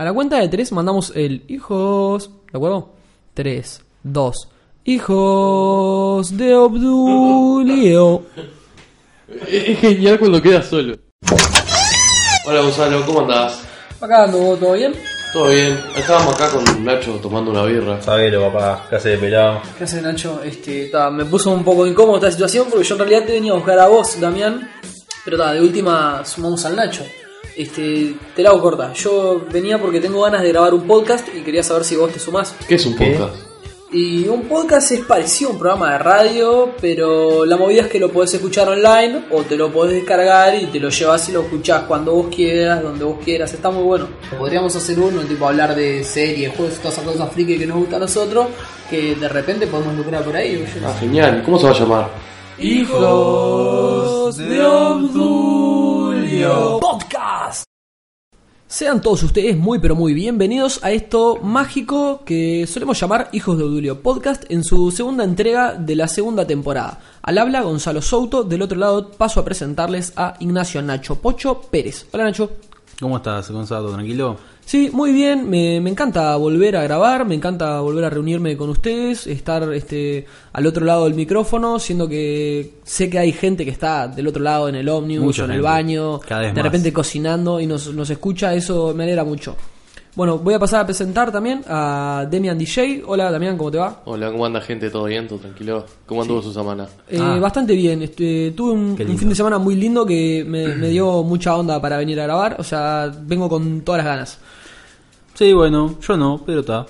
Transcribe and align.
A 0.00 0.04
la 0.04 0.14
cuenta 0.14 0.38
de 0.38 0.48
tres 0.48 0.72
mandamos 0.72 1.12
el 1.14 1.44
hijos. 1.48 2.30
¿De 2.50 2.56
acuerdo? 2.56 2.88
3, 3.34 3.82
2. 4.02 4.48
Hijos 4.86 6.36
de 6.38 6.54
Obdulio. 6.54 8.22
Es 9.46 9.78
genial 9.78 10.18
cuando 10.18 10.40
quedas 10.40 10.68
solo. 10.68 10.96
Hola 12.46 12.62
Gonzalo, 12.62 13.04
¿cómo 13.04 13.20
andás? 13.20 13.60
Acá 14.00 14.24
ando, 14.24 14.56
¿todo 14.56 14.72
bien? 14.72 14.94
¿Todo 15.34 15.50
bien? 15.50 15.78
Estábamos 15.94 16.34
acá 16.34 16.50
con 16.50 16.82
Nacho 16.82 17.18
tomando 17.20 17.50
una 17.50 17.64
birra. 17.64 18.00
Sabelo, 18.00 18.50
papá, 18.50 18.86
casi 18.88 19.10
de 19.10 19.18
pelado. 19.18 19.60
¿Qué 19.76 19.84
haces, 19.84 20.02
Nacho? 20.02 20.40
Este, 20.42 20.86
ta, 20.86 21.10
me 21.10 21.26
puso 21.26 21.50
un 21.50 21.62
poco 21.62 21.86
incómodo 21.86 22.16
esta 22.16 22.30
situación 22.30 22.68
porque 22.70 22.86
yo 22.86 22.94
en 22.94 23.00
realidad 23.00 23.26
te 23.26 23.32
venía 23.32 23.52
a 23.52 23.56
buscar 23.56 23.78
a 23.78 23.86
vos, 23.86 24.18
Damián. 24.18 24.66
Pero 25.26 25.36
ta, 25.36 25.52
de 25.52 25.60
última 25.60 26.24
sumamos 26.24 26.64
al 26.64 26.74
Nacho. 26.74 27.04
Este, 27.56 28.14
te 28.34 28.42
la 28.42 28.50
hago 28.50 28.60
corta. 28.62 28.92
Yo 28.94 29.42
venía 29.52 29.78
porque 29.80 30.00
tengo 30.00 30.22
ganas 30.22 30.42
de 30.42 30.48
grabar 30.48 30.74
un 30.74 30.82
podcast 30.86 31.26
y 31.34 31.40
quería 31.42 31.62
saber 31.62 31.84
si 31.84 31.96
vos 31.96 32.12
te 32.12 32.18
sumás. 32.18 32.54
¿Qué 32.68 32.74
es 32.76 32.86
un 32.86 32.96
podcast? 32.96 33.34
Y 33.92 34.28
un 34.28 34.42
podcast 34.42 34.92
es 34.92 35.00
parecido 35.00 35.50
a 35.50 35.52
un 35.54 35.58
programa 35.58 35.90
de 35.94 35.98
radio, 35.98 36.70
pero 36.80 37.44
la 37.44 37.56
movida 37.56 37.80
es 37.82 37.86
que 37.88 37.98
lo 37.98 38.12
podés 38.12 38.32
escuchar 38.34 38.68
online 38.68 39.24
o 39.32 39.42
te 39.42 39.56
lo 39.56 39.72
podés 39.72 39.94
descargar 39.94 40.54
y 40.54 40.66
te 40.66 40.78
lo 40.78 40.90
llevas 40.90 41.28
y 41.28 41.32
lo 41.32 41.40
escuchás 41.42 41.82
cuando 41.88 42.14
vos 42.14 42.28
quieras, 42.32 42.84
donde 42.84 43.04
vos 43.04 43.16
quieras. 43.24 43.52
Está 43.52 43.68
muy 43.72 43.82
bueno. 43.82 44.06
Podríamos 44.38 44.76
hacer 44.76 45.00
uno, 45.00 45.22
tipo 45.22 45.48
hablar 45.48 45.74
de 45.74 46.04
series, 46.04 46.54
juegos, 46.54 46.76
todas 46.78 46.98
esas 46.98 47.04
cosas 47.04 47.32
friki 47.32 47.58
que 47.58 47.66
nos 47.66 47.78
gusta 47.78 47.96
a 47.96 47.98
nosotros, 47.98 48.46
que 48.88 49.16
de 49.16 49.28
repente 49.28 49.66
podemos 49.66 49.96
lucrar 49.96 50.22
por 50.22 50.36
ahí. 50.36 50.64
yo 50.72 50.80
no 50.82 50.88
Ah, 50.88 50.92
sé. 50.92 51.00
genial. 51.00 51.42
¿Cómo 51.44 51.58
se 51.58 51.64
va 51.66 51.72
a 51.72 51.78
llamar? 51.80 52.08
Hijos 52.60 54.36
de 54.36 54.62
Podcast. 56.48 57.64
Sean 58.66 59.02
todos 59.02 59.22
ustedes 59.24 59.58
muy 59.58 59.78
pero 59.78 59.94
muy 59.94 60.14
bienvenidos 60.14 60.82
a 60.82 60.90
esto 60.90 61.38
mágico 61.42 62.22
que 62.24 62.66
solemos 62.66 62.98
llamar 62.98 63.28
Hijos 63.32 63.58
de 63.58 63.64
Obdulio 63.64 64.00
Podcast 64.00 64.44
en 64.48 64.64
su 64.64 64.90
segunda 64.90 65.24
entrega 65.24 65.74
de 65.74 65.96
la 65.96 66.08
segunda 66.08 66.46
temporada. 66.46 66.98
Al 67.20 67.36
habla 67.36 67.60
Gonzalo 67.60 68.00
Souto, 68.00 68.42
del 68.42 68.62
otro 68.62 68.78
lado 68.78 69.10
paso 69.10 69.40
a 69.40 69.44
presentarles 69.44 70.14
a 70.16 70.34
Ignacio 70.40 70.80
Nacho 70.80 71.16
Pocho 71.16 71.60
Pérez. 71.60 72.06
Hola 72.12 72.24
Nacho. 72.24 72.52
¿Cómo 72.98 73.18
estás, 73.18 73.50
Gonzalo? 73.50 73.92
¿Tranquilo? 73.92 74.36
Sí, 74.70 74.88
muy 74.92 75.10
bien, 75.12 75.50
me, 75.50 75.80
me 75.80 75.90
encanta 75.90 76.36
volver 76.36 76.76
a 76.76 76.84
grabar, 76.84 77.26
me 77.26 77.34
encanta 77.34 77.80
volver 77.80 78.04
a 78.04 78.10
reunirme 78.10 78.56
con 78.56 78.70
ustedes, 78.70 79.26
estar 79.26 79.64
este, 79.74 80.26
al 80.52 80.64
otro 80.64 80.84
lado 80.86 81.06
del 81.06 81.14
micrófono, 81.14 81.80
siendo 81.80 82.08
que 82.08 82.74
sé 82.84 83.10
que 83.10 83.18
hay 83.18 83.32
gente 83.32 83.64
que 83.64 83.72
está 83.72 84.06
del 84.06 84.28
otro 84.28 84.44
lado 84.44 84.68
en 84.68 84.76
el 84.76 84.88
ómnibus 84.88 85.26
Mucha 85.26 85.42
o 85.42 85.46
en 85.46 85.50
el 85.50 85.62
baño, 85.62 86.20
cada 86.20 86.42
vez 86.42 86.50
de 86.50 86.54
más. 86.54 86.62
repente 86.62 86.92
cocinando 86.92 87.58
y 87.58 87.66
nos, 87.66 87.92
nos 87.92 88.10
escucha, 88.10 88.54
eso 88.54 88.94
me 88.94 89.02
alegra 89.02 89.24
mucho. 89.24 89.56
Bueno, 90.14 90.38
voy 90.38 90.54
a 90.54 90.60
pasar 90.60 90.82
a 90.82 90.86
presentar 90.86 91.32
también 91.32 91.64
a 91.66 92.24
Demian 92.30 92.56
DJ. 92.56 93.02
Hola 93.06 93.28
Damián, 93.28 93.56
¿cómo 93.58 93.72
te 93.72 93.78
va? 93.78 94.02
Hola, 94.04 94.30
¿cómo 94.30 94.46
anda 94.46 94.60
gente? 94.60 94.88
¿Todo 94.88 95.06
bien? 95.06 95.26
¿Todo 95.26 95.40
tranquilo? 95.40 95.84
¿Cómo 96.06 96.22
anduvo 96.22 96.42
su 96.42 96.52
semana? 96.52 96.86
Eh, 97.08 97.18
Ah. 97.20 97.38
Bastante 97.40 97.74
bien, 97.74 98.02
este, 98.02 98.52
tuve 98.52 98.70
un, 98.70 98.96
fin 98.96 99.28
de 99.30 99.34
semana 99.34 99.58
muy 99.58 99.74
lindo 99.74 100.06
que 100.06 100.44
me, 100.46 100.76
me 100.76 100.88
dio 100.90 101.24
mucha 101.24 101.56
onda 101.56 101.80
para 101.80 101.98
venir 101.98 102.20
a 102.20 102.22
grabar, 102.22 102.54
o 102.60 102.62
sea, 102.62 103.12
vengo 103.22 103.48
con 103.48 103.80
todas 103.80 104.04
las 104.04 104.06
ganas. 104.06 104.38
Sí, 105.40 105.54
bueno, 105.54 105.96
yo 106.06 106.16
no, 106.18 106.42
pero 106.44 106.60
está. 106.60 106.84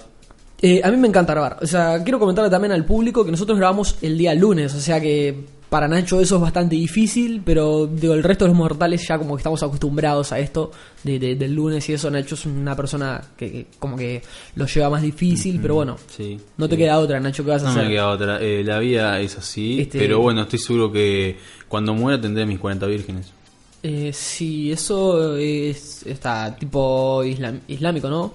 Eh, 0.60 0.80
a 0.82 0.90
mí 0.90 0.96
me 0.96 1.06
encanta 1.06 1.34
grabar. 1.34 1.58
O 1.62 1.66
sea, 1.68 2.02
quiero 2.02 2.18
comentarle 2.18 2.50
también 2.50 2.72
al 2.72 2.84
público 2.84 3.24
que 3.24 3.30
nosotros 3.30 3.56
grabamos 3.56 3.96
el 4.02 4.18
día 4.18 4.34
lunes. 4.34 4.74
O 4.74 4.80
sea 4.80 5.00
que 5.00 5.44
para 5.68 5.86
Nacho 5.86 6.20
eso 6.20 6.34
es 6.34 6.42
bastante 6.42 6.74
difícil, 6.74 7.42
pero 7.44 7.86
digo, 7.86 8.12
el 8.12 8.24
resto 8.24 8.44
de 8.44 8.48
los 8.48 8.56
mortales 8.58 9.06
ya 9.06 9.18
como 9.18 9.36
que 9.36 9.40
estamos 9.40 9.62
acostumbrados 9.62 10.32
a 10.32 10.40
esto 10.40 10.72
de, 11.04 11.20
de- 11.20 11.36
del 11.36 11.54
lunes 11.54 11.88
y 11.88 11.92
eso. 11.92 12.10
Nacho 12.10 12.34
es 12.34 12.44
una 12.44 12.74
persona 12.74 13.20
que, 13.36 13.52
que 13.52 13.66
como 13.78 13.96
que 13.96 14.20
lo 14.56 14.66
lleva 14.66 14.90
más 14.90 15.02
difícil, 15.02 15.60
pero 15.62 15.76
bueno, 15.76 15.96
Sí. 16.08 16.36
no 16.56 16.68
te 16.68 16.76
queda 16.76 16.98
otra, 16.98 17.20
Nacho, 17.20 17.44
¿qué 17.44 17.50
vas 17.52 17.62
a 17.62 17.66
No 17.66 17.70
hacer? 17.70 17.84
me 17.84 17.90
queda 17.90 18.08
otra. 18.08 18.40
Eh, 18.42 18.64
la 18.64 18.80
vida 18.80 19.20
es 19.20 19.38
así, 19.38 19.82
Este- 19.82 20.00
pero 20.00 20.18
bueno, 20.18 20.42
estoy 20.42 20.58
seguro 20.58 20.90
que 20.90 21.36
cuando 21.68 21.94
muera 21.94 22.20
tendré 22.20 22.44
mis 22.46 22.58
40 22.58 22.86
vírgenes. 22.86 23.32
Eh, 23.82 24.12
sí, 24.12 24.70
eso 24.72 25.36
es 25.36 26.06
está 26.06 26.54
tipo 26.56 27.22
islam- 27.24 27.60
islámico, 27.68 28.08
¿no? 28.10 28.32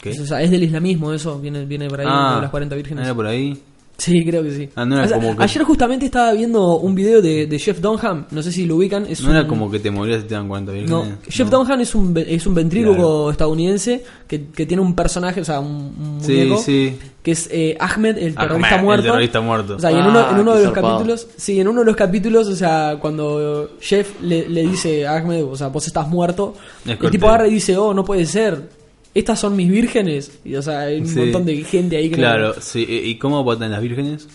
¿Qué? 0.00 0.10
Es, 0.10 0.20
o 0.20 0.26
sea, 0.26 0.42
es 0.42 0.50
del 0.50 0.64
islamismo 0.64 1.12
eso, 1.12 1.38
viene, 1.38 1.64
viene 1.64 1.88
por 1.88 2.00
ahí, 2.00 2.06
de 2.06 2.40
las 2.42 2.50
40 2.50 2.74
vírgenes. 2.76 3.04
¿Era 3.04 3.14
por 3.14 3.26
ahí? 3.26 3.58
Sí, 3.98 4.24
creo 4.24 4.42
que 4.42 4.50
sí. 4.50 4.68
Ah, 4.74 4.84
no 4.84 4.96
era 4.96 5.04
O 5.04 5.08
sea, 5.08 5.16
como 5.18 5.36
que- 5.36 5.44
Ayer 5.44 5.62
justamente 5.62 6.06
estaba 6.06 6.32
viendo 6.32 6.76
un 6.78 6.94
video 6.94 7.22
de, 7.22 7.46
de 7.46 7.58
Jeff 7.58 7.80
Dunham, 7.80 8.26
no 8.32 8.42
sé 8.42 8.50
si 8.50 8.66
lo 8.66 8.76
ubican. 8.76 9.06
Es 9.08 9.20
¿No 9.22 9.30
era 9.30 9.46
como 9.46 9.70
que 9.70 9.78
te 9.78 9.92
morías 9.92 10.22
si 10.22 10.26
te 10.28 10.34
dan 10.34 10.48
40 10.48 10.72
vírgenes? 10.72 10.90
No, 10.90 11.04
Jeff 11.28 11.48
Dunham 11.48 11.80
es 11.80 11.94
un, 11.94 12.12
ve- 12.12 12.26
es 12.34 12.44
un 12.46 12.54
ventrílogo 12.54 12.94
Claro. 12.96 13.30
estadounidense 13.30 14.02
que, 14.26 14.46
que 14.46 14.66
tiene 14.66 14.82
un 14.82 14.94
personaje, 14.96 15.40
o 15.40 15.44
sea, 15.44 15.60
un, 15.60 15.68
un 16.00 16.18
Sí, 16.20 16.32
muñeco, 16.32 16.56
sí. 16.58 16.98
que 17.22 17.30
es 17.30 17.48
eh, 17.52 17.76
Ahmed, 17.78 18.18
el 18.18 18.34
terrorista 18.34 18.74
Ahmed, 18.74 18.84
muerto. 18.84 19.04
el 19.04 19.10
terrorista 19.10 19.40
muerto. 19.40 19.76
O 19.76 19.78
sea, 19.78 19.92
y 19.92 19.94
en 19.94 20.00
Ah, 20.00 20.08
uno, 20.08 20.30
en 20.30 20.38
uno 20.40 20.54
de 20.56 20.64
los 20.64 20.72
zarpado. 20.72 20.94
capítulos, 20.96 21.28
sí, 21.36 21.60
en 21.60 21.68
uno 21.68 21.80
de 21.80 21.86
los 21.86 21.96
capítulos, 21.96 22.48
o 22.48 22.56
sea, 22.56 22.96
cuando 23.00 23.70
Jeff 23.80 24.20
le, 24.22 24.48
le 24.48 24.62
dice 24.62 25.06
a 25.06 25.16
Ahmed, 25.18 25.44
o 25.44 25.54
sea, 25.54 25.68
vos 25.68 25.86
estás 25.86 26.08
muerto, 26.08 26.54
Es 26.84 26.90
el 26.92 26.98
corte. 26.98 27.12
tipo 27.12 27.28
agarra 27.28 27.46
y 27.46 27.54
dice, 27.54 27.76
oh, 27.76 27.94
no 27.94 28.04
puede 28.04 28.26
ser. 28.26 28.81
Estas 29.14 29.38
son 29.40 29.56
mis 29.56 29.70
vírgenes. 29.70 30.38
Y, 30.44 30.54
o 30.54 30.62
sea, 30.62 30.80
hay 30.80 31.00
un 31.00 31.06
Sí. 31.06 31.18
montón 31.18 31.44
de 31.44 31.56
gente 31.64 31.96
ahí 31.96 32.04
que 32.10 32.16
no- 32.16 32.22
Claro, 32.22 32.54
sí. 32.60 32.84
¿Y 32.88 33.10
y 33.10 33.18
cómo 33.18 33.44
paquetan 33.44 33.70
las 33.72 33.82
vírgenes? 33.82 34.28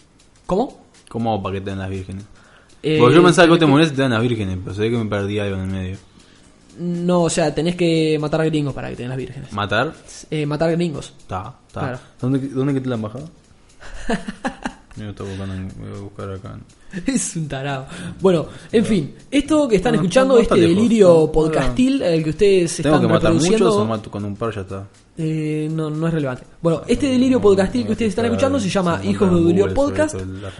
¿Cómo? 0.45 0.85
¿Cómo 1.09 1.41
paquetan 1.41 1.79
las 1.79 1.89
vírgenes? 1.89 2.23
Eh, 2.83 2.97
Porque 2.99 3.15
yo 3.15 3.23
pensaba 3.23 3.45
que 3.47 3.49
vos 3.51 3.59
te 3.59 3.65
morías 3.65 3.89
si 3.89 3.95
te 3.95 4.01
dan 4.03 4.11
las 4.11 4.21
vírgenes, 4.21 4.57
pero 4.63 4.75
se 4.75 4.81
ve 4.81 4.91
que 4.91 4.97
me 4.97 5.05
perdí 5.05 5.39
algo 5.39 5.55
en 5.55 5.61
el 5.63 5.67
medio. 5.67 5.97
No, 6.79 7.23
o 7.23 7.29
sea, 7.29 7.53
tenés 7.55 7.75
que 7.75 8.17
matar 8.21 8.45
gringos 8.45 8.71
para 8.73 8.89
que 8.89 8.95
tengan 8.95 9.09
las 9.09 9.17
vírgenes. 9.17 9.51
¿Matar? 9.51 9.93
Eh, 10.29 10.45
matar 10.45 10.71
gringos. 10.73 11.11
Está, 11.17 11.55
está. 11.67 11.79
Claro. 11.79 11.99
¿Dónde, 12.21 12.39
¿Dónde 12.49 12.73
que 12.75 12.81
te 12.81 12.89
la 12.89 12.95
han 12.95 13.01
bajado? 13.01 13.29
Yo 14.97 15.09
estoy 15.09 15.27
buscando, 15.29 15.73
voy 15.79 15.91
a 15.97 16.01
buscar 16.01 16.31
acá. 16.31 16.59
Es 17.05 17.35
un 17.35 17.47
tarado. 17.47 17.85
Bueno, 18.19 18.47
en 18.71 18.85
fin, 18.85 19.13
esto 19.29 19.67
que 19.67 19.75
están 19.75 19.93
No, 19.93 20.01
escuchando, 20.01 20.33
no, 20.33 20.39
no 20.39 20.43
este 20.43 20.55
lejos. 20.55 20.75
delirio 20.75 21.07
No, 21.09 21.19
no, 21.27 21.31
podcastil, 21.31 22.01
el 22.01 22.23
que 22.23 22.29
ustedes 22.31 22.77
¿Tengo 22.77 22.95
están 22.95 23.01
que 23.07 23.13
matar 23.13 23.31
reproduciendo, 23.31 23.65
muchos 23.65 23.81
o 23.81 23.85
mato 23.85 24.09
con 24.11 24.25
un 24.25 24.35
par 24.35 24.53
ya 24.55 24.61
está? 24.61 24.87
Eh, 25.19 25.67
no, 25.71 25.89
no 25.89 26.07
es 26.07 26.13
relevante. 26.13 26.43
Bueno, 26.61 26.83
este 26.87 27.07
delirio 27.07 27.41
podcastil 27.41 27.87
que 27.87 27.93
ustedes 27.93 28.09
están 28.09 28.25
escuchando 28.25 28.59
se 28.59 28.69
llama 28.69 29.01
Hijos 29.03 29.33
de 29.33 29.41
Google 29.41 29.73
Podcast. 29.73 30.15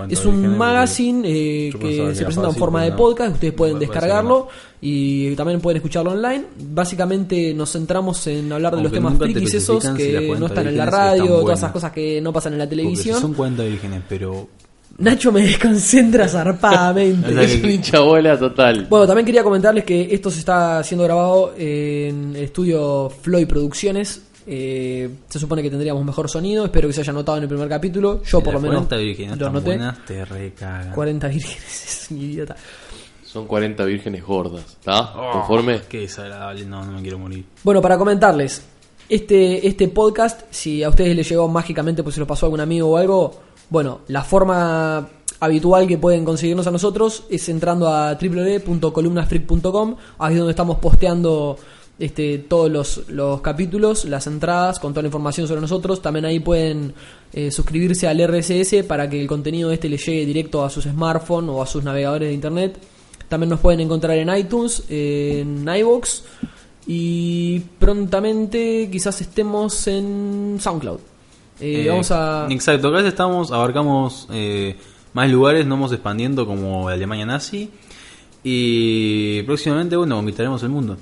Es 0.10 0.26
un 0.26 0.58
magazine 0.58 1.22
eh, 1.26 1.74
que 1.80 2.16
se 2.16 2.24
presenta 2.24 2.50
en 2.50 2.56
forma 2.56 2.84
de 2.84 2.92
podcast. 2.94 3.36
Ustedes 3.36 3.54
pueden 3.54 3.78
descargarlo 3.78 4.48
y 4.82 5.36
también 5.36 5.62
pueden 5.62 5.78
escucharlo 5.78 6.12
online. 6.12 6.46
Básicamente 6.72 7.54
nos 7.54 7.72
centramos 7.72 8.26
en 8.26 8.52
hablar 8.52 8.76
de 8.76 8.82
los 8.82 8.92
temas 8.92 9.16
frikis 9.18 9.54
esos 9.54 9.84
que 9.90 10.14
no 10.22 10.28
40 10.28 10.46
están 10.48 10.68
en 10.68 10.78
la 10.78 10.86
radio, 10.88 11.26
todas 11.26 11.42
buenas. 11.42 11.60
esas 11.60 11.72
cosas 11.72 11.92
que 11.92 12.20
no 12.20 12.34
pasan 12.34 12.54
en 12.54 12.60
la 12.60 12.68
televisión. 12.68 13.22
son 13.22 13.34
40 13.36 13.64
vírgenes, 13.64 14.02
pero... 14.10 14.48
Nacho 15.00 15.32
me 15.32 15.42
desconcentra 15.42 16.28
zarpadamente. 16.28 17.44
Es 17.44 17.64
un 17.64 17.70
hincha 17.70 18.00
bola 18.00 18.40
total. 18.40 18.88
Bueno, 18.90 19.06
también 19.06 19.28
quería 19.28 19.44
comentarles 19.44 19.84
que 19.84 20.08
esto 20.12 20.32
se 20.32 20.40
está 20.40 20.84
siendo 20.84 21.04
grabado 21.04 21.54
en 21.56 22.36
el 22.36 22.44
estudio 22.44 23.12
Floyd 23.22 23.48
Producciones. 23.48 24.24
Eh, 24.50 25.10
se 25.28 25.40
supone 25.40 25.62
que 25.62 25.70
tendríamos 25.70 26.06
mejor 26.06 26.30
sonido. 26.30 26.64
Espero 26.66 26.88
que 26.88 26.94
se 26.94 27.02
haya 27.02 27.12
notado 27.12 27.38
en 27.38 27.44
el 27.44 27.50
primer 27.50 27.68
capítulo. 27.68 28.24
Yo, 28.24 28.42
por 28.42 28.54
lo 28.54 28.62
menos, 28.62 28.88
40 28.88 28.98
vírgenes 28.98 29.38
lo 29.38 29.50
noté. 29.50 29.66
buenas, 29.66 30.06
te 30.06 30.24
recagan. 30.24 30.94
40 30.94 31.28
vírgenes, 31.28 31.86
es 31.86 32.12
un 32.12 32.18
idiota. 32.18 32.56
Son 33.26 33.46
40 33.46 33.84
vírgenes 33.84 34.24
gordas. 34.24 34.64
¿Está? 34.66 35.14
Oh, 35.16 35.34
¿Conforme? 35.34 35.82
Qué 35.90 36.00
desagradable, 36.00 36.66
no, 36.66 36.86
no 36.86 36.94
me 36.94 37.02
quiero 37.02 37.20
morir. 37.20 37.44
Bueno, 37.62 37.82
para 37.82 37.98
comentarles, 37.98 38.64
este, 39.10 39.68
este 39.68 39.90
podcast, 39.90 40.44
si 40.50 40.82
a 40.82 40.90
ustedes 40.90 41.14
les 41.14 41.30
llegó 41.30 41.50
mágicamente, 41.50 42.04
pues 42.04 42.16
se 42.16 42.22
lo 42.22 42.28
pasó 42.28 42.46
a 42.46 42.48
algún 42.48 42.62
amigo 42.62 42.90
o 42.90 42.98
algo, 42.98 43.42
bueno, 43.70 44.00
la 44.08 44.24
forma 44.24 45.10
habitual 45.40 45.88
que 45.88 45.98
pueden 45.98 46.26
conseguirnos 46.26 46.68
a 46.68 46.72
nosotros 46.72 47.26
es 47.30 47.48
entrando 47.50 47.90
a 47.90 48.16
www.columnasfreak.com, 48.16 49.96
ahí 50.20 50.34
es 50.34 50.40
donde 50.40 50.52
estamos 50.52 50.80
posteando 50.80 51.58
este, 52.00 52.38
todos 52.38 52.72
los, 52.72 53.10
los 53.10 53.42
capítulos, 53.42 54.06
las 54.06 54.28
entradas, 54.28 54.80
con 54.80 54.94
toda 54.94 55.04
la 55.04 55.08
información 55.08 55.48
sobre 55.48 55.62
nosotros. 55.62 56.02
También 56.02 56.26
ahí 56.26 56.40
pueden 56.40 56.94
eh, 57.34 57.52
suscribirse 57.52 58.08
al 58.08 58.20
RSS 58.26 58.84
para 58.88 59.10
que 59.10 59.20
el 59.20 59.28
contenido 59.28 59.72
este 59.72 59.90
les 59.90 60.06
llegue 60.06 60.26
directo 60.26 60.64
a 60.64 60.70
sus 60.70 60.86
smartphones 60.86 61.50
o 61.50 61.62
a 61.62 61.66
sus 61.66 61.84
navegadores 61.84 62.30
de 62.30 62.34
internet. 62.34 62.78
También 63.28 63.50
nos 63.50 63.60
pueden 63.60 63.80
encontrar 63.80 64.18
en 64.18 64.36
iTunes, 64.36 64.84
en 64.90 65.68
iVoox 65.68 66.22
y 66.86 67.60
prontamente 67.80 68.90
quizás 68.92 69.20
estemos 69.22 69.88
en 69.88 70.58
SoundCloud. 70.60 71.00
Eh, 71.60 71.84
Eh, 71.84 71.90
vamos 71.90 72.12
a... 72.12 72.48
Exacto, 72.50 72.90
acá 72.90 73.06
estamos, 73.08 73.52
abarcamos 73.52 74.28
más 75.14 75.30
lugares, 75.32 75.66
nos 75.66 75.78
vamos 75.78 75.92
expandiendo 75.92 76.46
como 76.46 76.88
Alemania 76.88 77.26
nazi. 77.26 77.72
Y 78.44 79.42
próximamente, 79.44 79.98
bueno, 79.98 80.16
conquistaremos 80.16 80.62
el 80.64 80.70
mundo. 80.70 80.96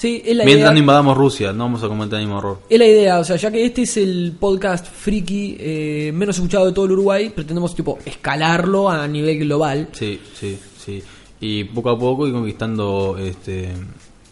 Sí, 0.00 0.22
es 0.24 0.34
la 0.34 0.44
Mientras 0.44 0.68
idea. 0.68 0.72
no 0.72 0.78
invadamos 0.78 1.14
Rusia, 1.14 1.52
no 1.52 1.64
vamos 1.64 1.82
a 1.84 1.88
cometer 1.88 2.18
el 2.18 2.24
mismo 2.24 2.38
error. 2.38 2.60
Es 2.70 2.78
la 2.78 2.86
idea, 2.86 3.18
o 3.18 3.24
sea, 3.24 3.36
ya 3.36 3.50
que 3.50 3.66
este 3.66 3.82
es 3.82 3.98
el 3.98 4.34
podcast 4.40 4.86
friki 4.86 5.58
eh, 5.60 6.10
menos 6.14 6.36
escuchado 6.36 6.64
de 6.64 6.72
todo 6.72 6.86
el 6.86 6.92
Uruguay, 6.92 7.28
pretendemos 7.28 7.74
tipo 7.74 7.98
escalarlo 8.06 8.88
a 8.88 9.06
nivel 9.06 9.40
global. 9.40 9.88
Sí, 9.92 10.18
sí, 10.32 10.58
sí. 10.82 11.02
Y 11.42 11.64
poco 11.64 11.90
a 11.90 11.98
poco 11.98 12.26
ir 12.26 12.32
conquistando 12.32 13.18
este 13.18 13.74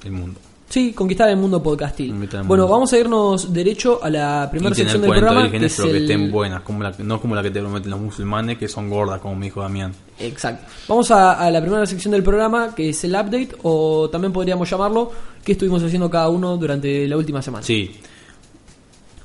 el 0.04 0.12
mundo. 0.12 0.40
Sí, 0.68 0.92
conquistar 0.92 1.30
el 1.30 1.36
mundo 1.38 1.62
podcastil. 1.62 2.10
El 2.10 2.16
Bueno, 2.28 2.44
mundo. 2.44 2.68
vamos 2.68 2.92
a 2.92 2.98
irnos 2.98 3.54
derecho 3.54 4.00
a 4.02 4.10
la 4.10 4.48
primera 4.50 4.74
sección 4.74 5.00
del 5.00 5.10
programa. 5.12 5.50
que 5.50 5.64
es 5.64 5.80
que 5.80 5.88
el- 5.90 5.96
estén 6.02 6.30
buenas, 6.30 6.60
como 6.60 6.82
la, 6.82 6.92
no 6.98 7.18
como 7.20 7.34
la 7.34 7.42
que 7.42 7.50
te 7.50 7.60
prometen 7.60 7.90
los 7.90 7.98
musulmanes, 8.00 8.58
que 8.58 8.68
son 8.68 8.90
gordas, 8.90 9.18
como 9.20 9.34
me 9.34 9.46
dijo 9.46 9.62
Damián. 9.62 9.94
Exacto. 10.18 10.66
Vamos 10.86 11.10
a, 11.10 11.40
a 11.40 11.50
la 11.50 11.62
primera 11.62 11.86
sección 11.86 12.12
del 12.12 12.22
programa, 12.22 12.74
que 12.74 12.90
es 12.90 13.02
el 13.04 13.12
update, 13.12 13.48
o 13.62 14.10
también 14.10 14.30
podríamos 14.30 14.68
llamarlo, 14.68 15.10
que 15.42 15.52
estuvimos 15.52 15.82
haciendo 15.82 16.10
cada 16.10 16.28
uno 16.28 16.58
durante 16.58 17.08
la 17.08 17.16
última 17.16 17.40
semana. 17.40 17.64
Sí, 17.64 17.90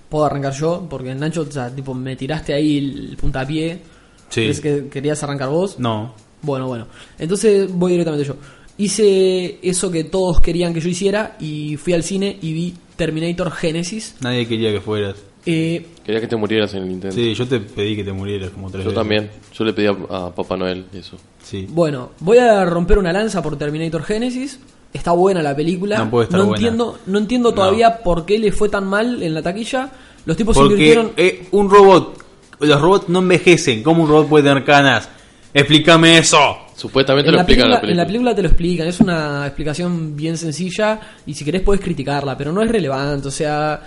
Puedo 0.07 0.25
arrancar 0.25 0.53
yo, 0.53 0.85
porque 0.89 1.13
Nacho, 1.15 1.41
o 1.41 1.51
sea, 1.51 1.73
tipo, 1.75 1.93
me 1.95 2.15
tiraste 2.15 2.53
ahí 2.53 2.77
el 2.77 3.17
puntapié. 3.17 3.81
sí. 4.29 4.41
¿Crees 4.43 4.61
que 4.61 4.87
querías 4.87 5.21
arrancar 5.23 5.49
vos? 5.49 5.79
No, 5.79 6.13
Bueno, 6.43 6.67
bueno. 6.67 6.85
Entonces 7.17 7.67
voy 7.73 7.93
directamente 7.93 8.27
yo. 8.27 8.35
Hice 8.77 9.59
eso 9.61 9.91
que 9.91 10.03
todos 10.03 10.39
querían 10.39 10.73
que 10.73 10.79
yo 10.81 10.89
hiciera 10.89 11.35
y 11.39 11.77
fui 11.77 11.93
al 11.93 12.03
cine 12.03 12.37
y 12.41 12.53
vi 12.53 12.73
Terminator 12.95 13.51
Genesis. 13.51 14.15
nadie 14.21 14.47
quería 14.47 14.71
que 14.71 14.81
fueras. 14.81 15.15
Eh, 15.45 15.85
Quería 16.05 16.21
que 16.21 16.27
te 16.27 16.35
murieras 16.37 16.73
en 16.73 16.83
el 16.83 16.91
intento. 16.91 17.15
Sí, 17.15 17.33
yo 17.33 17.45
te 17.45 17.59
pedí 17.59 17.95
que 17.97 18.03
te 18.03 18.13
murieras 18.13 18.49
como 18.51 18.69
tres 18.71 18.83
Yo 18.85 18.89
veces. 18.91 18.99
también. 19.01 19.29
Yo 19.53 19.63
le 19.65 19.73
pedí 19.73 19.87
a, 19.87 19.91
a 19.91 20.33
Papá 20.33 20.55
Noel 20.55 20.85
eso. 20.93 21.17
Sí. 21.43 21.67
bueno, 21.69 22.11
voy 22.19 22.37
a 22.37 22.63
romper 22.65 22.97
una 22.97 23.11
lanza 23.11 23.41
por 23.41 23.57
Terminator 23.57 24.03
Genesis. 24.03 24.59
Está 24.93 25.11
buena 25.11 25.41
la 25.41 25.53
película. 25.55 25.97
No 25.97 26.09
puede 26.09 26.25
estar 26.25 26.39
buena. 26.39 26.55
entiendo, 26.55 26.97
no 27.07 27.17
entiendo 27.17 27.49
No. 27.49 27.55
todavía 27.55 27.97
por 28.03 28.25
qué 28.25 28.39
le 28.39 28.51
fue 28.53 28.69
tan 28.69 28.85
mal 28.87 29.21
en 29.21 29.33
la 29.33 29.41
taquilla. 29.41 29.91
Los 30.25 30.37
tipos 30.37 30.55
Porque 30.55 30.73
invirtieron. 30.73 31.11
eh, 31.17 31.47
un 31.51 31.69
robot, 31.69 32.17
los 32.61 32.81
robots 32.81 33.09
no 33.09 33.19
envejecen. 33.19 33.83
¿Cómo 33.83 34.03
un 34.03 34.09
robot 34.09 34.27
puede 34.29 34.45
tener 34.47 34.63
canas? 34.63 35.09
Explícame 35.53 36.17
eso. 36.17 36.57
Supuestamente 36.75 37.29
En 37.29 37.33
lo 37.33 37.37
la, 37.37 37.43
explican 37.43 37.65
película, 37.65 37.65
en 37.65 37.71
la 37.71 37.91
en 37.91 37.97
la 37.97 38.05
película. 38.05 38.05
película 38.05 38.35
te 38.35 38.41
lo 38.41 38.47
explican, 38.49 38.87
es 38.87 38.99
una 38.99 39.45
explicación 39.45 40.15
bien 40.15 40.37
sencilla 40.37 40.99
y 41.25 41.33
si 41.33 41.45
querés 41.45 41.61
puedes 41.61 41.83
criticarla, 41.83 42.35
pero 42.35 42.51
no 42.51 42.61
es 42.61 42.69
relevante, 42.69 43.27
o 43.27 43.31
sea, 43.31 43.79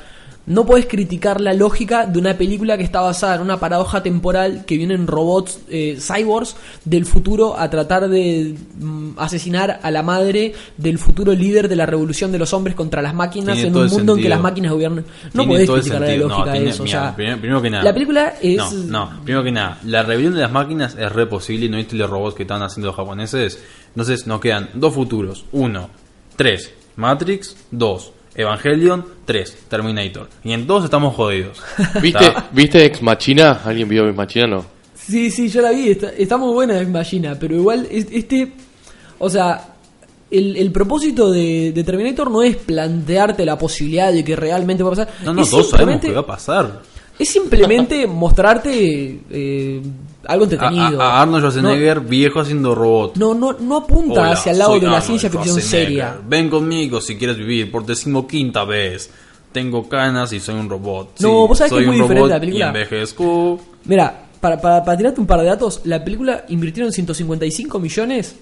no 0.46 0.64
puedes 0.64 0.86
criticar 0.86 1.40
la 1.40 1.52
lógica 1.52 2.06
de 2.06 2.18
una 2.18 2.38
película 2.38 2.76
que 2.78 2.84
está 2.84 3.00
basada 3.00 3.34
en 3.36 3.42
una 3.42 3.58
paradoja 3.58 4.02
temporal 4.02 4.64
que 4.64 4.76
vienen 4.76 5.06
robots 5.06 5.60
eh, 5.68 5.98
cyborgs 6.00 6.56
del 6.84 7.04
futuro 7.04 7.58
a 7.58 7.68
tratar 7.68 8.08
de 8.08 8.54
mm, 8.78 9.10
asesinar 9.18 9.80
a 9.82 9.90
la 9.90 10.02
madre 10.02 10.54
del 10.76 10.98
futuro 10.98 11.32
líder 11.32 11.68
de 11.68 11.76
la 11.76 11.84
revolución 11.86 12.30
de 12.30 12.38
los 12.38 12.52
hombres 12.52 12.76
contra 12.76 13.02
las 13.02 13.14
máquinas 13.14 13.56
Tiene 13.56 13.68
en 13.70 13.76
un 13.76 13.90
mundo 13.90 14.16
en 14.16 14.22
que 14.22 14.28
las 14.28 14.40
máquinas 14.40 14.72
gobiernan. 14.72 15.04
No 15.32 15.46
podés 15.46 15.68
criticar 15.68 16.00
la 16.00 16.16
lógica 16.16 16.46
No, 16.46 16.52
de 16.52 16.68
eso, 16.68 16.82
o 16.82 16.86
mira, 16.86 17.00
sea, 17.00 17.16
primero, 17.16 17.38
primero 17.38 17.62
que 17.62 17.70
nada. 17.70 17.84
la 17.84 17.92
película 17.92 18.34
es 18.40 18.72
No, 18.72 19.10
no, 19.10 19.22
primero 19.24 19.42
que 19.42 19.52
nada, 19.52 19.78
la 19.84 20.02
rebelión 20.02 20.34
de 20.34 20.40
las 20.40 20.52
máquinas 20.52 20.96
es 20.96 21.12
re 21.12 21.26
posible 21.26 21.66
y 21.66 21.68
no 21.68 21.76
viste 21.76 21.96
los 21.96 22.08
robots 22.08 22.36
que 22.36 22.42
están 22.42 22.62
haciendo 22.62 22.88
los 22.88 22.96
japoneses. 22.96 23.60
Entonces 23.88 24.26
nos 24.26 24.40
quedan 24.40 24.70
dos 24.74 24.94
futuros. 24.94 25.44
Uno, 25.52 25.90
tres, 26.36 26.72
Matrix, 26.96 27.56
dos, 27.70 28.12
Evangelion, 28.36 29.04
tres, 29.24 29.56
Terminator. 29.68 30.28
Y 30.44 30.52
en 30.52 30.66
todos 30.66 30.84
estamos 30.84 31.14
jodidos. 31.14 31.62
¿Viste, 32.02 32.26
¿Está? 32.26 32.48
¿Viste 32.52 32.84
Ex 32.84 33.02
Machina? 33.02 33.62
¿Alguien 33.64 33.88
vio 33.88 34.06
Ex 34.08 34.16
Machina? 34.16 34.46
No. 34.46 34.64
Sí, 34.94 35.30
sí, 35.30 35.48
yo 35.48 35.62
la 35.62 35.70
vi, 35.70 35.90
está, 35.90 36.10
está 36.10 36.36
muy 36.36 36.52
buena 36.52 36.80
Machina, 36.82 37.36
pero 37.38 37.54
igual 37.54 37.86
es- 37.90 38.08
este, 38.10 38.52
o 39.18 39.30
sea, 39.30 39.68
el, 40.30 40.56
el 40.56 40.72
propósito 40.72 41.30
de, 41.30 41.70
de 41.72 41.84
Terminator 41.84 42.30
no 42.30 42.42
es 42.42 42.56
plantearte 42.56 43.44
la 43.46 43.56
posibilidad 43.56 44.12
de 44.12 44.24
que 44.24 44.34
realmente 44.36 44.82
va 44.82 44.88
a 44.88 44.92
pasar. 44.96 45.08
No, 45.24 45.32
no, 45.32 45.42
es 45.42 45.50
todos 45.50 45.70
sabemos 45.70 46.00
que 46.00 46.10
va 46.12 46.20
a 46.20 46.26
pasar. 46.26 46.82
Es 47.18 47.28
simplemente 47.28 48.06
mostrarte 48.08 49.20
eh, 49.30 49.80
algo 50.26 50.44
entretenido. 50.44 51.00
a- 51.02 51.18
a 51.18 51.22
Arnold 51.22 51.42
Schwarzenegger 51.44 52.00
viejo 52.00 52.40
haciendo 52.40 52.74
robot. 52.74 53.16
No, 53.16 53.34
no, 53.34 53.52
no 53.54 53.76
apunta 53.76 54.20
Hola, 54.20 54.32
hacia 54.32 54.52
el 54.52 54.58
lado 54.58 54.74
de 54.74 54.80
la 54.82 54.86
Arnold 54.88 55.04
ciencia 55.04 55.30
ficción 55.30 55.60
seria. 55.60 56.16
Ven 56.28 56.48
conmigo 56.50 57.00
si 57.00 57.16
quieres 57.16 57.36
vivir 57.36 57.70
por 57.70 57.84
decimoquinta 57.86 58.64
vez. 58.64 59.10
Tengo 59.52 59.88
canas 59.88 60.32
y 60.32 60.40
soy 60.40 60.54
un 60.56 60.68
robot. 60.68 61.12
No, 61.20 61.28
Sí, 61.28 61.34
vos 61.48 61.58
sabés 61.58 61.72
que 61.72 61.80
es 61.80 61.86
muy 61.86 61.96
diferente 62.00 62.28
la 62.28 62.40
película. 62.40 62.64
Y 62.64 62.68
envejezco. 62.68 63.58
Mira, 63.84 64.22
para, 64.40 64.60
para, 64.60 64.84
para 64.84 64.96
tirarte 64.98 65.20
un 65.20 65.26
par 65.26 65.40
de 65.40 65.46
datos, 65.46 65.80
la 65.84 66.04
película 66.04 66.44
invirtieron 66.48 66.92
155 66.92 67.78
millones 67.78 68.36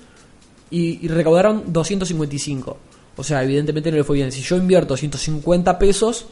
y, 0.70 1.04
y 1.04 1.08
recaudaron 1.08 1.64
255. 1.68 2.76
O 3.16 3.22
sea, 3.22 3.44
evidentemente 3.44 3.90
no 3.92 3.96
le 3.98 4.02
fue 4.04 4.16
bien. 4.16 4.32
Si 4.32 4.40
yo 4.42 4.56
invierto 4.56 4.96
150 4.96 5.78
pesos, 5.78 6.26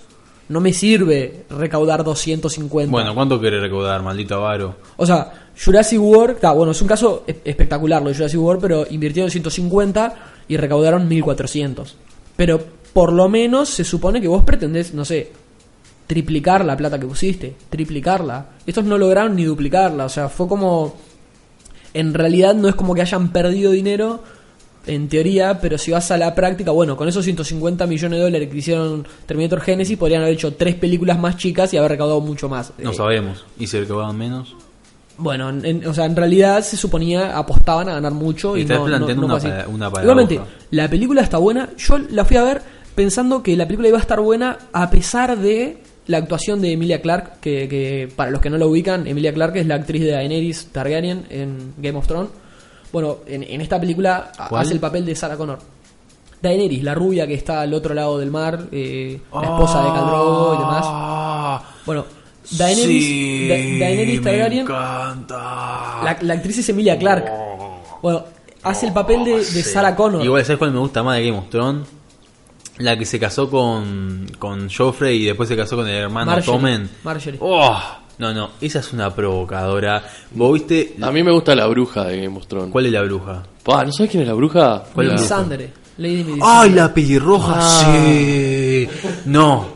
no 0.48 0.60
me 0.60 0.72
sirve 0.72 1.44
recaudar 1.50 2.02
250. 2.02 2.90
Bueno, 2.90 3.14
¿cuánto 3.14 3.38
quiere 3.40 3.60
recaudar, 3.60 4.02
maldito 4.02 4.34
avaro? 4.34 4.74
O 4.96 5.06
sea, 5.06 5.41
Jurassic 5.62 6.00
World, 6.00 6.38
bueno, 6.54 6.72
es 6.72 6.80
un 6.82 6.88
caso 6.88 7.24
e- 7.26 7.40
espectacular 7.44 8.02
lo 8.02 8.08
de 8.08 8.14
Jurassic 8.14 8.40
World, 8.40 8.60
pero 8.60 8.86
invirtieron 8.90 9.30
150 9.30 10.14
y 10.48 10.56
recaudaron 10.56 11.06
1400. 11.08 11.96
Pero 12.36 12.60
por 12.92 13.12
lo 13.12 13.28
menos 13.28 13.68
se 13.68 13.84
supone 13.84 14.20
que 14.20 14.28
vos 14.28 14.42
pretendés, 14.44 14.92
no 14.94 15.04
sé, 15.04 15.30
triplicar 16.06 16.64
la 16.64 16.76
plata 16.76 16.98
que 16.98 17.06
pusiste, 17.06 17.54
triplicarla. 17.70 18.46
Estos 18.66 18.84
no 18.84 18.98
lograron 18.98 19.34
ni 19.36 19.44
duplicarla, 19.44 20.06
o 20.06 20.08
sea, 20.08 20.28
fue 20.28 20.48
como 20.48 20.96
en 21.94 22.14
realidad 22.14 22.54
no 22.54 22.68
es 22.68 22.74
como 22.74 22.94
que 22.94 23.02
hayan 23.02 23.32
perdido 23.32 23.70
dinero 23.70 24.22
en 24.86 25.08
teoría, 25.08 25.60
pero 25.60 25.78
si 25.78 25.90
vas 25.92 26.10
a 26.10 26.16
la 26.18 26.34
práctica, 26.34 26.70
bueno, 26.72 26.96
con 26.96 27.06
esos 27.08 27.24
150 27.24 27.86
millones 27.86 28.18
de 28.18 28.24
dólares 28.24 28.48
que 28.50 28.56
hicieron 28.58 29.06
Terminator 29.26 29.60
Genesis 29.60 29.96
podrían 29.96 30.22
haber 30.22 30.34
hecho 30.34 30.54
tres 30.54 30.74
películas 30.74 31.18
más 31.20 31.36
chicas 31.36 31.72
y 31.72 31.76
haber 31.76 31.92
recaudado 31.92 32.20
mucho 32.20 32.48
más. 32.48 32.72
No 32.78 32.90
Eh, 32.90 32.94
sabemos. 32.94 33.44
¿Y 33.58 33.66
si 33.68 33.78
recaudaban 33.78 34.16
menos? 34.18 34.56
Bueno, 35.22 35.50
en- 35.50 35.86
o 35.86 35.94
sea, 35.94 36.04
en 36.06 36.16
realidad 36.16 36.62
se 36.62 36.76
suponía 36.76 37.36
apostaban 37.38 37.88
a 37.88 37.94
ganar 37.94 38.12
mucho 38.12 38.56
y 38.56 38.62
Estás 38.62 38.78
no, 38.78 38.84
planteando 38.86 39.22
no- 39.22 39.28
no 39.28 39.34
una. 39.36 39.38
Igualmente, 40.02 40.40
la 40.70 40.88
película 40.88 41.22
está 41.22 41.38
buena. 41.38 41.68
Yo 41.78 41.98
la 41.98 42.24
fui 42.24 42.36
a 42.36 42.42
ver 42.42 42.62
pensando 42.94 43.42
que 43.42 43.56
la 43.56 43.64
película 43.66 43.88
iba 43.88 43.98
a 43.98 44.00
estar 44.00 44.20
buena 44.20 44.58
a 44.72 44.90
pesar 44.90 45.38
de 45.38 45.78
la 46.08 46.18
actuación 46.18 46.60
de 46.60 46.72
Emilia 46.72 47.00
Clarke, 47.00 47.38
que, 47.40 47.68
que 47.68 48.12
para 48.14 48.30
los 48.30 48.40
que 48.40 48.50
no 48.50 48.58
la 48.58 48.66
ubican, 48.66 49.06
Emilia 49.06 49.32
Clarke 49.32 49.60
es 49.60 49.66
la 49.66 49.76
actriz 49.76 50.02
de 50.02 50.10
Daenerys 50.10 50.66
Targaryen 50.72 51.24
en 51.30 51.74
Game 51.78 51.96
of 51.98 52.06
Thrones. 52.06 52.30
Bueno, 52.92 53.18
en, 53.26 53.42
en 53.44 53.60
esta 53.60 53.80
película 53.80 54.32
hace 54.36 54.74
el 54.74 54.80
papel 54.80 55.06
de 55.06 55.14
Sarah 55.14 55.36
Connor. 55.36 55.58
Daenerys, 56.42 56.82
la 56.82 56.94
rubia 56.94 57.26
que 57.26 57.34
está 57.34 57.60
al 57.60 57.72
otro 57.72 57.94
lado 57.94 58.18
del 58.18 58.30
mar, 58.32 58.66
eh, 58.72 59.20
la 59.32 59.42
esposa 59.42 59.78
de 59.84 59.88
Khal 59.90 60.06
Drogo 60.08 60.54
y 60.54 60.58
demás. 60.58 60.82
Ah, 60.84 61.62
Bueno, 61.86 62.04
Daenerys, 62.50 63.04
sí, 63.04 63.48
Da- 63.48 63.54
Daenerys 63.86 64.18
me 64.20 64.24
Targaryen 64.30 64.60
encanta. 64.62 65.36
la, 66.04 66.18
la 66.20 66.34
actriz 66.34 66.58
es 66.58 66.68
Emilia 66.68 66.98
Clarke. 66.98 67.30
Bueno, 68.02 68.24
hace 68.64 68.86
el 68.86 68.92
papel 68.92 69.24
de, 69.24 69.36
de 69.38 69.44
Sí. 69.44 69.62
Sarah 69.62 69.94
Connor. 69.94 70.24
Igual, 70.24 70.44
¿sabes 70.44 70.58
cuál 70.58 70.72
me 70.72 70.78
gusta 70.80 71.02
más 71.02 71.18
de 71.18 71.26
Game 71.26 71.38
of 71.38 71.48
Thrones? 71.50 71.86
La 72.78 72.98
que 72.98 73.04
se 73.06 73.20
casó 73.20 73.48
con, 73.50 74.26
con 74.38 74.68
Joffrey 74.70 75.22
y 75.22 75.26
después 75.26 75.48
se 75.48 75.56
casó 75.56 75.76
con 75.76 75.86
el 75.86 75.94
hermano 75.94 76.32
Marjorie. 76.32 76.58
Tommen. 76.60 76.90
Marjorie. 77.04 77.38
Oh, 77.40 77.78
no, 78.18 78.32
no, 78.34 78.50
esa 78.60 78.80
es 78.80 78.92
una 78.92 79.14
provocadora. 79.14 80.02
¿Vos 80.32 80.54
viste? 80.54 80.96
A 81.00 81.10
mí 81.12 81.22
me 81.22 81.30
gusta 81.32 81.54
la 81.54 81.66
bruja 81.66 82.04
de 82.04 82.22
Game 82.22 82.36
of 82.36 82.46
Thrones. 82.46 82.72
¿Cuál 82.72 82.86
es 82.86 82.92
la 82.92 83.02
bruja? 83.02 83.42
Pa, 83.62 83.84
¿no 83.84 83.92
sabes 83.92 84.10
quién 84.10 84.22
es 84.22 84.28
la 84.28 84.34
bruja? 84.34 84.82
¿Cuál 84.92 85.06
es 85.06 85.12
la 85.12 85.16
Melisandre. 85.18 85.72
Lady 85.98 86.24
Melisandre. 86.24 86.42
¡Ay, 86.44 86.70
la 86.70 86.92
pelirroja! 86.94 87.52
Ah. 87.56 87.94
Sí. 87.94 88.88
No. 89.26 89.66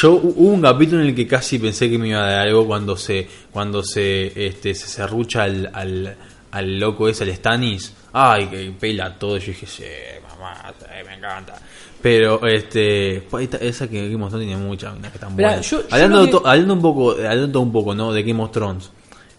Yo 0.00 0.12
hu- 0.14 0.32
hubo 0.36 0.52
un 0.54 0.62
capítulo 0.62 1.02
en 1.02 1.08
el 1.08 1.14
que 1.14 1.26
casi 1.26 1.58
pensé 1.58 1.90
que 1.90 1.98
me 1.98 2.08
iba 2.08 2.24
a 2.24 2.30
dar 2.30 2.40
algo 2.48 2.66
cuando 2.66 2.96
se 2.96 3.26
cuando 3.50 3.82
se 3.82 4.46
este 4.46 4.74
se 4.74 4.86
serrucha 4.86 5.42
al, 5.42 5.70
al, 5.72 6.16
al 6.50 6.78
loco 6.80 7.08
ese, 7.08 7.24
al 7.24 7.34
Stanis. 7.34 7.92
Ay, 8.12 8.46
que 8.46 8.72
pela 8.78 9.18
todo. 9.18 9.36
Yo 9.38 9.46
dije, 9.48 9.66
sí, 9.66 9.82
mamá, 10.28 10.72
sí, 10.78 10.86
me 11.06 11.14
encanta. 11.16 11.54
Pero 12.00 12.46
este 12.46 13.22
pa, 13.30 13.42
esta- 13.42 13.58
esa 13.58 13.88
que 13.88 14.08
Game 14.08 14.24
of 14.24 14.30
Thrones 14.30 14.48
tiene 14.48 14.62
muchas 14.62 14.96
unas 14.96 15.12
que 15.12 15.18
yo- 15.62 15.80
yo 15.82 15.94
hablando, 15.94 16.24
de 16.24 16.30
que- 16.30 16.48
hablando 16.48 16.74
un 16.74 16.82
poco, 16.82 17.10
hablando 17.12 17.60
un 17.60 17.72
poco, 17.72 17.94
¿no? 17.94 18.12
De 18.12 18.22
Game 18.22 18.42
of 18.42 18.50
Thrones. 18.50 18.90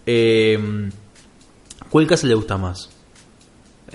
Eh, 0.05 0.89
¿Cuál 1.89 2.07
casa 2.07 2.27
le 2.27 2.33
gusta 2.35 2.57
más? 2.57 2.89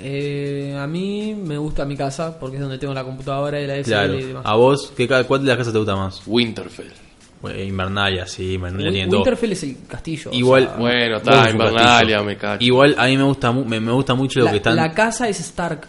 Eh, 0.00 0.76
a 0.78 0.86
mí 0.86 1.34
me 1.34 1.58
gusta 1.58 1.84
mi 1.84 1.96
casa 1.96 2.38
porque 2.38 2.56
es 2.56 2.62
donde 2.62 2.78
tengo 2.78 2.94
la 2.94 3.04
computadora 3.04 3.60
y 3.60 3.66
la 3.66 3.76
SL 3.76 3.84
Claro. 3.90 4.14
y 4.18 4.22
demás. 4.24 4.42
¿A 4.46 4.54
vos? 4.56 4.92
¿qué, 4.96 5.06
ca- 5.08 5.24
¿Cuál 5.24 5.42
de 5.42 5.48
las 5.48 5.56
casas 5.58 5.72
te 5.72 5.78
gusta 5.78 5.96
más? 5.96 6.22
Winterfell. 6.26 6.86
Bueno, 7.40 7.62
Invernalia, 7.62 8.26
sí, 8.26 8.54
Invernalia 8.54 8.88
Win- 8.88 8.92
tiene 8.94 9.08
todo. 9.10 9.20
Winterfell 9.20 9.52
es 9.52 9.62
el 9.62 9.76
castillo. 9.88 10.30
o 10.30 10.34
Igual, 10.34 10.64
sea, 10.64 10.76
Bueno, 10.76 11.16
está, 11.18 11.50
Invernalia, 11.50 11.84
castillo. 12.16 12.24
me 12.24 12.36
cacho. 12.36 12.64
Igual 12.64 12.94
a 12.98 13.06
mí 13.06 13.16
me 13.16 13.22
gusta, 13.22 13.52
mu- 13.52 13.64
me, 13.64 13.78
me 13.80 13.92
gusta 13.92 14.14
mucho 14.14 14.40
lo 14.40 14.46
la, 14.46 14.50
que 14.50 14.56
están. 14.56 14.74
la 14.76 14.92
casa 14.92 15.28
es 15.28 15.38
Stark. 15.40 15.86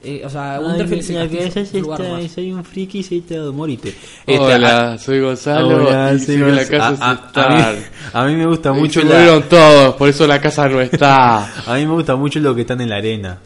Eh, 0.00 0.22
o 0.24 0.30
sea, 0.30 0.60
Winterfell 0.60 1.00
es 1.00 1.74
el 1.74 1.80
lugar 1.82 2.00
nomás. 2.00 2.30
soy 2.30 2.52
un 2.52 2.64
friki, 2.64 3.02
soy 3.02 3.20
todo, 3.22 3.52
morite. 3.52 3.92
Hola, 4.28 4.96
soy 4.96 5.20
Gonzalo 5.20 5.86
Hola, 5.88 6.14
y 6.14 6.20
soy 6.20 6.36
que 6.36 6.44
la 6.52 6.68
casa 6.68 6.96
a, 7.04 7.10
a- 7.10 7.14
Star. 7.14 7.52
a 7.52 7.72
mí, 7.72 7.78
a 8.12 8.24
mí 8.26 8.36
me 8.36 8.46
gusta 8.46 8.72
mucho 8.72 9.00
se 9.00 9.06
la, 9.06 9.14
murieron 9.16 9.42
todos, 9.48 9.96
por 9.96 10.08
eso 10.08 10.24
la 10.28 10.40
casa 10.40 10.68
no 10.68 10.80
está. 10.80 11.52
a 11.66 11.74
mí 11.74 11.84
me 11.84 11.94
gusta 11.94 12.14
mucho 12.14 12.38
lo 12.38 12.54
que 12.54 12.60
están 12.60 12.80
en 12.80 12.90
la 12.90 12.96
arena. 12.96 13.38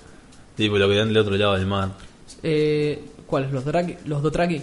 Tipo 0.54 0.76
lo 0.76 0.86
que 0.88 0.94
están 0.94 1.08
del 1.08 1.16
otro 1.16 1.34
lado 1.36 1.54
del 1.56 1.66
mar. 1.66 1.88
Eh, 2.42 3.02
¿Cuáles? 3.26 3.50
¿Los, 3.50 3.64
Draki- 3.64 3.96
los 4.04 4.22
Dothraki? 4.22 4.60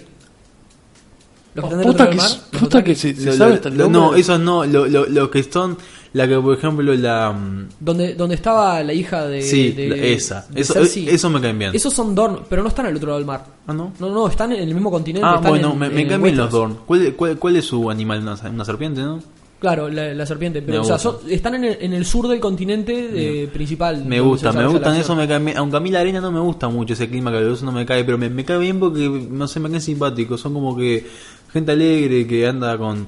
¿Los 1.54 1.64
que 1.64 1.74
están 1.74 1.78
del 1.80 1.88
otro 1.90 1.98
lado 2.04 2.10
del 2.10 2.16
mar? 2.16 2.30
¿Los 2.52 2.60
puta 2.62 2.84
que 2.84 2.94
se, 2.94 3.14
se 3.16 3.26
Lo- 3.26 3.32
sabe 3.32 3.60
lo- 3.72 3.88
no, 3.88 4.14
esos 4.14 4.38
no, 4.38 4.64
lo, 4.64 4.86
lo, 4.86 5.06
lo 5.06 5.28
que 5.28 5.42
son 5.42 5.76
La 6.12 6.26
que, 6.26 6.36
por 6.38 6.56
ejemplo, 6.56 6.92
la. 6.94 7.30
mm, 7.32 7.68
Donde, 7.78 8.14
donde 8.14 8.34
estaba 8.34 8.82
la 8.82 8.92
hija 8.92 9.26
de. 9.28 9.42
Sí, 9.42 9.70
de- 9.70 9.88
la- 9.90 9.96
esa. 9.96 10.46
de 10.50 10.60
Eso, 10.60 10.74
Cersei. 10.74 11.08
eso 11.08 11.30
me 11.30 11.40
caen 11.40 11.58
bien. 11.58 11.70
Esos 11.74 11.94
son 11.94 12.14
Dorn, 12.16 12.40
pero 12.48 12.62
no 12.62 12.68
están 12.68 12.86
al 12.86 12.96
otro 12.96 13.06
lado 13.08 13.18
del 13.18 13.26
mar. 13.26 13.44
Ah, 13.68 13.72
¿no? 13.72 13.92
No, 14.00 14.08
no, 14.10 14.26
están 14.28 14.50
en 14.52 14.60
el 14.68 14.74
mismo 14.74 14.90
continente. 14.90 15.24
Ah, 15.26 15.36
están 15.36 15.50
bueno, 15.50 15.72
en- 15.72 15.78
me, 15.78 15.88
me 15.90 16.02
en 16.02 16.08
caen 16.08 16.22
bien 16.22 16.36
los. 16.36 16.50
Dorn. 16.50 16.78
¿Cuál, 16.84 17.14
cuál, 17.14 17.38
cuál 17.38 17.56
es 17.56 17.64
su 17.64 17.88
animal? 17.90 18.20
Una, 18.22 18.34
una 18.50 18.64
serpiente, 18.64 19.00
¿no? 19.02 19.20
Claro, 19.60 19.88
la, 19.88 20.12
la 20.14 20.26
serpiente. 20.26 20.62
Pero, 20.62 20.78
Me 20.78 20.78
o 20.80 20.84
sea, 20.84 20.98
son- 20.98 21.18
están 21.28 21.54
en 21.54 21.64
el, 21.64 21.76
en 21.80 21.92
el 21.92 22.04
sur 22.04 22.26
del 22.26 22.40
continente 22.40 23.42
eh, 23.44 23.46
principal. 23.46 24.04
Me 24.04 24.18
gusta, 24.18 24.52
me 24.52 24.66
gustan 24.66 24.96
eso, 24.96 25.14
me 25.14 25.28
cae 25.28 25.38
bien. 25.38 25.56
Aunque 25.58 25.76
a 25.76 25.80
mí 25.80 25.90
la 25.92 26.00
arena 26.00 26.20
no 26.20 26.32
me 26.32 26.40
gusta 26.40 26.68
mucho, 26.68 26.94
ese 26.94 27.08
clima 27.08 27.30
caluroso 27.30 27.64
no 27.66 27.70
me 27.72 27.86
cae, 27.86 28.02
pero 28.02 28.18
me, 28.18 28.28
me 28.30 28.44
cae 28.44 28.58
bien 28.58 28.80
porque, 28.80 29.08
no 29.30 29.46
sé, 29.46 29.60
me 29.60 29.68
caen 29.68 29.80
simpáticos. 29.82 30.40
Son 30.40 30.54
como 30.54 30.76
que 30.76 31.06
gente 31.52 31.70
alegre 31.72 32.26
que 32.26 32.48
anda 32.48 32.76
con 32.78 33.06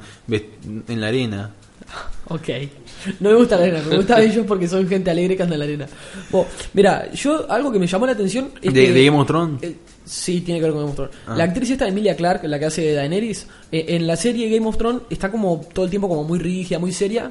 en 0.87 1.00
la 1.00 1.09
arena. 1.09 1.50
Ok. 2.28 2.49
No 3.21 3.30
me 3.30 3.37
gusta 3.37 3.56
la 3.56 3.62
arena, 3.64 3.82
me 3.88 3.97
gustan 3.97 4.23
ellos 4.23 4.44
porque 4.47 4.68
son 4.68 4.87
gente 4.88 5.11
alegre 5.11 5.37
que 5.37 5.42
anda 5.42 5.54
en 5.54 5.59
la 5.59 5.64
arena. 5.64 5.87
Bueno, 6.30 6.49
mira, 6.75 7.11
yo 7.12 7.50
algo 7.50 7.73
que 7.73 7.78
me 7.78 7.87
llamó 7.87 8.06
la 8.06 8.12
atención 8.12 8.50
es 8.61 8.73
¿De, 8.73 8.87
que- 8.87 8.92
de 8.92 9.04
Game 9.06 9.18
of 9.18 9.26
Thrones? 9.26 9.62
Eh, 9.62 9.76
sí, 10.04 10.40
tiene 10.42 10.61
que 10.61 10.64
ver 10.66 10.73
con 10.73 10.80
Game 10.82 10.90
of 10.90 10.97
Thrones. 10.97 11.14
Ah. 11.26 11.35
La 11.37 11.44
actriz 11.44 11.71
esta, 11.71 11.88
Emilia 11.88 12.14
Clarke, 12.16 12.47
la 12.49 12.59
que 12.59 12.66
hace 12.66 12.82
de 12.82 12.94
Daenerys, 12.94 13.47
eh, 13.71 13.85
en 13.88 14.06
la 14.06 14.16
serie 14.16 14.49
Game 14.49 14.66
of 14.66 14.76
Thrones 14.76 15.02
está 15.11 15.30
como 15.30 15.61
todo 15.73 15.85
el 15.85 15.90
tiempo 15.90 16.09
como 16.09 16.25
muy 16.25 16.38
rígida, 16.38 16.78
muy 16.78 16.92
seria. 16.92 17.30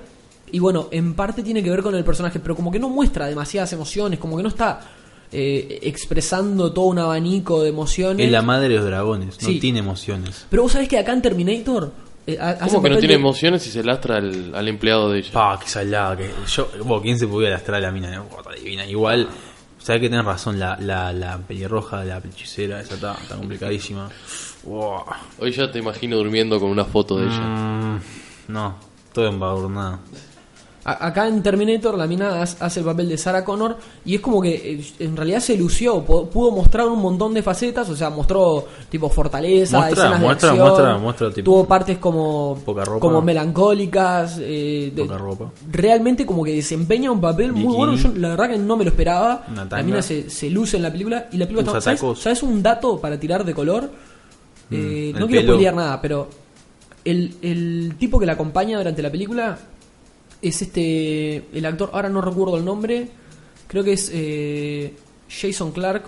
Y 0.51 0.59
bueno, 0.59 0.89
en 0.91 1.13
parte 1.13 1.43
tiene 1.43 1.63
que 1.63 1.69
ver 1.69 1.81
con 1.81 1.95
el 1.95 2.03
personaje, 2.03 2.39
pero 2.39 2.55
como 2.55 2.71
que 2.71 2.79
no 2.79 2.89
muestra 2.89 3.27
demasiadas 3.27 3.71
emociones, 3.71 4.19
como 4.19 4.35
que 4.35 4.43
no 4.43 4.49
está 4.49 4.81
eh, 5.31 5.79
expresando 5.83 6.73
todo 6.73 6.85
un 6.87 6.99
abanico 6.99 7.63
de 7.63 7.69
emociones. 7.69 8.25
Es 8.25 8.31
la 8.33 8.41
madre 8.41 8.67
de 8.67 8.75
los 8.75 8.83
dragones, 8.85 9.35
Sí. 9.37 9.53
no 9.55 9.59
tiene 9.61 9.79
emociones. 9.79 10.45
Pero 10.49 10.63
vos 10.63 10.73
sabés 10.73 10.89
que 10.89 10.97
acá 10.97 11.13
en 11.13 11.21
Terminator... 11.21 11.93
eh, 12.27 12.37
¿Cómo 12.59 12.81
que 12.83 12.89
no 12.89 12.97
tiene 12.97 13.13
de- 13.15 13.19
emociones 13.19 13.65
y 13.67 13.71
se 13.71 13.83
lastra 13.83 14.17
al, 14.17 14.53
al 14.55 14.67
empleado 14.67 15.09
de 15.11 15.19
ella? 15.19 15.31
Pa, 15.31 15.59
qué 15.61 15.67
salada. 15.67 16.17
Que 16.17 16.29
yo, 16.47 16.69
vos, 16.85 17.01
¿quién 17.01 17.17
se 17.17 17.27
podía 17.27 17.49
lastrar 17.49 17.77
a 17.77 17.81
la 17.87 17.91
mina? 17.91 18.21
Oh, 18.23 18.51
divina. 18.53 18.85
Igual, 18.85 19.27
sabes 19.79 20.01
que 20.01 20.09
tenés 20.09 20.25
razón, 20.25 20.59
la, 20.59 20.77
la, 20.79 21.11
la 21.13 21.37
pelirroja, 21.39 22.03
la 22.05 22.17
hechicera, 22.19 22.79
esa 22.81 22.95
está, 22.95 23.13
está 23.13 23.35
complicadísima. 23.35 24.09
Wow. 24.63 25.03
Hoy 25.39 25.51
ya 25.51 25.71
te 25.71 25.79
imagino 25.79 26.17
durmiendo 26.17 26.59
con 26.59 26.69
una 26.69 26.85
foto 26.85 27.17
de 27.17 27.25
ella. 27.25 27.39
Mm, 27.39 28.01
no, 28.49 28.75
todo 29.13 29.27
embadurnado. 29.27 29.99
A- 30.83 31.05
Acá 31.07 31.27
en 31.27 31.43
Terminator 31.43 31.95
la 31.95 32.07
mina 32.07 32.39
ha- 32.41 32.65
hace 32.65 32.79
el 32.79 32.85
papel 32.85 33.07
de 33.07 33.17
Sarah 33.17 33.43
Connor 33.45 33.77
y 34.03 34.15
es 34.15 34.21
como 34.21 34.41
que 34.41 34.55
eh, 34.73 34.83
en 35.00 35.15
realidad 35.15 35.39
se 35.39 35.55
lució, 35.55 36.01
pudo 36.03 36.51
mostrar 36.51 36.88
un 36.88 37.00
montón 37.00 37.33
de 37.35 37.43
facetas, 37.43 37.88
o 37.89 37.95
sea, 37.95 38.09
mostró 38.09 38.65
tipo 38.89 39.07
fortaleza, 39.09 39.77
Muestra, 39.77 40.03
escenas 40.05 40.19
de 40.21 40.25
muestra, 40.25 40.50
acción, 40.50 40.67
muestra, 40.67 40.97
muestra, 40.97 41.31
tipo, 41.31 41.45
tuvo 41.45 41.65
partes 41.67 41.97
como 42.00 42.57
poca 42.65 42.83
ropa. 42.83 43.00
como 43.00 43.21
melancólicas, 43.21 44.38
eh, 44.41 44.91
de- 44.95 45.03
Poca 45.03 45.17
ropa. 45.17 45.51
realmente 45.71 46.25
como 46.25 46.43
que 46.43 46.53
desempeña 46.55 47.11
un 47.11 47.21
papel 47.21 47.53
muy 47.53 47.75
bueno, 47.75 47.95
yo 47.95 48.09
la 48.15 48.29
verdad 48.29 48.50
que 48.50 48.57
no 48.57 48.75
me 48.75 48.83
lo 48.83 48.89
esperaba, 48.89 49.45
la 49.69 49.83
mina 49.83 50.01
se, 50.01 50.29
se 50.29 50.50
luce 50.50 50.77
en 50.77 50.83
la 50.83 50.91
película 50.91 51.27
y 51.31 51.38
la 51.38 51.45
película 51.45 51.67
está, 51.77 51.81
¿sabes, 51.81 52.19
sabes 52.19 52.41
un 52.43 52.63
dato 52.63 53.00
para 53.00 53.19
tirar 53.19 53.45
de 53.45 53.53
color? 53.53 53.91
Eh, 54.71 55.11
Mm, 55.13 55.19
no 55.19 55.25
el 55.25 55.31
quiero 55.31 55.41
spoilear 55.47 55.75
nada, 55.75 56.01
pero 56.01 56.27
el, 57.03 57.35
el 57.41 57.95
tipo 58.00 58.17
que 58.19 58.25
la 58.25 58.33
acompaña 58.33 58.77
durante 58.77 59.01
la 59.01 59.11
película 59.11 59.57
es 60.41 60.62
este 60.62 61.45
el 61.53 61.65
actor 61.65 61.89
ahora 61.93 62.10
no 62.10 62.21
recuerdo 62.21 62.57
el 62.57 62.65
nombre 62.65 63.10
creo 63.67 63.83
que 63.83 63.93
es 63.93 64.10
eh, 64.13 64.95
Jason 65.29 65.71
Clark 65.71 66.03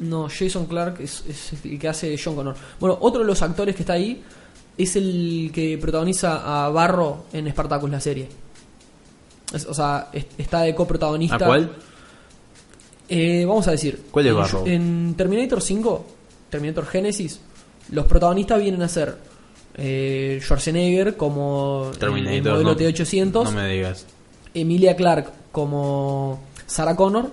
no 0.00 0.28
Jason 0.28 0.66
Clark 0.66 1.00
es, 1.00 1.24
es 1.28 1.52
el 1.64 1.78
que 1.78 1.88
hace 1.88 2.16
John 2.22 2.34
Connor 2.34 2.54
bueno 2.78 2.98
otro 3.00 3.20
de 3.20 3.26
los 3.26 3.40
actores 3.42 3.74
que 3.74 3.82
está 3.82 3.94
ahí 3.94 4.22
es 4.78 4.96
el 4.96 5.50
que 5.52 5.76
protagoniza 5.78 6.64
a 6.66 6.68
Barro 6.70 7.24
en 7.32 7.50
Spartacus 7.50 7.90
la 7.90 8.00
serie 8.00 8.28
Es- 9.52 9.66
o 9.66 9.74
sea 9.74 10.08
es- 10.12 10.26
está 10.38 10.60
de 10.62 10.74
coprotagonista 10.74 11.36
¿A 11.36 11.46
cuál? 11.46 11.72
Eh, 13.08 13.44
vamos 13.46 13.66
a 13.66 13.72
decir 13.72 14.04
¿Cuál 14.10 14.26
es 14.26 14.30
en- 14.32 14.36
Barro? 14.38 14.66
en 14.66 15.14
Terminator 15.16 15.60
5 15.60 16.06
Terminator 16.48 16.86
Genesis 16.86 17.40
los 17.90 18.06
protagonistas 18.06 18.60
vienen 18.60 18.82
a 18.82 18.88
ser 18.88 19.16
eh, 19.76 20.38
Schwarzenegger 20.42 21.16
como 21.16 21.90
el- 22.00 22.42
modelo 22.42 22.62
no, 22.62 22.76
T-800 22.76 23.44
No 23.44 23.52
me 23.52 23.68
digas. 23.68 24.06
Emilia 24.54 24.96
Clark 24.96 25.30
como 25.52 26.40
Sarah 26.66 26.96
Connor. 26.96 27.30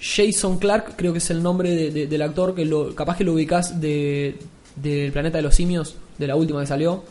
Jason 0.00 0.58
Clark, 0.58 0.94
creo 0.96 1.12
que 1.12 1.18
es 1.18 1.30
el 1.30 1.42
nombre 1.42 1.70
de- 1.70 1.90
de- 1.90 2.06
del 2.08 2.22
actor, 2.22 2.54
que 2.54 2.64
lo, 2.64 2.94
capaz 2.94 3.16
que 3.16 3.24
lo 3.24 3.34
ubicás 3.34 3.80
de, 3.80 4.36
del 4.76 5.12
Planeta 5.12 5.38
de 5.38 5.42
los 5.42 5.54
Simios, 5.54 5.94
de 6.18 6.26
la 6.26 6.34
última 6.34 6.60
que 6.60 6.66
salió. 6.66 7.04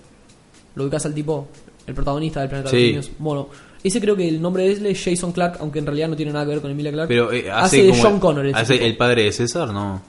Lo 0.76 0.84
ubicás 0.84 1.06
al 1.06 1.14
tipo, 1.14 1.48
el 1.88 1.94
protagonista 1.94 2.42
del 2.42 2.50
Planeta 2.50 2.70
de 2.70 2.76
los 2.76 2.82
Simios. 2.88 3.12
Bueno, 3.18 3.48
ese 3.84 4.02
creo 4.02 4.16
que 4.18 4.28
el 4.28 4.42
nombre 4.42 4.64
de 4.64 4.74
él 4.74 4.86
es 4.88 5.02
Jason 5.04 5.32
Clark, 5.32 5.58
aunque 5.62 5.80
en 5.80 5.86
realidad 5.86 6.10
no 6.10 6.16
tiene 6.18 6.34
nada 6.34 6.44
que 6.46 6.52
ver 6.52 6.62
con 6.62 6.72
Emilia 6.72 6.92
Clark. 6.92 7.08
Pero 7.08 7.32
eh, 7.32 7.50
hace, 7.50 7.78
hace 7.78 7.84
de 7.84 7.90
como 7.92 8.04
John 8.04 8.20
Connor. 8.20 8.52
hace 8.54 8.86
el 8.86 8.98
padre 8.98 9.24
de 9.24 9.32
César, 9.32 9.70
no. 9.70 10.02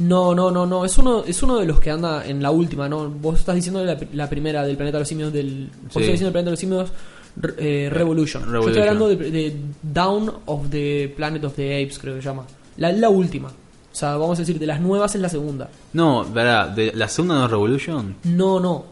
No, 0.00 0.34
no, 0.34 0.50
no, 0.50 0.66
no. 0.66 0.84
Es 0.84 0.98
uno, 0.98 1.24
es 1.26 1.42
uno 1.42 1.58
de 1.58 1.66
los 1.66 1.78
que 1.80 1.90
anda 1.90 2.26
en 2.26 2.42
la 2.42 2.50
última, 2.50 2.88
¿no? 2.88 3.08
Vos 3.08 3.38
estás 3.40 3.54
diciendo 3.54 3.84
la, 3.84 3.96
la 4.14 4.28
primera 4.28 4.64
del 4.64 4.76
Planeta 4.76 4.96
de 4.98 5.02
los 5.02 5.08
Simios 5.08 5.32
del. 5.32 5.68
Vos 5.84 5.96
estás 5.96 6.12
diciendo 6.12 6.26
el 6.28 6.32
Planeta 6.32 6.46
de 6.46 6.52
los 6.52 6.60
Simios 6.60 6.90
re- 7.36 7.54
eh, 7.58 7.90
Revolution. 7.90 8.44
Yo 8.52 8.60
estoy 8.60 8.78
hablando 8.80 9.08
de, 9.08 9.16
de 9.16 9.56
Down 9.82 10.32
of 10.46 10.70
the 10.70 11.12
Planet 11.16 11.44
of 11.44 11.54
the 11.54 11.82
Apes, 11.82 11.98
creo 11.98 12.14
que 12.16 12.22
se 12.22 12.28
llama. 12.28 12.44
La, 12.78 12.90
la 12.92 13.08
última. 13.10 13.48
O 13.48 13.94
sea, 13.94 14.16
vamos 14.16 14.38
a 14.38 14.42
decir, 14.42 14.58
de 14.58 14.66
las 14.66 14.80
nuevas 14.80 15.14
es 15.14 15.20
la 15.20 15.28
segunda. 15.28 15.68
No, 15.92 16.24
verdad, 16.24 16.68
de, 16.68 16.92
la 16.94 17.08
segunda 17.08 17.34
no 17.36 17.44
es 17.44 17.50
Revolution. 17.50 18.16
No, 18.24 18.58
no. 18.60 18.84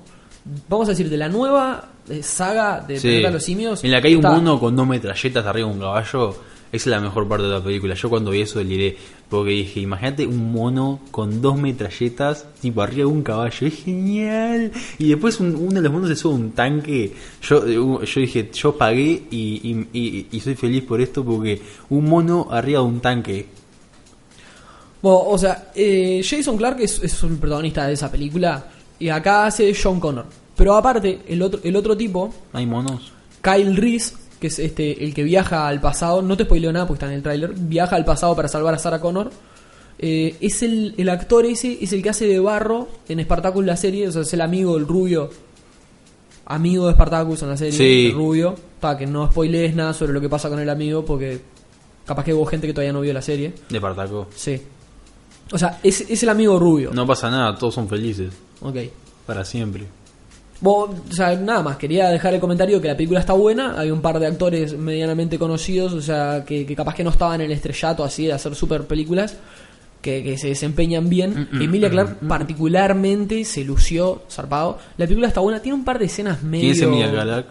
Vamos 0.69 0.89
a 0.89 0.91
decir, 0.91 1.09
de 1.09 1.17
la 1.17 1.29
nueva 1.29 1.89
eh, 2.09 2.23
saga 2.23 2.81
de 2.87 2.97
Sí. 2.99 3.07
Planeta 3.09 3.29
de 3.29 3.35
los 3.35 3.45
Simios. 3.45 3.85
En 3.85 3.93
la 3.93 4.01
que 4.03 4.09
hay 4.09 4.15
un 4.17 4.23
mono 4.23 4.59
con 4.61 4.75
dos 4.77 4.87
metralletas 4.87 5.47
arriba 5.47 5.69
de 5.69 5.75
un 5.75 5.81
caballo. 5.81 6.31
Esa 6.71 6.77
es 6.83 6.87
la 6.89 7.01
mejor 7.01 7.27
parte 7.27 7.45
de 7.47 7.51
la 7.53 7.63
película. 7.65 7.95
Yo 7.95 8.11
cuando 8.11 8.31
vi 8.31 8.43
eso 8.43 8.59
deliré. 8.59 8.97
Porque 9.29 9.51
dije, 9.51 9.81
imagínate 9.81 10.27
un 10.27 10.53
mono 10.53 11.01
con 11.11 11.43
dos 11.43 11.59
metralletas, 11.59 12.47
tipo 12.63 12.81
arriba 12.81 13.01
de 13.01 13.05
un 13.05 13.23
caballo. 13.23 13.67
Es 13.67 13.85
genial. 13.85 14.73
Y 14.99 15.09
después 15.11 15.39
un- 15.41 15.55
uno 15.55 15.73
de 15.75 15.83
los 15.83 15.93
monos 15.93 16.09
se 16.09 16.17
sube 16.17 16.33
a 16.33 16.37
un 16.37 16.53
tanque. 16.53 17.13
Yo, 17.43 17.67
eh, 17.67 17.75
yo 18.07 18.21
dije, 18.23 18.51
yo 18.55 18.77
pagué 18.79 19.25
y, 19.31 19.87
y- 19.93 19.99
y- 20.01 20.27
y 20.33 20.41
soy 20.41 20.55
feliz 20.55 20.83
por 20.85 21.01
esto 21.03 21.23
porque 21.25 21.61
un 21.91 22.07
mono 22.09 22.49
arriba 22.51 22.81
de 22.81 22.87
un 22.87 23.01
tanque. 23.01 23.47
Bueno, 25.03 25.19
o 25.27 25.39
sea, 25.39 25.71
eh, 25.75 26.23
Jason 26.29 26.57
Clark 26.57 26.81
es, 26.81 27.01
es 27.03 27.23
el 27.23 27.37
protagonista 27.37 27.87
de 27.87 27.93
esa 27.93 28.11
película. 28.11 28.67
Y 28.99 29.11
acá 29.11 29.47
hace 29.47 29.73
John 29.81 30.01
Connor. 30.01 30.25
Pero 30.57 30.75
aparte, 30.75 31.21
el 31.29 31.41
otro, 31.43 31.61
el 31.63 31.77
otro 31.77 31.97
tipo, 31.97 32.33
¿Hay 32.53 32.67
monos? 32.67 33.13
Kyle 33.43 33.77
Reese, 33.77 34.15
que 34.41 34.47
es 34.49 34.59
este 34.59 35.03
el 35.05 35.15
que 35.15 35.23
viaja 35.25 35.67
al 35.69 35.81
pasado, 35.81 36.23
no 36.23 36.37
te 36.37 36.45
spoileo 36.45 36.73
nada 36.73 36.87
porque 36.87 36.99
está 36.99 37.07
en 37.07 37.15
el 37.19 37.23
tráiler, 37.23 37.53
viaja 37.55 37.97
al 37.97 38.05
pasado 38.05 38.35
para 38.37 38.49
salvar 38.49 38.75
a 38.75 38.79
Sarah 38.79 39.01
Connor. 39.01 39.31
eh, 39.99 40.37
es 40.41 40.63
el, 40.63 40.95
el 40.97 41.09
actor 41.09 41.45
ese, 41.47 41.79
es 41.81 41.93
el 41.93 42.03
que 42.03 42.11
hace 42.11 42.27
de 42.27 42.39
barro 42.39 42.89
en 43.09 43.21
Spartacus 43.23 43.65
la 43.65 43.77
serie, 43.77 44.07
o 44.09 44.13
sea, 44.13 44.23
es 44.23 44.33
el 44.33 44.41
amigo 44.41 44.75
del 44.77 44.87
rubio. 44.87 45.29
Amigo 46.47 46.87
de 46.87 46.95
Spartacus 46.95 47.43
en 47.43 47.49
la 47.51 47.57
serie, 47.57 47.73
Sí. 47.77 48.07
el 48.07 48.13
rubio. 48.15 48.55
Ta, 48.81 48.97
que 48.97 49.07
no 49.07 49.27
spoilees 49.31 49.75
nada 49.75 49.93
sobre 49.93 50.13
lo 50.13 50.21
que 50.21 50.29
pasa 50.29 50.49
con 50.49 50.59
el 50.61 50.71
amigo 50.71 51.05
porque 51.05 51.41
capaz 52.07 52.25
que 52.25 52.33
hubo 52.33 52.47
gente 52.47 52.67
que 52.67 52.73
todavía 52.73 52.93
no 52.93 53.01
vio 53.01 53.13
la 53.13 53.21
serie. 53.23 53.53
De 53.69 53.81
Partaco. 53.81 54.29
Sí. 54.35 54.61
O 55.53 55.59
sea, 55.59 55.81
es, 55.83 56.01
es 56.03 56.23
el 56.23 56.29
amigo 56.29 56.59
rubio. 56.59 56.91
No 56.95 57.07
pasa 57.07 57.29
nada, 57.31 57.57
todos 57.57 57.75
son 57.75 57.89
felices. 57.89 58.33
Ok. 58.61 58.77
Para 59.27 59.45
siempre. 59.45 59.87
Vos, 60.61 60.91
o 61.09 61.13
sea, 61.13 61.37
nada 61.37 61.63
más, 61.63 61.77
quería 61.77 62.09
dejar 62.09 62.35
el 62.35 62.41
comentario 62.41 62.81
que 62.81 62.89
la 62.89 62.97
película 62.97 63.21
está 63.21 63.33
buena, 63.33 63.79
hay 63.79 63.93
un 63.93 64.01
par 64.01 64.19
de 64.19 64.27
actores 64.27 64.77
medianamente 64.77 65.39
conocidos, 65.39 65.93
o 65.93 66.03
sea, 66.03 66.45
que, 66.45 66.67
que 66.67 66.75
capaz 66.75 66.95
que 66.95 67.05
no 67.05 67.11
estaban 67.11 67.41
en 67.41 67.47
el 67.47 67.53
estrellato 67.53 68.03
así 68.03 68.27
de 68.27 68.33
hacer 68.33 68.55
super 68.57 68.85
películas, 68.85 69.37
que, 70.03 70.23
que 70.25 70.37
se 70.37 70.49
desempeñan 70.49 71.09
bien. 71.09 71.49
Mm, 71.53 71.57
mm, 71.57 71.63
Emilia 71.63 71.89
mm, 71.89 71.93
Clarke 71.93 72.17
mm. 72.21 72.29
particularmente 72.29 73.45
se 73.45 73.63
lució, 73.63 74.23
zarpado. 74.29 74.79
La 74.97 75.07
película 75.07 75.29
está 75.29 75.41
buena, 75.41 75.61
tiene 75.61 75.79
un 75.79 75.85
par 75.85 75.99
de 75.99 76.07
escenas 76.07 76.43
medio... 76.43 76.63
¿Quién 76.63 76.73
es 76.73 76.83
Emilia 76.83 77.11
Clarke? 77.11 77.49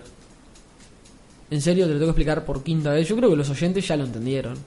En 1.49 1.61
serio, 1.61 1.85
te 1.85 1.93
lo 1.93 1.99
tengo 1.99 2.13
que 2.13 2.21
explicar 2.21 2.43
por 2.43 2.61
quinta 2.61 2.91
vez. 2.91 3.07
Yo 3.07 3.15
creo 3.15 3.29
que 3.29 3.37
los 3.37 3.49
oyentes 3.49 3.87
ya 3.87 3.95
lo 3.95 4.03
entendieron. 4.03 4.57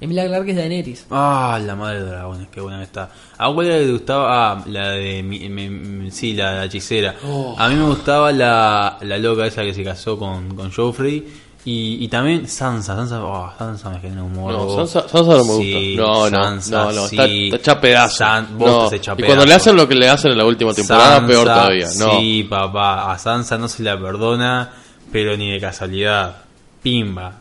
Emilia 0.00 0.26
Clarke 0.26 0.50
es 0.50 0.56
Daenerys. 0.56 1.06
Ah, 1.10 1.58
la 1.64 1.74
madre 1.74 2.00
de 2.02 2.10
dragones, 2.10 2.48
qué 2.52 2.60
buena 2.60 2.78
que 2.78 2.84
está. 2.84 3.08
¿A 3.38 3.50
cuál 3.52 3.66
era 3.66 3.78
que 3.78 3.86
te 3.86 3.92
gustaba? 3.92 4.52
Ah, 4.52 4.62
la 4.66 4.90
de. 4.90 5.22
mi- 5.22 5.48
mi- 5.48 5.70
mi- 5.70 6.10
sí, 6.10 6.34
la, 6.34 6.52
la 6.54 6.64
hechicera. 6.66 7.14
Oh. 7.26 7.54
A 7.58 7.68
mí 7.68 7.76
me 7.76 7.84
gustaba 7.86 8.30
la, 8.32 8.98
la 9.00 9.18
loca 9.18 9.46
esa 9.46 9.62
que 9.62 9.72
se 9.72 9.82
casó 9.82 10.18
con, 10.18 10.54
con 10.54 10.70
Joffrey. 10.70 11.26
Y, 11.64 12.04
y 12.04 12.08
también 12.08 12.46
Sansa. 12.46 12.94
Sansa, 12.94 13.24
oh, 13.24 13.50
Sansa 13.58 13.90
me 13.90 13.98
genera 13.98 14.22
humor. 14.22 14.52
No, 14.52 14.76
Sansa, 14.86 15.08
Sansa 15.08 15.32
no 15.32 15.44
me 15.44 15.50
gusta. 15.54 15.62
Sí, 15.62 15.94
no, 15.96 16.30
no, 16.30 16.44
Sansa, 16.44 16.84
no, 16.84 16.92
no, 16.92 17.06
sí. 17.08 17.16
está, 17.16 17.26
está 17.26 17.56
hecha 17.56 17.80
pedazo. 17.80 18.16
San- 18.18 18.58
vos 18.58 18.92
No, 18.92 19.14
Y 19.18 19.22
cuando 19.24 19.46
le 19.46 19.54
hacen 19.54 19.76
lo 19.76 19.88
que 19.88 19.94
le 19.96 20.08
hacen 20.08 20.30
en 20.32 20.38
la 20.38 20.44
última 20.44 20.72
temporada, 20.74 21.14
Sansa, 21.16 21.26
peor 21.26 21.44
todavía. 21.44 21.86
No. 21.98 22.20
Sí, 22.20 22.46
papá. 22.48 23.10
A 23.10 23.18
Sansa 23.18 23.56
no 23.58 23.66
se 23.66 23.82
la 23.82 23.98
perdona, 23.98 24.70
pero 25.10 25.36
ni 25.36 25.50
de 25.50 25.58
casualidad. 25.58 26.36
Pimba. 26.82 27.32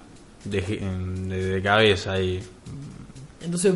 De, 0.45 0.61
de, 0.61 1.61
cabeza 1.61 2.13
ahí. 2.13 2.39
Entonces, 3.43 3.73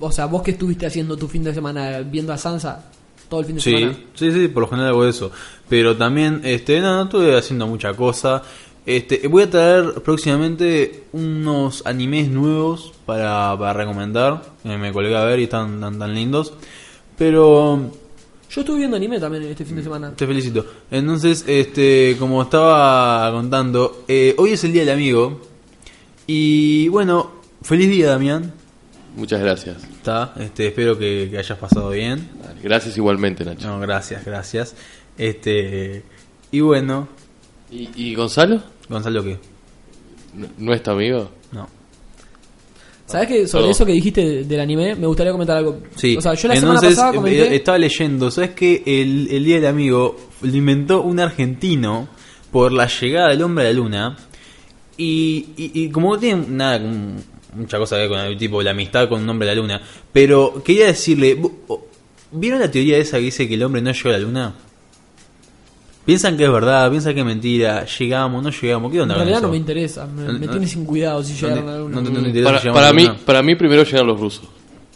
o 0.00 0.10
sea, 0.12 0.26
vos 0.26 0.42
que 0.42 0.52
estuviste 0.52 0.86
haciendo 0.86 1.16
tu 1.16 1.28
fin 1.28 1.44
de 1.44 1.52
semana 1.54 2.00
viendo 2.00 2.32
a 2.32 2.38
Sansa 2.38 2.84
todo 3.28 3.40
el 3.40 3.46
fin 3.46 3.56
de 3.56 3.60
Sí, 3.62 3.70
semana. 3.72 3.98
sí, 4.14 4.32
sí, 4.32 4.48
por 4.48 4.62
lo 4.62 4.68
general 4.68 4.90
hago 4.90 5.04
eso. 5.06 5.30
Pero 5.68 5.96
también, 5.96 6.40
este, 6.44 6.80
no, 6.80 6.96
no 6.96 7.02
estuve 7.04 7.36
haciendo 7.36 7.66
mucha 7.66 7.94
cosa. 7.94 8.42
Este, 8.84 9.26
voy 9.28 9.44
a 9.44 9.50
traer 9.50 9.94
próximamente 10.02 11.04
unos 11.12 11.86
animes 11.86 12.28
nuevos 12.28 12.92
para, 13.06 13.56
para 13.58 13.72
recomendar. 13.72 14.42
Eh, 14.64 14.76
me 14.76 14.92
colgué 14.92 15.16
a 15.16 15.24
ver 15.24 15.38
y 15.40 15.44
están 15.44 15.80
tan, 15.80 15.98
tan 15.98 16.14
lindos. 16.14 16.52
Pero 17.16 17.90
Yo 18.50 18.60
estuve 18.60 18.78
viendo 18.78 18.96
anime 18.96 19.18
también 19.20 19.44
este 19.44 19.64
fin 19.64 19.76
de 19.76 19.82
semana. 19.84 20.12
te 20.16 20.26
felicito. 20.26 20.66
Entonces, 20.90 21.44
este, 21.46 22.16
como 22.18 22.42
estaba 22.42 23.30
contando, 23.32 24.04
eh, 24.08 24.34
hoy 24.36 24.50
es 24.52 24.64
el 24.64 24.72
día 24.72 24.82
del 24.84 24.94
amigo. 24.94 25.40
Y 26.26 26.88
bueno, 26.88 27.30
feliz 27.62 27.88
día, 27.90 28.08
Damián. 28.08 28.52
Muchas 29.16 29.40
gracias. 29.40 29.82
Está, 29.84 30.34
este, 30.38 30.68
espero 30.68 30.98
que, 30.98 31.28
que 31.30 31.38
hayas 31.38 31.58
pasado 31.58 31.90
bien. 31.90 32.30
Dale, 32.42 32.60
Gracias 32.62 32.96
igualmente, 32.96 33.44
Nacho. 33.44 33.68
No, 33.68 33.78
gracias, 33.80 34.24
gracias. 34.24 34.74
Este, 35.18 36.02
y 36.50 36.60
bueno, 36.60 37.08
¿Y, 37.70 37.88
y 37.94 38.14
Gonzalo? 38.14 38.62
Gonzalo, 38.88 39.22
¿qué? 39.24 39.38
¿No, 40.34 40.46
no 40.58 40.72
es 40.72 40.82
tu 40.82 40.90
amigo? 40.90 41.30
No. 41.52 41.68
¿Sabes 43.06 43.28
que 43.28 43.46
sobre 43.48 43.64
Todo. 43.64 43.70
eso 43.72 43.84
que 43.86 43.92
dijiste 43.92 44.44
del 44.44 44.60
anime? 44.60 44.94
Me 44.94 45.06
gustaría 45.06 45.32
comentar 45.32 45.58
algo. 45.58 45.82
Sí, 45.96 46.16
O 46.16 46.20
sea, 46.22 46.32
yo 46.34 46.48
la 46.48 46.54
entonces 46.54 46.80
semana 46.94 46.94
pasada 46.96 47.10
eh, 47.12 47.14
comenté. 47.16 47.54
estaba 47.56 47.78
leyendo, 47.78 48.30
¿sabes 48.30 48.50
que 48.50 48.82
el, 48.86 49.28
el 49.30 49.44
Día 49.44 49.56
del 49.56 49.66
Amigo 49.66 50.16
lo 50.40 50.56
inventó 50.56 51.02
un 51.02 51.20
argentino 51.20 52.08
por 52.50 52.72
la 52.72 52.86
llegada 52.86 53.28
del 53.28 53.42
hombre 53.42 53.64
a 53.64 53.66
la 53.68 53.72
luna? 53.74 54.16
Y, 54.96 55.46
y, 55.56 55.70
y 55.84 55.90
como 55.90 56.14
no 56.14 56.20
tiene 56.20 56.44
nada, 56.48 56.78
con- 56.80 57.16
mucha 57.56 57.78
cosa 57.78 57.96
que 57.96 58.00
ver 58.02 58.08
con 58.10 58.18
el 58.20 58.36
tipo, 58.36 58.62
la 58.62 58.70
amistad 58.72 59.08
con 59.08 59.22
un 59.22 59.28
hombre 59.28 59.50
a 59.50 59.54
la 59.54 59.60
luna, 59.60 59.82
pero 60.12 60.62
quería 60.64 60.86
decirle, 60.86 61.38
¿vo- 61.40 61.52
o- 61.68 61.86
¿vieron 62.32 62.60
la 62.60 62.70
teoría 62.70 62.98
esa 62.98 63.18
que 63.18 63.24
dice 63.24 63.48
que 63.48 63.54
el 63.54 63.62
hombre 63.62 63.80
no 63.82 63.92
llegó 63.92 64.08
a 64.08 64.12
la 64.12 64.18
luna? 64.18 64.54
Piensan 66.04 66.36
que 66.36 66.44
es 66.44 66.50
verdad, 66.50 66.90
piensan 66.90 67.14
que 67.14 67.20
es 67.20 67.26
mentira, 67.26 67.86
llegamos, 67.86 68.42
no 68.42 68.50
llegamos, 68.50 68.90
¿qué 68.90 68.96
en 68.96 69.02
onda 69.02 69.14
con 69.14 69.20
realidad 69.20 69.38
eso? 69.38 69.46
no 69.46 69.52
me 69.52 69.56
interesa. 69.56 70.06
Me, 70.06 70.22
No, 70.24 70.32
me 70.38 70.46
no. 70.46 70.50
tiene 70.52 70.66
sin 70.66 70.84
cuidado 70.84 71.22
si 71.22 71.34
llegaron 71.34 71.68
a 71.68 71.78
no 71.78 72.02
te- 72.02 72.10
no 72.10 72.44
Para, 72.44 72.60
si 72.60 72.68
para 72.68 72.86
la 72.86 72.92
mí, 72.92 73.02
luna. 73.04 73.18
para 73.24 73.42
mí 73.42 73.54
primero 73.54 73.84
llegan 73.84 74.06
los 74.08 74.18
rusos. 74.18 74.42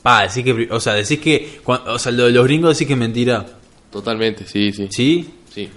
Pa, 0.03 0.23
decís 0.27 0.43
que, 0.45 0.69
o 0.71 0.81
sea, 0.81 0.95
decís 0.95 1.19
que, 1.21 1.61
o 1.65 1.99
sea, 1.99 2.11
lo 2.13 2.25
de 2.27 2.33
los 2.33 2.45
gringos 2.45 2.71
decís 2.77 2.87
que 2.89 2.95
es 2.95 2.99
mentira, 2.99 3.47
Totalmente, 3.91 4.47
sí, 4.47 4.73
sí. 4.73 4.89
¿sí? 4.91 5.29
Sí. 5.55 5.69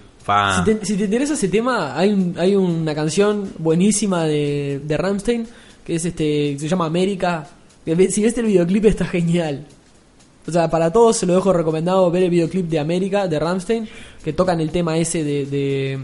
Si 0.83 0.95
te, 0.95 1.03
interesa 1.05 1.33
ese 1.33 1.47
tema, 1.47 1.97
hay, 1.97 2.33
hay 2.37 2.55
una 2.55 2.93
canción 2.93 3.51
buenísima 3.57 4.25
de, 4.25 4.81
de 4.83 4.97
Ramstein 4.97 5.47
que 5.89 5.95
es 5.95 6.05
este 6.05 6.55
se 6.59 6.67
llama 6.67 6.85
América. 6.85 7.47
Si 7.83 8.21
ves 8.21 8.37
el 8.37 8.45
videoclip 8.45 8.85
está 8.85 9.05
genial. 9.05 9.65
O 10.47 10.51
sea, 10.51 10.69
para 10.69 10.91
todos 10.91 11.17
se 11.17 11.25
lo 11.25 11.33
dejo 11.33 11.51
recomendado 11.51 12.09
ver 12.11 12.23
el 12.23 12.29
videoclip 12.29 12.67
de 12.69 12.79
América 12.79 13.27
de 13.27 13.39
Ramstein 13.39 13.89
que 14.23 14.33
tocan 14.33 14.61
el 14.61 14.69
tema 14.69 14.97
ese 14.97 15.23
de, 15.23 15.45
de, 15.45 15.99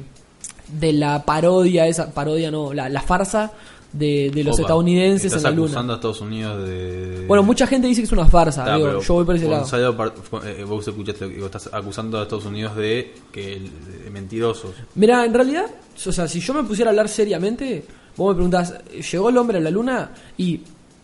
de 0.79 0.93
la 0.93 1.23
parodia, 1.23 1.85
esa 1.87 2.11
parodia 2.11 2.49
no, 2.49 2.73
la, 2.73 2.89
la 2.89 3.01
farsa 3.01 3.53
de, 3.97 4.29
de 4.33 4.43
los 4.43 4.55
Opa, 4.55 4.63
estadounidenses 4.63 5.31
en 5.31 5.37
estás 5.37 5.43
la 5.43 5.51
luna. 5.51 5.67
acusando 5.67 5.93
a 5.93 5.95
Estados 5.95 6.21
Unidos 6.21 6.67
de... 6.67 7.25
Bueno, 7.27 7.43
mucha 7.43 7.65
gente 7.65 7.87
dice 7.87 8.01
que 8.01 8.05
es 8.05 8.11
una 8.11 8.25
farsa, 8.27 8.61
Está, 8.61 8.75
digo, 8.75 8.87
pero 8.87 9.01
yo 9.01 9.13
voy 9.13 9.25
por 9.25 9.35
ese 9.35 9.45
lado. 9.47 9.61
Gonzalo 9.61 10.13
eh, 10.45 10.63
vos 10.65 10.87
escuchaste, 10.87 11.27
digo, 11.29 11.45
estás 11.45 11.69
acusando 11.71 12.19
a 12.19 12.23
Estados 12.23 12.45
Unidos 12.45 12.75
de 12.75 13.13
que 13.31 13.61
de 14.03 14.09
mentirosos. 14.09 14.71
Mira, 14.95 15.25
en 15.25 15.33
realidad, 15.33 15.65
o 16.05 16.11
sea, 16.11 16.27
si 16.27 16.39
yo 16.41 16.53
me 16.53 16.63
pusiera 16.63 16.89
a 16.89 16.91
hablar 16.91 17.07
seriamente, 17.07 17.85
vos 18.17 18.29
me 18.29 18.35
preguntás, 18.35 18.75
¿llegó 19.11 19.29
el 19.29 19.37
hombre 19.37 19.59
a 19.59 19.61
la 19.61 19.71
luna? 19.71 20.11
Y 20.37 20.59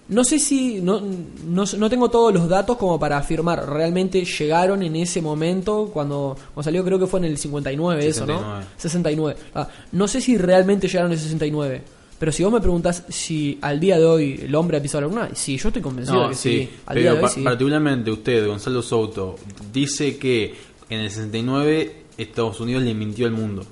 no 0.09 0.25
sé 0.25 0.37
si, 0.39 0.81
no, 0.81 1.01
no, 1.47 1.63
no 1.77 1.89
tengo 1.89 2.09
todos 2.09 2.33
los 2.33 2.49
datos 2.49 2.75
como 2.75 2.99
para 2.99 3.17
afirmar, 3.17 3.65
realmente 3.69 4.25
llegaron 4.25 4.83
en 4.83 4.97
ese 4.97 5.21
momento, 5.21 5.89
cuando, 5.93 6.35
cuando 6.53 6.63
salió 6.63 6.83
creo 6.83 6.99
que 6.99 7.07
fue 7.07 7.21
en 7.21 7.27
el 7.27 7.37
59, 7.37 8.05
eso, 8.05 8.25
69. 8.25 8.59
¿no? 8.59 8.65
69. 8.77 9.39
Ah, 9.55 9.67
no 9.93 10.09
sé 10.09 10.19
si 10.19 10.37
realmente 10.37 10.87
llegaron 10.89 11.11
en 11.11 11.17
el 11.17 11.19
69. 11.23 11.81
Pero 12.21 12.31
si 12.31 12.43
vos 12.43 12.53
me 12.53 12.61
preguntás 12.61 13.03
si 13.09 13.57
al 13.61 13.79
día 13.79 13.97
de 13.97 14.05
hoy 14.05 14.39
el 14.43 14.53
hombre 14.53 14.77
ha 14.77 14.81
pisado 14.81 15.01
la 15.01 15.07
luna, 15.07 15.29
sí, 15.33 15.57
yo 15.57 15.69
estoy 15.69 15.81
convencido 15.81 16.21
de 16.23 16.29
que 16.29 16.35
sí, 16.35 16.49
sí. 16.49 16.69
Al 16.85 16.93
pero 16.93 16.99
día 17.01 17.09
de 17.13 17.17
hoy 17.17 17.21
pa- 17.23 17.29
sí. 17.29 17.41
particularmente 17.41 18.11
usted, 18.11 18.45
Gonzalo 18.47 18.81
Souto, 18.83 19.35
dice 19.73 20.17
que 20.19 20.53
en 20.89 20.99
el 20.99 21.09
69 21.09 21.95
Estados 22.19 22.59
Unidos 22.59 22.83
le 22.83 22.93
mintió 22.93 23.25
al 23.25 23.31
mundo. 23.33 23.63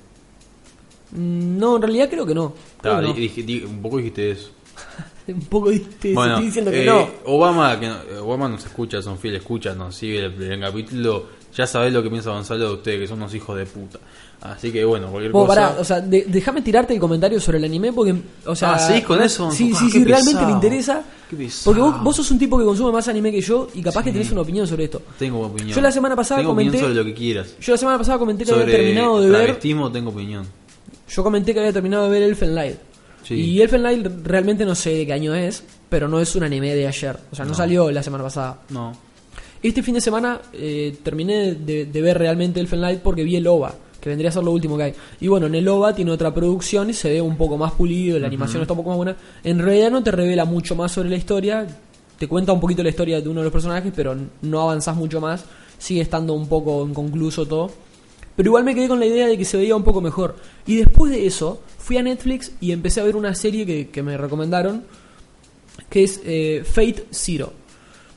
Mm, 1.12 1.58
No, 1.58 1.76
en 1.76 1.82
realidad 1.82 2.08
creo 2.10 2.26
que 2.26 2.34
no. 2.34 2.52
Creo 2.80 2.96
que 3.00 3.06
no. 3.06 3.12
di- 3.14 3.20
dije- 3.28 3.42
di- 3.44 3.62
un 3.64 3.80
poco 3.82 3.98
dijiste 3.98 4.30
eso. 4.32 4.50
Un 5.28 5.40
poco 5.42 5.70
te 6.00 6.12
Bueno, 6.12 6.32
estoy 6.32 6.46
diciendo 6.46 6.70
que 6.72 6.82
eh, 6.82 6.86
no. 6.86 7.08
Obama, 7.26 7.78
que 7.78 7.86
no- 7.86 7.98
Obama 8.24 8.48
nos 8.48 8.64
escucha, 8.64 9.00
son 9.00 9.16
fieles, 9.16 9.42
escucha, 9.42 9.74
nos 9.76 9.94
sigue 9.94 10.24
el, 10.24 10.42
el 10.42 10.60
capítulo. 10.60 11.26
Ya 11.56 11.66
sabés 11.66 11.92
lo 11.92 12.02
que 12.02 12.10
piensa 12.10 12.30
Gonzalo 12.30 12.68
de 12.68 12.74
ustedes, 12.74 13.00
que 13.00 13.08
son 13.08 13.18
unos 13.18 13.34
hijos 13.34 13.56
de 13.58 13.66
puta. 13.66 13.98
Así 14.42 14.70
que 14.72 14.84
bueno, 14.84 15.08
cualquier 15.10 15.32
Vos, 15.32 15.46
cosa. 15.46 15.60
pará, 15.68 15.80
o 15.80 15.84
sea, 15.84 16.00
de- 16.00 16.24
déjame 16.28 16.62
tirarte 16.62 16.94
el 16.94 17.00
comentario 17.00 17.38
sobre 17.40 17.58
el 17.58 17.64
anime 17.64 17.92
porque, 17.92 18.14
o 18.46 18.54
sea, 18.56 18.74
Ah, 18.74 18.78
¿seguís 18.78 19.04
con 19.04 19.20
eso? 19.22 19.50
Sí, 19.50 19.70
Ah, 19.74 19.78
sí, 19.78 19.90
sí, 19.90 20.04
realmente 20.04 20.46
le 20.46 20.52
interesa. 20.52 21.02
Qué. 21.28 21.48
Porque 21.64 21.80
vos, 21.80 22.02
vos 22.02 22.16
sos 22.16 22.30
un 22.30 22.38
tipo 22.38 22.58
que 22.58 22.64
consume 22.64 22.90
más 22.92 23.06
anime 23.08 23.30
que 23.32 23.40
yo 23.40 23.68
y 23.74 23.82
capaz 23.82 24.02
que 24.04 24.12
tenés 24.12 24.30
una 24.32 24.40
opinión 24.40 24.66
sobre 24.66 24.84
esto. 24.84 25.02
Tengo 25.18 25.40
opinión. 25.42 25.74
Yo 25.76 25.80
la 25.82 25.92
semana 25.92 26.16
pasada 26.16 26.40
tengo 26.40 26.52
comenté- 26.54 26.68
opinión 26.78 26.82
sobre 26.90 26.94
lo 26.94 27.04
que 27.04 27.14
quieras. 27.14 27.54
Yo 27.60 27.72
la 27.72 27.78
semana 27.78 27.98
pasada 27.98 28.18
comenté 28.18 28.44
que 28.44 28.50
Sobre 28.50 28.62
había 28.64 28.76
terminado 28.76 29.20
de 29.20 29.30
ver, 29.30 29.56
tengo 29.58 30.10
opinión. 30.10 30.46
yo 31.08 31.22
comenté 31.22 31.52
que 31.52 31.60
había 31.60 31.72
terminado 31.72 32.04
de 32.04 32.10
ver 32.10 32.22
Elfen 32.22 32.54
Light. 32.54 32.76
Sí. 33.24 33.34
Y 33.34 33.60
Elfen 33.60 33.82
Light 33.82 34.06
realmente 34.24 34.64
no 34.64 34.74
sé 34.74 34.90
de 34.94 35.06
qué 35.06 35.12
año 35.12 35.34
es, 35.34 35.62
pero 35.90 36.08
no 36.08 36.18
es 36.20 36.34
un 36.34 36.44
anime 36.44 36.74
de 36.74 36.86
ayer, 36.86 37.18
o 37.30 37.36
sea, 37.36 37.44
no, 37.44 37.50
No. 37.50 37.56
salió 37.56 37.90
la 37.90 38.02
semana 38.02 38.24
pasada. 38.24 38.60
No. 38.70 38.92
Este 39.62 39.82
fin 39.82 39.94
de 39.94 40.00
semana 40.00 40.40
eh, 40.52 40.96
terminé 41.02 41.54
de, 41.54 41.84
de 41.86 42.02
ver 42.02 42.18
realmente 42.18 42.60
Elfen 42.60 42.80
Light 42.80 43.00
porque 43.00 43.24
vi 43.24 43.36
el 43.36 43.46
OVA, 43.46 43.74
que 44.00 44.08
vendría 44.08 44.30
a 44.30 44.32
ser 44.32 44.42
lo 44.42 44.52
último 44.52 44.76
que 44.76 44.84
hay. 44.84 44.94
Y 45.20 45.28
bueno, 45.28 45.46
en 45.46 45.54
el 45.54 45.68
OVA 45.68 45.94
tiene 45.94 46.10
otra 46.10 46.32
producción 46.32 46.88
y 46.88 46.94
se 46.94 47.10
ve 47.10 47.20
un 47.20 47.36
poco 47.36 47.58
más 47.58 47.72
pulido, 47.72 48.18
la 48.18 48.26
animación 48.26 48.62
está 48.62 48.72
un 48.72 48.78
poco 48.78 48.90
más 48.90 48.96
buena. 48.96 49.16
En 49.44 49.58
realidad 49.58 49.90
no 49.90 50.02
te 50.02 50.10
revela 50.10 50.46
mucho 50.46 50.74
más 50.74 50.92
sobre 50.92 51.10
la 51.10 51.16
historia, 51.16 51.66
te 52.18 52.26
cuenta 52.26 52.52
un 52.52 52.60
poquito 52.60 52.82
la 52.82 52.88
historia 52.88 53.20
de 53.20 53.28
uno 53.28 53.40
de 53.40 53.44
los 53.44 53.52
personajes, 53.52 53.92
pero 53.94 54.16
no 54.42 54.60
avanzás 54.62 54.96
mucho 54.96 55.20
más, 55.20 55.44
sigue 55.78 56.00
estando 56.00 56.32
un 56.32 56.48
poco 56.48 56.86
inconcluso 56.86 57.46
todo. 57.46 57.70
Pero 58.36 58.48
igual 58.48 58.64
me 58.64 58.74
quedé 58.74 58.88
con 58.88 59.00
la 59.00 59.06
idea 59.06 59.26
de 59.26 59.36
que 59.36 59.44
se 59.44 59.58
veía 59.58 59.76
un 59.76 59.84
poco 59.84 60.00
mejor. 60.00 60.36
Y 60.66 60.76
después 60.76 61.12
de 61.12 61.26
eso, 61.26 61.60
fui 61.76 61.98
a 61.98 62.02
Netflix 62.02 62.52
y 62.60 62.72
empecé 62.72 63.00
a 63.00 63.04
ver 63.04 63.16
una 63.16 63.34
serie 63.34 63.66
que, 63.66 63.88
que 63.88 64.02
me 64.02 64.16
recomendaron, 64.16 64.84
que 65.90 66.04
es 66.04 66.20
eh, 66.24 66.62
Fate 66.64 67.04
Zero. 67.10 67.52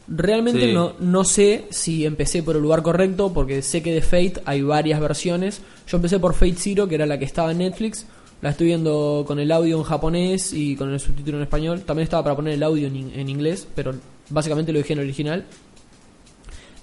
Realmente 0.07 0.67
Sí. 0.67 0.73
no, 0.73 0.93
no 0.99 1.23
sé 1.23 1.65
si 1.69 2.05
empecé 2.05 2.43
por 2.43 2.55
el 2.57 2.61
lugar 2.61 2.81
correcto, 2.83 3.31
porque 3.33 3.61
sé 3.61 3.81
que 3.81 3.93
de 3.93 4.01
Fate 4.01 4.41
hay 4.45 4.61
varias 4.61 4.99
versiones. 4.99 5.61
Yo 5.87 5.97
empecé 5.97 6.19
por 6.19 6.33
Fate 6.33 6.55
Zero, 6.57 6.87
que 6.87 6.95
era 6.95 7.05
la 7.05 7.17
que 7.17 7.25
estaba 7.25 7.51
en 7.51 7.59
Netflix. 7.59 8.05
La 8.41 8.49
estoy 8.49 8.67
viendo 8.67 9.23
con 9.25 9.39
el 9.39 9.49
audio 9.53 9.77
en 9.77 9.83
japonés 9.83 10.51
y 10.51 10.75
con 10.75 10.91
el 10.91 10.99
subtítulo 10.99 11.37
en 11.37 11.43
español. 11.43 11.81
También 11.81 12.03
estaba 12.03 12.23
para 12.23 12.35
poner 12.35 12.55
el 12.55 12.63
audio 12.63 12.87
en, 12.87 12.95
in- 12.97 13.11
en 13.15 13.29
inglés, 13.29 13.65
pero 13.73 13.93
básicamente 14.29 14.73
lo 14.73 14.79
dejé 14.79 14.91
en 14.93 14.99
original. 14.99 15.45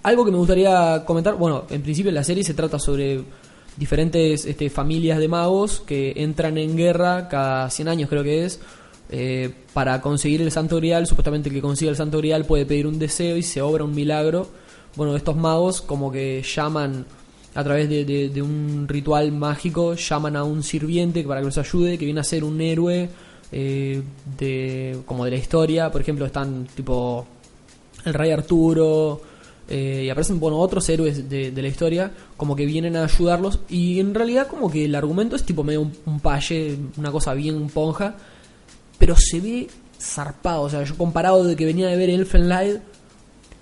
Algo 0.03 0.25
que 0.25 0.31
me 0.31 0.39
gustaría 0.39 1.05
comentar, 1.05 1.35
bueno, 1.37 1.65
en 1.69 1.83
principio 1.83 2.11
la 2.13 2.25
serie 2.25 2.43
se 2.43 2.55
trata 2.55 2.79
sobre 2.79 3.21
diferentes 3.77 4.47
este, 4.47 4.71
familias 4.71 5.19
de 5.19 5.29
magos 5.29 5.81
que 5.81 6.15
entran 6.17 6.57
en 6.57 6.75
guerra 6.77 7.29
cada 7.29 7.69
100 7.69 7.89
años 7.89 8.09
creo 8.09 8.23
que 8.25 8.45
es, 8.47 8.61
eh, 9.13 9.53
para 9.75 10.01
conseguir 10.01 10.41
el 10.41 10.53
Santo 10.53 10.77
Grial, 10.77 11.07
supuestamente 11.07 11.49
el 11.49 11.55
que 11.57 11.61
consiga 11.61 11.91
el 11.91 11.97
Santo 11.97 12.19
Grial 12.19 12.45
puede 12.45 12.65
pedir 12.65 12.87
un 12.87 12.99
deseo 12.99 13.37
y 13.37 13.43
se 13.43 13.61
obra 13.61 13.83
un 13.83 13.95
milagro. 13.95 14.49
Bueno, 14.95 15.17
estos 15.17 15.37
magos 15.37 15.83
como 15.83 16.13
que 16.13 16.43
llaman 16.43 17.05
a 17.55 17.65
través 17.65 17.89
de, 17.89 18.43
un 18.43 18.87
ritual 18.89 19.33
mágico, 19.33 19.95
llaman 19.95 20.37
a 20.37 20.45
un 20.45 20.63
sirviente 20.63 21.25
para 21.25 21.41
que 21.41 21.47
los 21.47 21.59
ayude, 21.59 21.99
que 21.99 22.05
viene 22.05 22.21
a 22.21 22.25
ser 22.25 22.45
un 22.45 22.61
héroe 22.61 23.09
eh, 23.51 24.03
de, 24.39 24.99
como 25.07 25.25
de 25.25 25.33
la 25.33 25.37
historia. 25.37 25.91
Por 25.91 26.01
ejemplo, 26.03 26.27
están 26.27 26.69
tipo 26.77 27.27
el 28.05 28.15
rey 28.15 28.31
Arturo, 28.31 29.21
eh, 29.69 30.05
y 30.05 30.11
aparecen 30.11 30.39
bueno, 30.39 30.59
otros 30.59 30.89
héroes 30.89 31.29
de, 31.29 31.51
de 31.51 31.63
la 31.63 31.69
historia, 31.69 32.13
como 32.37 32.55
que 32.55 32.65
vienen 32.65 32.97
a 32.97 33.05
ayudarlos, 33.05 33.59
y 33.69 33.99
en 33.99 34.15
realidad 34.15 34.47
como 34.47 34.71
que 34.71 34.85
el 34.85 34.95
argumento 34.95 35.35
es 35.35 35.43
tipo 35.43 35.65
medio 35.65 35.83
un, 35.83 35.93
un 36.07 36.21
paye, 36.21 36.77
una 36.97 37.11
cosa 37.11 37.35
bien 37.35 37.69
ponja, 37.69 38.17
pero 39.01 39.17
se 39.17 39.41
ve 39.41 39.69
zarpado, 39.99 40.63
o 40.63 40.71
sea, 40.71 40.85
yo 40.85 40.97
comparado 40.97 41.43
de 41.43 41.57
que 41.57 41.65
venía 41.65 41.89
de 41.89 41.97
ver 41.97 42.11
Elfen 42.11 42.51
Light, 42.51 42.81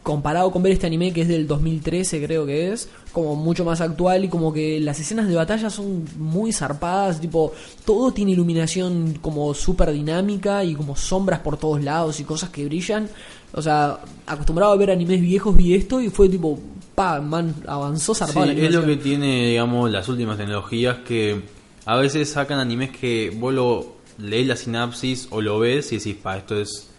comparado 0.02 0.50
con 0.50 0.62
ver 0.62 0.72
este 0.72 0.86
anime 0.86 1.12
que 1.12 1.22
es 1.22 1.28
del 1.28 1.46
2013 1.46 2.24
creo 2.24 2.44
que 2.44 2.72
es, 2.72 2.88
como 3.12 3.36
mucho 3.36 3.64
más 3.64 3.80
actual 3.80 4.24
y 4.24 4.28
como 4.28 4.52
que 4.52 4.80
las 4.80 4.98
escenas 4.98 5.28
de 5.28 5.36
batalla 5.36 5.70
son 5.70 6.04
muy 6.18 6.52
zarpadas, 6.52 7.20
tipo, 7.20 7.52
todo 7.84 8.10
tiene 8.10 8.32
iluminación 8.32 9.18
como 9.20 9.54
súper 9.54 9.92
dinámica 9.92 10.64
y 10.64 10.74
como 10.74 10.96
sombras 10.96 11.38
por 11.40 11.56
todos 11.56 11.84
lados 11.84 12.18
y 12.18 12.24
cosas 12.24 12.50
que 12.50 12.64
brillan. 12.64 13.08
O 13.52 13.62
sea, 13.62 14.00
acostumbrado 14.26 14.72
a 14.72 14.76
ver 14.76 14.90
animes 14.90 15.20
viejos 15.20 15.56
vi 15.56 15.74
esto 15.74 16.00
y 16.00 16.10
fue 16.10 16.28
tipo, 16.28 16.58
pa, 16.94 17.20
man, 17.20 17.54
avanzó 17.66 18.12
Sí, 18.12 18.20
zarpado 18.20 18.46
la 18.46 18.52
es 18.54 18.72
lo 18.72 18.84
que 18.84 18.96
tiene, 18.96 19.50
digamos, 19.50 19.88
las 19.90 20.08
últimas 20.08 20.36
tecnologías 20.36 20.98
que 21.06 21.42
a 21.84 21.96
veces 21.96 22.28
sacan 22.28 22.58
animes 22.58 22.90
que 22.90 23.30
vos 23.38 23.54
lo 23.54 23.97
lees 24.18 24.46
la 24.46 24.56
sinapsis 24.56 25.28
o 25.30 25.40
lo 25.40 25.58
ves 25.58 25.92
y 25.92 25.98
decís, 25.98 26.16
pa, 26.16 26.36
esto 26.36 26.60
es 26.60 26.90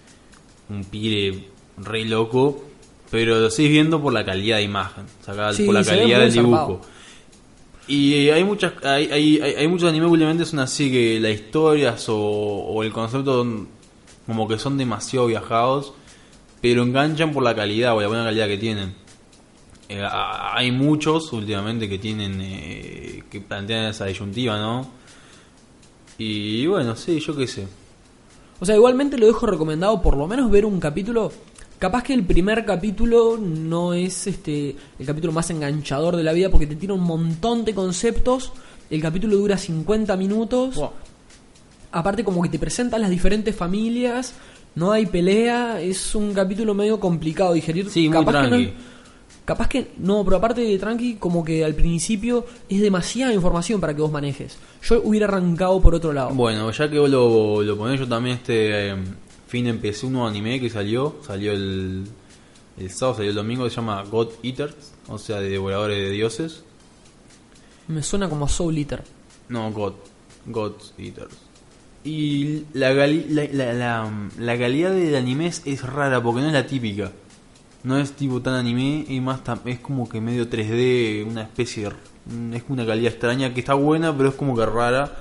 un 0.69 0.83
pire 0.83 1.47
re 1.77 2.05
loco, 2.05 2.63
pero 3.11 3.39
lo 3.39 3.49
seguís 3.49 3.71
viendo 3.71 4.01
por 4.01 4.13
la 4.13 4.25
calidad 4.25 4.57
de 4.57 4.63
imagen, 4.63 5.05
sacada 5.21 5.53
Sí, 5.53 5.65
por 5.65 5.75
la 5.75 5.83
calidad 5.83 6.19
del 6.19 6.33
dibujo. 6.33 6.81
Y 7.87 8.29
hay 8.29 8.43
muchas 8.43 8.73
hay, 8.83 9.09
hay, 9.11 9.41
hay, 9.41 9.53
hay 9.55 9.67
muchos 9.67 9.89
animes 9.89 10.09
últimamente 10.11 10.45
son 10.45 10.59
así 10.59 10.91
que 10.91 11.19
las 11.19 11.31
historias 11.31 12.07
o, 12.07 12.17
o 12.17 12.83
el 12.83 12.91
concepto 12.91 13.39
son 13.39 13.67
como 14.27 14.47
que 14.47 14.59
son 14.59 14.77
demasiado 14.77 15.25
viajados, 15.25 15.93
pero 16.61 16.83
enganchan 16.83 17.31
por 17.31 17.41
la 17.41 17.55
calidad 17.55 17.95
o 17.95 18.01
la 18.01 18.07
buena 18.07 18.23
calidad 18.23 18.47
que 18.47 18.59
tienen. 18.59 18.93
Eh, 19.89 20.05
hay 20.07 20.71
muchos 20.71 21.33
últimamente 21.33 21.89
que 21.89 21.97
tienen 21.97 22.39
eh, 22.39 23.23
que 23.31 23.41
plantean 23.41 23.85
esa 23.85 24.05
disyuntiva, 24.05 24.59
¿no? 24.59 24.98
Y 26.19 26.67
bueno, 26.67 26.95
sí, 26.95 27.19
yo 27.19 27.35
qué 27.35 27.47
sé. 27.47 27.65
O 28.59 28.65
sea, 28.65 28.75
igualmente 28.75 29.17
lo 29.17 29.25
dejo 29.25 29.45
recomendado 29.47 30.01
por 30.01 30.17
lo 30.17 30.27
menos 30.27 30.51
ver 30.51 30.65
un 30.65 30.79
capítulo. 30.79 31.31
Capaz 31.79 32.03
que 32.03 32.13
el 32.13 32.25
primer 32.25 32.65
capítulo 32.65 33.37
no 33.37 33.93
es 33.93 34.27
este 34.27 34.75
el 34.99 35.05
capítulo 35.05 35.31
más 35.31 35.49
enganchador 35.49 36.17
de 36.17 36.23
la 36.23 36.33
vida 36.33 36.49
porque 36.49 36.67
te 36.67 36.75
tira 36.75 36.93
un 36.93 37.03
montón 37.03 37.63
de 37.63 37.73
conceptos. 37.73 38.51
El 38.89 39.01
capítulo 39.01 39.37
dura 39.37 39.57
50 39.57 40.17
minutos. 40.17 40.75
Wow. 40.75 40.91
Aparte 41.93 42.25
como 42.25 42.41
que 42.41 42.49
te 42.49 42.59
presentan 42.59 43.01
las 43.01 43.09
diferentes 43.09 43.55
familias, 43.55 44.33
no 44.75 44.91
hay 44.91 45.05
pelea, 45.05 45.81
es 45.81 46.13
un 46.13 46.33
capítulo 46.33 46.73
medio 46.73 46.99
complicado 46.99 47.51
de 47.51 47.55
digerir. 47.55 47.89
Sí, 47.89 48.09
muy 48.09 48.17
capaz 48.17 48.43
que 48.43 48.49
no, 48.49 48.71
capaz 49.49 49.67
que 49.67 49.91
no, 49.97 50.23
pero 50.23 50.37
aparte 50.37 50.61
de 50.61 50.77
tranqui, 50.77 51.15
como 51.15 51.43
que 51.43 51.65
al 51.65 51.73
principio 51.73 52.45
es 52.69 52.79
demasiada 52.81 53.33
información 53.33 53.81
para 53.81 53.95
que 53.95 54.01
vos 54.01 54.11
manejes. 54.11 54.57
Yo 54.83 55.01
hubiera 55.03 55.25
arrancado 55.27 55.81
por 55.81 55.95
otro 55.95 56.13
lado. 56.13 56.29
Bueno, 56.29 56.69
ya 56.71 56.87
que 56.89 56.99
vos 56.99 57.09
lo, 57.09 57.63
lo 57.63 57.75
ponés, 57.77 57.99
yo 57.99 58.07
también 58.07 58.35
este 58.37 58.91
eh, 58.91 58.95
fin 59.47 59.65
empecé 59.67 60.05
un 60.05 60.13
nuevo 60.13 60.27
anime 60.27 60.59
que 60.59 60.69
salió, 60.69 61.15
salió 61.25 61.51
el, 61.51 62.03
el 62.77 62.89
sábado, 62.91 63.17
salió 63.17 63.31
el 63.31 63.35
domingo, 63.35 63.67
se 63.69 63.75
llama 63.75 64.03
God 64.03 64.29
Eaters, 64.43 64.93
o 65.07 65.17
sea, 65.17 65.39
de 65.41 65.49
devoradores 65.49 65.97
de 65.97 66.11
dioses. 66.11 66.63
Me 67.87 68.03
suena 68.03 68.29
como 68.29 68.47
Soul 68.47 68.77
Eater. 68.77 69.03
No, 69.49 69.71
God, 69.71 69.93
God 70.45 70.73
Eaters. 70.99 71.35
Y 72.03 72.63
la, 72.73 72.93
la, 72.93 73.07
la, 73.07 74.11
la- 74.37 74.57
calidad 74.57 74.91
del 74.91 75.15
anime 75.15 75.47
es 75.47 75.83
rara 75.83 76.21
porque 76.21 76.41
no 76.41 76.47
es 76.47 76.53
la 76.53 76.65
típica. 76.67 77.11
No 77.83 77.97
es 77.97 78.11
tipo 78.11 78.41
tan 78.41 78.55
anime 78.55 79.05
y 79.07 79.21
más 79.21 79.39
es 79.65 79.79
como 79.79 80.09
que 80.09 80.19
medio 80.19 80.49
3D, 80.49 81.25
una 81.25 81.43
especie 81.43 81.85
de... 81.85 81.89
mm, 82.35 82.53
Es 82.53 82.63
una 82.67 82.85
calidad 82.85 83.11
extraña 83.11 83.53
que 83.53 83.61
está 83.61 83.73
buena, 83.73 84.15
pero 84.15 84.29
es 84.29 84.35
como 84.35 84.55
que 84.55 84.65
rara. 84.65 85.17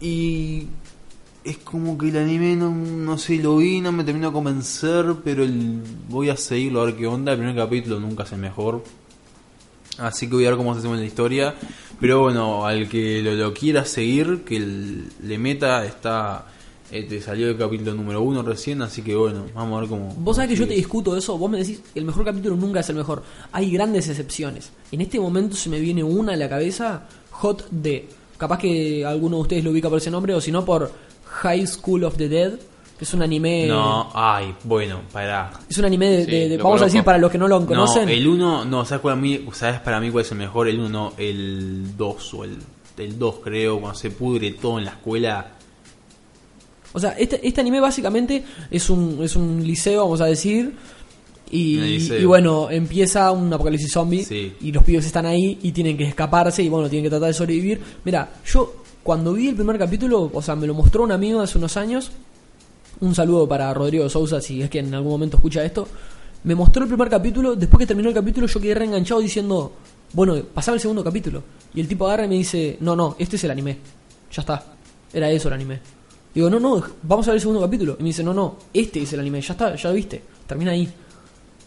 Y 0.00 0.68
es 1.44 1.58
como 1.58 1.98
que 1.98 2.08
el 2.08 2.16
anime 2.16 2.56
no, 2.56 2.70
no 2.70 3.18
sé, 3.18 3.36
lo 3.36 3.58
vi, 3.58 3.80
no 3.80 3.92
me 3.92 4.04
terminó 4.04 4.28
de 4.28 4.32
convencer, 4.32 5.16
pero 5.24 5.42
el, 5.42 5.82
voy 6.08 6.30
a 6.30 6.36
seguirlo 6.36 6.82
a 6.82 6.84
ver 6.86 6.96
qué 6.96 7.06
onda. 7.06 7.32
El 7.32 7.38
primer 7.38 7.56
capítulo 7.56 8.00
nunca 8.00 8.22
es 8.22 8.32
el 8.32 8.38
mejor. 8.38 8.84
Así 9.98 10.28
que 10.28 10.34
voy 10.34 10.46
a 10.46 10.50
ver 10.50 10.56
cómo 10.56 10.74
se 10.74 10.80
hace 10.80 10.88
la 10.88 11.04
historia. 11.04 11.54
Pero 12.00 12.20
bueno, 12.20 12.66
al 12.66 12.88
que 12.88 13.22
lo, 13.22 13.52
quiera 13.54 13.84
seguir, 13.84 14.42
que 14.44 14.58
le 14.60 15.38
meta, 15.38 15.84
está. 15.84 16.46
Este, 16.90 17.20
salió 17.20 17.48
el 17.48 17.56
capítulo 17.56 17.94
número 17.94 18.20
uno 18.22 18.42
recién, 18.42 18.82
así 18.82 19.02
que 19.02 19.14
bueno, 19.16 19.46
vamos 19.54 19.76
a 19.76 19.80
ver 19.80 19.88
cómo. 19.88 20.14
Vos 20.18 20.36
sabés 20.36 20.50
que 20.50 20.56
yo 20.56 20.68
te 20.68 20.74
discuto 20.74 21.16
eso, 21.16 21.36
vos 21.38 21.50
me 21.50 21.58
decís, 21.58 21.80
el 21.94 22.04
mejor 22.04 22.24
capítulo 22.24 22.56
nunca 22.56 22.80
es 22.80 22.88
el 22.90 22.96
mejor. 22.96 23.22
Hay 23.52 23.70
grandes 23.70 24.08
excepciones. 24.08 24.70
En 24.92 25.00
este 25.00 25.18
momento 25.18 25.56
se 25.56 25.70
me 25.70 25.80
viene 25.80 26.04
una 26.04 26.34
a 26.34 26.36
la 26.36 26.48
cabeza, 26.48 27.08
Hot 27.30 27.66
D. 27.70 28.08
Capaz 28.36 28.58
que 28.58 29.04
alguno 29.04 29.36
de 29.36 29.42
ustedes 29.42 29.64
lo 29.64 29.70
ubica 29.70 29.88
por 29.88 29.98
ese 29.98 30.10
nombre, 30.10 30.34
o 30.34 30.40
si 30.40 30.52
no 30.52 30.64
por 30.64 30.92
High 31.24 31.66
School 31.66 32.04
of 32.04 32.16
the 32.16 32.28
Dead, 32.28 32.52
que 32.98 33.04
es 33.04 33.14
un 33.14 33.22
anime... 33.22 33.66
No, 33.66 34.10
ay, 34.14 34.54
bueno, 34.64 35.00
pará. 35.12 35.50
Es 35.68 35.78
un 35.78 35.86
anime 35.86 36.10
de, 36.10 36.24
Sí, 36.26 36.30
de- 36.30 36.48
de- 36.50 36.56
lo 36.58 36.64
vamos 36.64 36.82
a 36.82 36.84
decir 36.84 37.02
para 37.02 37.18
los 37.18 37.30
que 37.30 37.38
no 37.38 37.48
lo 37.48 37.64
conocen. 37.66 38.04
No, 38.04 38.10
el 38.10 38.26
1, 38.28 38.64
no, 38.66 38.84
¿sabes, 38.84 39.00
cuál 39.02 39.14
a 39.14 39.16
mí, 39.16 39.46
¿sabes 39.52 39.80
para 39.80 39.98
mí 40.00 40.10
cuál 40.10 40.24
es 40.24 40.30
el 40.30 40.38
mejor? 40.38 40.68
El 40.68 40.78
1, 40.78 40.88
no, 40.90 41.12
el 41.16 41.96
2 41.96 42.34
o 42.34 42.44
el, 42.44 42.58
el 42.98 43.18
2 43.18 43.34
creo, 43.42 43.80
cuando 43.80 43.98
se 43.98 44.10
pudre 44.10 44.52
todo 44.52 44.78
en 44.78 44.84
la 44.84 44.92
escuela. 44.92 45.52
O 46.94 47.00
sea, 47.00 47.10
este, 47.10 47.46
este 47.46 47.60
anime 47.60 47.80
básicamente 47.80 48.42
es 48.70 48.88
un, 48.88 49.18
es 49.22 49.36
un 49.36 49.62
liceo, 49.62 50.04
vamos 50.04 50.20
a 50.22 50.26
decir. 50.26 50.72
Y, 51.50 52.24
bueno, 52.24 52.70
empieza 52.70 53.30
un 53.30 53.52
apocalipsis 53.52 53.92
zombie 53.92 54.24
Sí. 54.24 54.54
y 54.62 54.72
los 54.72 54.82
pibes 54.82 55.04
están 55.04 55.26
ahí 55.26 55.58
y 55.62 55.72
tienen 55.72 55.96
que 55.96 56.04
escaparse 56.04 56.62
y 56.62 56.68
bueno, 56.68 56.88
tienen 56.88 57.04
que 57.04 57.10
tratar 57.10 57.28
de 57.28 57.34
sobrevivir. 57.34 57.80
Mira, 58.04 58.32
yo 58.46 58.82
cuando 59.02 59.32
vi 59.34 59.48
el 59.48 59.54
primer 59.54 59.78
capítulo, 59.78 60.30
o 60.32 60.40
sea, 60.42 60.56
me 60.56 60.66
lo 60.66 60.74
mostró 60.74 61.02
un 61.04 61.12
amigo 61.12 61.40
hace 61.40 61.58
unos 61.58 61.76
años. 61.76 62.10
Un 63.00 63.14
saludo 63.14 63.46
para 63.46 63.72
Rodrigo 63.74 64.08
Sousa 64.08 64.40
si 64.40 64.62
es 64.62 64.70
que 64.70 64.78
en 64.78 64.94
algún 64.94 65.12
momento 65.12 65.36
escucha 65.36 65.64
esto. 65.64 65.86
Me 66.44 66.54
mostró 66.54 66.82
el 66.84 66.88
primer 66.88 67.08
capítulo, 67.08 67.54
después 67.54 67.80
que 67.80 67.86
terminó 67.86 68.08
el 68.08 68.14
capítulo 68.14 68.46
yo 68.46 68.60
quedé 68.60 68.74
reenganchado 68.74 69.20
diciendo, 69.20 69.72
bueno, 70.12 70.36
pasaba 70.54 70.74
el 70.76 70.80
segundo 70.80 71.04
capítulo. 71.04 71.42
Y 71.74 71.80
el 71.80 71.88
tipo 71.88 72.06
agarra 72.06 72.24
y 72.24 72.28
me 72.28 72.36
dice, 72.36 72.78
no, 72.80 72.94
no, 72.96 73.16
este 73.18 73.36
es 73.36 73.44
el 73.44 73.50
anime. 73.50 73.78
Ya 74.32 74.40
está. 74.42 74.64
Era 75.12 75.30
eso 75.30 75.48
el 75.48 75.54
anime. 75.54 75.80
Digo, 76.34 76.50
no, 76.50 76.58
no, 76.58 76.82
vamos 77.02 77.26
a 77.28 77.30
ver 77.30 77.36
el 77.36 77.40
segundo 77.40 77.60
capítulo. 77.60 77.96
Y 77.98 78.02
me 78.02 78.08
dice, 78.08 78.24
no, 78.24 78.34
no, 78.34 78.56
este 78.72 79.02
es 79.02 79.12
el 79.12 79.20
anime, 79.20 79.40
ya 79.40 79.52
está, 79.52 79.74
ya 79.76 79.88
lo 79.88 79.94
viste, 79.94 80.22
termina 80.46 80.72
ahí. 80.72 80.88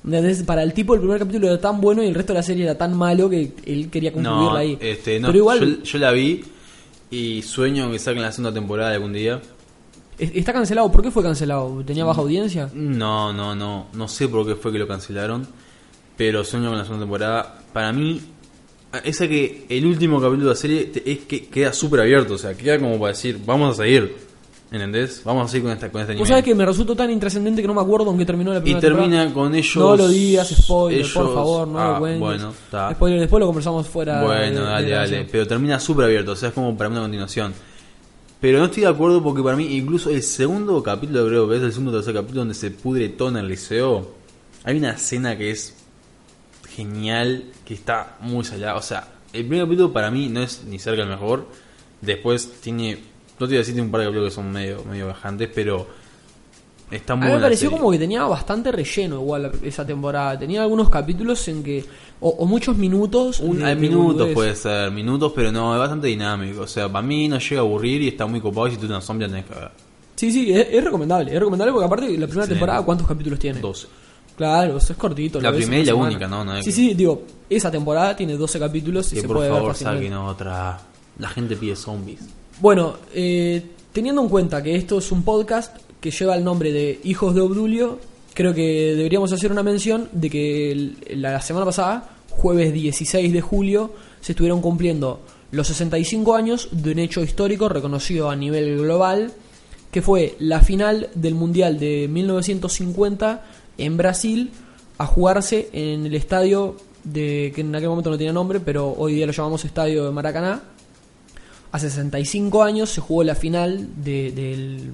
¿Entendés? 0.04 0.44
Para 0.44 0.64
el 0.64 0.74
tipo 0.74 0.94
el 0.94 1.00
primer 1.02 1.20
capítulo 1.20 1.48
era 1.48 1.60
tan 1.60 1.82
bueno 1.82 2.04
y 2.04 2.08
el 2.08 2.16
resto 2.16 2.34
de 2.34 2.40
la 2.40 2.44
serie 2.44 2.64
era 2.66 2.78
tan 2.78 2.96
malo 2.98 3.30
que 3.30 3.54
él 3.66 3.90
quería 3.90 4.12
concluirla 4.14 4.52
No, 4.52 4.56
ahí. 4.56 4.78
este, 4.80 5.20
no, 5.20 5.28
Pero 5.28 5.38
igual 5.40 5.60
yo, 5.80 5.84
yo 5.84 5.98
la 6.00 6.12
vi 6.12 6.44
y 7.12 7.42
sueño 7.42 7.92
que 7.92 8.00
saquen 8.00 8.22
la 8.22 8.32
segunda 8.32 8.54
temporada 8.54 8.92
algún 8.94 9.14
día. 9.14 9.42
es- 10.20 10.32
está 10.36 10.54
cancelado. 10.54 10.92
¿Por 10.92 11.02
qué 11.02 11.12
fue 11.12 11.24
cancelado? 11.24 11.84
¿Tenía 11.86 12.06
baja 12.06 12.22
audiencia? 12.22 12.70
No, 12.74 13.34
no, 13.34 13.56
no, 13.56 13.88
no 13.94 14.08
sé 14.08 14.28
por 14.30 14.46
qué 14.48 14.56
fue 14.56 14.72
que 14.72 14.80
lo 14.80 14.88
cancelaron, 14.88 15.46
pero 16.16 16.44
sueño 16.44 16.70
con 16.70 16.78
la 16.78 16.84
segunda 16.86 17.04
temporada. 17.06 17.60
Para 17.74 17.92
mí, 17.92 18.22
esa 19.04 19.28
que 19.28 19.66
el 19.70 19.86
último 19.86 20.20
capítulo 20.22 20.46
de 20.46 20.50
la 20.52 20.56
serie 20.56 20.92
es 21.06 21.20
que 21.20 21.46
queda 21.48 21.74
súper 21.74 22.02
abierto, 22.02 22.36
o 22.36 22.38
sea, 22.38 22.54
queda 22.56 22.80
como 22.80 22.98
para 23.00 23.14
decir, 23.14 23.40
vamos 23.46 23.78
a 23.78 23.84
seguir, 23.84 24.16
¿entendés? 24.72 25.22
Vamos 25.24 25.46
a 25.46 25.48
seguir 25.48 25.64
con 25.64 25.72
esta 25.74 25.92
con 25.92 26.02
este 26.02 26.14
Vos 26.14 26.22
anime. 26.22 26.28
sabés 26.28 26.44
que 26.44 26.56
me 26.56 26.66
resultó 26.66 26.96
tan 26.96 27.10
intrascendente 27.10 27.62
que 27.62 27.68
no 27.68 27.74
me 27.74 27.82
acuerdo 27.82 28.12
en 28.12 28.18
qué 28.18 28.26
terminó 28.26 28.52
la 28.52 28.60
y 28.60 28.62
primera 28.62 28.82
termina 28.82 29.24
temporada. 29.24 29.34
con 29.34 29.56
ellos. 29.56 29.76
No 29.76 29.96
lo 29.96 30.08
digas, 30.08 30.50
spoiler, 30.50 31.06
por 31.14 31.34
favor, 31.34 31.68
no 31.68 31.80
ah, 31.80 31.94
lo 31.94 32.00
cuentes. 32.00 32.20
Bueno, 32.20 32.50
está. 32.50 32.92
Spoiler, 32.94 33.20
después 33.20 33.40
lo 33.40 33.46
conversamos 33.48 33.88
fuera. 33.88 34.24
Bueno, 34.24 34.62
de 34.62 34.66
dale, 34.66 34.90
dale. 34.90 35.28
Pero 35.32 35.48
termina 35.48 35.80
súper 35.80 36.06
abierto, 36.06 36.32
o 36.32 36.36
sea, 36.36 36.50
es 36.50 36.56
como 36.56 36.76
para 36.78 36.90
una 36.90 37.02
continuación. 37.02 37.54
Pero 38.40 38.60
no 38.60 38.66
estoy 38.66 38.84
de 38.84 38.90
acuerdo 38.90 39.24
porque 39.24 39.42
para 39.42 39.56
mí, 39.58 39.76
incluso 39.76 40.12
el 40.12 40.22
segundo 40.22 40.84
capítulo, 40.84 41.26
creo 41.28 41.50
que 41.50 41.58
es 41.58 41.64
el 41.64 41.72
segundo 41.72 41.92
o 41.92 41.96
tercer 41.96 42.14
capítulo 42.14 42.42
donde 42.42 42.54
se 42.54 42.70
pudre 42.70 43.10
todo 43.10 43.30
en 43.30 43.38
el 43.38 43.48
liceo, 43.48 44.12
hay 44.64 44.78
una 44.78 44.92
escena 44.92 45.36
que 45.38 45.50
es 45.50 45.76
genial, 46.76 47.46
que 47.66 47.74
está 47.74 48.18
muy 48.20 48.44
salada. 48.44 48.76
O 48.76 48.82
sea, 48.82 49.08
el 49.34 49.46
primer 49.46 49.66
capítulo 49.66 49.92
para 49.92 50.12
mí 50.12 50.30
no 50.30 50.42
es 50.42 50.64
ni 50.66 50.78
cerca 50.78 51.02
el 51.02 51.10
mejor. 51.10 51.48
Después 52.02 52.62
tiene, 52.62 53.00
no 53.40 53.46
te 53.46 53.46
voy 53.46 53.56
a 53.56 53.60
decir, 53.60 53.74
tiene 53.74 53.86
un 53.86 53.92
par 53.92 54.02
de 54.02 54.08
capítulos 54.08 54.30
que 54.32 54.36
son 54.36 54.52
medio, 54.52 54.84
medio 54.84 55.08
bajantes, 55.08 55.50
pero 55.54 55.88
está 56.92 57.14
A 57.14 57.16
muy 57.18 57.28
mí 57.28 57.34
me 57.34 57.40
pareció 57.42 57.70
serie. 57.70 57.78
como 57.80 57.92
que 57.92 58.00
tenía 58.00 58.24
bastante 58.24 58.72
relleno 58.72 59.16
igual 59.22 59.52
esa 59.64 59.86
temporada. 59.86 60.40
Tenía 60.40 60.62
algunos 60.64 60.90
capítulos 60.90 61.48
en 61.48 61.64
que. 61.64 61.86
O, 62.20 62.30
o 62.30 62.46
muchos 62.48 62.76
minutos. 62.78 63.40
Un, 63.42 63.64
hay 63.64 63.76
minutos 63.76 64.30
puede 64.34 64.56
ser, 64.56 64.90
minutos, 64.92 65.32
pero 65.36 65.52
no, 65.52 65.74
es 65.74 65.80
bastante 65.80 66.08
dinámico. 66.08 66.62
O 66.62 66.68
sea, 66.68 66.92
para 66.92 67.06
mí 67.06 67.28
no 67.28 67.38
llega 67.38 67.62
a 67.62 67.64
aburrir 67.64 68.02
y 68.02 68.08
está 68.08 68.26
muy 68.26 68.42
copado 68.42 68.68
y 68.68 68.72
si 68.72 68.78
tú 68.78 68.86
una 68.88 69.02
zombie 69.02 69.28
la 69.28 69.34
tenés 69.34 69.46
que 69.46 69.54
ver. 69.60 69.72
Sí, 70.16 70.32
sí, 70.32 70.52
es, 70.52 70.68
es 70.72 70.84
recomendable. 70.84 71.32
Es 71.32 71.38
recomendable 71.38 71.74
porque 71.74 71.86
aparte 71.86 72.18
la 72.18 72.26
primera 72.26 72.46
Sí. 72.48 72.54
temporada, 72.54 72.82
¿cuántos 72.82 73.06
capítulos 73.08 73.38
tiene? 73.38 73.60
12. 73.60 73.88
Claro, 74.36 74.78
eso 74.78 74.94
es 74.94 74.98
cortito. 75.00 75.40
La 75.42 75.52
primera 75.52 75.82
y 75.82 75.86
la 75.86 75.92
semana. 75.92 76.08
única, 76.10 76.28
¿no? 76.28 76.44
No 76.44 76.56
sí, 76.58 76.66
que- 76.66 76.72
sí, 76.72 76.94
digo, 76.96 77.24
esa 77.50 77.70
temporada 77.70 78.16
tiene 78.16 78.36
12 78.36 78.58
capítulos 78.60 79.12
y 79.12 79.16
Que 79.16 79.22
se 79.22 79.28
por 79.28 79.38
puede 79.38 79.50
favor 79.50 79.68
ver 79.68 79.76
saquen 79.76 80.14
otra. 80.14 80.80
La 81.20 81.30
gente 81.30 81.56
pide 81.56 81.76
zombies. 81.76 82.20
Bueno, 82.60 82.96
eh, 83.14 83.62
teniendo 83.94 84.20
en 84.22 84.30
cuenta 84.30 84.64
que 84.64 84.76
esto 84.76 84.98
es 84.98 85.12
un 85.12 85.22
podcast 85.22 85.78
que 86.02 86.10
lleva 86.10 86.36
el 86.36 86.44
nombre 86.44 86.72
de 86.72 87.00
Hijos 87.04 87.36
de 87.36 87.42
Obdulio, 87.42 88.00
creo 88.34 88.56
que 88.56 88.96
deberíamos 88.96 89.32
hacer 89.32 89.52
una 89.52 89.62
mención 89.62 90.10
de 90.12 90.30
que 90.32 90.94
la 91.16 91.40
semana 91.42 91.68
pasada, 91.68 92.10
jueves 92.32 92.74
16 92.74 93.32
de 93.32 93.42
julio, 93.42 93.92
se 94.22 94.32
estuvieron 94.32 94.62
cumpliendo 94.62 95.22
los 95.52 95.68
65 95.68 96.36
años 96.36 96.70
de 96.72 96.94
un 96.94 97.00
hecho 97.00 97.22
histórico 97.22 97.70
reconocido 97.70 98.32
a 98.32 98.36
nivel 98.36 98.80
global, 98.80 99.34
que 99.92 100.02
fue 100.02 100.36
la 100.40 100.62
final 100.62 101.10
del 101.14 101.36
Mundial 101.36 101.78
de 101.78 102.08
1950 102.10 103.46
en 103.78 103.98
Brasil, 103.98 104.52
a 104.98 105.06
jugarse 105.06 105.70
en 105.74 106.08
el 106.08 106.16
estadio 106.16 106.76
de 107.04 107.52
que 107.54 107.62
en 107.62 107.76
aquel 107.76 107.90
momento 107.90 108.10
no 108.10 108.18
tenía 108.18 108.34
nombre, 108.34 108.60
pero 108.60 108.96
hoy 108.98 109.14
día 109.14 109.28
lo 109.28 109.32
llamamos 109.32 109.64
Estadio 109.64 110.06
de 110.06 110.12
Maracaná. 110.12 110.64
Hace 111.72 111.90
65 111.90 112.64
años 112.64 112.90
se 112.90 113.02
jugó 113.02 113.24
la 113.24 113.36
final 113.36 113.88
de- 114.04 114.32
del, 114.32 114.92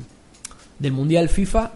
del 0.80 0.92
Mundial 0.92 1.30
FIFA 1.30 1.72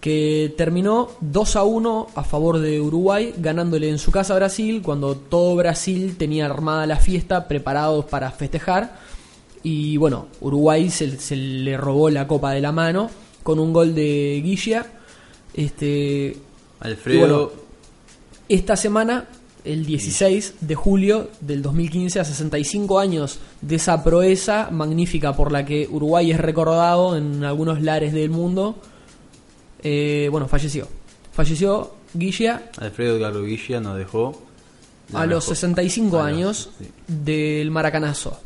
que 0.00 0.52
terminó 0.56 1.10
2 1.20 1.56
a 1.56 1.62
1 1.64 2.08
a 2.16 2.24
favor 2.24 2.58
de 2.58 2.80
Uruguay, 2.80 3.32
ganándole 3.38 3.88
en 3.88 3.98
su 3.98 4.10
casa 4.10 4.32
a 4.32 4.36
Brasil 4.36 4.82
cuando 4.82 5.16
todo 5.16 5.54
Brasil 5.54 6.16
tenía 6.18 6.46
armada 6.46 6.86
la 6.86 6.96
fiesta, 6.96 7.46
preparados 7.46 8.04
para 8.06 8.30
festejar. 8.32 8.96
Y 9.62 9.96
bueno, 9.98 10.26
Uruguay 10.40 10.90
se, 10.90 11.18
se 11.20 11.36
le 11.36 11.76
robó 11.76 12.10
la 12.10 12.26
copa 12.26 12.50
de 12.52 12.60
la 12.60 12.72
mano 12.72 13.10
con 13.44 13.60
un 13.60 13.72
gol 13.72 13.94
de 13.94 14.40
Guilla. 14.44 14.86
Este, 15.54 16.36
Alfredo. 16.80 17.20
Bueno, 17.20 17.50
esta 18.48 18.74
semana 18.74 19.28
el 19.64 19.86
16 19.86 20.54
de 20.60 20.74
julio 20.74 21.28
del 21.40 21.62
2015, 21.62 22.18
a 22.20 22.24
65 22.24 22.98
años 22.98 23.38
de 23.60 23.76
esa 23.76 24.02
proeza 24.02 24.68
magnífica 24.72 25.34
por 25.36 25.52
la 25.52 25.64
que 25.64 25.88
Uruguay 25.90 26.30
es 26.32 26.38
recordado 26.40 27.16
en 27.16 27.44
algunos 27.44 27.80
lares 27.80 28.12
del 28.12 28.30
mundo. 28.30 28.76
Eh, 29.82 30.28
bueno, 30.30 30.48
falleció. 30.48 30.88
Falleció 31.32 31.94
Guilla 32.14 32.70
Alfredo 32.78 33.16
Edgardo 33.16 33.42
Guilla 33.44 33.80
nos 33.80 33.96
dejó. 33.98 34.42
a 35.14 35.26
los 35.26 35.44
mejor- 35.44 35.56
65 35.56 36.18
a 36.20 36.28
los- 36.30 36.36
años 36.38 36.70
sí. 36.78 36.88
del 37.06 37.70
Maracanazo. 37.70 38.38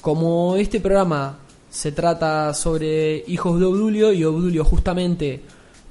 Como 0.00 0.56
este 0.56 0.80
programa 0.80 1.38
se 1.70 1.92
trata 1.92 2.54
sobre 2.54 3.24
hijos 3.28 3.58
de 3.60 3.66
Obdulio 3.66 4.12
y 4.12 4.24
Obdulio 4.24 4.64
justamente 4.64 5.42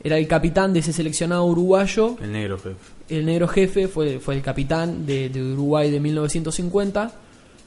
era 0.04 0.18
el 0.18 0.28
capitán 0.28 0.74
de 0.74 0.80
ese 0.80 0.94
seleccionado 0.94 1.46
uruguayo, 1.46 2.16
El 2.22 2.32
negro 2.32 2.58
jefe. 2.58 2.76
El 3.10 3.26
negro 3.26 3.48
jefe 3.48 3.88
fue, 3.88 4.20
fue 4.20 4.36
el 4.36 4.42
capitán 4.42 5.06
de, 5.06 5.30
de 5.30 5.42
Uruguay 5.54 5.90
de 5.92 6.00
1950 6.00 7.14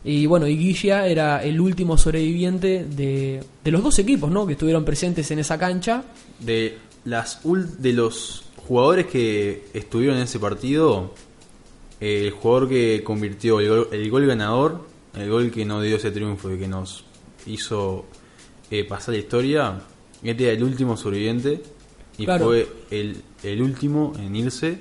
y 0.04 0.26
bueno, 0.26 0.46
y 0.46 0.56
Guilla 0.56 1.06
era 1.06 1.42
el 1.44 1.60
último 1.60 1.98
sobreviviente 1.98 2.84
de, 2.84 3.42
de 3.62 3.70
los 3.70 3.82
dos 3.82 3.98
equipos 3.98 4.30
¿no? 4.30 4.46
que 4.46 4.52
estuvieron 4.54 4.84
presentes 4.84 5.30
en 5.30 5.38
esa 5.38 5.58
cancha. 5.58 6.04
De, 6.38 6.78
las 7.04 7.42
ul- 7.44 7.66
de 7.76 7.92
los 7.92 8.44
jugadores 8.66 9.06
que 9.06 9.64
estuvieron 9.74 10.16
en 10.16 10.22
ese 10.22 10.38
partido, 10.38 11.12
eh, 12.00 12.22
el 12.26 12.30
jugador 12.30 12.68
que 12.68 13.02
convirtió 13.04 13.60
el 13.60 13.68
gol, 13.68 13.88
el 13.92 14.10
gol 14.10 14.26
ganador, 14.26 14.86
el 15.14 15.28
gol 15.30 15.50
que 15.50 15.64
nos 15.66 15.82
dio 15.82 15.96
ese 15.96 16.10
triunfo 16.10 16.50
y 16.52 16.58
que 16.58 16.68
nos 16.68 17.04
hizo 17.46 18.06
eh, 18.70 18.84
pasar 18.84 19.14
la 19.14 19.20
historia, 19.20 19.80
este 20.22 20.44
era 20.44 20.52
el 20.52 20.62
último 20.62 20.96
sobreviviente 20.96 21.62
y 22.16 22.24
Claro. 22.24 22.46
fue 22.46 22.68
el, 22.90 23.16
el 23.42 23.60
último 23.62 24.12
en 24.18 24.36
irse 24.36 24.78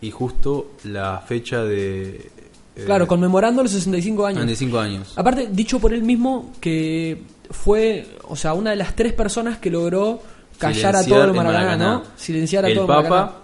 y 0.00 0.10
justo 0.10 0.72
la 0.84 1.18
fecha 1.26 1.62
de... 1.64 2.30
eh, 2.76 2.82
Claro, 2.86 3.06
conmemorando 3.06 3.62
los 3.62 3.72
65 3.72 4.26
años. 4.26 4.36
95 4.38 4.78
años. 4.78 5.12
Aparte, 5.16 5.48
dicho 5.52 5.78
por 5.78 5.92
él 5.92 6.02
mismo 6.02 6.52
que 6.60 7.22
fue, 7.50 8.06
o 8.28 8.36
sea, 8.36 8.54
una 8.54 8.70
de 8.70 8.76
las 8.76 8.94
tres 8.96 9.12
personas 9.12 9.58
que 9.58 9.70
logró 9.70 10.22
callar 10.58 10.96
a 10.96 11.04
todo 11.04 11.24
el 11.24 11.30
el 11.30 11.36
Maracaná, 11.36 11.60
Maracaná. 11.64 11.92
¿no? 11.94 12.02
Silenciar 12.16 12.64
a 12.64 12.68
el 12.68 12.74
todo 12.74 12.84
el 12.84 13.02
Papa, 13.08 13.36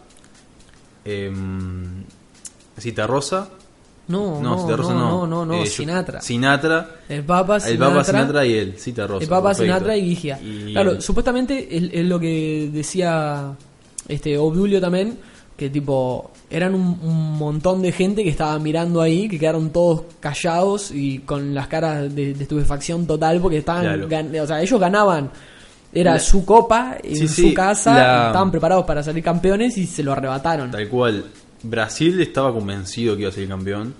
em, 1.04 2.04
Cita 2.78 3.06
Rosa, 3.06 3.48
No, 4.08 4.40
no, 4.40 4.60
Cita 4.62 4.76
Rosa 4.76 4.94
no, 4.94 5.26
no, 5.26 5.26
no, 5.26 5.46
no, 5.46 5.54
eh, 5.62 5.66
Sinatra. 5.66 6.20
Sinatra, 6.20 6.96
el 7.08 7.24
Papa, 7.24 7.56
el 7.56 7.62
Sinatra. 7.62 7.88
Papa 7.88 8.04
Sinatra 8.04 8.46
y 8.46 8.52
él, 8.54 8.74
Cita 8.78 9.06
Rosa. 9.06 9.24
el 9.24 9.28
Papa, 9.28 9.48
perfecto. 9.48 9.64
Sinatra 9.74 9.96
y 9.96 10.02
Guigia. 10.02 10.40
Y- 10.40 10.72
Claro, 10.72 11.00
supuestamente 11.00 11.76
es, 11.76 11.90
es 11.92 12.04
lo 12.06 12.20
que 12.20 12.70
decía 12.72 13.52
este 14.08 14.38
Obdulio 14.38 14.80
también, 14.80 15.18
que 15.56 15.70
tipo, 15.70 16.30
eran 16.48 16.74
un, 16.74 16.98
un 17.02 17.36
montón 17.38 17.82
de 17.82 17.90
gente 17.92 18.22
que 18.22 18.30
estaba 18.30 18.58
mirando 18.58 19.00
ahí, 19.02 19.28
que 19.28 19.38
quedaron 19.38 19.70
todos 19.70 20.02
callados 20.20 20.90
y 20.92 21.18
con 21.20 21.54
las 21.54 21.66
caras 21.66 22.14
de, 22.14 22.34
de 22.34 22.42
estupefacción 22.42 23.06
total 23.06 23.40
porque 23.40 23.58
estaban, 23.58 23.82
Claro. 23.82 24.08
gan- 24.08 24.40
o 24.42 24.46
sea, 24.46 24.62
ellos 24.62 24.78
ganaban. 24.80 25.30
Era 25.92 26.14
La- 26.14 26.18
su 26.18 26.44
copa 26.44 26.98
en 27.02 27.16
Sí, 27.16 27.28
su 27.28 27.34
sí, 27.48 27.54
casa, 27.54 27.94
la- 27.94 28.26
estaban 28.28 28.50
preparados 28.50 28.84
para 28.84 29.02
salir 29.02 29.24
campeones 29.24 29.76
y 29.78 29.86
se 29.86 30.02
lo 30.02 30.12
arrebataron. 30.12 30.70
Tal 30.70 30.88
cual. 30.88 31.24
Brasil 31.62 32.20
estaba 32.20 32.52
convencido 32.52 33.14
que 33.16 33.22
iba 33.22 33.30
a 33.30 33.32
ser 33.32 33.48
campeón. 33.48 33.94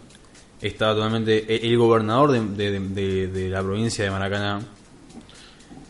Estaba 0.61 0.95
totalmente. 0.95 1.57
El, 1.67 1.73
el 1.73 1.79
gobernador 1.79 2.31
de, 2.33 2.81
de- 2.81 3.27
de- 3.29 3.49
la 3.49 3.63
provincia 3.63 4.05
de 4.05 4.11
Maracaná. 4.11 4.61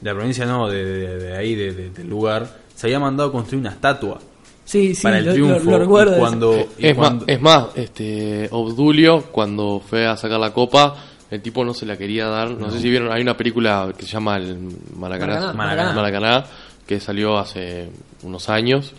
De 0.00 0.10
la 0.10 0.14
provincia 0.14 0.46
no, 0.46 0.68
de, 0.68 1.34
ahí, 1.36 1.54
de- 1.54 1.72
de- 1.72 1.90
del 1.90 2.08
lugar. 2.08 2.48
Se 2.74 2.86
había 2.86 3.00
mandado 3.00 3.28
a 3.30 3.32
construir 3.32 3.60
una 3.60 3.70
estatua 3.70 4.20
Sí, 4.66 4.94
sí, 4.94 5.02
para 5.02 5.18
el 5.18 5.24
lo, 5.26 5.32
triunfo. 5.32 5.70
lo 5.70 5.78
recuerdo. 5.78 6.16
y 6.16 6.18
cuando, 6.18 6.68
y 6.76 6.86
Es 6.86 6.94
cuando- 6.96 7.24
más, 7.24 7.34
es 7.34 7.40
más, 7.40 7.66
este 7.76 8.48
Obdulio 8.50 9.22
cuando 9.32 9.80
fue 9.80 10.06
a 10.06 10.16
sacar 10.16 10.38
la 10.40 10.52
copa, 10.52 10.94
el 11.30 11.40
tipo 11.40 11.64
no 11.64 11.72
se 11.72 11.86
la 11.86 11.96
quería 11.96 12.26
dar. 12.26 12.50
No, 12.50 12.70
sé 12.70 12.80
si 12.80 12.90
vieron, 12.90 13.10
hay 13.12 13.22
una 13.22 13.36
película 13.36 13.92
que 13.96 14.04
se 14.04 14.12
llama 14.12 14.36
el 14.36 14.58
Maracaná, 14.96 15.52
Maracaná, 15.52 15.52
Maracaná. 15.54 15.92
Maracaná, 15.94 16.44
que 16.86 17.00
salió 17.00 17.38
hace 17.38 17.88
unos 18.24 18.48
años 18.48 18.92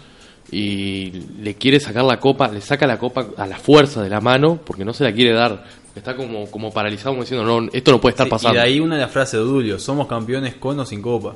y 0.51 1.11
le 1.41 1.55
quiere 1.55 1.79
sacar 1.79 2.05
la 2.05 2.19
copa, 2.19 2.47
le 2.47 2.61
saca 2.61 2.87
la 2.87 2.97
copa 2.97 3.27
a 3.37 3.45
la 3.45 3.57
fuerza 3.57 4.01
de 4.01 4.09
la 4.09 4.21
mano 4.21 4.59
porque 4.65 4.85
no 4.85 4.93
se 4.93 5.03
la 5.03 5.11
quiere 5.11 5.33
dar. 5.33 5.65
Está 5.95 6.15
como 6.15 6.49
como 6.49 6.71
paralizado 6.71 7.11
como 7.11 7.23
diciendo, 7.23 7.43
"No, 7.45 7.67
esto 7.73 7.91
no 7.91 7.99
puede 7.99 8.11
estar 8.13 8.27
Sí, 8.27 8.31
pasando." 8.31 8.53
Y 8.53 8.61
de 8.61 8.65
ahí 8.67 8.79
una 8.79 8.95
de 8.95 9.01
las 9.01 9.11
frases 9.11 9.33
de 9.39 9.45
Dulio: 9.45 9.79
Somos 9.79 10.07
campeones 10.07 10.55
con 10.55 10.79
o 10.79 10.85
sin 10.85 11.01
copa. 11.01 11.35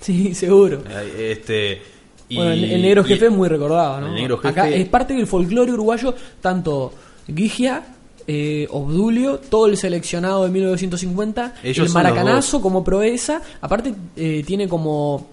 Sí, 0.00 0.34
seguro. 0.34 0.82
Este, 1.18 1.80
y- 2.28 2.36
Bueno, 2.36 2.52
el, 2.52 2.64
el 2.64 2.82
negro 2.82 3.02
y- 3.02 3.08
jefe 3.08 3.26
es 3.26 3.32
muy 3.32 3.48
recordado, 3.48 4.00
¿no? 4.00 4.06
el 4.08 4.14
negro 4.14 4.38
jefe- 4.38 4.48
Acá 4.48 4.68
es 4.68 4.88
parte 4.88 5.14
del 5.14 5.26
folclore 5.26 5.72
uruguayo, 5.72 6.14
tanto 6.40 6.92
Guigia, 7.28 7.82
eh, 8.26 8.66
Obdulio, 8.70 9.38
todo 9.38 9.66
el 9.66 9.76
seleccionado 9.76 10.44
de 10.44 10.50
1950, 10.50 11.54
Ellos 11.62 11.86
el 11.88 11.92
maracanazo 11.92 12.60
como 12.62 12.82
proeza, 12.82 13.40
aparte 13.60 13.94
eh, 14.16 14.42
tiene 14.46 14.66
como 14.68 15.28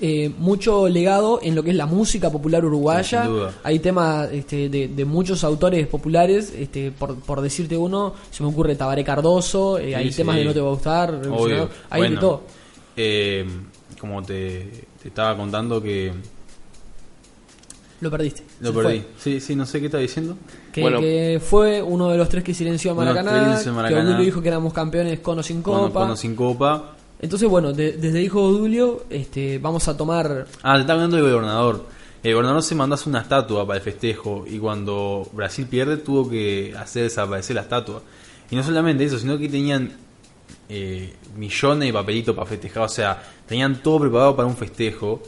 eh, 0.00 0.30
mucho 0.38 0.88
legado 0.88 1.40
en 1.42 1.54
lo 1.54 1.62
que 1.62 1.70
es 1.70 1.76
la 1.76 1.84
música 1.86 2.30
popular 2.30 2.64
uruguaya. 2.64 3.24
Sí. 3.24 3.30
Hay 3.64 3.80
temas 3.80 4.32
este, 4.32 4.68
de, 4.70 4.88
de 4.88 5.04
muchos 5.04 5.42
autores 5.44 5.86
populares, 5.88 6.54
este, 6.56 6.90
por, 6.92 7.16
por 7.16 7.40
decirte 7.42 7.76
uno, 7.76 8.14
se 8.30 8.42
me 8.42 8.48
ocurre 8.48 8.76
Tabaré 8.76 9.04
Cardoso, 9.04 9.78
eh, 9.78 9.88
Sí, 9.88 9.94
hay 9.94 10.10
sí. 10.10 10.16
temas 10.18 10.36
de 10.36 10.44
No 10.44 10.54
te 10.54 10.60
va 10.60 10.68
a 10.68 10.72
gustar, 10.72 11.14
hay 11.14 11.20
de 12.02 12.08
Bueno, 12.08 12.20
todo. 12.20 12.42
eh, 12.96 13.44
como 14.00 14.22
te, 14.22 14.86
te 15.02 15.08
estaba 15.08 15.36
contando 15.36 15.82
que 15.82 16.12
Lo 18.00 18.10
perdiste. 18.10 18.42
lo 18.60 18.72
perdí. 18.72 19.00
fue. 19.00 19.06
Sí, 19.18 19.40
sí, 19.40 19.54
no 19.56 19.66
sé 19.66 19.78
qué 19.80 19.86
estaba 19.86 20.00
diciendo. 20.02 20.36
Que, 20.72 20.80
Bueno. 20.82 21.00
que 21.00 21.40
fue 21.44 21.82
uno 21.82 22.08
de 22.10 22.16
los 22.16 22.28
tres 22.28 22.42
que 22.42 22.54
silenció 22.54 22.92
a 22.92 22.94
Maracaná, 22.94 23.30
que 23.32 23.38
silenció 23.40 23.70
a 23.72 23.74
que 23.74 23.76
Maracaná. 23.76 24.08
Odulio 24.10 24.24
dijo 24.24 24.40
que 24.42 24.48
éramos 24.48 24.72
campeones 24.72 25.20
con 25.20 25.38
o 25.38 25.42
sin 25.42 25.62
copa. 25.62 26.00
con 26.00 26.10
o 26.10 26.16
sin 26.16 26.34
copa. 26.34 26.96
Entonces, 27.20 27.46
bueno, 27.48 27.72
de- 27.74 27.92
desde 27.92 28.22
hijo 28.22 28.42
Odulio 28.42 29.04
este, 29.10 29.58
vamos 29.58 29.86
a 29.88 29.96
tomar... 29.96 30.46
Ah, 30.62 30.74
te 30.76 30.80
estaba 30.80 30.94
hablando 31.02 31.16
del 31.16 31.26
gobernador. 31.30 31.84
El 32.22 32.32
gobernador 32.34 32.62
se 32.62 32.74
mandó 32.74 32.94
a 32.94 32.96
hacer 32.96 33.08
una 33.08 33.20
estatua 33.20 33.66
para 33.66 33.76
el 33.78 33.82
festejo 33.84 34.44
y 34.46 34.58
cuando 34.58 35.28
Brasil 35.32 35.66
pierde 35.68 35.98
tuvo 35.98 36.28
que 36.30 36.74
hacer 36.78 37.02
desaparecer 37.04 37.56
la 37.56 37.62
estatua. 37.62 38.02
Y 38.50 38.56
no 38.56 38.62
solamente 38.62 39.04
eso, 39.04 39.18
sino 39.18 39.36
que 39.38 39.48
tenían 39.48 39.92
eh, 40.70 41.12
millones 41.36 41.88
de 41.88 41.92
papelitos 41.92 42.34
para 42.34 42.46
festejar. 42.46 42.84
O 42.84 42.88
sea, 42.88 43.22
tenían 43.46 43.82
todo 43.82 44.00
preparado 44.00 44.34
para 44.36 44.48
un 44.48 44.56
festejo. 44.56 45.22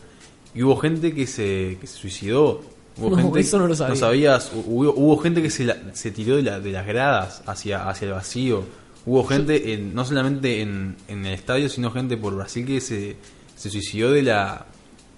Y 0.54 0.62
hubo 0.62 0.76
gente 0.76 1.12
que 1.14 1.26
se, 1.26 1.76
que 1.80 1.86
se 1.86 1.98
suicidó. 1.98 2.62
Hubo 2.96 3.10
No, 3.10 3.16
gente, 3.16 3.40
eso 3.40 3.58
no 3.58 3.66
lo 3.66 3.74
sabía. 3.74 3.96
sabías. 3.96 4.52
Hubo, 4.54 4.92
hubo 4.94 5.16
gente 5.18 5.42
que 5.42 5.50
se, 5.50 5.64
la- 5.64 5.78
se 5.94 6.10
tiró 6.10 6.36
de, 6.36 6.42
la- 6.42 6.60
de 6.60 6.72
las 6.72 6.86
gradas 6.86 7.42
hacia, 7.46 7.88
hacia 7.88 8.06
el 8.08 8.12
vacío. 8.14 8.64
Hubo 9.04 9.24
gente, 9.24 9.72
en, 9.74 9.94
no 9.94 10.04
solamente 10.04 10.60
en, 10.60 10.96
en 11.08 11.26
el 11.26 11.32
estadio, 11.34 11.68
sino 11.68 11.90
gente 11.90 12.16
por 12.16 12.34
Brasil 12.36 12.64
que 12.66 12.80
se, 12.80 13.16
se 13.56 13.68
suicidó 13.70 14.12
de 14.12 14.22
la, 14.22 14.66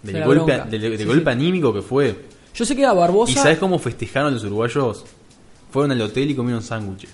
del 0.02 0.14
De 0.14 0.20
la 0.20 0.26
golpe, 0.26 0.62
del, 0.70 0.80
del 0.80 0.98
Sí, 0.98 1.04
golpe 1.04 1.24
sí. 1.24 1.30
anímico 1.30 1.74
que 1.74 1.82
fue. 1.82 2.16
Yo 2.54 2.64
sé 2.64 2.76
que 2.76 2.84
a 2.86 2.92
Barbosa... 2.92 3.32
¿Y 3.32 3.34
sabes 3.34 3.58
cómo 3.58 3.78
festejaron 3.80 4.32
los 4.32 4.44
uruguayos? 4.44 5.04
Fueron 5.72 5.90
al 5.90 6.00
hotel 6.02 6.30
y 6.30 6.34
comieron 6.36 6.62
sándwiches. 6.62 7.10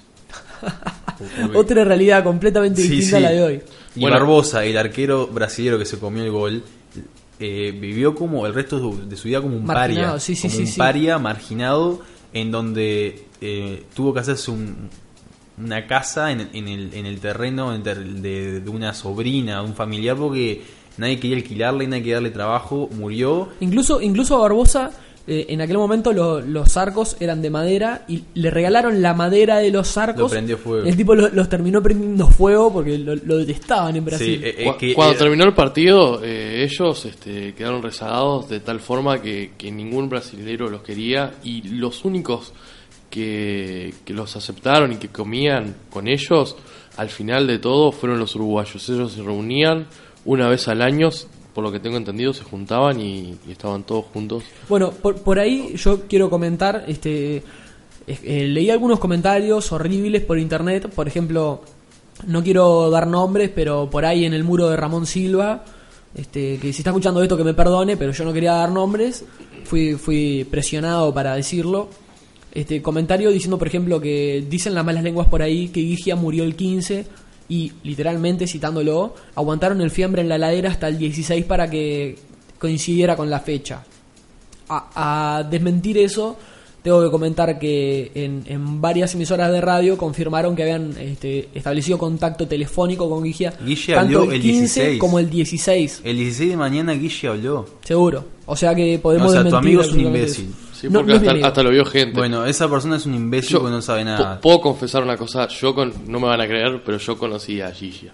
Otra 1.54 1.84
realidad 1.84 2.24
completamente 2.24 2.82
Sí, 2.82 2.88
distinta 2.88 3.18
sí. 3.18 3.24
a 3.24 3.28
la 3.28 3.30
de 3.34 3.42
hoy. 3.42 3.62
Y 3.96 4.00
Bueno. 4.00 4.16
Barbosa, 4.16 4.64
el 4.64 4.76
arquero 4.78 5.26
brasileño 5.26 5.78
que 5.78 5.84
se 5.84 5.98
comió 5.98 6.22
el 6.24 6.30
gol, 6.30 6.62
eh, 7.38 7.76
vivió 7.78 8.14
como 8.14 8.46
el 8.46 8.54
resto 8.54 8.76
de 8.76 8.82
su, 8.82 9.08
de 9.08 9.16
su 9.16 9.28
vida 9.28 9.40
como 9.40 9.56
un 9.56 9.64
Marginado, 9.64 10.12
paria. 10.12 10.20
sí, 10.20 10.36
como 10.48 10.58
un 10.58 10.74
paria 10.76 11.18
marginado 11.18 12.00
en 12.32 12.50
donde 12.50 13.26
eh, 13.40 13.84
tuvo 13.94 14.12
que 14.14 14.20
hacerse 14.20 14.50
un- 14.50 14.88
una 15.58 15.86
casa 15.86 16.30
en, 16.32 16.48
en 16.54 16.68
el, 16.68 16.94
en 16.94 17.04
el 17.06 17.18
terreno 17.20 17.76
de, 17.76 18.60
de 18.60 18.70
una 18.70 18.94
sobrina, 18.94 19.60
de 19.60 19.66
un 19.66 19.74
familiar, 19.74 20.16
porque 20.16 20.62
nadie 20.96 21.18
quería 21.20 21.36
alquilarle, 21.36 21.86
nadie 21.86 22.02
quería 22.02 22.14
darle 22.16 22.30
trabajo, 22.30 22.88
murió. 22.92 23.48
Incluso, 23.60 24.00
incluso 24.00 24.36
a 24.36 24.40
Barbosa, 24.40 24.90
eh, 25.26 25.46
en 25.50 25.60
aquel 25.60 25.76
momento 25.78 26.12
lo- 26.12 26.40
los 26.40 26.76
arcos 26.76 27.16
eran 27.20 27.42
de 27.42 27.50
madera 27.50 28.04
y 28.08 28.24
le 28.34 28.50
regalaron 28.50 29.00
la 29.02 29.14
madera 29.14 29.58
de 29.58 29.70
los 29.70 29.96
arcos. 29.98 30.22
Lo 30.22 30.28
prendió 30.28 30.56
fuego. 30.58 30.86
El 30.86 30.96
tipo 30.96 31.14
lo- 31.14 31.28
los 31.28 31.48
terminó 31.48 31.82
prendiendo 31.82 32.26
fuego 32.28 32.72
porque 32.72 32.98
lo, 32.98 33.14
lo 33.14 33.36
detestaban 33.38 33.94
en 33.96 34.04
Brasil. 34.04 34.40
Sí, 34.40 34.46
eh, 34.46 34.54
eh, 34.58 34.64
Cu- 34.64 34.76
que 34.78 34.94
Cuando 34.94 35.12
era- 35.12 35.18
terminó 35.20 35.44
el 35.44 35.54
partido, 35.54 36.20
eh, 36.24 36.64
ellos 36.64 37.04
este, 37.04 37.54
quedaron 37.54 37.82
rezagados 37.82 38.48
de 38.48 38.60
tal 38.60 38.80
forma 38.80 39.20
que, 39.22 39.52
que 39.56 39.70
ningún 39.70 40.08
brasilero 40.08 40.68
los 40.68 40.82
quería 40.82 41.32
y 41.44 41.62
los 41.68 42.04
únicos 42.04 42.52
que, 43.10 43.92
que 44.04 44.14
los 44.14 44.36
aceptaron 44.36 44.92
y 44.92 44.96
que 44.96 45.08
comían 45.08 45.74
con 45.90 46.06
ellos, 46.08 46.56
al 46.96 47.08
final 47.08 47.46
de 47.46 47.58
todo, 47.58 47.92
fueron 47.92 48.18
los 48.18 48.34
uruguayos. 48.36 48.88
Ellos 48.88 49.12
se 49.12 49.22
reunían 49.22 49.86
una 50.24 50.48
vez 50.48 50.68
al 50.68 50.82
año, 50.82 51.08
por 51.54 51.64
lo 51.64 51.72
que 51.72 51.80
tengo 51.80 51.96
entendido, 51.96 52.32
se 52.32 52.44
juntaban 52.44 53.00
y, 53.00 53.36
estaban 53.48 53.82
todos 53.82 54.06
juntos. 54.12 54.44
Bueno, 54.68 54.90
por, 54.90 55.20
por 55.22 55.38
ahí 55.38 55.74
yo 55.76 56.02
quiero 56.08 56.30
comentar, 56.30 56.84
este, 56.86 57.42
eh, 58.06 58.46
leí 58.48 58.70
algunos 58.70 58.98
comentarios 58.98 59.72
horribles 59.72 60.22
por 60.22 60.38
internet, 60.38 60.88
por 60.94 61.08
ejemplo, 61.08 61.62
no 62.26 62.42
quiero 62.42 62.90
dar 62.90 63.06
nombres, 63.06 63.50
pero 63.54 63.88
por 63.90 64.04
ahí 64.04 64.24
en 64.24 64.34
el 64.34 64.44
muro 64.44 64.68
de 64.68 64.76
Ramón 64.76 65.06
Silva, 65.06 65.64
este, 66.14 66.58
que 66.58 66.72
si 66.72 66.80
está 66.80 66.90
escuchando 66.90 67.22
esto 67.22 67.36
que 67.36 67.44
me 67.44 67.54
perdone, 67.54 67.96
pero 67.96 68.12
yo 68.12 68.24
no 68.24 68.32
quería 68.32 68.52
dar 68.52 68.70
nombres, 68.70 69.24
fui, 69.64 69.94
fui 69.94 70.46
presionado 70.50 71.12
para 71.14 71.34
decirlo. 71.34 71.88
este 72.52 72.82
comentario 72.82 73.30
diciendo, 73.30 73.58
por 73.58 73.68
ejemplo, 73.68 74.00
que 74.00 74.44
dicen 74.48 74.74
las 74.74 74.84
malas 74.84 75.04
lenguas 75.04 75.28
por 75.28 75.42
ahí 75.42 75.68
que 75.68 75.80
Gigia 75.80 76.16
murió 76.16 76.44
el 76.44 76.56
15 76.56 77.06
y 77.50 77.70
literalmente 77.82 78.46
citándolo, 78.46 79.14
aguantaron 79.34 79.82
el 79.82 79.90
fiambre 79.90 80.22
en 80.22 80.28
la 80.30 80.38
ladera 80.38 80.70
hasta 80.70 80.88
el 80.88 80.96
16 80.96 81.44
para 81.44 81.68
que 81.68 82.16
coincidiera 82.58 83.14
con 83.16 83.28
la 83.28 83.40
fecha. 83.40 83.84
A, 84.68 85.38
a 85.38 85.42
desmentir 85.42 85.98
eso, 85.98 86.36
tengo 86.82 87.02
que 87.02 87.10
comentar 87.10 87.58
que 87.58 88.10
en, 88.14 88.42
en 88.46 88.80
varias 88.80 89.12
emisoras 89.14 89.50
de 89.50 89.60
radio 89.60 89.98
confirmaron 89.98 90.54
que 90.56 90.62
habían 90.62 90.94
este, 90.98 91.48
establecido 91.54 91.98
contacto 91.98 92.46
telefónico 92.46 93.10
con 93.10 93.24
Gigia, 93.24 93.52
Guille 93.66 93.94
tanto 93.94 94.20
habló 94.20 94.30
el 94.30 94.36
el 94.36 94.42
15 94.42 94.80
16. 94.80 94.98
como 95.00 95.18
el 95.18 95.28
16, 95.28 96.00
El 96.04 96.16
16 96.18 96.50
de 96.50 96.56
mañana 96.56 96.92
Guille 96.92 97.28
habló. 97.28 97.66
seguro. 97.82 98.24
O 98.46 98.56
sea 98.56 98.74
que 98.74 98.98
podemos 98.98 99.28
O 99.30 99.32
sea, 99.32 99.48
tu 99.48 99.56
amigo 99.56 99.82
es 99.82 99.90
un 99.92 100.00
imbécil. 100.00 100.46
eso. 100.50 100.69
Sí, 100.80 100.88
No, 100.88 101.00
porque 101.00 101.18
no 101.40 101.46
hasta, 101.46 101.62
lo 101.62 101.70
vio 101.70 101.84
gente. 101.84 102.18
Bueno, 102.18 102.46
esa 102.46 102.68
persona 102.70 102.96
es 102.96 103.04
un 103.06 103.14
imbécil 103.14 103.50
Yo 103.52 103.58
porque 103.60 103.72
no 103.74 103.82
sabe 103.82 104.04
nada. 104.04 104.40
Puedo 104.40 104.60
confesar 104.60 105.02
una 105.02 105.16
cosa, 105.16 105.46
yo 105.48 105.74
con, 105.74 105.92
no 106.06 106.18
me 106.20 106.26
van 106.26 106.40
a 106.40 106.46
creer, 106.46 106.80
pero 106.84 106.96
yo 106.98 107.18
conocí 107.18 107.60
a 107.60 107.70
Gigia. 107.70 108.12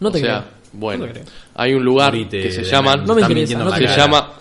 No 0.00 0.10
te 0.10 0.18
o 0.18 0.20
sea, 0.22 0.40
creo. 0.40 0.50
bueno, 0.72 1.06
No 1.06 1.12
te 1.12 1.20
creo. 1.20 1.32
hay 1.54 1.74
un 1.74 1.84
lugar 1.84 2.12
Morite 2.12 2.40
que 2.40 2.50
se 2.52 2.64
llama, 2.64 2.96
la- 2.96 3.04
No 3.04 3.14
me 3.14 3.20
interesa, 3.22 3.58
no 3.58 3.70
te 3.70 3.76
se 3.78 3.84
cara. 3.84 3.96
llama 3.96 4.32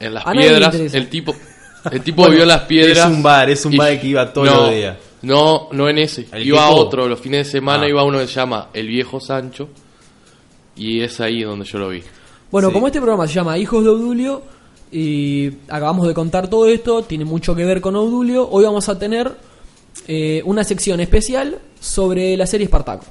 en 0.00 0.14
las 0.14 0.26
A 0.26 0.32
piedras, 0.32 0.74
el 0.94 1.08
tipo, 1.08 1.34
el 1.90 2.00
tipo 2.02 2.28
vio 2.28 2.44
las 2.44 2.62
piedras. 2.62 2.98
es 3.08 3.14
un 3.16 3.22
bar, 3.22 3.50
es 3.50 3.64
un 3.66 3.74
y- 3.74 3.76
bar 3.76 4.00
que 4.00 4.06
iba 4.08 4.32
todos 4.32 4.48
no, 4.48 4.56
los 4.62 4.70
días. 4.70 4.96
No, 5.22 5.68
no 5.72 5.88
en 5.88 5.98
ese. 5.98 6.26
¿El 6.32 6.46
iba 6.46 6.64
a 6.64 6.70
otro, 6.70 7.06
los 7.06 7.20
fines 7.20 7.46
de 7.46 7.52
semana 7.52 7.84
Ah. 7.84 7.88
iba 7.88 8.00
a 8.00 8.04
uno 8.04 8.18
que 8.18 8.26
se 8.26 8.34
llama 8.34 8.68
El 8.72 8.86
Viejo 8.88 9.20
Sancho. 9.20 9.68
Y 10.76 11.02
es 11.02 11.20
ahí 11.20 11.42
donde 11.42 11.64
yo 11.66 11.78
lo 11.78 11.88
vi. 11.90 12.02
Bueno, 12.50 12.68
Sí. 12.68 12.74
como 12.74 12.86
este 12.86 13.00
programa 13.00 13.26
se 13.26 13.34
llama 13.34 13.58
Hijos 13.58 13.84
de 13.84 13.90
Odulio 13.90 14.42
y 14.92 15.48
acabamos 15.68 16.06
de 16.08 16.14
contar 16.14 16.48
todo 16.48 16.66
esto, 16.66 17.02
tiene 17.02 17.24
mucho 17.24 17.54
que 17.54 17.64
ver 17.64 17.80
con 17.80 17.94
Odulio, 17.96 18.48
hoy 18.50 18.64
vamos 18.64 18.88
a 18.88 18.98
tener 18.98 19.32
eh, 20.08 20.42
una 20.44 20.64
sección 20.64 21.00
especial 21.00 21.58
sobre 21.80 22.36
la 22.36 22.46
serie 22.46 22.64
Espartaco. 22.64 23.04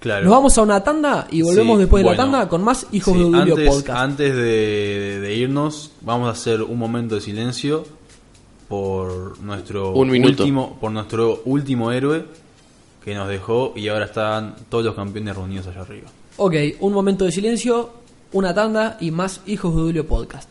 Claro. 0.00 0.24
Nos 0.24 0.30
vamos 0.32 0.56
a 0.58 0.62
una 0.62 0.82
tanda 0.84 1.26
y 1.30 1.42
volvemos 1.42 1.76
Sí, 1.76 1.80
después 1.80 2.02
de 2.02 2.08
bueno. 2.08 2.16
la 2.22 2.30
tanda 2.30 2.48
con 2.48 2.62
más 2.62 2.86
Hijos 2.92 3.14
Sí, 3.14 3.18
de 3.20 3.24
Odulio 3.24 3.54
antes, 3.54 3.68
podcast. 3.68 3.98
Antes 3.98 4.34
de, 4.36 4.42
de- 4.42 5.20
de 5.20 5.34
irnos, 5.34 5.90
vamos 6.02 6.28
a 6.28 6.32
hacer 6.32 6.62
un 6.62 6.78
momento 6.78 7.16
de 7.16 7.20
silencio 7.20 7.84
por 8.68 9.38
nuestro 9.40 9.92
Un 9.92 10.10
último, 10.24 10.76
por 10.80 10.92
nuestro 10.92 11.42
último 11.46 11.90
héroe 11.90 12.24
que 13.04 13.14
nos 13.14 13.28
dejó 13.28 13.72
y 13.74 13.88
ahora 13.88 14.04
están 14.04 14.54
todos 14.68 14.84
los 14.84 14.94
campeones 14.94 15.34
reunidos 15.34 15.66
allá 15.66 15.80
arriba. 15.80 16.08
Ok, 16.36 16.54
un 16.80 16.92
momento 16.92 17.24
de 17.24 17.32
silencio, 17.32 17.90
una 18.32 18.54
tanda 18.54 18.98
y 19.00 19.10
más 19.10 19.40
Hijos 19.46 19.74
de 19.74 19.80
Odulio 19.80 20.06
podcast. 20.06 20.48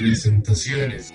Presentaciones. 0.00 1.12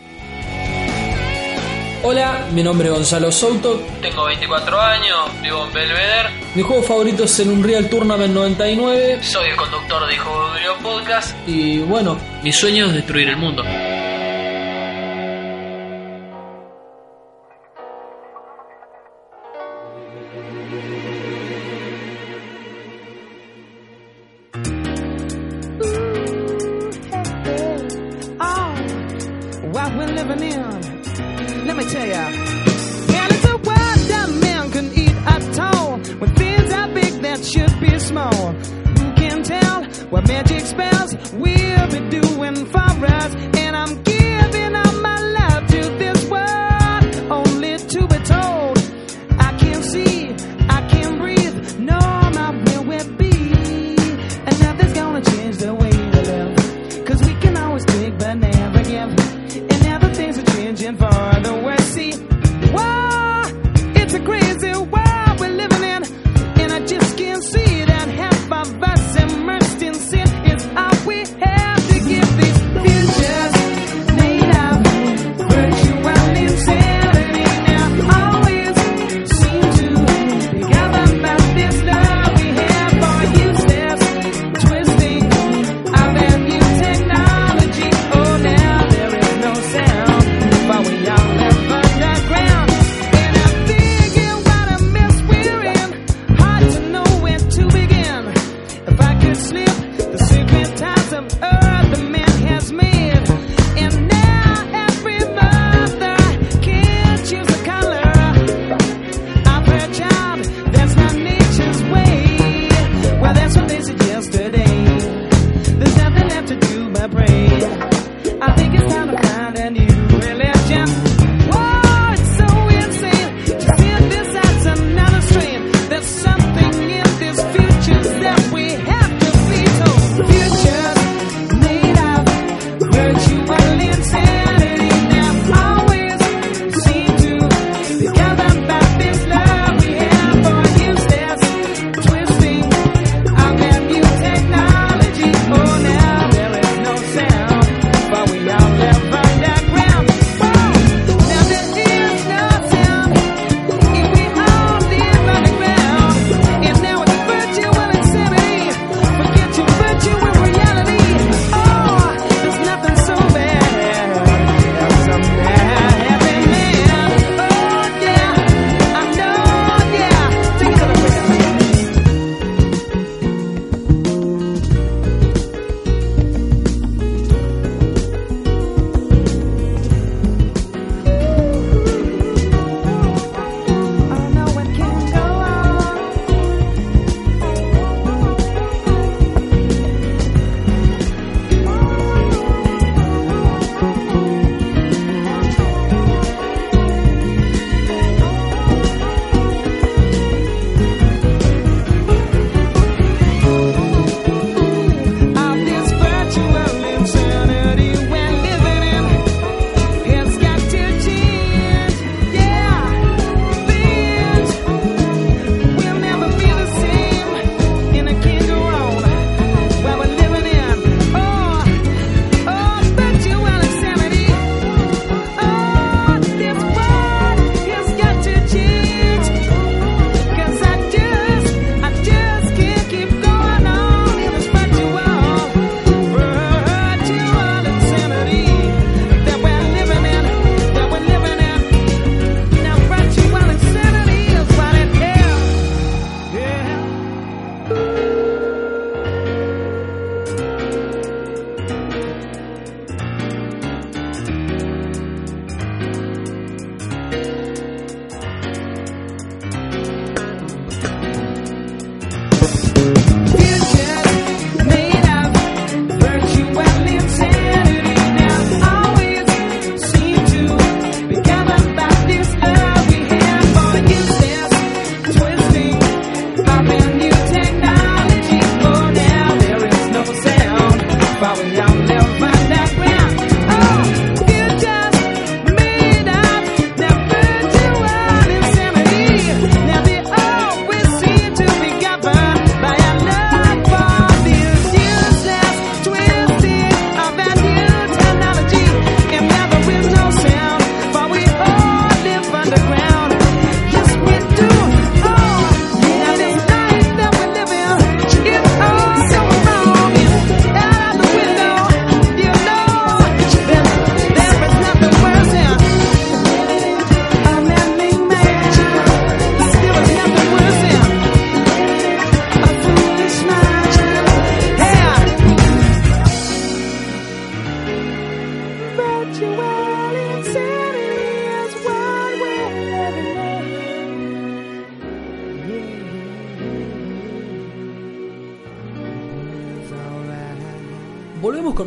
Hola, 2.03 2.45
mi 2.53 2.61
nombre 2.61 2.87
es 2.87 2.93
Gonzalo 2.93 3.31
Souto, 3.31 3.81
tengo 3.99 4.25
24 4.25 4.79
años, 4.79 5.17
vivo 5.41 5.65
en 5.65 5.73
Belvedere. 5.73 6.29
Mi 6.53 6.61
juego 6.61 6.83
favorito 6.83 7.23
es 7.23 7.39
el 7.39 7.49
Unreal 7.49 7.89
Tournament 7.89 8.31
99. 8.31 9.23
Soy 9.23 9.49
el 9.49 9.55
conductor 9.55 10.05
de 10.05 10.13
Hijo 10.13 10.29
Podcast. 10.83 11.35
Y 11.47 11.79
bueno, 11.79 12.15
mi 12.43 12.51
sueño 12.51 12.85
es 12.85 12.93
destruir 12.93 13.29
el 13.29 13.37
mundo. 13.37 13.63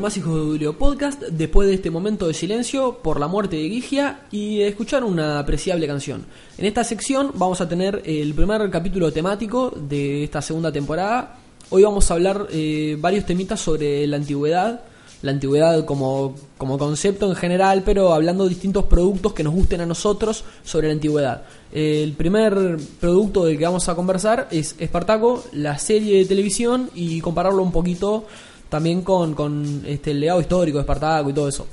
Más 0.08 0.16
Hijos 0.16 0.36
de 0.36 0.40
Dulio 0.40 0.78
Podcast 0.78 1.20
después 1.20 1.68
de 1.68 1.74
este 1.74 1.90
momento 1.90 2.26
de 2.26 2.32
silencio 2.32 2.94
por 3.02 3.20
la 3.20 3.28
muerte 3.28 3.56
de 3.56 3.68
Gigia 3.68 4.20
y 4.30 4.62
escuchar 4.62 5.04
una 5.04 5.38
apreciable 5.38 5.86
canción. 5.86 6.24
En 6.56 6.64
esta 6.64 6.82
sección 6.82 7.32
vamos 7.34 7.60
a 7.60 7.68
tener 7.68 8.00
el 8.06 8.32
primer 8.32 8.70
capítulo 8.70 9.12
temático 9.12 9.70
de 9.70 10.24
esta 10.24 10.40
segunda 10.40 10.72
temporada. 10.72 11.36
Hoy 11.68 11.82
vamos 11.82 12.10
a 12.10 12.14
hablar 12.14 12.46
eh, 12.50 12.96
varios 12.98 13.26
temitas 13.26 13.60
sobre 13.60 14.06
la 14.06 14.16
antigüedad, 14.16 14.80
la 15.20 15.30
antigüedad 15.30 15.84
como, 15.84 16.36
como 16.56 16.78
concepto 16.78 17.28
en 17.28 17.36
general, 17.36 17.82
pero 17.84 18.14
hablando 18.14 18.44
de 18.44 18.50
distintos 18.50 18.86
productos 18.86 19.34
que 19.34 19.44
nos 19.44 19.52
gusten 19.52 19.82
a 19.82 19.86
nosotros 19.86 20.42
sobre 20.64 20.86
la 20.86 20.94
antigüedad. 20.94 21.42
El 21.70 22.14
primer 22.14 22.78
producto 22.98 23.44
del 23.44 23.58
que 23.58 23.64
vamos 23.64 23.86
a 23.90 23.94
conversar 23.94 24.48
es 24.50 24.74
Espartaco, 24.78 25.44
la 25.52 25.78
serie 25.78 26.16
de 26.16 26.24
televisión, 26.24 26.88
y 26.94 27.20
compararlo 27.20 27.62
un 27.62 27.72
poquito 27.72 28.24
también 28.68 29.02
con, 29.02 29.34
con 29.34 29.82
este, 29.86 30.10
el 30.10 30.20
legado 30.20 30.40
histórico 30.40 30.78
de 30.78 30.82
Espartaco 30.82 31.30
y 31.30 31.32
todo 31.32 31.48
eso. 31.48 31.66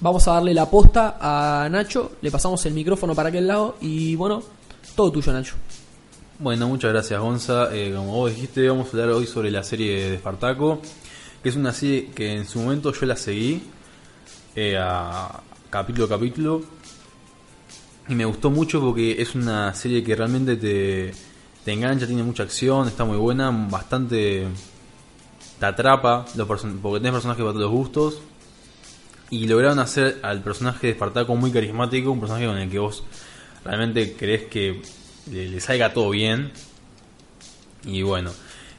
Vamos 0.00 0.26
a 0.28 0.32
darle 0.32 0.52
la 0.52 0.68
posta 0.68 1.16
a 1.20 1.68
Nacho, 1.70 2.12
le 2.20 2.30
pasamos 2.30 2.64
el 2.66 2.74
micrófono 2.74 3.14
para 3.14 3.30
aquel 3.30 3.46
lado 3.46 3.76
y 3.80 4.14
bueno, 4.14 4.42
todo 4.94 5.10
tuyo 5.10 5.32
Nacho. 5.32 5.54
Bueno, 6.38 6.68
muchas 6.68 6.92
gracias 6.92 7.18
Gonza. 7.18 7.74
Eh, 7.74 7.92
como 7.96 8.12
vos 8.12 8.30
dijiste, 8.34 8.68
vamos 8.68 8.88
a 8.88 8.90
hablar 8.90 9.10
hoy 9.10 9.26
sobre 9.26 9.50
la 9.50 9.62
serie 9.62 10.10
de 10.10 10.14
Espartaco, 10.16 10.80
que 11.42 11.48
es 11.48 11.56
una 11.56 11.72
serie 11.72 12.10
que 12.10 12.34
en 12.34 12.46
su 12.46 12.60
momento 12.60 12.92
yo 12.92 13.06
la 13.06 13.16
seguí 13.16 13.62
eh, 14.54 14.76
a 14.78 15.40
capítulo 15.70 16.06
a 16.06 16.08
capítulo 16.08 16.62
y 18.08 18.14
me 18.14 18.24
gustó 18.24 18.50
mucho 18.50 18.80
porque 18.80 19.20
es 19.20 19.34
una 19.34 19.74
serie 19.74 20.04
que 20.04 20.14
realmente 20.14 20.56
te, 20.56 21.12
te 21.64 21.72
engancha, 21.72 22.06
tiene 22.06 22.22
mucha 22.22 22.44
acción, 22.44 22.86
está 22.86 23.04
muy 23.04 23.16
buena, 23.16 23.50
bastante 23.50 24.46
te 25.58 25.66
atrapa, 25.66 26.24
los 26.36 26.46
porque 26.46 26.98
tenés 26.98 27.12
personajes 27.12 27.42
para 27.42 27.52
todos 27.52 27.62
los 27.62 27.70
gustos. 27.70 28.18
Y 29.30 29.46
lograron 29.48 29.78
hacer 29.80 30.18
al 30.22 30.40
personaje 30.42 30.86
de 30.86 30.92
Espartaco 30.92 31.34
muy 31.34 31.50
carismático, 31.50 32.12
un 32.12 32.20
personaje 32.20 32.46
con 32.46 32.58
el 32.58 32.70
que 32.70 32.78
vos 32.78 33.02
realmente 33.64 34.12
crees 34.12 34.44
que 34.44 34.80
le, 35.32 35.48
le 35.48 35.60
salga 35.60 35.92
todo 35.92 36.10
bien. 36.10 36.52
Y 37.84 38.02
bueno, 38.02 38.30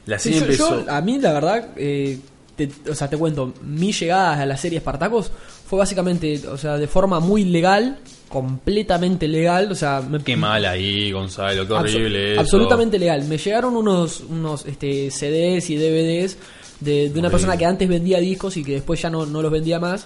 la 0.06 0.18
serie 0.18 0.38
yo, 0.38 0.44
empezó. 0.44 0.84
a 0.88 1.00
mí 1.02 1.18
la 1.18 1.32
verdad, 1.32 1.68
eh, 1.76 2.18
te- 2.56 2.70
o 2.90 2.94
sea, 2.94 3.08
te 3.10 3.16
cuento, 3.16 3.52
mi 3.62 3.92
llegada 3.92 4.40
a 4.40 4.46
la 4.46 4.56
serie 4.56 4.78
Espartacos 4.78 5.30
fue 5.66 5.78
básicamente, 5.78 6.40
o 6.48 6.56
sea, 6.56 6.76
de 6.78 6.86
forma 6.88 7.20
muy 7.20 7.44
legal, 7.44 7.98
completamente 8.30 9.28
legal, 9.28 9.70
o 9.70 9.74
sea, 9.74 10.00
me, 10.00 10.18
Qué 10.22 10.36
mal 10.36 10.64
ahí, 10.64 11.12
Gonzalo, 11.12 11.66
qué 11.66 11.72
horrible 11.74 12.32
eso. 12.32 12.40
Absolutamente 12.40 12.98
legal. 12.98 13.24
Me 13.24 13.36
llegaron 13.38 13.76
unos, 13.76 14.20
unos 14.20 14.64
este, 14.66 15.10
CDs 15.10 15.68
y 15.70 15.76
DVDs 15.76 16.38
de, 16.80 17.10
de 17.10 17.18
una 17.18 17.30
persona 17.30 17.56
que 17.56 17.66
antes 17.66 17.88
vendía 17.88 18.18
discos 18.18 18.56
y 18.56 18.64
que 18.64 18.72
después 18.72 19.00
ya 19.00 19.10
no, 19.10 19.26
no 19.26 19.42
los 19.42 19.50
vendía 19.52 19.78
más. 19.80 20.04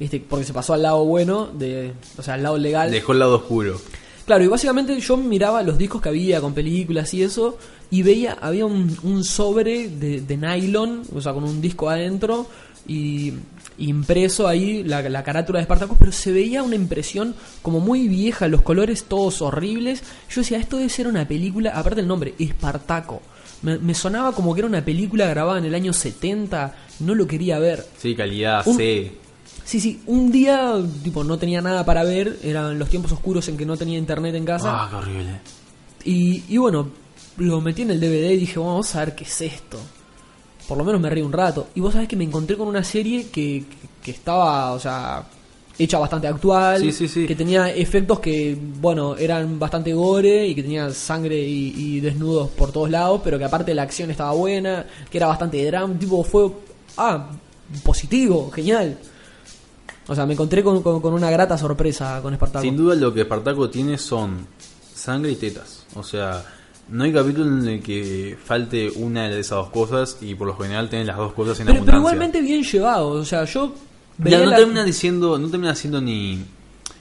Este, 0.00 0.20
porque 0.20 0.44
se 0.44 0.52
pasó 0.52 0.74
al 0.74 0.82
lado 0.82 1.04
bueno, 1.04 1.46
de, 1.46 1.92
o 2.16 2.22
sea, 2.22 2.34
al 2.34 2.42
lado 2.42 2.56
legal. 2.56 2.90
Dejó 2.90 3.12
el 3.12 3.18
lado 3.18 3.36
oscuro. 3.36 3.80
Claro, 4.26 4.44
y 4.44 4.46
básicamente 4.46 4.98
yo 5.00 5.16
miraba 5.16 5.62
los 5.62 5.78
discos 5.78 6.02
que 6.02 6.10
había 6.10 6.40
con 6.40 6.52
películas 6.52 7.12
y 7.14 7.22
eso, 7.22 7.58
y 7.90 8.02
veía, 8.02 8.36
había 8.40 8.66
un, 8.66 8.96
un 9.02 9.24
sobre 9.24 9.88
de, 9.88 10.20
de 10.20 10.36
nylon, 10.36 11.02
o 11.14 11.20
sea, 11.20 11.32
con 11.32 11.44
un 11.44 11.60
disco 11.60 11.88
adentro, 11.88 12.46
y 12.86 13.32
impreso 13.78 14.46
ahí 14.46 14.84
la, 14.84 15.02
la 15.08 15.24
carátula 15.24 15.58
de 15.58 15.64
Spartacus, 15.64 15.96
pero 15.98 16.12
se 16.12 16.30
veía 16.30 16.62
una 16.62 16.74
impresión 16.74 17.34
como 17.62 17.80
muy 17.80 18.06
vieja, 18.06 18.48
los 18.48 18.62
colores 18.62 19.04
todos 19.04 19.40
horribles. 19.40 20.02
Yo 20.30 20.42
decía, 20.42 20.58
esto 20.58 20.76
debe 20.76 20.90
ser 20.90 21.08
una 21.08 21.26
película, 21.26 21.70
aparte 21.70 22.02
el 22.02 22.06
nombre, 22.06 22.34
Espartaco. 22.38 23.22
Me, 23.62 23.78
me 23.78 23.94
sonaba 23.94 24.32
como 24.32 24.54
que 24.54 24.60
era 24.60 24.68
una 24.68 24.84
película 24.84 25.26
grabada 25.26 25.58
en 25.58 25.64
el 25.64 25.74
año 25.74 25.92
70, 25.92 26.74
no 27.00 27.14
lo 27.14 27.26
quería 27.26 27.58
ver. 27.58 27.84
Sí, 27.98 28.14
calidad 28.14 28.66
Un- 28.66 28.76
C. 28.76 29.12
Sí, 29.64 29.80
sí, 29.80 30.00
un 30.06 30.30
día, 30.32 30.74
tipo, 31.04 31.24
no 31.24 31.38
tenía 31.38 31.60
nada 31.60 31.84
para 31.84 32.02
ver, 32.02 32.38
eran 32.42 32.78
los 32.78 32.88
tiempos 32.88 33.12
oscuros 33.12 33.46
en 33.48 33.56
que 33.58 33.66
no 33.66 33.76
tenía 33.76 33.98
internet 33.98 34.34
en 34.34 34.44
casa. 34.46 34.70
Ah, 34.84 34.86
qué 34.88 34.96
horrible. 34.96 35.40
Y, 36.04 36.42
y 36.48 36.56
bueno, 36.56 36.88
lo 37.36 37.60
metí 37.60 37.82
en 37.82 37.90
el 37.90 38.00
DVD 38.00 38.30
y 38.32 38.36
dije, 38.38 38.58
vamos 38.58 38.94
a 38.94 39.00
ver 39.00 39.14
qué 39.14 39.24
es 39.24 39.40
esto. 39.42 39.78
Por 40.66 40.78
lo 40.78 40.84
menos 40.84 41.00
me 41.00 41.10
reí 41.10 41.22
un 41.22 41.32
rato. 41.32 41.68
Y 41.74 41.80
vos 41.80 41.92
sabés 41.92 42.08
que 42.08 42.16
me 42.16 42.24
encontré 42.24 42.56
con 42.56 42.66
una 42.68 42.82
serie 42.82 43.26
que, 43.28 43.64
que, 43.68 43.88
que 44.02 44.10
estaba, 44.10 44.72
o 44.72 44.80
sea, 44.80 45.24
hecha 45.78 45.98
bastante 45.98 46.26
actual. 46.26 46.80
Sí, 46.80 46.90
sí, 46.92 47.06
sí. 47.08 47.26
Que 47.26 47.34
tenía 47.36 47.70
efectos 47.72 48.18
que, 48.20 48.58
bueno, 48.80 49.16
eran 49.16 49.58
bastante 49.58 49.92
gore 49.94 50.46
y 50.48 50.54
que 50.54 50.62
tenía 50.62 50.90
sangre 50.90 51.38
y, 51.38 51.72
y 51.76 52.00
desnudos 52.00 52.48
por 52.50 52.72
todos 52.72 52.90
lados, 52.90 53.20
pero 53.22 53.38
que 53.38 53.44
aparte 53.44 53.74
la 53.74 53.82
acción 53.82 54.10
estaba 54.10 54.32
buena, 54.32 54.84
que 55.10 55.18
era 55.18 55.26
bastante 55.28 55.64
drama. 55.64 55.94
Tipo, 55.98 56.24
fue, 56.24 56.50
ah, 56.96 57.30
positivo, 57.84 58.50
genial. 58.50 58.98
O 60.08 60.14
sea, 60.14 60.24
me 60.26 60.32
encontré 60.32 60.62
con, 60.64 60.82
con- 60.82 61.00
con 61.00 61.12
una 61.12 61.30
grata 61.30 61.56
sorpresa 61.58 62.20
con 62.22 62.32
Espartaco. 62.32 62.62
Sin 62.62 62.76
duda 62.76 62.94
lo 62.94 63.12
que 63.12 63.20
Espartaco 63.22 63.68
tiene 63.70 63.98
son 63.98 64.46
sangre 64.94 65.32
y 65.32 65.36
tetas. 65.36 65.84
O 65.94 66.02
sea, 66.02 66.42
no 66.88 67.04
hay 67.04 67.12
capítulo 67.12 67.44
en 67.46 67.68
el 67.68 67.82
que 67.82 68.36
falte 68.42 68.90
una 68.96 69.28
de 69.28 69.38
esas 69.40 69.58
dos 69.58 69.68
cosas 69.70 70.16
y 70.22 70.34
por 70.34 70.46
lo 70.46 70.56
general 70.56 70.88
tienen 70.88 71.06
las 71.06 71.18
dos 71.18 71.34
cosas 71.34 71.60
en 71.60 71.66
pero, 71.66 71.80
pero 71.84 71.98
abundancia. 71.98 71.98
igualmente 72.16 72.40
bien 72.40 72.62
llevado. 72.64 73.08
O 73.10 73.24
sea, 73.24 73.44
yo 73.44 73.74
Mira, 74.18 74.38
no 74.40 74.46
la- 74.50 74.56
termina 74.56 74.84
diciendo, 74.84 75.38
no 75.38 75.48
termina 75.48 75.74
siendo 75.74 76.00
ni 76.00 76.44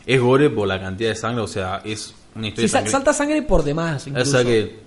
es 0.05 0.21
gore 0.21 0.49
por 0.49 0.67
la 0.67 0.79
cantidad 0.79 1.09
de 1.09 1.15
sangre, 1.15 1.41
o 1.41 1.47
sea, 1.47 1.81
es 1.83 2.13
una 2.35 2.47
historia 2.47 2.67
Sí, 2.69 2.75
sangri- 2.75 2.89
salta 2.91 3.13
sangre 3.13 3.41
por 3.41 3.63
demás. 3.63 4.07
O 4.07 4.25
sea 4.25 4.43
que 4.43 4.79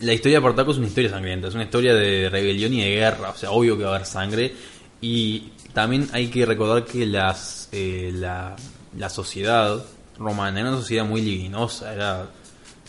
la 0.00 0.12
historia 0.12 0.38
de 0.38 0.44
Espartaco 0.44 0.72
es 0.72 0.78
una 0.78 0.86
historia 0.88 1.10
sangrienta, 1.10 1.48
es 1.48 1.54
una 1.54 1.64
historia 1.64 1.94
de 1.94 2.28
rebelión 2.30 2.72
y 2.72 2.82
de 2.82 2.90
guerra, 2.90 3.30
o 3.30 3.36
sea, 3.36 3.50
obvio 3.50 3.76
que 3.76 3.84
va 3.84 3.92
a 3.92 3.94
haber 3.96 4.06
sangre 4.06 4.52
y 5.00 5.50
también 5.72 6.08
hay 6.12 6.28
que 6.28 6.44
recordar 6.46 6.84
que 6.84 7.06
las 7.06 7.68
eh, 7.72 8.10
la, 8.14 8.56
la 8.98 9.08
sociedad 9.08 9.82
romana 10.18 10.60
era 10.60 10.70
una 10.70 10.78
sociedad 10.78 11.04
muy 11.04 11.20
liginosa, 11.22 11.92
era 11.94 12.26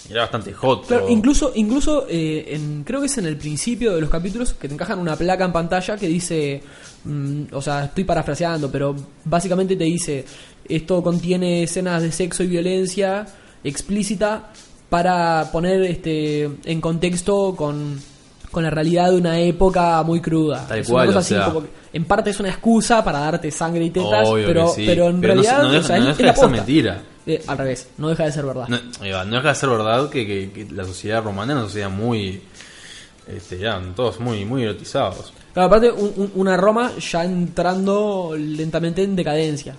era 0.09 0.21
bastante 0.21 0.51
hot. 0.53 0.87
Claro, 0.87 1.09
incluso, 1.09 1.51
incluso 1.55 2.05
eh, 2.09 2.45
en, 2.55 2.83
creo 2.83 2.99
que 2.99 3.05
es 3.07 3.17
en 3.17 3.25
el 3.25 3.37
principio 3.37 3.95
de 3.95 4.01
los 4.01 4.09
capítulos 4.09 4.53
que 4.53 4.67
te 4.67 4.73
encajan 4.73 4.99
una 4.99 5.15
placa 5.15 5.45
en 5.45 5.51
pantalla 5.53 5.97
que 5.97 6.07
dice, 6.07 6.61
mm, 7.05 7.43
o 7.53 7.61
sea, 7.61 7.85
estoy 7.85 8.03
parafraseando, 8.03 8.69
pero 8.71 8.95
básicamente 9.25 9.75
te 9.75 9.85
dice, 9.85 10.25
esto 10.67 11.01
contiene 11.01 11.63
escenas 11.63 12.01
de 12.01 12.11
sexo 12.11 12.43
y 12.43 12.47
violencia 12.47 13.25
explícita 13.63 14.49
para 14.89 15.49
poner 15.51 15.81
este 15.83 16.43
en 16.65 16.79
contexto 16.81 17.55
con, 17.55 17.99
con 18.51 18.63
la 18.63 18.69
realidad 18.69 19.09
de 19.11 19.17
una 19.17 19.39
época 19.39 20.03
muy 20.03 20.19
cruda. 20.21 20.65
Tal 20.67 20.79
Es 20.79 20.89
cual, 20.89 21.07
una 21.09 21.17
cosa 21.17 21.35
o 21.35 21.39
así 21.41 21.51
como 21.51 21.63
que 21.65 21.69
en 21.93 22.05
parte 22.05 22.29
es 22.29 22.39
una 22.39 22.49
excusa 22.49 23.03
para 23.03 23.19
darte 23.19 23.49
sangre 23.51 23.85
y 23.85 23.89
tetas, 23.89 24.27
Obvio 24.27 24.45
pero, 24.47 24.65
que 24.67 24.71
sí, 24.81 24.83
pero 24.85 25.07
en 25.09 25.21
pero 25.21 25.33
realidad 25.33 25.63
no, 25.63 25.69
o 25.69 25.71
deja, 25.71 25.87
sea, 25.87 25.97
no 25.99 26.09
es- 26.09 26.17
deja 26.17 26.19
es 26.19 26.25
la 26.27 26.33
posta. 26.33 26.47
mentira. 26.49 27.03
Eh, 27.25 27.41
al 27.47 27.57
revés, 27.57 27.87
no 27.97 28.09
deja 28.09 28.25
de 28.25 28.31
ser 28.33 28.45
verdad. 28.45 28.67
No, 28.67 28.77
ahí 29.01 29.11
va, 29.11 29.23
no 29.23 29.35
deja 29.37 29.49
de 29.49 29.55
ser 29.55 29.69
verdad 29.69 30.09
que, 30.09 30.25
que- 30.27 30.51
que 30.51 30.73
la 30.73 30.83
sociedad 30.83 31.23
romana 31.23 31.53
es 31.53 31.57
una 31.59 31.65
sociedad 31.67 31.89
muy 31.89 32.41
este, 33.27 33.57
ya, 33.57 33.81
todos 33.95 34.19
muy 34.19 34.43
muy 34.43 34.63
erotizados. 34.63 35.31
Claro, 35.53 35.67
aparte, 35.67 35.91
un- 35.91 36.11
un- 36.17 36.31
una 36.35 36.57
Roma 36.57 36.91
ya 36.99 37.23
entrando 37.23 38.35
lentamente 38.37 39.03
en 39.03 39.15
decadencia. 39.15 39.75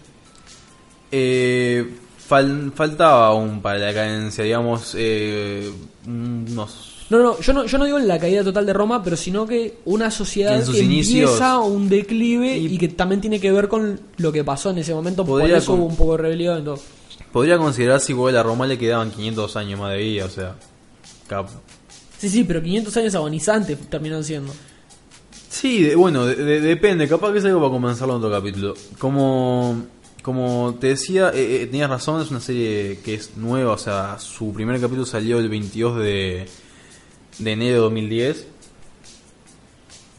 Eh, 1.12 1.86
fal- 2.28 2.72
faltaba 2.72 3.26
aún 3.28 3.61
para 3.61 3.78
la 3.78 3.92
cadencia, 3.95 4.42
digamos, 4.45 4.95
eh, 4.97 5.70
unos... 6.07 6.90
No, 7.11 7.18
no, 7.18 7.38
yo 7.40 7.53
no, 7.53 7.66
yo 7.66 7.76
no 7.76 7.84
digo 7.84 7.99
la 7.99 8.18
caída 8.18 8.42
total 8.42 8.64
de 8.64 8.72
Roma, 8.72 9.03
pero 9.05 9.14
sino 9.16 9.47
que 9.47 9.76
una 9.84 10.11
sociedad 10.11 10.57
En 10.57 10.64
sus 10.64 10.74
que 10.76 10.82
inicios- 10.82 11.32
empieza 11.32 11.59
un 11.59 11.88
declive 11.90 12.57
y, 12.57 12.66
Y- 12.74 12.78
que 12.78 12.88
también 12.88 13.20
tiene 13.20 13.38
que 13.38 13.53
ver 13.53 13.68
con 13.68 14.01
lo 14.16 14.32
que 14.32 14.42
pasó 14.42 14.70
en 14.70 14.78
ese 14.78 14.95
momento. 14.95 15.24
Por 15.24 15.42
eso 15.51 15.72
con- 15.72 15.80
hubo 15.80 15.88
un 15.88 15.97
poco 15.97 16.12
de 16.12 16.22
rebelión 16.22 16.64
todo. 16.64 16.78
Podría 17.35 17.59
considerarse 17.59 18.12
igual 18.12 18.37
a 18.37 18.45
Roma 18.45 18.64
le 18.64 18.78
quedaban 18.78 19.11
500 19.11 19.57
años 19.57 19.80
más 19.80 19.91
de 19.93 19.99
vida, 19.99 20.24
o 20.26 20.30
sea... 20.30 20.55
cap- 21.26 21.49
Sí, 22.16 22.28
sí, 22.30 22.45
pero 22.45 22.62
500 22.62 22.97
años 22.97 23.14
agonizantes 23.16 23.76
terminaron 23.91 24.22
siendo. 24.22 24.53
Sí, 25.51 25.82
de- 25.82 25.97
bueno, 25.97 26.26
de- 26.26 26.37
de- 26.37 26.61
depende, 26.61 27.09
capaz 27.09 27.32
que 27.32 27.39
es 27.41 27.45
algo 27.45 27.59
para 27.59 27.72
comenzarlo 27.72 28.14
en 28.14 28.18
otro 28.24 28.30
capítulo. 28.30 28.74
Como, 28.99 29.82
como 30.22 30.76
te 30.80 30.87
decía, 30.87 31.30
eh, 31.35 31.62
eh, 31.62 31.66
tenías 31.66 31.91
razón, 31.91 32.22
es 32.22 32.30
una 32.30 32.39
serie 32.39 33.01
que 33.05 33.14
es 33.14 33.37
nueva, 33.37 33.72
o 33.72 33.78
sea, 33.78 34.16
su 34.20 34.53
primer 34.53 34.80
capítulo 34.80 35.05
salió 35.05 35.41
el 35.41 35.49
22 35.49 35.99
de, 35.99 36.47
de 37.41 37.51
enero 37.53 37.74
de 37.74 37.80
2010 37.80 38.47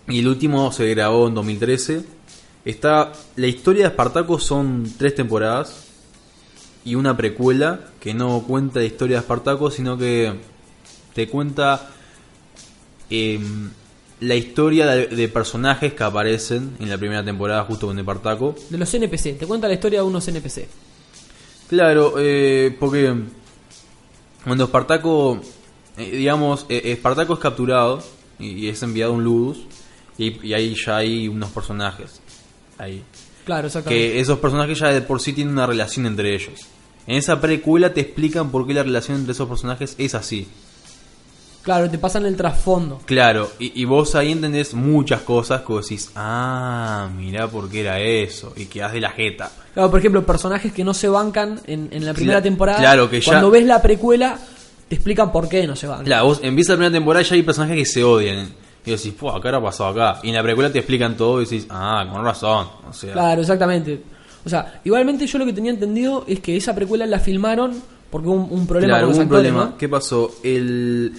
y 0.09 0.19
el 0.19 0.27
último 0.27 0.69
se 0.73 0.85
grabó 0.93 1.27
en 1.29 1.33
2013. 1.33 2.03
Está, 2.65 3.13
la 3.37 3.47
historia 3.47 3.83
de 3.83 3.89
Espartaco 3.89 4.37
son 4.37 4.91
tres 4.97 5.15
temporadas 5.15 5.84
y 6.85 6.95
una 6.95 7.17
precuela 7.17 7.79
que 7.99 8.13
no 8.13 8.43
cuenta 8.43 8.79
la 8.79 8.85
historia 8.85 9.17
de 9.17 9.21
Espartaco, 9.21 9.71
sino 9.71 9.97
que 9.97 10.33
te 11.13 11.27
cuenta 11.27 11.89
em, 13.09 13.71
la 14.19 14.35
historia 14.35 14.85
de, 14.85 15.07
de 15.07 15.27
personajes 15.27 15.93
que 15.93 16.03
aparecen 16.03 16.77
en 16.79 16.89
la 16.89 16.97
primera 16.97 17.25
temporada 17.25 17.63
justo 17.63 17.87
con 17.87 17.97
Espartaco. 17.97 18.55
De 18.69 18.77
los 18.77 18.93
NPC, 18.93 19.37
te 19.37 19.47
cuenta 19.47 19.67
la 19.67 19.73
historia 19.73 19.99
de 19.99 20.05
unos 20.05 20.27
NPC. 20.27 20.67
Claro, 21.67 22.13
eh, 22.19 22.75
porque 22.79 23.15
cuando 24.43 24.65
Espartaco, 24.65 25.41
eh, 25.97 26.11
digamos, 26.11 26.67
eh, 26.69 26.81
Espartaco 26.85 27.33
es 27.33 27.39
capturado 27.39 28.03
y, 28.37 28.49
y 28.51 28.69
es 28.69 28.83
enviado 28.83 29.13
a 29.13 29.15
un 29.15 29.23
ludus 29.23 29.65
Y, 30.17 30.47
y 30.47 30.53
ahí 30.53 30.75
ya 30.75 30.97
hay 30.97 31.27
unos 31.27 31.49
personajes. 31.49 32.21
Ahí. 32.77 33.03
Claro, 33.45 33.67
exactamente. 33.67 34.11
Que 34.13 34.19
esos 34.19 34.39
personajes 34.39 34.77
ya 34.77 34.89
de 34.89 35.01
por 35.01 35.19
sí 35.19 35.33
tienen 35.33 35.53
una 35.53 35.65
relación 35.65 36.05
entre 36.05 36.35
ellos. 36.35 36.67
En 37.07 37.17
esa 37.17 37.39
precuela 37.39 37.93
te 37.93 38.01
explican 38.01 38.49
por 38.49 38.65
qué 38.65 38.73
la 38.73 38.83
relación 38.83 39.17
entre 39.17 39.33
esos 39.33 39.47
personajes 39.47 39.95
es 39.97 40.15
así. 40.15 40.47
Claro, 41.61 41.89
te 41.89 41.97
pasan 41.97 42.25
el 42.27 42.35
trasfondo. 42.37 43.01
Claro, 43.05 43.49
y, 43.57 43.81
y 43.81 43.85
vos 43.85 44.13
ahí 44.13 44.31
entendés 44.31 44.75
muchas 44.75 45.21
cosas 45.21 45.61
que 45.61 45.73
vos 45.73 45.85
decís, 45.89 46.11
ah, 46.15 47.09
mirá 47.17 47.47
por 47.47 47.69
qué 47.69 47.81
era 47.81 47.99
eso, 47.99 48.53
y 48.55 48.65
quedás 48.65 48.93
de 48.93 49.01
la 49.01 49.09
jeta. 49.09 49.51
Claro, 49.73 49.89
por 49.89 49.99
ejemplo, 49.99 50.23
personajes 50.25 50.71
que 50.71 50.83
no 50.83 50.93
se 50.93 51.09
bancan 51.09 51.59
en, 51.65 51.89
en 51.91 52.05
la 52.05 52.13
primera 52.13 52.39
Cla- 52.39 52.43
temporada. 52.43 52.77
claro, 52.79 53.09
que 53.09 53.19
ya- 53.19 53.31
Cuando 53.31 53.49
ves 53.49 53.65
la 53.65 53.81
precuela, 53.81 54.37
te 54.87 54.93
explican 54.95 55.31
por 55.31 55.49
qué 55.49 55.65
no 55.65 55.75
se 55.75 55.87
bancan. 55.87 56.05
Claro, 56.05 56.25
vos 56.25 56.39
empieza 56.43 56.73
la 56.73 56.77
primera 56.77 56.93
temporada 56.93 57.23
y 57.25 57.29
ya 57.29 57.35
hay 57.35 57.41
personajes 57.43 57.77
que 57.77 57.85
se 57.87 58.03
odian. 58.03 58.47
Y 58.85 58.91
decís, 58.91 59.13
¡pua! 59.13 59.41
¿Qué 59.41 59.47
habrá 59.47 59.59
pasado 59.63 59.89
acá? 59.89 60.19
Y 60.21 60.29
en 60.29 60.35
la 60.35 60.43
precuela 60.43 60.71
te 60.71 60.77
explican 60.77 61.17
todo 61.17 61.41
y 61.41 61.45
decís, 61.45 61.65
ah, 61.71 62.07
con 62.11 62.23
razón. 62.23 62.67
O 62.87 62.93
sea, 62.93 63.13
Claro, 63.13 63.41
exactamente. 63.41 64.03
O 64.45 64.49
sea, 64.49 64.81
igualmente 64.83 65.25
yo 65.27 65.39
lo 65.39 65.45
que 65.45 65.53
tenía 65.53 65.71
entendido 65.71 66.23
es 66.27 66.39
que 66.39 66.55
esa 66.55 66.75
precuela 66.75 67.05
la 67.05 67.19
filmaron 67.19 67.73
porque 68.11 68.27
hubo 68.27 68.35
un, 68.45 68.59
un 68.59 68.67
problema 68.67 68.93
claro, 68.93 69.07
con 69.07 69.09
los 69.09 69.17
hubo 69.17 69.21
un 69.23 69.27
actores, 69.27 69.51
problema. 69.51 69.71
¿no? 69.71 69.77
¿Qué 69.77 69.89
pasó? 69.89 70.35
El, 70.43 71.13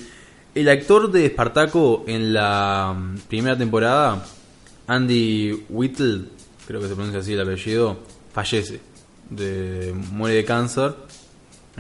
el 0.55 0.69
actor 0.69 1.11
de 1.11 1.27
Espartaco 1.27 2.05
en 2.07 2.33
la 2.33 2.95
mm, 2.97 3.19
primera 3.29 3.59
temporada, 3.59 4.25
Andy 4.87 5.65
Whittle, 5.69 6.21
creo 6.67 6.81
que 6.81 6.89
se 6.89 6.95
pronuncia 6.95 7.21
así 7.21 7.33
el 7.33 7.41
apellido, 7.41 7.99
fallece. 8.33 8.81
De, 9.29 9.93
muere 10.13 10.37
de 10.37 10.45
cáncer. 10.45 10.95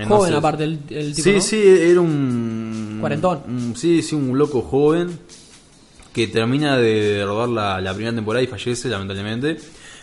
Joven 0.08 0.34
aparte 0.34 0.64
el, 0.64 0.80
el 0.90 1.14
tipo, 1.14 1.22
Sí, 1.30 1.34
¿no? 1.36 1.40
sí, 1.40 1.62
era 1.64 2.00
un. 2.00 2.98
Cuarentón. 3.00 3.40
un- 3.46 3.76
sí, 3.76 4.02
sí, 4.02 4.14
un 4.16 4.36
loco 4.36 4.60
joven 4.62 5.16
que 6.12 6.26
termina 6.26 6.76
de 6.76 7.22
rodar 7.24 7.48
la, 7.48 7.80
la 7.80 7.94
primera 7.94 8.14
temporada 8.14 8.42
y 8.42 8.46
fallece, 8.48 8.88
lamentablemente. 8.88 9.56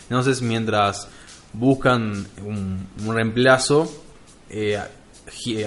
Entonces, 0.08 0.40
mientras 0.42 1.06
buscan 1.54 2.26
un, 2.44 2.86
un 3.06 3.14
reemplazo, 3.14 3.90
eh, 4.50 4.78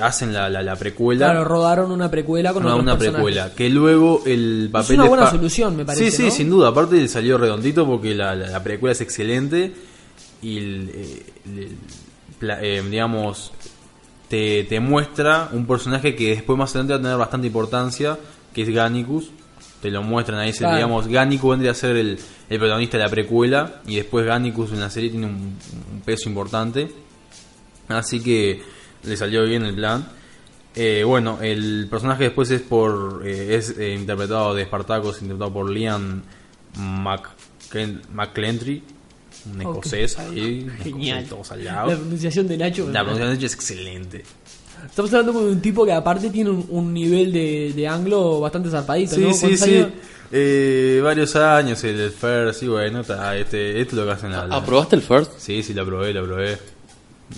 hacen 0.02 0.34
la, 0.34 0.50
la, 0.50 0.62
la 0.62 0.76
precuela. 0.76 1.26
Claro, 1.32 1.44
rodaron 1.44 1.92
una 1.92 2.10
precuela 2.12 2.54
con 2.54 2.64
una, 2.64 2.74
otros 2.74 2.84
una 2.84 2.98
personajes. 2.98 3.16
precuela. 3.24 3.56
Que 3.56 3.70
luego 3.70 4.22
el 4.26 4.70
papel 4.72 4.96
una 4.96 5.04
de 5.04 5.10
buena 5.10 5.30
solución, 5.32 5.76
me 5.76 5.86
parece, 5.86 6.12
Sí, 6.12 6.18
sí, 6.18 6.24
¿no? 6.26 6.32
sin 6.32 6.50
duda. 6.50 6.70
Aparte 6.70 7.08
salió 7.08 7.38
redondito 7.38 7.86
porque 7.86 8.14
la, 8.14 8.36
la- 8.36 8.48
la 8.50 8.64
precuela 8.64 8.92
es 8.94 9.02
excelente. 9.02 9.74
Y, 10.42 10.58
el, 10.58 10.92
eh, 10.94 11.24
el- 11.46 11.78
eh, 12.62 12.84
digamos, 12.90 13.52
te, 14.30 14.64
te 14.66 14.80
muestra 14.80 15.50
un 15.54 15.66
personaje 15.66 16.16
que 16.16 16.30
después 16.36 16.58
más 16.60 16.70
adelante 16.76 16.94
va 16.94 17.00
a 17.00 17.02
tener 17.02 17.18
bastante 17.18 17.48
importancia, 17.48 18.18
que 18.54 18.62
es 18.62 18.70
Gannicus. 18.70 19.32
Te 19.82 19.92
lo 19.92 20.02
muestran 20.04 20.40
ahí, 20.40 20.52
Claro. 20.66 20.76
digamos, 20.76 21.08
vendría 21.50 21.72
a 21.72 21.76
ser 21.76 21.96
el, 21.96 22.18
el 22.50 22.60
protagonista 22.60 22.98
de 22.98 23.04
la 23.04 23.10
precuela. 23.10 23.82
Y 23.86 23.96
después 23.98 24.26
Gannicus 24.26 24.72
en 24.72 24.80
la 24.80 24.90
serie 24.90 25.10
tiene 25.12 25.26
un, 25.28 25.58
un 25.94 26.02
peso 26.04 26.28
importante. 26.30 26.90
Así 27.88 28.22
que 28.22 28.62
le 29.04 29.16
salió 29.18 29.44
bien 29.46 29.64
el 29.64 29.76
plan. 29.76 30.08
Eh, 30.76 31.04
bueno, 31.06 31.40
el 31.42 31.88
personaje 31.90 32.26
después 32.26 32.52
es 32.52 32.62
por 32.62 33.24
eh, 33.26 33.56
es 33.56 33.78
eh, 33.78 33.94
interpretado 33.96 34.54
de 34.54 34.64
Spartacus, 34.66 35.22
interpretado 35.22 35.54
por 35.54 35.70
Liam 35.72 36.22
McClentry, 38.14 38.84
un 39.52 39.62
escocés 39.62 40.18
ahí, 40.20 40.68
Genial. 40.84 41.20
escocés 41.24 41.30
todos 41.30 41.52
al 41.52 41.64
La 41.66 41.86
pronunciación 41.86 42.48
de 42.48 42.58
Nacho. 42.58 42.86
La 42.92 43.02
pronunciación 43.02 43.30
de 43.30 43.36
hecho 43.38 43.46
es 43.48 43.54
excelente. 43.54 44.24
Estamos 44.86 45.14
hablando 45.14 45.42
de 45.42 45.52
un 45.52 45.62
tipo 45.62 45.86
que 45.86 45.94
aparte 45.94 46.30
tiene 46.30 46.50
un, 46.50 46.66
un 46.70 46.94
nivel 46.94 47.32
de, 47.32 47.74
de 47.76 47.88
anglo 47.88 48.40
bastante 48.40 48.70
zarpadito, 48.70 49.16
Sí, 49.16 49.22
¿no? 49.22 49.34
sí, 49.34 49.40
¿Cuántos 49.42 49.60
sí. 49.62 49.76
años? 49.76 49.90
Eh, 50.32 51.00
varios 51.04 51.36
años, 51.38 51.84
el, 51.84 52.00
el 52.00 52.12
First, 52.12 52.64
y 52.64 52.68
bueno, 52.68 53.00
está, 53.02 53.36
este, 53.38 53.80
esto 53.80 53.96
es 53.96 54.00
lo 54.02 54.06
que 54.06 54.12
hacen 54.12 54.32
la, 54.32 54.42
¿Aprobaste 54.44 54.96
el 54.98 55.02
first? 55.02 55.32
Sí, 55.38 55.64
sí, 55.64 55.74
lo 55.74 55.86
probé, 55.86 56.14
lo 56.14 56.26
probé. 56.26 56.58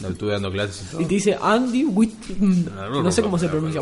Lo 0.04 0.10
estuve 0.10 0.34
dando 0.34 0.52
clases 0.52 0.84
y 0.84 0.92
todo. 0.92 1.02
Y 1.02 1.06
te 1.06 1.14
dice 1.16 1.38
Andy 1.42 1.84
Whit... 1.86 2.14
No 2.40 3.12
sé 3.12 3.24
cómo 3.24 3.40
se 3.40 3.50
pronuncia. 3.50 3.82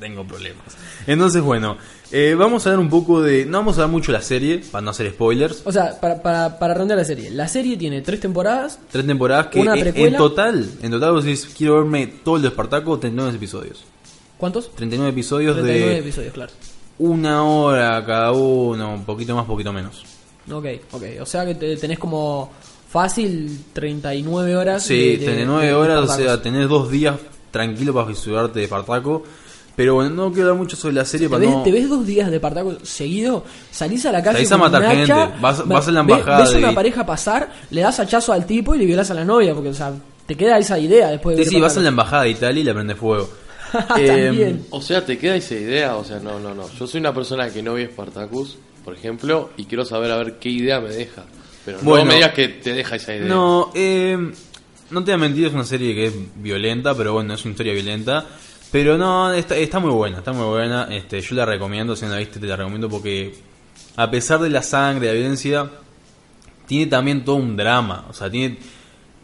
Tengo 0.00 0.24
problemas. 0.26 0.64
Entonces, 1.06 1.40
bueno, 1.40 1.76
eh, 2.16 2.34
vamos 2.36 2.66
a 2.66 2.70
ver 2.70 2.78
un 2.78 2.88
poco 2.88 3.20
de. 3.20 3.44
No 3.44 3.58
vamos 3.58 3.76
a 3.78 3.82
ver 3.82 3.90
mucho 3.90 4.12
la 4.12 4.22
serie, 4.22 4.62
para 4.70 4.82
no 4.82 4.92
hacer 4.92 5.10
spoilers. 5.10 5.62
O 5.64 5.72
sea, 5.72 6.00
para, 6.00 6.22
para, 6.22 6.58
para 6.58 6.84
la 6.84 7.04
serie. 7.04 7.30
La 7.30 7.48
serie 7.48 7.76
tiene 7.76 8.00
tres 8.02 8.20
temporadas. 8.20 8.78
Tres 8.90 9.04
temporadas 9.04 9.48
que 9.48 9.60
Una 9.60 9.74
en- 9.74 10.16
total, 10.16 10.68
en 10.80 10.90
total 10.92 11.12
vos 11.12 11.24
decís, 11.24 11.52
quiero 11.56 11.74
verme 11.76 12.06
todo 12.24 12.36
el 12.36 12.42
de 12.42 12.48
Espartaco, 12.48 12.98
39 12.98 13.36
episodios. 13.36 13.84
¿Cuántos? 14.38 14.70
39 14.74 15.10
episodios 15.10 15.54
39 15.56 15.92
de 15.92 15.98
episodios, 15.98 16.32
claro. 16.32 16.52
una 16.98 17.44
hora 17.44 18.04
cada 18.06 18.32
uno, 18.32 18.94
un 18.94 19.04
poquito 19.04 19.34
más, 19.34 19.44
poquito 19.46 19.72
menos. 19.72 20.04
Ok, 20.50 20.66
ok. 20.92 21.02
O 21.20 21.26
sea 21.26 21.44
que 21.44 21.54
te- 21.54 21.76
tenés 21.76 21.98
como 21.98 22.50
fácil 22.90 23.64
39 23.72 24.56
horas. 24.56 24.82
Sí, 24.84 24.94
de- 24.96 25.18
de- 25.18 25.24
39 25.24 25.66
de 25.66 25.74
horas, 25.74 26.10
o 26.10 26.16
sea, 26.16 26.40
tenés 26.40 26.68
dos 26.68 26.90
días 26.90 27.16
tranquilo 27.50 27.92
para 27.94 28.08
disfrutarte 28.08 28.58
de 28.60 28.64
Espartaco. 28.66 29.24
Pero 29.76 29.94
bueno, 29.94 30.10
no 30.10 30.32
quiero 30.32 30.50
hablar 30.50 30.62
mucho 30.62 30.76
sobre 30.76 30.94
la 30.94 31.04
serie 31.04 31.26
¿Te 31.26 31.30
para 31.32 31.40
ves, 31.40 31.50
no... 31.50 31.62
te 31.64 31.72
ves 31.72 31.88
dos 31.88 32.06
días 32.06 32.30
de 32.30 32.36
Espartaco 32.36 32.76
seguido? 32.84 33.44
Salís 33.72 34.06
a 34.06 34.12
la 34.12 34.22
calle 34.22 34.36
Salís 34.36 34.52
a 34.52 34.56
matar 34.56 34.84
hacha, 34.84 34.94
gente, 34.96 35.40
vas- 35.40 35.66
vas 35.66 35.88
a 35.88 35.90
la 35.92 36.00
embajada 36.00 36.38
Ves 36.44 36.54
una 36.54 36.72
pareja 36.74 37.04
pasar, 37.04 37.52
le 37.70 37.80
das 37.80 37.98
hachazo 37.98 38.32
al 38.32 38.46
tipo 38.46 38.74
y 38.74 38.78
le 38.78 38.86
violas 38.86 39.10
a 39.10 39.14
la 39.14 39.24
novia. 39.24 39.52
Porque, 39.54 39.70
o 39.70 39.74
sea, 39.74 39.92
te 40.26 40.36
queda 40.36 40.58
esa 40.58 40.78
idea 40.78 41.08
después 41.08 41.36
de 41.36 41.42
Sí, 41.44 41.48
ver 41.50 41.54
sí, 41.56 41.60
vas 41.60 41.76
a 41.76 41.80
la 41.80 41.88
embajada 41.88 42.22
de 42.22 42.30
Italia 42.30 42.60
y 42.60 42.64
le 42.64 42.72
prende 42.74 42.94
fuego. 42.94 43.28
También. 43.88 44.42
Em, 44.48 44.60
O 44.70 44.80
sea, 44.80 45.04
¿te 45.04 45.18
queda 45.18 45.34
esa 45.34 45.54
idea? 45.54 45.96
O 45.96 46.04
sea, 46.04 46.20
no, 46.20 46.38
no, 46.38 46.54
no. 46.54 46.70
Yo 46.78 46.86
soy 46.86 47.00
una 47.00 47.12
persona 47.12 47.50
que 47.50 47.60
no 47.62 47.74
vi 47.74 47.84
Spartacus, 47.86 48.56
por 48.84 48.94
ejemplo, 48.94 49.50
y 49.56 49.64
quiero 49.64 49.84
saber 49.84 50.12
a 50.12 50.16
ver 50.18 50.34
qué 50.38 50.50
idea 50.50 50.80
me 50.80 50.90
deja. 50.90 51.24
Pero 51.64 51.78
Bueno. 51.82 52.04
no 52.04 52.10
me 52.10 52.14
digas 52.16 52.32
que 52.32 52.46
te 52.48 52.74
deja 52.74 52.94
esa 52.94 53.14
idea. 53.16 53.26
No, 53.26 53.72
eh, 53.74 54.16
no 54.90 55.00
te 55.02 55.10
voy 55.10 55.14
a 55.14 55.18
mentir, 55.18 55.46
es 55.46 55.52
una 55.54 55.64
serie 55.64 55.94
que 55.96 56.06
es 56.06 56.14
violenta, 56.36 56.94
pero 56.94 57.14
bueno, 57.14 57.34
es 57.34 57.44
una 57.44 57.52
historia 57.52 57.72
violenta. 57.72 58.24
Pero 58.74 58.98
no, 58.98 59.32
está, 59.32 59.54
está 59.54 59.78
muy 59.78 59.92
buena, 59.92 60.18
está 60.18 60.32
muy 60.32 60.46
buena. 60.46 60.88
Este, 60.90 61.20
yo 61.20 61.36
la 61.36 61.46
recomiendo, 61.46 61.94
si 61.94 62.06
no 62.06 62.10
la 62.10 62.18
viste, 62.18 62.40
te 62.40 62.46
la 62.48 62.56
recomiendo 62.56 62.88
porque 62.88 63.32
a 63.94 64.10
pesar 64.10 64.40
de 64.40 64.50
la 64.50 64.62
sangre, 64.62 65.06
la 65.06 65.12
violencia, 65.12 65.70
tiene 66.66 66.86
también 66.90 67.24
todo 67.24 67.36
un 67.36 67.56
drama. 67.56 68.04
O 68.10 68.12
sea, 68.12 68.28
tiene 68.28 68.58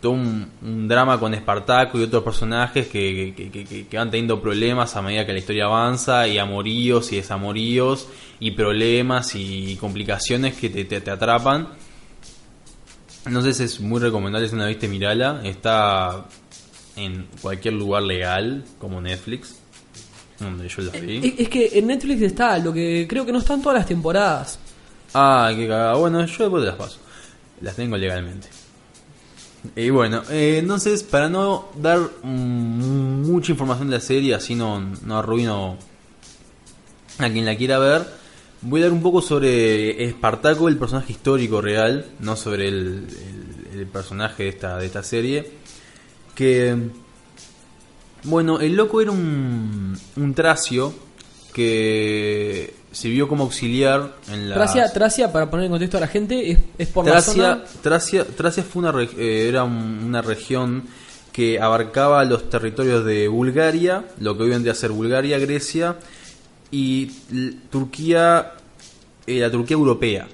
todo 0.00 0.12
un, 0.12 0.86
drama 0.86 1.18
con 1.18 1.34
Espartaco 1.34 1.98
y 1.98 2.04
otros 2.04 2.22
personajes 2.22 2.86
que, 2.86 3.34
que, 3.90 3.96
van 3.96 4.12
teniendo 4.12 4.40
problemas 4.40 4.94
a 4.94 5.02
medida 5.02 5.26
que 5.26 5.32
la 5.32 5.40
historia 5.40 5.64
avanza, 5.64 6.28
y 6.28 6.38
amoríos 6.38 7.10
y 7.10 7.16
desamoríos, 7.16 8.06
y 8.38 8.52
problemas 8.52 9.34
y 9.34 9.76
complicaciones 9.80 10.54
que 10.54 10.70
te, 10.70 10.84
te- 10.84 11.00
te 11.00 11.10
atrapan. 11.10 11.70
Entonces 13.26 13.58
es 13.58 13.80
muy 13.80 14.00
recomendable 14.00 14.48
si 14.48 14.54
no 14.54 14.62
la 14.62 14.68
viste, 14.68 14.86
mirala. 14.86 15.40
Está 15.42 16.24
en 17.00 17.26
cualquier 17.40 17.74
lugar 17.74 18.02
legal, 18.02 18.64
como 18.78 19.00
Netflix, 19.00 19.56
donde 20.38 20.68
yo 20.68 20.82
la 20.82 20.92
vi. 20.92 21.18
Es, 21.18 21.34
es 21.40 21.48
que 21.48 21.70
en 21.78 21.86
Netflix 21.86 22.22
está, 22.22 22.58
lo 22.58 22.72
que 22.72 23.06
creo 23.08 23.24
que 23.26 23.32
no 23.32 23.38
están 23.38 23.60
todas 23.62 23.78
las 23.78 23.86
temporadas. 23.86 24.58
Ah, 25.14 25.50
qué 25.54 25.66
cagada. 25.68 25.94
Bueno, 25.94 26.24
yo 26.24 26.44
después 26.44 26.62
te 26.62 26.66
las 26.68 26.76
paso. 26.76 26.98
Las 27.60 27.76
tengo 27.76 27.96
legalmente. 27.96 28.48
Y 29.76 29.90
bueno, 29.90 30.22
eh, 30.30 30.56
entonces, 30.58 31.02
para 31.02 31.28
no 31.28 31.68
dar 31.76 31.98
mm, 32.22 33.22
mucha 33.26 33.52
información 33.52 33.88
de 33.90 33.96
la 33.96 34.00
serie, 34.00 34.34
así 34.34 34.54
no, 34.54 34.80
no 35.04 35.18
arruino 35.18 35.76
a 37.18 37.28
quien 37.28 37.44
la 37.44 37.56
quiera 37.56 37.78
ver, 37.78 38.06
voy 38.62 38.80
a 38.80 38.84
dar 38.84 38.92
un 38.92 39.02
poco 39.02 39.20
sobre 39.20 40.04
Espartaco, 40.04 40.68
el 40.68 40.78
personaje 40.78 41.12
histórico 41.12 41.60
real, 41.60 42.06
no 42.20 42.36
sobre 42.36 42.68
el, 42.68 43.06
el- 43.72 43.80
el 43.80 43.86
personaje 43.86 44.44
de 44.44 44.48
esta, 44.48 44.78
de 44.78 44.86
esta 44.86 45.02
serie. 45.02 45.59
Que, 46.40 46.74
bueno, 48.24 48.60
el 48.60 48.74
loco 48.74 49.02
era 49.02 49.10
un, 49.10 49.94
un 50.16 50.34
tracio 50.34 50.94
que 51.52 52.74
sirvió 52.92 53.28
como 53.28 53.44
auxiliar 53.44 54.16
en 54.32 54.48
la... 54.48 54.54
Tracia, 54.56 54.90
Tracia, 54.92 55.30
para 55.32 55.50
poner 55.50 55.66
en 55.66 55.72
contexto 55.72 55.98
a 55.98 56.00
la 56.00 56.06
gente, 56.08 56.50
es, 56.50 56.58
es 56.78 56.88
por 56.88 57.04
la 57.04 57.12
Tracia, 57.12 57.32
zona... 57.32 57.64
Tracia, 57.82 58.24
Tracia 58.24 58.62
fue 58.62 58.88
una 58.88 59.02
eh, 59.02 59.46
era 59.48 59.64
un- 59.64 60.02
una 60.04 60.22
región 60.22 60.84
que 61.32 61.60
abarcaba 61.60 62.24
los 62.24 62.48
territorios 62.50 63.04
de 63.04 63.28
Bulgaria, 63.28 64.04
lo 64.18 64.36
que 64.36 64.44
hoy 64.44 64.48
vendría 64.50 64.72
a 64.72 64.76
ser 64.76 64.90
Bulgaria, 64.90 65.38
Grecia 65.38 65.96
y 66.70 67.06
Turquía, 67.70 68.52
eh, 69.26 69.40
la 69.40 69.50
Turquía 69.50 69.76
europea. 69.76 70.26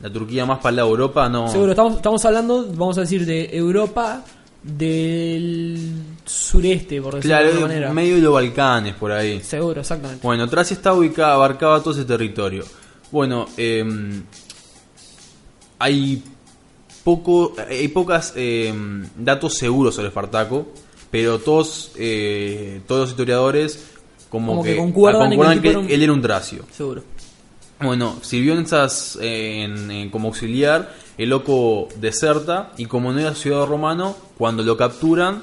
La 0.00 0.12
Turquía 0.12 0.44
más 0.44 0.58
para 0.60 0.76
de 0.76 0.82
Europa, 0.82 1.28
no. 1.28 1.48
Seguro, 1.48 1.70
estamos, 1.72 1.94
estamos 1.96 2.24
hablando, 2.24 2.66
vamos 2.74 2.98
a 2.98 3.02
decir, 3.02 3.24
de 3.24 3.48
Europa 3.56 4.22
del 4.64 5.78
sureste, 6.24 7.00
por 7.02 7.14
decirlo 7.16 7.36
Claro, 7.36 7.44
de 7.46 7.52
alguna 7.52 7.68
manera. 7.68 7.92
medio 7.92 8.14
de 8.16 8.22
los 8.22 8.32
Balcanes, 8.34 8.94
por 8.94 9.12
ahí. 9.12 9.40
Seguro, 9.42 9.80
exactamente. 9.82 10.26
Bueno, 10.26 10.48
Tracia 10.48 10.74
está 10.74 10.92
ubicada, 10.94 11.34
abarcaba 11.34 11.80
todo 11.82 11.92
ese 11.92 12.04
territorio. 12.04 12.64
Bueno, 13.12 13.46
eh, 13.56 13.84
hay 15.78 16.22
poco, 17.02 17.54
hay 17.68 17.88
pocas 17.88 18.32
eh, 18.36 18.72
datos 19.16 19.54
seguros 19.54 19.94
sobre 19.94 20.08
Espartaco, 20.08 20.68
pero 21.10 21.38
todos, 21.38 21.92
eh, 21.96 22.80
todos 22.86 23.02
los 23.02 23.10
historiadores 23.10 23.84
como, 24.30 24.48
Como 24.52 24.62
que 24.64 24.70
que, 24.72 24.76
concuerdan 24.78 25.60
que 25.60 25.76
un- 25.76 25.90
él 25.90 26.02
era 26.02 26.12
un 26.12 26.22
tracio. 26.22 26.64
Seguro. 26.76 27.04
Bueno, 27.80 28.16
sirvió 28.22 28.54
en 28.54 28.60
esas 28.64 29.18
eh, 29.20 29.62
en- 29.64 29.90
en- 29.90 30.10
como 30.10 30.28
auxiliar, 30.28 30.94
el 31.18 31.30
loco 31.30 31.88
deserta 31.96 32.72
y 32.76 32.86
como 32.86 33.12
no 33.12 33.20
era 33.20 33.34
ciudadano 33.34 33.66
romano, 33.66 34.16
cuando 34.36 34.62
lo 34.62 34.76
capturan, 34.76 35.42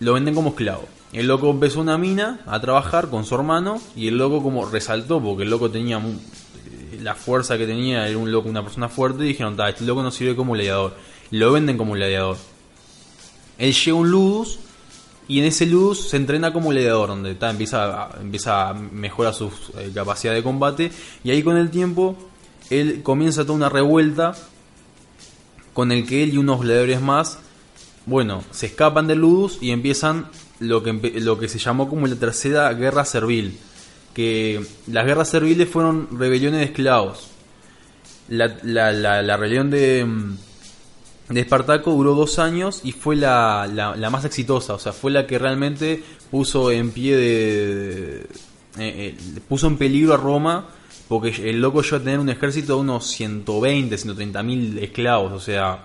lo 0.00 0.12
venden 0.12 0.34
como 0.34 0.50
esclavo. 0.50 0.84
El 1.12 1.28
loco 1.28 1.50
empezó 1.50 1.80
una 1.80 1.98
mina 1.98 2.40
a 2.46 2.60
trabajar 2.60 3.08
con 3.08 3.24
su 3.24 3.34
hermano 3.34 3.80
y 3.94 4.08
el 4.08 4.18
loco 4.18 4.42
como 4.42 4.66
resaltó 4.66 5.20
porque 5.20 5.44
el 5.44 5.50
loco 5.50 5.70
tenía 5.70 5.98
eh, 5.98 6.98
la 7.00 7.14
fuerza 7.14 7.56
que 7.56 7.66
tenía, 7.66 8.06
era 8.08 8.18
un 8.18 8.30
loco, 8.30 8.48
una 8.48 8.62
persona 8.62 8.88
fuerte 8.88 9.24
y 9.24 9.28
dijeron, 9.28 9.56
"Ta, 9.56 9.68
este 9.68 9.84
loco 9.84 10.02
no 10.02 10.10
sirve 10.10 10.36
como 10.36 10.52
gladiador. 10.52 10.94
Lo 11.30 11.52
venden 11.52 11.78
como 11.78 11.94
gladiador. 11.94 12.36
Él 13.58 13.72
llega 13.72 13.96
a 13.96 14.00
un 14.00 14.10
ludus 14.10 14.58
y 15.28 15.40
en 15.40 15.46
ese 15.46 15.66
ludus 15.66 16.08
se 16.08 16.16
entrena 16.16 16.52
como 16.52 16.70
gladiador, 16.70 17.08
donde 17.08 17.34
ta, 17.34 17.50
empieza, 17.50 18.04
a, 18.04 18.20
empieza 18.20 18.68
a 18.68 18.74
mejorar 18.74 19.34
su 19.34 19.50
eh, 19.78 19.90
capacidad 19.94 20.34
de 20.34 20.42
combate 20.42 20.92
y 21.24 21.30
ahí 21.30 21.42
con 21.42 21.56
el 21.56 21.70
tiempo 21.70 22.16
él 22.70 23.02
comienza 23.02 23.42
toda 23.42 23.54
una 23.54 23.68
revuelta 23.68 24.34
con 25.76 25.92
el 25.92 26.06
que 26.06 26.22
él 26.22 26.32
y 26.32 26.38
unos 26.38 26.62
gladiadores 26.62 27.02
más, 27.02 27.38
bueno, 28.06 28.42
se 28.50 28.64
escapan 28.64 29.06
del 29.06 29.18
ludus 29.18 29.58
y 29.60 29.72
empiezan 29.72 30.26
lo 30.58 30.82
que, 30.82 30.94
lo 31.20 31.38
que 31.38 31.50
se 31.50 31.58
llamó 31.58 31.90
como 31.90 32.06
la 32.06 32.16
tercera 32.16 32.72
guerra 32.72 33.04
servil, 33.04 33.58
que 34.14 34.64
las 34.86 35.04
guerras 35.04 35.28
serviles 35.28 35.68
fueron 35.68 36.08
rebeliones 36.18 36.60
de 36.60 36.64
esclavos. 36.64 37.28
La, 38.30 38.56
la, 38.62 38.90
la, 38.90 39.36
rebelión 39.36 39.68
de, 39.68 40.02
mm, 40.06 40.36
de 41.34 41.40
Espartaco 41.42 41.90
duró 41.90 42.14
dos 42.14 42.38
años 42.38 42.80
y 42.82 42.92
fue 42.92 43.14
la, 43.14 43.68
la, 43.70 43.94
la 43.96 44.08
más 44.08 44.24
exitosa, 44.24 44.72
o 44.72 44.78
sea, 44.78 44.94
fue 44.94 45.10
la 45.10 45.26
que 45.26 45.38
realmente 45.38 46.02
puso 46.30 46.70
en 46.70 46.90
pie 46.90 47.16
de... 47.18 48.20
eh, 48.22 48.26
eh, 48.78 49.14
puso 49.46 49.66
en 49.66 49.76
peligro 49.76 50.14
a 50.14 50.16
Roma 50.16 50.68
porque 51.08 51.28
el 51.50 51.60
loco 51.60 51.82
llegó 51.82 51.96
a 51.96 52.00
tener 52.00 52.18
un 52.18 52.28
ejército 52.28 52.74
de 52.74 52.80
unos 52.80 53.06
120, 53.08 53.96
130 53.96 54.42
mil 54.42 54.78
esclavos, 54.78 55.32
o 55.32 55.40
sea... 55.40 55.84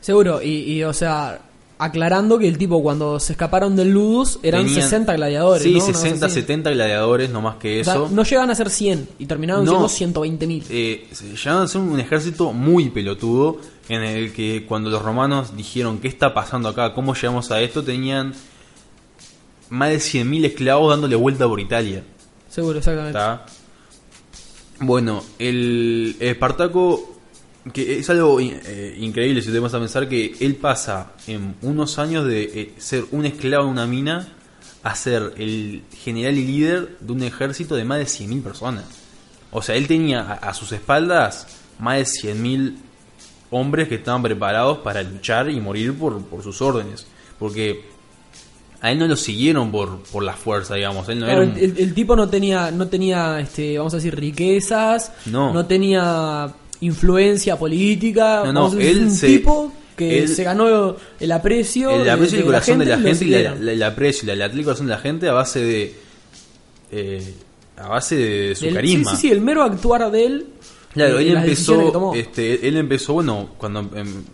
Seguro, 0.00 0.40
y, 0.42 0.48
y, 0.72 0.82
o 0.84 0.92
sea, 0.94 1.40
aclarando 1.78 2.38
que 2.38 2.48
el 2.48 2.56
tipo 2.58 2.82
cuando 2.82 3.20
se 3.20 3.32
escaparon 3.32 3.76
del 3.76 3.90
Ludus 3.90 4.38
eran 4.42 4.64
tenían- 4.66 4.82
60 4.82 5.14
gladiadores. 5.14 5.62
Sí, 5.62 5.72
¿no? 5.74 5.84
Una 5.84 5.94
60, 5.94 6.14
cosa 6.16 6.26
así. 6.26 6.34
70 6.40 6.70
gladiadores, 6.70 7.30
no 7.30 7.40
más 7.42 7.56
que 7.56 7.80
O 7.82 7.84
sea, 7.84 7.94
eso. 7.94 8.08
no 8.10 8.22
llegan 8.24 8.50
a 8.50 8.54
ser 8.54 8.70
100 8.70 9.08
y 9.18 9.26
terminaron 9.26 9.64
No. 9.64 9.70
siendo 9.72 9.88
120 9.88 10.46
mil. 10.46 10.64
eh, 10.70 11.06
a 11.46 11.66
ser 11.66 11.80
un 11.80 12.00
ejército 12.00 12.52
muy 12.52 12.88
pelotudo 12.90 13.58
en 13.90 14.02
el 14.02 14.32
que 14.32 14.64
cuando 14.66 14.88
los 14.90 15.02
romanos 15.02 15.54
dijeron 15.56 15.98
qué 15.98 16.08
está 16.08 16.32
pasando 16.32 16.68
acá, 16.70 16.94
cómo 16.94 17.14
llegamos 17.14 17.50
a 17.50 17.60
esto, 17.60 17.82
tenían 17.84 18.32
más 19.68 19.90
de 19.90 19.96
100.000 19.98 20.44
esclavos 20.46 20.90
dándole 20.90 21.14
vuelta 21.16 21.46
por 21.46 21.60
Italia. 21.60 22.02
Seguro, 22.48 22.78
exactamente. 22.78 23.18
¿tá? 23.18 23.44
Bueno, 24.82 25.22
el 25.38 26.16
Espartaco, 26.20 27.18
que 27.70 27.98
es 27.98 28.08
algo 28.08 28.40
eh, 28.40 28.96
increíble 28.98 29.42
si 29.42 29.52
te 29.52 29.58
vas 29.58 29.74
a 29.74 29.78
pensar 29.78 30.08
que 30.08 30.34
él 30.40 30.56
pasa 30.56 31.12
en 31.26 31.54
unos 31.60 31.98
años 31.98 32.24
de 32.24 32.42
eh, 32.44 32.74
ser 32.78 33.04
un 33.10 33.26
esclavo 33.26 33.64
en 33.64 33.72
una 33.72 33.86
mina 33.86 34.28
a 34.82 34.94
ser 34.94 35.34
el 35.36 35.82
general 36.02 36.38
y 36.38 36.46
líder 36.46 36.96
de 36.98 37.12
un 37.12 37.22
ejército 37.22 37.76
de 37.76 37.84
más 37.84 37.98
de 37.98 38.06
100.000 38.06 38.42
personas. 38.42 38.84
O 39.50 39.60
sea, 39.60 39.74
él 39.74 39.86
tenía 39.86 40.32
a, 40.32 40.54
sus 40.54 40.72
espaldas 40.72 41.46
más 41.78 41.98
de 41.98 42.32
100.000 42.32 42.76
hombres 43.50 43.86
que 43.86 43.96
estaban 43.96 44.22
preparados 44.22 44.78
para 44.78 45.02
luchar 45.02 45.50
y 45.50 45.60
morir 45.60 45.92
por, 45.92 46.24
por 46.24 46.42
sus 46.42 46.62
órdenes. 46.62 47.06
Porque 47.38 47.84
a 48.82 48.90
él 48.92 48.98
no 48.98 49.06
lo 49.06 49.16
siguieron 49.16 49.70
por, 49.70 50.02
por 50.04 50.22
la 50.22 50.32
fuerza, 50.34 50.74
digamos. 50.74 51.08
Él 51.08 51.20
no 51.20 51.26
Claro, 51.26 51.42
era 51.42 51.52
un- 51.52 51.58
el, 51.58 51.94
tipo 51.94 52.16
no 52.16 52.28
tenía, 52.28 52.70
no 52.70 52.86
tenía, 52.88 53.38
este, 53.40 53.76
vamos 53.78 53.92
a 53.94 53.98
decir, 53.98 54.14
riquezas, 54.16 55.12
No. 55.26 55.66
tenía 55.66 56.52
influencia 56.80 57.58
política. 57.58 58.42
No, 58.46 58.52
no, 58.52 58.60
vamos 58.62 58.74
a 58.74 58.76
decir, 58.78 58.96
él 58.96 59.04
un 59.04 59.10
se- 59.10 59.26
tipo 59.26 59.72
que 59.96 60.20
él- 60.20 60.28
se 60.28 60.44
ganó 60.44 60.96
el 61.20 61.32
aprecio, 61.32 61.90
el 61.90 62.08
aprecio 62.08 62.38
y 62.38 62.40
el 62.40 62.46
corazón 62.46 62.78
de 62.78 62.86
la 62.86 62.98
gente 62.98 63.24
y 63.26 63.34
el 63.34 63.82
aprecio 63.82 64.32
el 64.32 64.64
corazón 64.64 64.86
de 64.86 64.92
la 64.94 64.98
gente 64.98 65.28
a 65.28 65.32
base 65.34 65.60
de 65.62 65.94
eh, 66.90 67.34
a 67.76 67.88
base 67.88 68.16
de 68.16 68.54
su 68.54 68.72
carisma 68.72 69.10
Sí, 69.10 69.16
sí, 69.16 69.22
sí, 69.28 69.30
el 69.32 69.42
mero 69.42 69.62
actuar 69.62 70.10
de 70.10 70.24
él. 70.24 70.46
claro 70.94 71.18
él 71.18 71.36
empezó 71.36 72.14
este 72.14 72.66
él 72.66 72.78
empezó 72.78 73.12
bueno 73.12 73.50
cuando 73.58 73.80
em- 73.94 74.24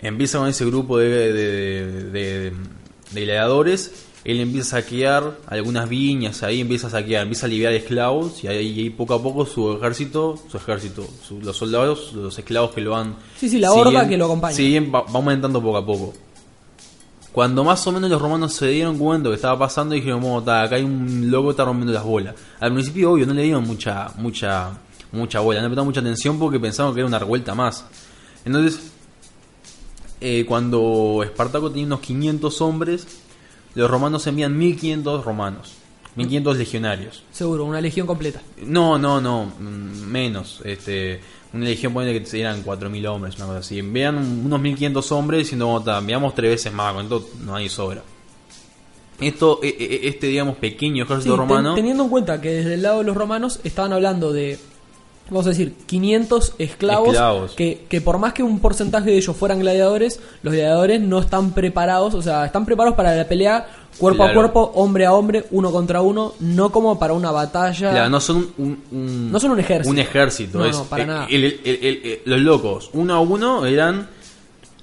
empieza 0.00 0.38
con 0.38 0.48
ese 0.48 0.64
grupo 0.66 0.98
de, 0.98 1.08
de, 1.08 1.32
de- 1.32 2.10
de- 2.10 2.52
de 3.14 3.22
gladiadores 3.24 4.06
él 4.24 4.40
empieza 4.40 4.78
a 4.78 4.80
saquear 4.82 5.38
algunas 5.46 5.88
viñas 5.88 6.42
ahí 6.42 6.60
empieza 6.60 6.86
a 6.86 6.90
saquear 6.90 7.22
empieza 7.22 7.46
a 7.46 7.48
liberar 7.48 7.74
esclavos 7.74 8.42
y 8.42 8.48
ahí, 8.48 8.80
ahí 8.80 8.90
poco 8.90 9.14
a 9.14 9.22
poco 9.22 9.44
su 9.46 9.72
ejército 9.72 10.38
su 10.50 10.56
ejército 10.56 11.06
su- 11.26 11.40
los 11.40 11.56
soldados 11.56 12.12
los 12.14 12.38
esclavos 12.38 12.72
que 12.74 12.80
lo 12.80 12.92
van 12.92 13.16
Sí, 13.38 13.48
sí, 13.48 13.58
la 13.58 13.72
horda 13.72 14.08
que 14.08 14.16
lo 14.16 14.24
acompaña. 14.26 14.54
siguen 14.56 14.90
va, 14.94 15.02
va 15.02 15.10
aumentando 15.14 15.62
poco 15.62 15.76
a 15.78 15.84
poco 15.86 16.14
cuando 17.32 17.64
más 17.64 17.84
o 17.86 17.92
menos 17.92 18.08
los 18.10 18.22
romanos 18.22 18.54
se 18.54 18.68
dieron 18.68 18.96
cuenta 18.96 19.24
de 19.24 19.24
lo 19.24 19.30
que 19.30 19.36
estaba 19.36 19.58
pasando, 19.58 19.94
dijeron, 19.96 20.20
bueno, 20.20 20.40
ta, 20.44 20.62
acá 20.62 20.76
hay 20.76 20.84
un 20.84 21.30
loco 21.32 21.48
que 21.48 21.50
está 21.50 21.64
rompiendo 21.64 21.92
las 21.92 22.04
bolas. 22.04 22.32
Al 22.60 22.72
principio, 22.72 23.10
obvio, 23.10 23.26
no 23.26 23.34
le 23.34 23.42
dieron 23.42 23.64
mucha, 23.66 24.12
mucha, 24.18 24.70
mucha 25.10 25.40
bola, 25.40 25.58
no 25.58 25.64
le 25.64 25.70
prestaron 25.70 25.86
mucha 25.88 25.98
atención 25.98 26.38
porque 26.38 26.60
pensaban 26.60 26.94
que 26.94 27.00
era 27.00 27.08
una 27.08 27.18
revuelta 27.18 27.52
más. 27.56 27.86
Entonces, 28.44 28.92
eh, 30.26 30.44
cuando 30.46 31.20
Espartaco 31.22 31.68
tenía 31.70 31.86
unos 31.86 32.00
500 32.00 32.60
hombres, 32.62 33.06
los 33.74 33.90
romanos 33.90 34.26
envían 34.26 34.56
1500 34.56 35.24
romanos, 35.24 35.72
1500 36.16 36.56
legionarios. 36.56 37.22
Seguro, 37.30 37.64
una 37.64 37.80
legión 37.80 38.06
completa. 38.06 38.40
No, 38.64 38.98
no, 38.98 39.20
no, 39.20 39.44
mm, 39.58 40.06
menos. 40.10 40.60
Este, 40.64 41.20
una 41.52 41.66
legión 41.66 41.92
pone 41.92 42.12
que 42.22 42.40
eran 42.40 42.62
4.000 42.64 43.06
hombres, 43.06 43.36
una 43.36 43.46
cosa 43.46 43.58
así. 43.58 43.78
Envían 43.78 44.16
unos 44.16 44.60
1.500 44.60 45.12
hombres 45.12 45.40
diciendo, 45.40 45.66
"Bueno, 45.66 45.84
ta, 45.84 45.98
enviamos 45.98 46.34
tres 46.34 46.50
veces 46.52 46.72
más, 46.72 46.94
con 46.94 47.02
esto 47.04 47.28
no 47.44 47.54
hay 47.54 47.68
sobra. 47.68 48.02
Esto, 49.20 49.60
e- 49.62 49.68
e- 49.68 50.08
este, 50.08 50.26
digamos, 50.26 50.56
pequeño 50.56 51.04
Sí, 51.04 51.12
ejército 51.12 51.34
ten- 51.34 51.38
romano, 51.48 51.74
teniendo 51.74 52.02
en 52.02 52.08
cuenta 52.10 52.40
que 52.40 52.50
desde 52.50 52.74
el 52.74 52.82
lado 52.82 52.98
de 52.98 53.04
los 53.04 53.16
romanos 53.16 53.60
estaban 53.62 53.92
hablando 53.92 54.32
de, 54.32 54.58
vamos 55.30 55.46
a 55.46 55.50
decir, 55.50 55.74
500 55.86 56.54
esclavos, 56.58 57.08
Esclavos. 57.08 57.52
Que, 57.54 57.86
que 57.88 58.00
por 58.00 58.18
más 58.18 58.32
que 58.32 58.42
un 58.42 58.58
porcentaje 58.60 59.10
de 59.10 59.16
ellos 59.16 59.34
fueran 59.36 59.58
gladiadores, 59.60 60.20
los 60.42 60.52
gladiadores 60.54 61.00
no 61.00 61.18
están 61.18 61.52
preparados, 61.52 62.14
o 62.14 62.22
sea, 62.22 62.44
están 62.46 62.64
preparados 62.66 62.96
para 62.96 63.14
la 63.14 63.26
pelea 63.26 63.66
cuerpo 63.98 64.24
a 64.24 64.32
cuerpo, 64.32 64.72
hombre 64.74 65.06
a 65.06 65.12
hombre, 65.12 65.44
uno 65.52 65.70
contra 65.70 66.00
uno, 66.02 66.34
no 66.40 66.70
como 66.72 66.98
para 66.98 67.12
una 67.14 67.30
batalla. 67.30 67.90
claro, 67.92 68.10
no 68.10 68.20
son 68.20 68.48
un, 68.58 68.82
un- 68.90 69.30
No 69.32 69.38
son 69.40 69.52
un 69.52 69.60
ejército. 69.60 69.90
Un 69.90 69.98
ejército, 69.98 70.58
No, 70.58 70.64
es- 70.66 70.76
no, 70.76 70.84
para 70.84 71.02
eh, 71.02 71.06
nada. 71.06 71.26
el- 71.30 71.44
el- 71.44 71.60
el- 71.64 71.80
el- 72.04 72.20
los 72.24 72.40
locos, 72.40 72.90
uno 72.92 73.14
a 73.14 73.20
uno, 73.20 73.64
eran 73.66 74.08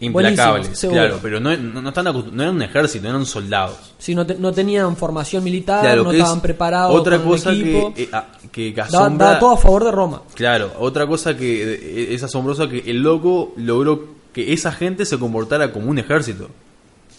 implacables. 0.05 0.77
Seguro. 0.77 0.99
Claro, 1.01 1.19
pero 1.21 1.39
no, 1.39 1.55
no, 1.55 1.81
no 1.81 1.89
están 1.89 2.05
no 2.05 2.43
eran 2.43 2.55
un 2.55 2.61
ejército, 2.61 3.07
eran 3.07 3.25
soldados. 3.25 3.77
Si 3.97 4.13
no, 4.15 4.25
te- 4.25 4.35
no 4.35 4.51
tenían 4.51 4.95
formación 4.97 5.43
militar, 5.43 5.81
Claro, 5.81 6.03
no 6.03 6.11
es 6.11 6.17
estaban 6.17 6.41
preparados. 6.41 6.93
Otra 6.99 7.17
con 7.17 7.25
el 7.27 7.31
cosa 7.31 7.51
equipo. 7.51 7.93
que, 7.93 8.03
eh, 8.03 8.09
ah, 8.11 8.25
que 8.51 8.73
asombra- 8.81 9.25
daba 9.27 9.39
todo 9.39 9.51
a 9.51 9.57
favor 9.57 9.83
de 9.85 9.91
Roma. 9.91 10.21
Claro, 10.35 10.71
otra 10.79 11.07
cosa 11.07 11.37
que 11.37 11.73
eh, 11.73 12.13
es 12.13 12.23
asombrosa 12.23 12.67
que 12.67 12.79
el 12.87 13.01
loco 13.01 13.53
logró 13.57 14.05
que 14.33 14.53
esa 14.53 14.71
gente 14.71 15.05
se 15.05 15.17
comportara 15.19 15.71
como 15.71 15.89
un 15.89 15.99
ejército. 15.99 16.49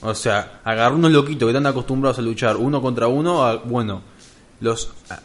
O 0.02 0.14
sea, 0.14 0.60
agarró 0.64 0.96
unos 0.96 1.12
loquitos 1.12 1.46
que 1.46 1.50
están 1.50 1.66
acostumbrados 1.66 2.18
a 2.18 2.22
luchar 2.22 2.56
uno 2.56 2.82
contra 2.82 3.06
uno, 3.06 3.44
a- 3.44 3.56
bueno, 3.58 4.02
los 4.60 4.90
a- 5.08 5.20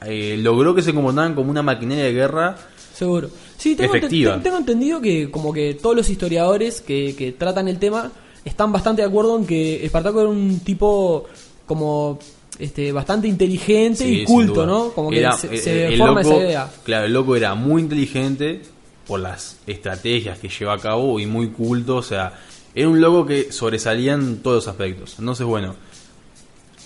a- 0.00 0.06
eh, 0.06 0.36
logró 0.38 0.74
que 0.74 0.80
se 0.82 0.94
comportaran 0.94 1.34
como 1.34 1.50
una 1.50 1.62
maquinaria 1.62 2.04
de 2.04 2.12
guerra. 2.12 2.56
Seguro. 2.94 3.28
Sí, 3.62 3.76
tengo, 3.76 3.94
Efectiva. 3.94 4.42
tengo 4.42 4.56
entendido 4.58 5.00
que 5.00 5.30
como 5.30 5.52
que 5.52 5.74
todos 5.74 5.94
los 5.94 6.10
historiadores 6.10 6.80
que, 6.80 7.14
que 7.16 7.32
tratan 7.32 7.68
el 7.68 7.78
tema 7.78 8.10
están 8.44 8.72
bastante 8.72 9.02
de 9.02 9.08
acuerdo 9.08 9.38
en 9.38 9.46
que 9.46 9.84
Espartaco 9.86 10.20
era 10.20 10.28
un 10.30 10.58
tipo 10.60 11.26
como 11.66 12.18
este 12.58 12.90
bastante 12.92 13.28
inteligente 13.28 14.04
Sí, 14.04 14.20
y 14.22 14.24
culto. 14.24 14.66
¿no? 14.66 14.90
Como 14.90 15.10
que 15.10 15.20
Era, 15.20 15.32
se, 15.34 15.54
eh, 15.54 15.58
se 15.58 15.86
el 15.86 15.98
forma 15.98 16.22
loco- 16.22 16.34
esa 16.34 16.44
idea. 16.44 16.70
Claro, 16.84 17.06
el 17.06 17.12
loco 17.12 17.36
era 17.36 17.54
muy 17.54 17.82
inteligente 17.82 18.62
por 19.06 19.20
las 19.20 19.58
estrategias 19.66 20.38
que 20.38 20.48
lleva 20.48 20.74
a 20.74 20.78
cabo 20.78 21.18
y 21.20 21.26
muy 21.26 21.48
culto, 21.50 21.96
o 21.96 22.02
sea, 22.02 22.34
era 22.74 22.88
un 22.88 23.00
loco 23.00 23.26
que 23.26 23.52
sobresalía 23.52 24.14
en 24.14 24.42
todos 24.42 24.56
los 24.64 24.68
aspectos. 24.68 25.16
Entonces, 25.18 25.46
bueno, 25.46 25.74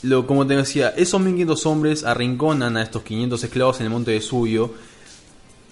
lo, 0.03 0.27
como 0.27 0.47
te 0.47 0.57
decía, 0.57 0.91
esos 0.97 1.21
1500 1.21 1.67
hombres 1.67 2.05
arrinconan 2.05 2.77
a 2.77 2.83
estos 2.83 3.03
500 3.03 3.43
esclavos 3.45 3.81
en 3.81 3.87
el 3.87 3.93
monte 3.93 4.11
de 4.13 4.21
Subio 4.21 4.73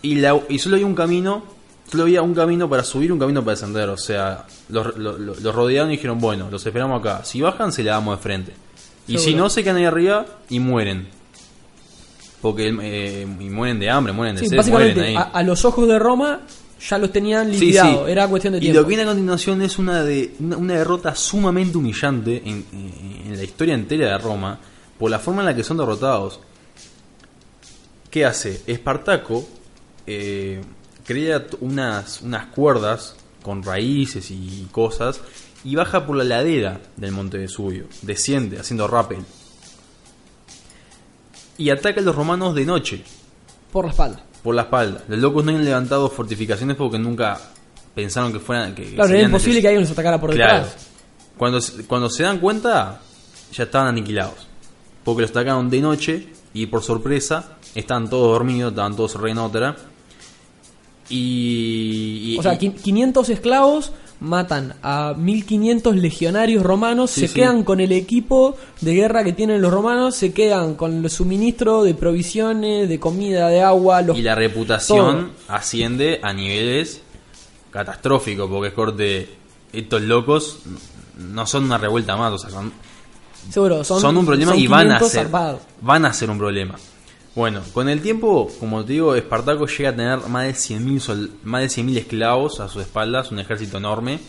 y, 0.06 0.14
la, 0.16 0.40
y 0.48 0.58
solo 0.58 0.76
había 0.76 0.86
un 0.86 0.94
camino, 0.94 1.42
solo 1.90 2.04
había 2.04 2.22
un 2.22 2.34
camino 2.34 2.68
para 2.68 2.84
subir, 2.84 3.12
un 3.12 3.18
camino 3.18 3.42
para 3.44 3.52
descender, 3.56 3.88
o 3.88 3.96
sea, 3.96 4.46
los, 4.68 4.96
lo- 4.96 5.18
lo- 5.18 5.34
los 5.34 5.54
rodearon 5.54 5.90
y 5.90 5.96
dijeron, 5.96 6.18
bueno, 6.18 6.48
los 6.50 6.64
esperamos 6.64 7.00
acá, 7.00 7.24
si 7.24 7.40
bajan 7.40 7.72
se 7.72 7.82
la 7.82 7.92
damos 7.92 8.16
de 8.18 8.22
frente. 8.22 8.52
Y 9.06 9.18
si 9.18 9.34
no, 9.34 9.50
se 9.50 9.62
quedan 9.62 9.76
ahí 9.76 9.84
arriba 9.84 10.24
y 10.48 10.60
mueren. 10.60 11.08
Porque 12.40 12.68
eh, 12.82 13.26
y 13.40 13.48
mueren 13.50 13.78
de 13.78 13.88
hambre, 13.90 14.12
mueren 14.12 14.36
de 14.36 14.42
Sí, 14.42 14.48
sed, 14.48 14.56
básicamente 14.56 14.94
mueren 15.00 15.16
a, 15.16 15.22
ahí. 15.24 15.30
a 15.32 15.42
los 15.42 15.64
ojos 15.64 15.88
de 15.88 15.98
Roma 15.98 16.40
ya 16.88 16.98
los 16.98 17.10
tenían 17.12 17.54
Sí, 17.54 17.72
sí. 17.72 17.78
era 18.06 18.28
cuestión 18.28 18.52
de 18.52 18.58
Y 18.58 18.60
tiempo. 18.62 18.80
lo 18.80 18.84
que 18.84 18.88
viene 18.88 19.02
a 19.04 19.06
continuación 19.06 19.62
es 19.62 19.78
una 19.78 20.02
de 20.04 20.34
una, 20.40 20.56
una 20.58 20.74
derrota 20.74 21.14
sumamente 21.14 21.78
humillante 21.78 22.42
en 22.44 22.64
la 23.36 23.42
historia 23.42 23.72
entera 23.74 24.08
de 24.10 24.18
Roma 24.18 24.58
por 24.98 25.10
la 25.10 25.18
forma 25.18 25.40
en 25.40 25.46
la 25.46 25.54
que 25.56 25.64
son 25.64 25.76
derrotados. 25.78 26.40
¿qué 28.10 28.24
hace? 28.24 28.62
Espartaco 28.66 29.46
eh, 30.06 30.62
crea 31.06 31.46
unas, 31.60 32.20
unas 32.22 32.46
cuerdas 32.46 33.16
con 33.42 33.62
raíces 33.62 34.30
y 34.30 34.66
cosas 34.72 35.20
y 35.64 35.74
baja 35.76 36.06
por 36.06 36.16
la 36.16 36.24
ladera 36.24 36.80
del 36.96 37.12
monte 37.12 37.38
Vesubio, 37.38 37.86
desciende 38.02 38.58
haciendo 38.58 38.86
rappel 38.88 39.18
y 41.56 41.70
ataca 41.70 42.00
a 42.00 42.02
los 42.02 42.14
romanos 42.14 42.54
de 42.54 42.64
noche 42.66 43.04
Por 43.72 43.84
la 43.84 43.90
espalda. 43.92 44.22
por 44.42 44.54
la 44.54 44.62
espalda. 44.62 45.04
Los 45.08 45.18
locos 45.20 45.44
no 45.44 45.52
han 45.52 45.64
levantado 45.64 46.10
fortificaciones 46.10 46.76
porque 46.76 46.98
nunca 46.98 47.40
pensaron 47.94 48.32
que 48.32 48.40
fueran 48.40 48.74
que 48.74 48.94
Claro, 48.94 49.14
era 49.14 49.22
imposible 49.22 49.60
que 49.60 49.68
alguien 49.68 49.82
nos 49.82 49.92
atacara 49.92 50.20
por 50.20 50.34
Claro. 50.34 50.64
detrás. 50.64 50.86
Cuando, 51.38 51.60
se- 51.60 51.84
cuando 51.86 52.10
se 52.10 52.22
dan 52.24 52.38
cuenta, 52.38 53.00
ya 53.52 53.64
estaban 53.64 53.88
aniquilados. 53.88 54.46
Porque 55.04 55.22
los 55.22 55.30
atacaron 55.30 55.68
de 55.70 55.80
noche 55.80 56.28
y 56.52 56.66
por 56.66 56.82
sorpresa 56.82 57.56
estaban 57.74 58.08
todos 58.10 58.28
dormidos, 58.32 58.72
estaban 58.72 58.96
todos 58.96 59.14
re 59.20 59.30
en 59.30 59.38
otra. 59.38 59.76
Y, 61.08 62.34
y- 62.34 62.38
O 62.38 62.42
sea, 62.42 62.54
y- 62.54 62.58
qui- 62.58 62.74
500 62.74 63.28
esclavos 63.28 63.92
matan 64.20 64.74
a 64.82 65.14
1500 65.16 65.96
legionarios 65.96 66.62
romanos, 66.62 67.10
Sí, 67.10 67.22
se 67.22 67.28
sí. 67.28 67.34
quedan 67.34 67.62
con 67.62 67.80
el 67.80 67.92
equipo 67.92 68.56
de 68.80 68.94
guerra 68.94 69.22
que 69.22 69.32
tienen 69.34 69.60
los 69.60 69.70
romanos, 69.72 70.14
se 70.16 70.32
quedan 70.32 70.76
con 70.76 71.04
el 71.04 71.10
suministro 71.10 71.82
de 71.82 71.94
provisiones, 71.94 72.88
de 72.88 72.98
comida, 72.98 73.48
de 73.48 73.60
agua, 73.62 74.00
los 74.02 74.16
y 74.16 74.22
la 74.22 74.34
reputación 74.34 75.32
asciende 75.48 76.20
a 76.22 76.32
niveles 76.32 77.02
catastróficos. 77.70 78.48
Porque 78.48 78.68
es 78.68 78.74
corte, 78.74 79.28
estos 79.72 80.00
locos 80.02 80.58
no 81.18 81.46
son 81.46 81.64
una 81.64 81.76
revuelta 81.76 82.16
más, 82.16 82.32
o 82.32 82.38
sea, 82.38 82.48
son, 82.50 82.72
seguro 83.50 83.84
son, 83.84 84.00
son, 84.00 84.16
un 84.16 84.24
problema 84.24 84.52
son 84.52 84.60
y 84.60 84.66
van 84.68 84.80
a 84.92 84.98
500 84.98 85.10
ser 85.10 85.22
zarpados. 85.24 85.60
van 85.82 86.06
a 86.06 86.12
ser 86.14 86.30
un 86.30 86.38
problema. 86.38 86.76
Bueno, 87.34 87.62
con 87.72 87.88
el 87.88 88.00
tiempo, 88.00 88.48
como 88.60 88.84
te 88.84 88.92
digo, 88.92 89.14
Espartaco 89.16 89.66
llega 89.66 89.90
a 89.90 89.96
tener 89.96 90.18
más 90.28 90.44
de 90.46 90.52
100.000 90.54 91.00
sol- 91.00 91.30
más 91.42 91.62
de 91.62 91.68
100.000 91.82 91.96
esclavos 91.98 92.60
a 92.60 92.68
sus 92.68 92.82
espaldas, 92.82 93.32
un 93.32 93.40
ejército 93.40 93.78
enorme. 93.78 94.20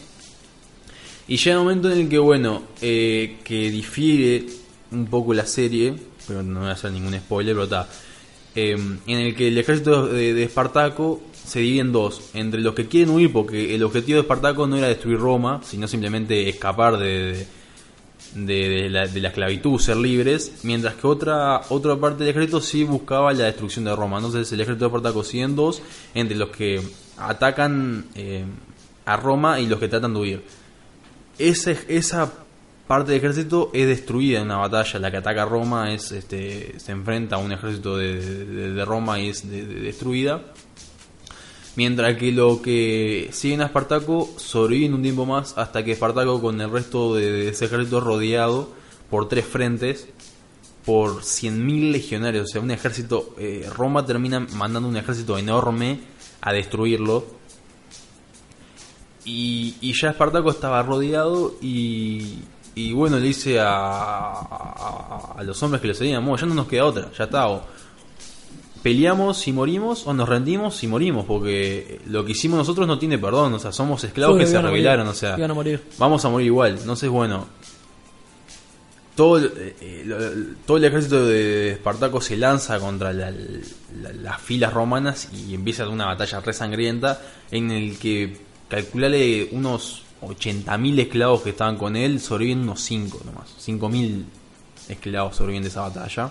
Y 1.27 1.37
llega 1.37 1.57
un 1.59 1.65
momento 1.65 1.91
en 1.91 1.99
el 2.01 2.09
que, 2.09 2.17
bueno, 2.17 2.63
eh, 2.81 3.37
que 3.43 3.69
difiere 3.69 4.45
un 4.91 5.05
poco 5.07 5.33
la 5.35 5.45
serie, 5.45 5.93
pero 6.27 6.41
no 6.41 6.61
voy 6.61 6.69
a 6.69 6.73
hacer 6.73 6.91
ningún 6.91 7.13
spoiler, 7.13 7.53
pero 7.53 7.63
está. 7.65 7.87
eh, 8.55 8.71
en 9.05 9.19
el 9.19 9.35
que 9.35 9.49
el 9.49 9.57
ejército 9.57 10.07
de, 10.07 10.41
Espartaco 10.43 11.21
se 11.45 11.59
divide 11.59 11.81
en 11.81 11.91
dos, 11.91 12.29
entre 12.33 12.61
los 12.61 12.73
que 12.73 12.87
quieren 12.87 13.09
huir 13.13 13.31
porque 13.31 13.75
el 13.75 13.83
objetivo 13.83 14.15
de 14.15 14.21
Espartaco 14.21 14.65
no 14.65 14.77
era 14.77 14.87
destruir 14.87 15.19
Roma, 15.19 15.61
sino 15.63 15.87
simplemente 15.87 16.47
escapar 16.49 16.97
de, 16.97 17.45
de, 18.35 18.69
de 18.69 18.89
la, 18.89 19.07
de 19.07 19.19
la 19.21 19.29
esclavitud, 19.29 19.79
ser 19.79 19.97
libres, 19.97 20.59
mientras 20.63 20.93
que 20.95 21.07
otra 21.07 21.61
otra 21.69 21.95
parte 21.95 22.23
del 22.23 22.29
ejército 22.31 22.61
sí 22.61 22.83
buscaba 22.83 23.33
la 23.33 23.45
destrucción 23.45 23.85
de 23.85 23.95
Roma. 23.95 24.17
Entonces 24.17 24.51
el 24.51 24.61
ejército 24.61 24.85
de 24.85 24.89
Espartaco 24.89 25.23
sigue 25.23 25.43
en 25.43 25.55
dos, 25.55 25.81
entre 26.13 26.35
los 26.37 26.49
que 26.49 26.81
atacan 27.17 28.05
eh, 28.15 28.43
a 29.05 29.17
Roma 29.17 29.59
y 29.59 29.67
los 29.67 29.79
que 29.79 29.87
tratan 29.87 30.13
de 30.13 30.19
huir. 30.19 30.43
Ese, 31.37 31.77
esa 31.87 32.31
parte 32.87 33.11
del 33.11 33.19
ejército 33.19 33.71
es 33.73 33.87
destruida 33.87 34.39
en 34.39 34.45
una 34.45 34.57
batalla. 34.57 34.99
La 34.99 35.11
que 35.11 35.17
ataca 35.17 35.43
a 35.43 35.45
Roma 35.45 35.93
es 35.93 36.11
este, 36.11 36.79
se 36.79 36.91
enfrenta 36.91 37.35
a 37.37 37.39
un 37.39 37.51
ejército 37.51 37.97
de, 37.97 38.19
de- 38.73 38.85
Roma 38.85 39.19
y 39.19 39.29
es 39.29 39.49
de- 39.49 39.65
de- 39.65 39.79
destruida. 39.81 40.41
Mientras 41.75 42.15
que 42.17 42.31
lo 42.31 42.61
que 42.61 43.29
siguen 43.33 43.61
a 43.61 43.65
Espartaco 43.65 44.29
sobreviven 44.37 44.93
un 44.93 45.01
tiempo 45.01 45.25
más 45.25 45.57
hasta 45.57 45.83
que 45.83 45.91
Espartaco 45.91 46.41
con 46.41 46.61
el 46.61 46.71
resto 46.71 47.15
de, 47.15 47.49
ese 47.49 47.65
ejército 47.65 47.99
rodeado 47.99 48.69
por 49.09 49.27
tres 49.27 49.45
frentes 49.45 50.07
por 50.85 51.21
100.000 51.21 51.91
legionarios. 51.91 52.45
O 52.45 52.47
sea, 52.47 52.61
un 52.61 52.71
ejército... 52.71 53.35
eh, 53.37 53.67
Roma 53.75 54.05
termina 54.05 54.39
mandando 54.39 54.87
un 54.87 54.95
ejército 54.95 55.37
enorme 55.37 55.99
a 56.41 56.53
destruirlo. 56.53 57.25
Y, 59.25 59.75
y 59.81 59.93
ya 59.99 60.11
Espartaco 60.11 60.51
estaba 60.51 60.81
rodeado 60.83 61.55
y, 61.61 62.39
y 62.75 62.93
bueno, 62.93 63.17
le 63.17 63.25
dice 63.27 63.59
a, 63.59 64.33
a, 65.37 65.43
los 65.43 65.61
hombres 65.63 65.81
que 65.81 65.87
le 65.87 65.93
seguían, 65.95 66.23
"Bueno, 66.23 66.37
ya 66.37 66.45
no 66.45 66.53
nos 66.53 66.67
queda 66.67 66.85
otra, 66.85 67.11
ya 67.17 67.23
está, 67.23 67.47
peleamos 68.85 69.37
si 69.39 69.51
morimos 69.51 70.05
o 70.05 70.13
nos 70.13 70.29
rendimos 70.29 70.75
si 70.75 70.85
morimos, 70.85 71.25
porque 71.25 71.99
lo 72.05 72.23
que 72.23 72.33
hicimos 72.33 72.59
nosotros 72.59 72.85
no 72.87 72.99
tiene 72.99 73.17
perdón, 73.17 73.51
o 73.55 73.57
sea, 73.59 73.71
somos 73.71 74.03
esclavos 74.03 74.37
que 74.37 74.45
se 74.45 74.57
rebelaron, 74.69 75.07
o 75.07 75.13
sea, 75.15 75.35
iban 75.39 75.49
a 75.49 75.53
morir. 75.55 75.81
vamos 75.97 76.23
a 76.23 76.29
morir 76.29 76.45
igual, 76.45 76.77
entonces 76.79 77.09
bueno, 77.09 77.47
todo 79.15 79.37
el, 79.37 79.45
eh, 79.57 79.75
eh, 79.81 80.03
lo- 80.05 80.55
todo 80.67 80.77
el 80.77 80.83
ejército 80.85 81.25
de 81.25 81.71
Espartaco 81.71 82.21
se 82.21 82.37
lanza 82.37 82.79
contra 82.79 83.11
la- 83.11 83.31
la- 83.31 84.13
las 84.21 84.39
filas 84.41 84.71
romanas 84.71 85.29
y 85.33 85.55
empieza 85.55 85.89
una 85.89 86.05
batalla 86.05 86.39
re 86.41 86.53
sangrienta 86.53 87.21
en 87.49 87.71
el 87.71 87.97
que 87.97 88.37
calculale 88.69 89.49
unos 89.51 90.03
80.000 90.21 90.99
esclavos 90.99 91.41
que 91.41 91.51
estaban 91.51 91.77
con 91.77 91.95
él, 91.95 92.19
sobreviven 92.19 92.59
unos 92.63 92.81
5 92.81 93.19
nomás, 93.25 93.47
5.000 93.57 94.25
esclavos 94.89 95.37
sobreviven 95.37 95.63
de 95.63 95.69
esa 95.69 95.81
batalla. 95.81 96.29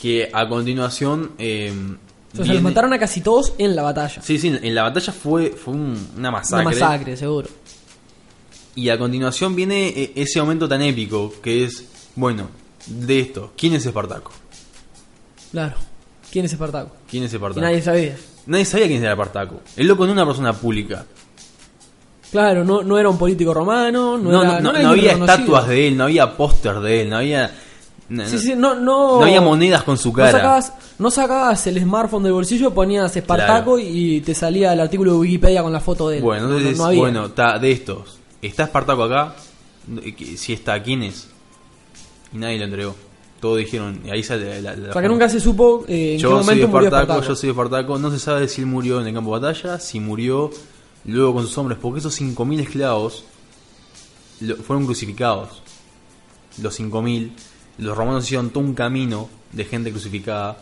Que 0.00 0.30
a 0.32 0.48
continuación... 0.48 1.32
eh, 1.38 1.70
O 1.72 1.74
sea, 1.76 1.98
se 2.32 2.38
los 2.38 2.48
viene- 2.48 2.60
mataron 2.62 2.92
a 2.92 2.98
casi 2.98 3.20
todos 3.20 3.52
en 3.58 3.74
la 3.76 3.82
batalla. 3.82 4.22
Sí, 4.22 4.38
sí, 4.38 4.48
en 4.62 4.74
la 4.74 4.82
batalla 4.84 5.12
fue, 5.12 5.50
fue 5.50 5.74
un- 5.74 6.08
una 6.16 6.30
masacre. 6.30 6.66
Una 6.66 6.70
masacre, 6.74 7.16
seguro. 7.16 7.48
Y 8.76 8.88
a 8.88 8.98
continuación 8.98 9.54
viene 9.56 9.88
eh, 9.88 10.12
ese 10.14 10.40
momento 10.40 10.68
tan 10.68 10.80
épico 10.82 11.34
que 11.42 11.64
es, 11.64 11.84
bueno, 12.16 12.48
de 12.86 13.20
esto, 13.20 13.52
¿quién 13.58 13.74
es 13.74 13.84
Espartaco? 13.84 14.32
Claro. 15.50 15.74
¿Quién 16.30 16.44
es 16.44 16.52
Espartaco? 16.52 16.94
¿Quién 17.10 17.24
es 17.24 17.32
Y 17.32 17.36
Espartaco? 17.36 17.60
nadie 17.60 17.82
sabía. 17.82 18.16
Nadie 18.46 18.64
sabía 18.64 18.86
quién 18.86 19.02
era 19.02 19.12
Espartaco. 19.12 19.60
El 19.76 19.86
loco 19.88 20.06
no 20.06 20.12
era 20.12 20.22
una 20.22 20.26
persona 20.30 20.52
pública. 20.52 21.04
Claro, 22.30 22.64
no, 22.64 22.82
no 22.82 22.96
era 22.96 23.08
un 23.08 23.18
político 23.18 23.52
romano, 23.52 24.16
no, 24.16 24.30
No, 24.30 24.42
era, 24.42 24.60
no, 24.60 24.72
no- 24.72 24.80
no 24.82 24.88
había 24.90 25.12
reconocido. 25.14 25.34
estatuas 25.34 25.66
de 25.68 25.88
él, 25.88 25.96
no 25.96 26.04
había 26.04 26.36
póster 26.36 26.78
de 26.80 27.02
él, 27.02 27.10
no 27.10 27.16
había... 27.16 27.50
No, 28.10 28.26
Sí, 28.28 28.38
sí, 28.38 28.54
no, 28.56 28.74
no, 28.74 29.18
no 29.20 29.22
había 29.22 29.40
monedas 29.40 29.84
con 29.84 29.96
su 29.96 30.08
No 30.08 30.14
cara. 30.16 30.32
sacabas, 30.32 30.72
no 30.98 31.10
sacabas 31.12 31.66
el 31.68 31.80
smartphone 31.80 32.24
del 32.24 32.32
bolsillo, 32.32 32.74
ponías 32.74 33.16
Espartaco 33.16 33.76
Claro. 33.76 33.88
y 33.88 34.20
te 34.20 34.34
salía 34.34 34.72
el 34.72 34.80
artículo 34.80 35.12
de 35.12 35.18
Wikipedia 35.20 35.62
con 35.62 35.72
la 35.72 35.80
foto 35.80 36.08
de 36.08 36.16
él. 36.18 36.22
Bueno, 36.22 36.48
No- 36.48 36.56
entonces, 36.58 36.76
no 36.78 36.84
había. 36.86 36.98
bueno, 37.00 37.26
está 37.26 37.58
de 37.58 37.70
estos. 37.70 38.18
¿Está 38.42 38.64
Espartaco 38.64 39.04
acá? 39.04 39.34
Si 40.36 40.52
está, 40.52 40.82
¿quién 40.82 41.04
es? 41.04 41.28
Y 42.32 42.38
nadie 42.38 42.58
lo 42.58 42.64
entregó. 42.64 42.94
Todos 43.40 43.58
dijeron, 43.58 44.00
ahí 44.10 44.22
sale 44.22 44.60
la, 44.60 44.74
la- 44.76 44.90
o 44.90 44.92
sea 44.92 45.02
que 45.02 45.08
nunca 45.08 45.28
se 45.28 45.40
supo 45.40 45.84
eh, 45.88 46.14
en 46.14 46.18
yo 46.18 46.28
qué 46.30 46.34
soy 46.34 46.42
momento 46.44 46.68
murió 46.68 46.88
Espartaco, 46.88 47.02
Espartaco. 47.12 47.28
yo 47.28 47.36
soy 47.36 47.50
Espartaco. 47.50 47.98
No 47.98 48.10
se 48.10 48.18
sabe 48.18 48.48
si 48.48 48.60
él 48.60 48.66
murió 48.66 49.00
en 49.00 49.06
el 49.06 49.14
campo 49.14 49.34
de 49.38 49.40
batalla, 49.40 49.78
si 49.78 50.00
murió 50.00 50.50
luego 51.04 51.34
con 51.34 51.46
sus 51.46 51.56
hombres, 51.58 51.78
porque 51.80 52.00
esos 52.00 52.12
5.000 52.20 52.60
esclavos 52.60 53.24
lo- 54.40 54.56
fueron 54.56 54.84
crucificados. 54.84 55.62
Los 56.60 56.74
5.000, 56.78 57.30
los 57.80 57.96
romanos 57.96 58.24
hicieron 58.24 58.50
todo 58.50 58.64
un 58.64 58.74
camino 58.74 59.28
de 59.52 59.64
gente 59.64 59.90
crucificada 59.90 60.58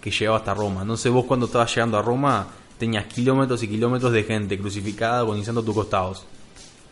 que 0.00 0.10
llegaba 0.10 0.38
hasta 0.38 0.54
Roma. 0.54 0.82
Entonces 0.82 1.10
vos 1.12 1.24
cuando 1.26 1.46
estabas 1.46 1.74
llegando 1.74 1.98
a 1.98 2.02
Roma 2.02 2.46
tenías 2.78 3.04
kilómetros 3.06 3.62
y 3.62 3.68
kilómetros 3.68 4.12
de 4.12 4.22
gente 4.24 4.58
crucificada 4.58 5.18
agonizando 5.20 5.60
a 5.60 5.64
tus 5.64 5.74
costados. 5.74 6.24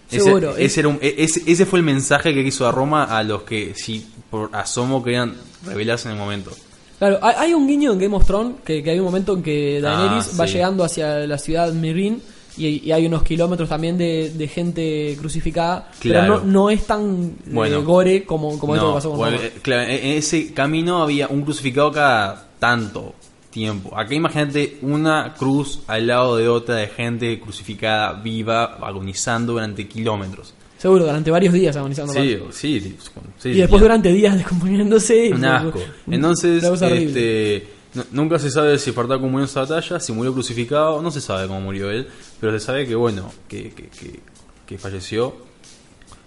Seguro, 0.08 0.52
Ese, 0.52 0.64
es- 0.64 0.78
era 0.78 0.88
un- 0.88 0.98
e- 1.02 1.14
ese, 1.18 1.42
ese 1.50 1.66
fue 1.66 1.78
el 1.80 1.84
mensaje 1.84 2.32
que 2.32 2.42
quiso 2.42 2.66
a 2.66 2.72
Roma 2.72 3.04
a 3.04 3.22
los 3.22 3.42
que, 3.42 3.74
si 3.74 4.06
por 4.30 4.48
asomo, 4.54 5.02
querían 5.02 5.34
rebelarse 5.66 6.08
en 6.08 6.14
el 6.14 6.18
momento. 6.20 6.50
Claro, 6.98 7.18
hay, 7.22 7.34
hay 7.38 7.54
un 7.54 7.66
guiño 7.66 7.92
en 7.92 7.98
Game 7.98 8.16
of 8.16 8.26
Thrones 8.26 8.56
que, 8.64 8.82
que 8.82 8.90
hay 8.90 8.98
un 8.98 9.04
momento 9.04 9.34
en 9.34 9.42
que 9.42 9.80
Daenerys 9.80 10.30
Ah, 10.34 10.36
va 10.40 10.46
sí. 10.46 10.54
llegando 10.54 10.82
hacia 10.84 11.18
la 11.26 11.38
ciudad 11.38 11.72
Mirin 11.72 12.22
y, 12.58 12.82
y 12.84 12.92
hay 12.92 13.06
unos 13.06 13.22
kilómetros 13.22 13.68
también 13.68 13.96
de, 13.96 14.30
de 14.30 14.48
gente 14.48 15.16
crucificada, 15.18 15.90
Claro. 16.00 16.34
pero 16.34 16.46
no, 16.46 16.52
no 16.52 16.70
es 16.70 16.86
tan 16.86 17.34
eh, 17.46 17.74
gore 17.84 18.24
como, 18.24 18.58
como 18.58 18.74
esto 18.74 18.86
No, 18.86 18.92
que 18.92 18.96
pasó 18.96 19.08
con 19.10 19.18
bueno, 19.18 19.36
eh, 19.40 19.52
claro, 19.62 19.82
en 19.90 20.06
ese 20.18 20.52
camino 20.52 21.02
había 21.02 21.28
un 21.28 21.42
crucificado 21.42 21.90
cada 21.92 22.48
tanto 22.58 23.14
tiempo. 23.50 23.96
Acá 23.98 24.14
imagínate 24.14 24.78
una 24.82 25.34
cruz 25.38 25.80
al 25.86 26.06
lado 26.06 26.36
de 26.36 26.48
otra 26.48 26.76
de 26.76 26.88
gente 26.88 27.40
crucificada, 27.40 28.12
viva, 28.12 28.76
agonizando 28.82 29.54
durante 29.54 29.86
kilómetros. 29.88 30.54
Seguro, 30.76 31.06
durante 31.06 31.30
varios 31.30 31.52
días 31.54 31.74
agonizando. 31.76 32.12
Sí, 32.12 32.38
sí, 32.52 32.80
sí, 32.80 32.96
sí, 33.38 33.48
y 33.48 33.54
después 33.54 33.82
durante 33.82 34.12
días 34.12 34.36
descomponiéndose. 34.38 35.32
un 35.34 35.44
asco. 35.44 35.80
Entonces, 36.08 36.62
este, 36.62 37.66
nu- 37.94 38.04
nunca 38.12 38.38
se 38.38 38.50
sabe 38.50 38.78
si 38.78 38.90
Espartaco 38.90 39.22
murió 39.22 39.40
en 39.40 39.44
esa 39.44 39.60
batalla, 39.60 40.00
si 40.00 40.12
murió 40.12 40.32
crucificado, 40.32 41.00
no 41.02 41.10
se 41.10 41.20
sabe 41.20 41.46
cómo 41.48 41.60
murió 41.60 41.90
él, 41.90 42.08
pero 42.40 42.52
se 42.58 42.64
sabe 42.64 42.86
que 42.86 42.94
bueno, 42.94 43.30
que, 43.48 43.70
que, 43.70 43.84
que, 43.88 44.20
que 44.66 44.78
falleció. 44.78 45.46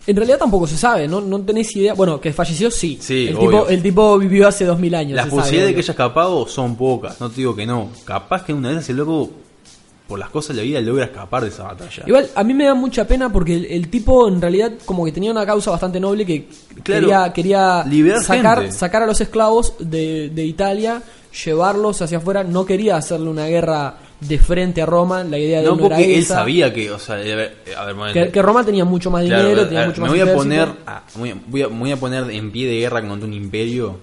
En 0.07 0.15
realidad 0.15 0.39
tampoco 0.39 0.65
se 0.65 0.77
sabe, 0.77 1.07
¿no? 1.07 1.21
No 1.21 1.39
tenés 1.41 1.75
idea. 1.75 1.93
Bueno, 1.93 2.19
que 2.19 2.33
falleció 2.33 2.71
sí. 2.71 2.97
Sí, 2.99 3.27
el, 3.27 3.35
obvio. 3.35 3.49
tipo, 3.49 3.67
el 3.69 3.83
tipo 3.83 4.17
vivió 4.17 4.47
hace 4.47 4.65
dos 4.65 4.79
mil 4.79 4.95
años. 4.95 5.15
Las 5.15 5.27
posibilidades 5.27 5.69
de 5.69 5.73
que 5.75 5.81
haya 5.81 5.91
escapado 5.91 6.47
son 6.47 6.75
pocas, 6.75 7.19
no 7.21 7.29
te 7.29 7.35
digo 7.37 7.55
que 7.55 7.67
no. 7.67 7.89
Capaz 8.03 8.43
que 8.43 8.51
una 8.53 8.69
vez 8.69 8.79
ese 8.79 8.93
loco 8.93 9.29
por 10.07 10.17
las 10.19 10.29
cosas 10.31 10.55
de 10.55 10.63
la 10.63 10.65
vida 10.67 10.81
logra 10.81 11.05
escapar 11.05 11.43
de 11.43 11.49
esa 11.49 11.63
batalla. 11.63 12.03
Igual, 12.07 12.29
a 12.35 12.43
mí 12.43 12.53
me 12.55 12.65
da 12.65 12.73
mucha 12.73 13.05
pena 13.07 13.31
porque 13.31 13.55
el, 13.55 13.65
el 13.65 13.89
tipo 13.89 14.27
en 14.27 14.41
realidad 14.41 14.73
como 14.85 15.05
que 15.05 15.11
tenía 15.11 15.29
una 15.31 15.45
causa 15.45 15.69
bastante 15.71 15.99
noble 15.99 16.25
que 16.25 16.47
Claro, 16.83 17.01
quería, 17.01 17.31
quería 17.33 17.83
liberar 17.85 18.23
sacar, 18.23 18.57
gente. 18.61 18.75
sacar 18.75 19.03
a 19.03 19.05
los 19.05 19.21
esclavos 19.21 19.75
de, 19.79 20.29
de 20.33 20.43
Italia, 20.45 21.01
llevarlos 21.45 22.01
hacia 22.01 22.17
afuera, 22.17 22.43
no 22.43 22.65
quería 22.65 22.97
hacerle 22.97 23.29
una 23.29 23.45
guerra 23.47 23.95
de 24.19 24.37
frente 24.37 24.81
a 24.81 24.85
Roma, 24.85 25.23
la 25.23 25.37
idea 25.37 25.59
de 25.61 25.65
no 25.65 25.73
él 25.73 25.79
no 25.79 25.85
era 25.87 25.95
porque 25.97 26.13
él 26.13 26.19
esa. 26.19 26.35
sabía 26.35 26.73
que, 26.73 26.91
o 26.91 26.99
sea, 26.99 27.15
a 27.15 27.19
ver, 27.19 27.57
a 27.75 27.85
ver, 27.85 28.13
que, 28.13 28.31
que 28.31 28.41
Roma 28.41 28.63
tenía 28.63 28.85
mucho 28.85 29.09
más 29.09 29.23
Claro, 29.25 29.43
dinero, 29.43 29.61
a 29.61 29.65
tenía 29.65 29.79
ver, 29.79 29.87
mucho 29.89 30.01
me 30.01 30.07
más 30.09 30.17
voy 30.19 30.29
a 30.29 30.33
poner 30.35 30.69
a- 30.85 31.03
voy 31.15 31.29
a, 31.31 31.35
voy 31.47 31.61
a- 31.63 31.67
me 31.69 31.79
voy 31.79 31.91
a 31.91 31.97
poner 31.97 32.29
en 32.31 32.51
pie 32.51 32.67
de 32.67 32.79
guerra 32.79 33.07
contra 33.07 33.27
un 33.27 33.33
imperio. 33.33 33.97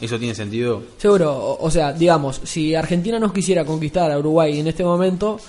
¿Eso 0.00 0.18
tiene 0.18 0.34
sentido? 0.34 0.82
Seguro, 0.96 1.32
o, 1.36 1.64
o 1.66 1.70
sea, 1.70 1.92
digamos, 1.92 2.40
si 2.44 2.74
Argentina 2.74 3.18
nos 3.18 3.32
quisiera 3.32 3.64
conquistar 3.64 4.10
a 4.12 4.18
Uruguay 4.18 4.60
en 4.60 4.68
este 4.68 4.84
momento, 4.84 5.40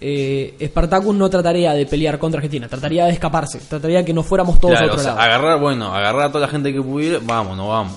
eh, 0.00 0.54
Spartacus 0.62 1.14
no 1.16 1.28
trataría 1.28 1.72
de 1.72 1.86
pelear 1.86 2.18
contra 2.18 2.38
Argentina, 2.38 2.68
trataría 2.68 3.06
de 3.06 3.12
escaparse, 3.12 3.58
trataría 3.68 3.98
de 3.98 4.04
que 4.04 4.12
nos 4.12 4.26
fuéramos 4.26 4.60
todos 4.60 4.74
a 4.74 4.78
Claro, 4.78 4.92
otro 4.92 5.00
o 5.00 5.04
sea, 5.04 5.14
lado. 5.14 5.22
agarrar, 5.26 5.60
bueno, 5.60 5.92
agarrar 5.94 6.26
a 6.26 6.28
toda 6.28 6.46
la 6.46 6.52
gente 6.52 6.72
que 6.72 6.80
pudiera, 6.80 7.18
vamos, 7.22 7.56
no 7.56 7.68
vamos. 7.68 7.96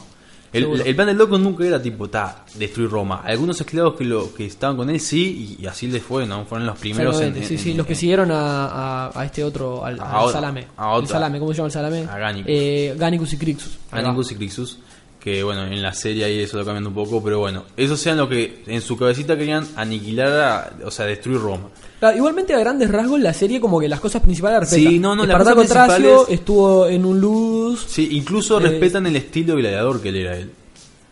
El, 0.54 0.82
el 0.86 0.95
plan 0.95 1.08
del 1.08 1.18
loco 1.18 1.38
nunca 1.39 1.66
era 1.66 1.82
tipo, 1.82 2.10
ta, 2.10 2.45
destruir 2.56 2.89
Roma. 2.89 3.22
Algunos 3.26 3.60
esclavos 3.60 3.95
que 3.95 4.04
lo 4.06 4.34
que 4.34 4.45
estaban 4.45 4.78
con 4.78 4.89
él 4.89 4.99
sí, 4.99 5.58
y, 5.60 5.64
y 5.64 5.68
así 5.68 5.88
les 5.88 6.04
fue, 6.04 6.26
¿no? 6.28 6.45
Fueron 6.45 6.68
los 6.68 6.78
primeros 6.78 7.20
en, 7.22 7.43
sí, 7.43 7.58
sí, 7.58 7.72
en- 7.72 7.78
los 7.78 7.88
que 7.88 7.95
siguieron 7.95 8.30
a, 8.32 8.68
a- 9.08 9.20
a 9.22 9.26
este 9.26 9.43
otro, 9.43 9.84
al, 9.84 9.99
A 9.99 10.22
al 10.22 10.32
salame. 10.32 10.68
a 10.78 10.97
el 10.97 11.08
salame, 11.08 11.39
¿cómo 11.39 11.51
se 11.54 11.58
llama 11.58 11.68
el 11.68 11.72
salame? 11.74 12.06
A 12.10 12.18
Gannicus. 12.20 12.51
Eh, 12.54 12.95
Gannicus 12.97 13.34
y 13.34 13.38
Crixus. 13.38 13.78
Anicus 13.91 14.32
y 14.32 14.36
Crixus, 14.36 14.80
que 15.20 15.41
bueno, 15.43 15.64
en 15.66 15.82
la 15.82 15.93
serie 15.93 16.26
ahí 16.26 16.39
eso 16.39 16.58
lo 16.58 16.66
cambian 16.66 16.86
un 16.86 16.93
poco, 16.93 17.24
pero 17.24 17.39
bueno, 17.39 17.64
esos 17.76 17.99
sean 17.99 18.18
lo 18.18 18.30
que 18.30 18.64
en 18.68 18.82
su 18.82 18.95
cabecita 18.97 19.36
querían 19.38 19.68
aniquilar, 19.76 20.32
a- 20.39 20.86
o 20.86 20.91
sea, 20.91 21.06
destruir 21.06 21.39
Roma. 21.39 21.70
Claro, 22.04 22.18
igualmente 22.18 22.54
a 22.54 22.60
grandes 22.60 22.91
rasgos 22.91 23.18
la 23.22 23.34
serie 23.34 23.62
como 23.62 23.80
que 23.80 23.88
las 23.88 24.01
cosas 24.01 24.22
principales 24.22 24.60
las 24.60 24.70
respeta. 24.72 24.89
Sí, 24.89 24.99
no, 24.99 25.16
no, 25.16 25.24
cosas 25.26 25.56
principales- 25.56 26.01
Tracio 26.04 26.28
estuvo 26.28 26.86
en 26.88 27.06
un 27.06 27.22
luz. 27.22 27.86
Sí, 27.88 28.10
incluso 28.12 28.58
Eh, 28.60 28.64
respetan 28.64 29.08
el 29.08 29.16
estilo 29.16 29.56
gladiador 29.56 30.01
que 30.01 30.10
él 30.10 30.18
era 30.18 30.38
él. 30.38 30.51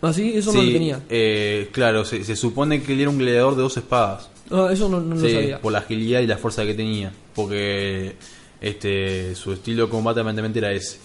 Así, 0.01 0.33
eso 0.35 0.51
no 0.51 0.59
Sí, 0.59 0.65
lo 0.67 0.73
tenía. 0.73 0.99
eh, 1.09 1.69
claro, 1.71 2.03
se, 2.03 2.25
se 2.25 2.35
supone 2.35 2.83
que 2.83 2.91
él 2.91 2.99
era 2.99 3.09
un 3.09 3.17
gladiador 3.19 3.55
de 3.55 3.61
dos 3.61 3.77
espadas. 3.77 4.29
Ah, 4.49 4.67
eso 4.69 4.89
no, 4.89 4.99
no 4.99 5.15
lo 5.15 5.21
Sí, 5.25 5.31
sabía. 5.33 5.61
por 5.61 5.71
la 5.71 5.79
agilidad 5.79 6.19
y 6.19 6.27
la 6.27 6.37
fuerza 6.37 6.65
que 6.65 6.73
tenía. 6.73 7.13
Porque 7.35 8.17
este 8.59 9.33
su 9.35 9.53
estilo 9.53 9.85
de 9.85 9.89
combate 9.91 10.19
aparentemente 10.19 10.59
era 10.59 10.73
ese. 10.73 10.97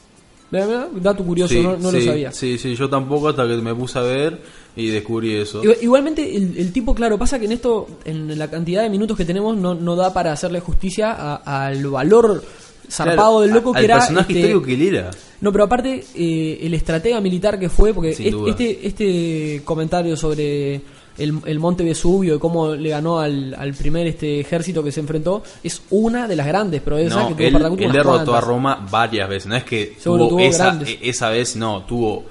Dato 0.50 1.22
curioso, 1.24 1.54
sí, 1.54 1.60
no, 1.62 1.76
no 1.76 1.90
sí, 1.92 2.00
lo 2.00 2.04
sabía. 2.06 2.32
Sí, 2.32 2.58
sí, 2.58 2.74
yo 2.74 2.88
tampoco 2.90 3.28
hasta 3.28 3.46
que 3.46 3.56
me 3.56 3.72
puse 3.74 3.98
a 4.00 4.02
ver 4.02 4.40
y 4.76 4.88
descubrí 4.90 5.34
eso. 5.34 5.62
Igual- 5.62 5.78
Igualmente, 5.82 6.36
el, 6.36 6.56
el 6.58 6.72
tipo, 6.72 6.94
claro, 6.94 7.18
pasa 7.18 7.38
que 7.38 7.46
en 7.46 7.52
esto, 7.52 7.86
en 8.04 8.38
la 8.38 8.48
cantidad 8.50 8.82
de 8.82 8.90
minutos 8.90 9.16
que 9.16 9.24
tenemos, 9.24 9.56
no, 9.56 9.74
no 9.74 9.96
da 9.96 10.12
para 10.12 10.32
hacerle 10.32 10.60
justicia 10.60 11.36
al 11.36 11.84
valor 11.88 12.44
zarpado 12.88 13.38
Claro, 13.38 13.40
del 13.40 13.50
loco 13.52 13.70
a- 13.70 13.72
que 13.72 13.78
al 13.80 13.84
era. 13.86 13.98
personaje 13.98 14.32
este, 14.32 14.40
histórico 14.40 14.62
que 14.62 14.74
él 14.74 14.82
era. 14.94 15.10
No, 15.40 15.50
pero 15.52 15.64
aparte, 15.64 16.04
eh, 16.14 16.58
el 16.62 16.72
estratega 16.74 17.20
militar 17.20 17.58
que 17.58 17.68
fue, 17.68 17.92
porque 17.92 18.10
es- 18.10 18.20
este, 18.20 18.86
este 18.86 19.62
comentario 19.64 20.16
sobre 20.16 20.80
el, 21.18 21.32
el 21.46 21.58
monte 21.58 21.82
Vesubio 21.82 22.36
y 22.36 22.38
cómo 22.38 22.74
le 22.74 22.90
ganó 22.90 23.18
al, 23.18 23.54
al 23.54 23.72
primer 23.74 24.06
este 24.06 24.38
ejército 24.40 24.84
que 24.84 24.92
se 24.92 25.00
enfrentó, 25.00 25.42
es 25.64 25.82
una 25.90 26.28
de 26.28 26.36
las 26.36 26.46
grandes 26.46 26.80
proezas 26.82 27.30
No, 27.30 27.36
que 27.36 27.50
tuvo 27.50 27.66
él, 27.74 27.82
él 27.84 27.92
derrotó 27.92 28.34
a 28.36 28.40
Roma 28.40 28.86
varias 28.90 29.28
veces. 29.28 29.46
No 29.48 29.56
es 29.56 29.64
que 29.64 29.96
tuvo, 30.02 30.28
tuvo 30.28 30.40
esa, 30.40 30.64
grandes. 30.66 30.90
e- 30.90 30.98
esa 31.08 31.30
vez, 31.30 31.56
no, 31.56 31.84
tuvo. 31.86 32.24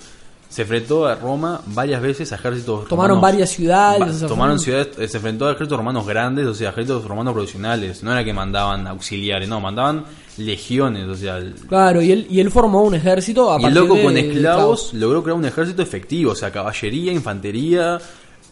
Se 0.49 0.61
enfrentó 0.61 1.05
a 1.05 1.15
Roma 1.15 1.59
varias 1.67 2.01
veces 2.01 2.31
a 2.31 2.35
ejércitos 2.35 2.87
Tomaron 2.87 3.17
romanos. 3.17 3.21
varias 3.33 3.49
ciudades, 3.49 4.23
Va- 4.23 4.27
tomaron 4.27 4.57
ciudades, 4.59 4.89
eh, 4.99 5.07
se 5.09 5.17
enfrentó 5.17 5.47
a 5.47 5.51
ejércitos 5.51 5.77
romanos 5.77 6.07
grandes, 6.07 6.45
o 6.47 6.53
sea, 6.53 6.69
ejércitos 6.69 7.03
romanos 7.05 7.33
profesionales. 7.33 8.03
No 8.03 8.11
era 8.13 8.23
que 8.23 8.31
mandaban 8.31 8.87
auxiliares, 8.87 9.49
no, 9.49 9.59
mandaban 9.59 10.05
legiones, 10.37 11.07
o 11.09 11.15
sea. 11.15 11.37
el- 11.37 11.55
Claro, 11.67 12.01
y 12.01 12.11
él, 12.11 12.27
y 12.29 12.39
él 12.39 12.51
formó 12.51 12.83
un 12.83 12.95
ejército 12.95 13.51
a 13.53 13.59
y 13.61 13.65
el 13.65 13.73
loco 13.73 13.95
de- 13.95 14.03
con 14.03 14.17
esclavos 14.17 14.93
logró 14.93 15.23
crear 15.23 15.37
un 15.37 15.45
ejército 15.45 15.81
efectivo, 15.81 16.31
o 16.31 16.35
sea, 16.35 16.51
caballería, 16.51 17.11
infantería, 17.11 17.99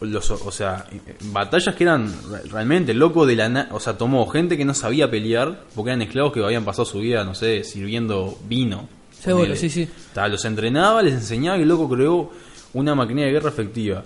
los, 0.00 0.30
o 0.30 0.50
sea, 0.50 0.84
batallas 1.32 1.74
que 1.74 1.84
eran 1.84 2.12
re- 2.30 2.42
realmente 2.50 2.92
loco 2.92 3.24
de 3.24 3.36
la, 3.36 3.68
o 3.70 3.80
sea, 3.80 3.96
tomó 3.96 4.26
gente 4.26 4.58
que 4.58 4.64
no 4.66 4.74
sabía 4.74 5.10
pelear 5.10 5.60
porque 5.74 5.90
eran 5.92 6.02
esclavos 6.02 6.32
que 6.32 6.44
habían 6.44 6.64
pasado 6.64 6.84
su 6.84 6.98
vida, 6.98 7.24
no 7.24 7.34
sé, 7.34 7.64
sirviendo 7.64 8.36
vino. 8.46 8.88
Seguro, 9.24 9.44
Ponele. 9.44 9.56
sí, 9.60 9.70
sí. 9.70 9.88
Sea, 10.12 10.28
los 10.28 10.44
entrenaba, 10.44 11.02
les 11.02 11.14
enseñaba 11.14 11.56
y 11.58 11.62
el 11.62 11.68
loco 11.68 11.88
creó 11.88 12.30
una 12.74 12.94
maquinaria 12.94 13.26
de 13.26 13.32
guerra 13.32 13.48
efectiva. 13.48 14.04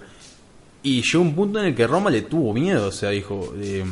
Y 0.82 1.02
llegó 1.02 1.22
un 1.22 1.34
punto 1.34 1.58
en 1.58 1.66
el 1.66 1.74
que 1.74 1.86
Roma 1.86 2.08
le 2.10 2.22
tuvo 2.22 2.54
miedo, 2.54 2.86
o 2.88 2.92
sea, 2.92 3.10
dijo, 3.10 3.52
eh, 3.60 3.84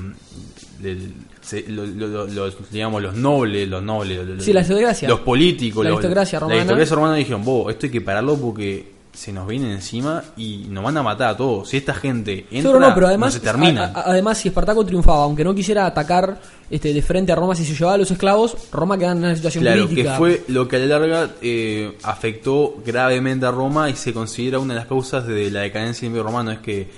del- 0.78 1.12
se- 1.40 1.64
lo- 1.68 1.84
lo- 1.86 2.50
digamos, 2.70 3.02
los 3.02 3.14
nobles, 3.14 3.68
los 3.68 3.82
nobles, 3.82 4.44
Sí, 4.44 4.52
la 4.52 4.62
los 5.08 5.20
políticos, 5.20 5.84
La 5.84 5.90
aristocracia 5.90 6.38
romana. 6.38 6.54
La 6.56 6.60
aristocracia 6.62 6.94
romana 6.96 7.14
dijeron, 7.16 7.44
vos, 7.44 7.72
esto 7.72 7.86
hay 7.86 7.92
que 7.92 8.00
pararlo 8.00 8.36
porque 8.36 8.95
se 9.16 9.32
nos 9.32 9.48
viene 9.48 9.72
encima 9.72 10.22
y 10.36 10.66
nos 10.68 10.84
van 10.84 10.96
a 10.98 11.02
matar 11.02 11.30
a 11.30 11.36
todos. 11.36 11.70
Si 11.70 11.78
esta 11.78 11.94
gente 11.94 12.40
entra, 12.50 12.70
Seguro 12.70 12.80
no, 12.80 12.94
pero 12.94 13.06
además, 13.08 13.32
no 13.34 13.40
se 13.40 13.44
termina. 13.44 13.84
a- 13.94 14.00
a- 14.00 14.10
además 14.10 14.36
si 14.36 14.48
Espartaco 14.48 14.84
triunfaba, 14.84 15.22
aunque 15.24 15.42
no 15.42 15.54
quisiera 15.54 15.86
atacar 15.86 16.38
este, 16.70 16.92
de 16.92 17.00
frente 17.00 17.32
a 17.32 17.34
Roma 17.34 17.54
si 17.54 17.64
se 17.64 17.72
llevaba 17.74 17.94
a 17.94 17.98
los 17.98 18.10
esclavos, 18.10 18.56
Roma 18.72 18.98
quedaba 18.98 19.12
en 19.12 19.18
una 19.24 19.34
situación 19.34 19.62
Claro, 19.64 19.86
crítica. 19.86 20.12
que 20.12 20.18
fue 20.18 20.44
lo 20.48 20.68
que 20.68 20.76
a 20.76 20.78
la 20.80 20.98
larga 20.98 21.30
eh, 21.40 21.96
afectó 22.02 22.76
gravemente 22.84 23.46
a 23.46 23.50
Roma 23.52 23.88
y 23.88 23.96
se 23.96 24.12
considera 24.12 24.58
una 24.58 24.74
de 24.74 24.80
las 24.80 24.88
causas 24.88 25.26
de 25.26 25.50
la 25.50 25.60
decadencia 25.60 26.00
del 26.02 26.08
Imperio 26.08 26.24
Romano. 26.24 26.50
Es 26.52 26.58
que 26.58 26.88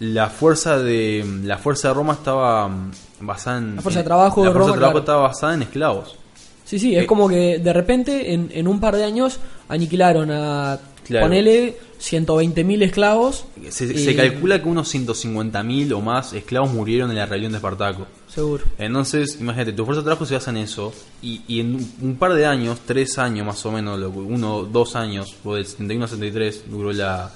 la 0.00 0.28
fuerza 0.30 0.78
de 0.78 1.24
la 1.44 1.58
fuerza 1.58 1.88
de 1.88 1.94
Roma 1.94 2.14
estaba 2.14 2.66
mm, 2.68 2.90
basada 3.20 3.58
en. 3.58 3.76
La 3.76 3.82
fuerza 3.82 3.98
de 3.98 4.02
en- 4.02 4.06
trabajo 4.06 4.40
la 4.42 4.48
de 4.48 4.52
fuerza 4.52 4.66
Roma, 4.68 4.72
de 4.74 4.78
trabajo 4.78 4.92
claro. 4.92 4.98
estaba 5.00 5.22
basada 5.28 5.54
en 5.54 5.62
esclavos. 5.62 6.16
Sí, 6.64 6.78
sí, 6.78 6.96
es 6.96 7.02
Eh, 7.02 7.06
como 7.06 7.28
que 7.28 7.58
de 7.58 7.72
repente 7.72 8.32
en, 8.32 8.48
en 8.54 8.66
un 8.66 8.80
par 8.80 8.96
de 8.96 9.04
años 9.04 9.38
aniquilaron 9.68 10.30
a, 10.30 10.78
Claro. 11.06 11.26
ponele, 11.26 11.76
120.000 12.00 12.82
esclavos. 12.82 13.44
Se, 13.70 13.84
y- 13.86 13.98
se 13.98 14.14
calcula 14.16 14.62
que 14.62 14.68
unos 14.68 14.88
150.000 14.94 15.92
o 15.92 16.00
más 16.00 16.32
esclavos 16.32 16.72
murieron 16.72 17.10
en 17.10 17.16
la 17.16 17.26
rebelión 17.26 17.52
de 17.52 17.58
Espartaco. 17.58 18.06
Seguro. 18.28 18.64
Entonces, 18.78 19.38
imagínate, 19.40 19.72
tu 19.72 19.84
fuerza 19.84 20.00
de 20.00 20.04
trabajo 20.04 20.24
se 20.26 20.34
basa 20.34 20.50
en 20.50 20.58
eso. 20.58 20.92
Y, 21.22 21.42
y 21.48 21.60
en 21.60 21.74
un, 21.74 21.92
un 22.02 22.16
par 22.16 22.32
de 22.34 22.46
años, 22.46 22.80
tres 22.86 23.18
años 23.18 23.46
más 23.46 23.64
o 23.66 23.72
menos, 23.72 24.00
uno, 24.14 24.62
dos 24.64 24.96
años, 24.96 25.34
o 25.44 25.54
del 25.54 25.66
71 25.66 26.04
al 26.04 26.10
73 26.10 26.64
duró 26.70 26.92
la, 26.92 27.30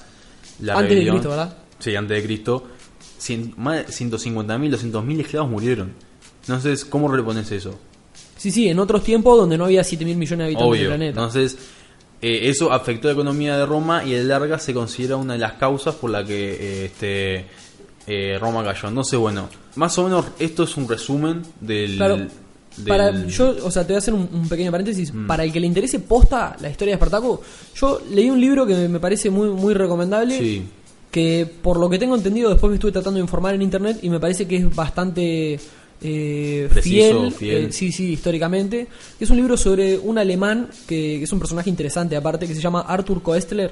la 0.61 0.73
Antes 0.73 0.89
de 0.89 0.95
rebelión. 0.95 1.15
Cristo, 1.17 1.29
¿verdad? 1.29 1.57
Sí, 1.79 1.95
antes 1.95 2.17
de 2.17 2.23
Cristo. 2.23 2.63
Cien- 3.19 3.53
más 3.57 3.77
de 3.87 3.93
150.000, 3.93 4.69
200.000 4.91 5.19
esclavos 5.21 5.49
murieron. 5.51 5.93
Entonces, 6.41 6.85
¿cómo 6.85 7.09
repones 7.11 7.51
eso? 7.51 7.77
Sí, 8.37 8.51
sí, 8.51 8.67
en 8.69 8.77
otros 8.79 9.03
tiempos 9.03 9.37
donde 9.37 9.57
no 9.57 9.65
había 9.65 9.81
7.000 9.81 10.15
millones 10.15 10.29
de 10.29 10.43
habitantes 10.45 10.61
en 10.65 10.69
Obvio. 10.69 10.81
el 10.83 10.87
planeta. 10.87 11.09
Entonces, 11.19 11.57
eh, 12.21 12.49
eso 12.49 12.71
afectó 12.71 13.07
la 13.07 13.13
economía 13.13 13.57
de 13.57 13.65
Roma 13.65 14.03
y 14.03 14.11
la 14.15 14.23
larga 14.39 14.59
se 14.59 14.73
considera 14.73 15.17
una 15.17 15.33
de 15.33 15.39
las 15.39 15.53
causas 15.53 15.95
por 15.95 16.09
la 16.09 16.23
que 16.25 16.53
eh, 16.53 16.85
este, 16.85 17.45
eh, 18.07 18.37
Roma 18.39 18.63
cayó. 18.63 18.89
Entonces, 18.89 19.19
bueno, 19.19 19.49
más 19.75 19.97
o 19.97 20.03
menos 20.03 20.25
esto 20.39 20.63
es 20.63 20.75
un 20.77 20.87
resumen 20.87 21.43
del... 21.61 21.95
Claro, 21.97 22.17
del- 22.17 22.29
Para, 22.87 23.25
yo, 23.25 23.55
o 23.63 23.71
sea, 23.71 23.83
te 23.83 23.93
voy 23.93 23.95
a 23.95 23.97
hacer 23.99 24.13
un, 24.13 24.29
un 24.31 24.47
pequeño 24.47 24.69
paréntesis. 24.71 25.11
Mm. 25.13 25.25
Para 25.27 25.43
el 25.43 25.51
que 25.51 25.59
le 25.59 25.65
interese 25.67 25.99
posta 25.99 26.55
la 26.61 26.69
historia 26.69 26.91
de 26.91 26.95
Espartaco, 26.95 27.41
yo 27.75 28.01
leí 28.11 28.29
un 28.29 28.39
libro 28.39 28.65
que 28.67 28.87
me 28.87 28.99
parece 28.99 29.29
muy, 29.31 29.49
muy 29.49 29.73
recomendable. 29.73 30.37
Sí. 30.37 30.63
Que 31.09 31.49
por 31.63 31.79
lo 31.79 31.89
que 31.89 31.97
tengo 31.97 32.15
entendido, 32.15 32.49
después 32.51 32.69
me 32.69 32.75
estuve 32.75 32.91
tratando 32.91 33.17
de 33.17 33.21
informar 33.21 33.55
en 33.55 33.61
internet 33.63 33.99
y 34.03 34.09
me 34.09 34.19
parece 34.19 34.45
que 34.47 34.57
es 34.57 34.75
bastante 34.75 35.59
eh, 36.01 36.67
Preciso, 36.69 37.19
fiel, 37.21 37.31
fiel. 37.31 37.65
eh, 37.65 37.71
sí, 37.71 37.91
sí, 37.91 38.13
históricamente. 38.13 38.87
Es 39.19 39.29
un 39.29 39.37
libro 39.37 39.57
sobre 39.57 39.97
un 39.97 40.17
alemán 40.17 40.69
que, 40.87 41.17
que 41.17 41.23
es 41.23 41.31
un 41.31 41.39
personaje 41.39 41.69
interesante, 41.69 42.15
aparte, 42.15 42.47
que 42.47 42.53
se 42.55 42.61
llama 42.61 42.81
Arthur 42.81 43.21
Koestler, 43.21 43.71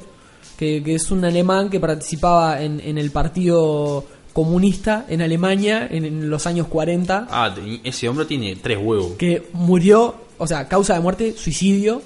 que, 0.57 0.81
que 0.83 0.95
es 0.95 1.11
un 1.11 1.23
alemán 1.25 1.69
que 1.69 1.79
participaba 1.79 2.61
en, 2.61 2.79
en 2.79 2.97
el 2.97 3.11
partido 3.11 4.05
comunista 4.33 5.05
en 5.07 5.21
Alemania 5.21 5.87
en, 5.89 6.03
en 6.03 6.29
los 6.29 6.45
años 6.45 6.67
40 6.67 7.27
Ah, 7.31 7.55
ese 7.85 8.09
hombre 8.09 8.25
tiene 8.25 8.57
tres 8.57 8.77
huevos. 8.81 9.13
que 9.17 9.43
murió, 9.53 10.13
o 10.37 10.45
sea, 10.45 10.67
causa 10.67 10.93
de 10.95 10.99
muerte, 10.99 11.33
suicidio. 11.37 12.01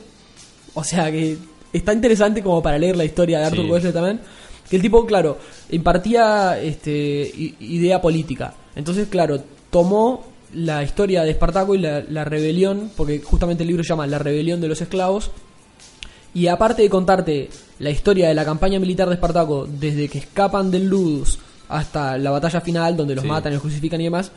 O 0.75 0.83
sea, 0.83 1.11
que 1.11 1.37
está 1.73 1.91
interesante 1.91 2.43
como 2.43 2.61
para 2.61 2.77
leer 2.77 2.95
la 2.97 3.03
historia 3.05 3.39
de 3.39 3.45
Arthur 3.45 3.63
Sí. 3.63 3.67
Koestler 3.69 3.93
también. 3.93 4.19
Que 4.69 4.75
el 4.75 4.81
tipo, 4.83 5.03
claro, 5.07 5.39
impartía 5.71 6.61
este, 6.61 7.31
idea 7.59 7.99
política. 7.99 8.53
Entonces, 8.75 9.07
claro, 9.07 9.41
tomó 9.69 10.23
la 10.53 10.83
historia 10.83 11.23
de 11.23 11.31
Espartaco 11.31 11.75
y 11.75 11.79
la, 11.79 12.01
la 12.09 12.25
rebelión, 12.25 12.91
porque 12.97 13.21
justamente 13.21 13.63
el 13.63 13.67
libro 13.67 13.83
se 13.83 13.89
llama 13.89 14.07
La 14.07 14.17
rebelión 14.19 14.59
de 14.61 14.67
los 14.67 14.81
esclavos. 14.81 15.31
Y 16.33 16.47
aparte 16.47 16.81
de 16.83 16.89
contarte 16.89 17.49
la 17.79 17.89
historia 17.89 18.27
de 18.27 18.33
la 18.35 18.45
campaña 18.45 18.79
militar 18.79 19.07
de 19.07 19.15
Espartaco, 19.15 19.67
desde 19.67 20.07
que 20.09 20.19
escapan 20.19 20.69
del 20.71 20.87
Ludus 20.87 21.39
hasta 21.69 22.17
la 22.17 22.31
batalla 22.31 22.61
final, 22.61 22.97
donde 22.97 23.15
los 23.15 23.23
Sí. 23.23 23.27
matan, 23.27 23.53
los 23.53 23.61
crucifican 23.61 24.01
y 24.01 24.05
demás, 24.05 24.31